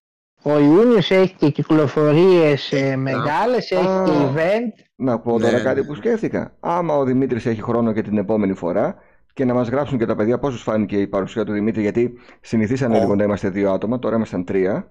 ο 0.42 0.58
Ιούνιος 0.58 1.10
έχει 1.10 1.34
και 1.34 1.50
κυκλοφορίες 1.50 2.72
ε, 2.72 2.96
μεγάλες, 2.96 3.70
έχει 3.70 3.86
Α. 3.86 4.04
και 4.06 4.12
event. 4.12 4.82
να 4.96 5.18
πω 5.18 5.38
Ναι, 5.38 5.44
τώρα 5.44 5.56
ναι, 5.56 5.62
κάτι 5.62 5.80
ναι. 5.80 5.86
που 5.86 5.94
σκέφτηκα. 5.94 6.56
Άμα 6.60 6.94
ο 6.96 7.04
Δημήτρης 7.04 7.46
έχει 7.46 7.62
χρόνο 7.62 7.92
και 7.92 8.02
την 8.02 8.18
επόμενη 8.18 8.54
φορά 8.54 8.96
και 9.32 9.44
να 9.44 9.54
μας 9.54 9.68
γράψουν 9.68 9.98
και 9.98 10.06
τα 10.06 10.14
παιδιά 10.14 10.38
πώς 10.38 10.52
τους 10.52 10.62
φάνηκε 10.62 11.00
η 11.00 11.06
παρουσία 11.06 11.44
του 11.44 11.52
Δημήτρη, 11.52 11.82
γιατί 11.82 12.18
συνηθίσανε 12.40 12.96
Ω. 12.96 13.00
λίγο 13.00 13.14
να 13.14 13.24
είμαστε 13.24 13.48
δύο 13.48 13.72
άτομα, 13.72 13.98
τώρα 13.98 14.16
ήμασταν 14.16 14.44
τρία. 14.44 14.90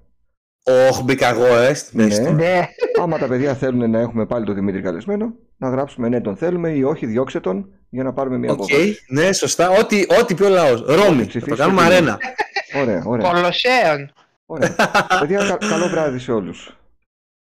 Όχι, 0.90 1.04
μπήκα 1.04 1.28
εγώ, 1.30 1.46
ε, 1.58 1.74
στην 1.74 2.00
Ναι. 2.02 2.08
πίστη. 2.08 2.32
Ναι, 2.34 2.68
Άμα 3.02 3.18
τα 3.18 3.28
παιδιά 3.28 3.54
θέλουν 3.54 3.90
να 3.90 4.00
έχουμε 4.00 4.26
πάλι 4.26 4.46
τον 4.46 4.56
Δημήτρη 4.56 4.82
καλεσμένο, 4.82 5.34
να 5.58 5.70
γράψουμε 5.70 6.10
ναι, 6.10 6.22
τον 6.22 6.36
θέλουμε 6.38 6.70
ή 6.70 6.84
όχι, 6.84 7.06
διώξτε 7.06 7.40
τον 7.40 7.70
για 7.90 8.04
να 8.04 8.14
πάρουμε 8.14 8.38
μια 8.38 8.52
Οκ, 8.52 8.58
απόφαση. 8.58 8.98
ναι, 9.08 9.34
σωστά. 9.34 9.70
Ό,τι, 9.70 10.06
ό,τι 10.22 10.36
πει 10.36 10.44
ο 10.44 10.50
λαός. 10.50 10.82
Ρώμη, 10.82 11.22
θα 11.22 11.28
ψηφίστε 11.28 11.50
το 11.50 11.56
κάνουμε 11.56 11.82
τι 11.82 11.88
αρένα. 11.88 12.20
Ωραία, 12.76 13.04
ωραία. 13.06 13.32
Κολοσσέων. 13.32 14.12
ωραία. 14.46 14.76
παιδιά, 15.20 15.38
κα- 15.48 15.68
καλό 15.70 15.88
βράδυ 15.88 16.20
σε 16.20 16.32
όλους. 16.32 16.78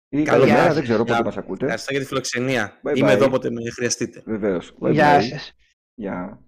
Ή 0.08 0.22
Καλό 0.22 0.38
καλημέρα, 0.38 0.58
βράδυ. 0.62 0.74
δεν 0.74 0.82
ξέρω 0.82 0.98
πότε 0.98 1.12
Γεια. 1.14 1.24
μας 1.24 1.36
ακούτε. 1.36 1.64
Ευχαριστώ 1.64 1.92
για 1.92 2.00
τη 2.00 2.06
φιλοξενία. 2.06 2.80
Bye 2.82 2.96
Είμαι 2.96 3.10
bye. 3.12 3.14
εδώ 3.14 3.24
όποτε 3.24 3.50
με 3.50 3.60
χρειαστείτε. 3.70 4.22
Βεβαίως. 4.26 4.72
Bye 4.80 4.90
Γεια 4.90 5.18
bye. 5.18 5.22
σας. 5.22 5.52
Γεια. 5.94 6.38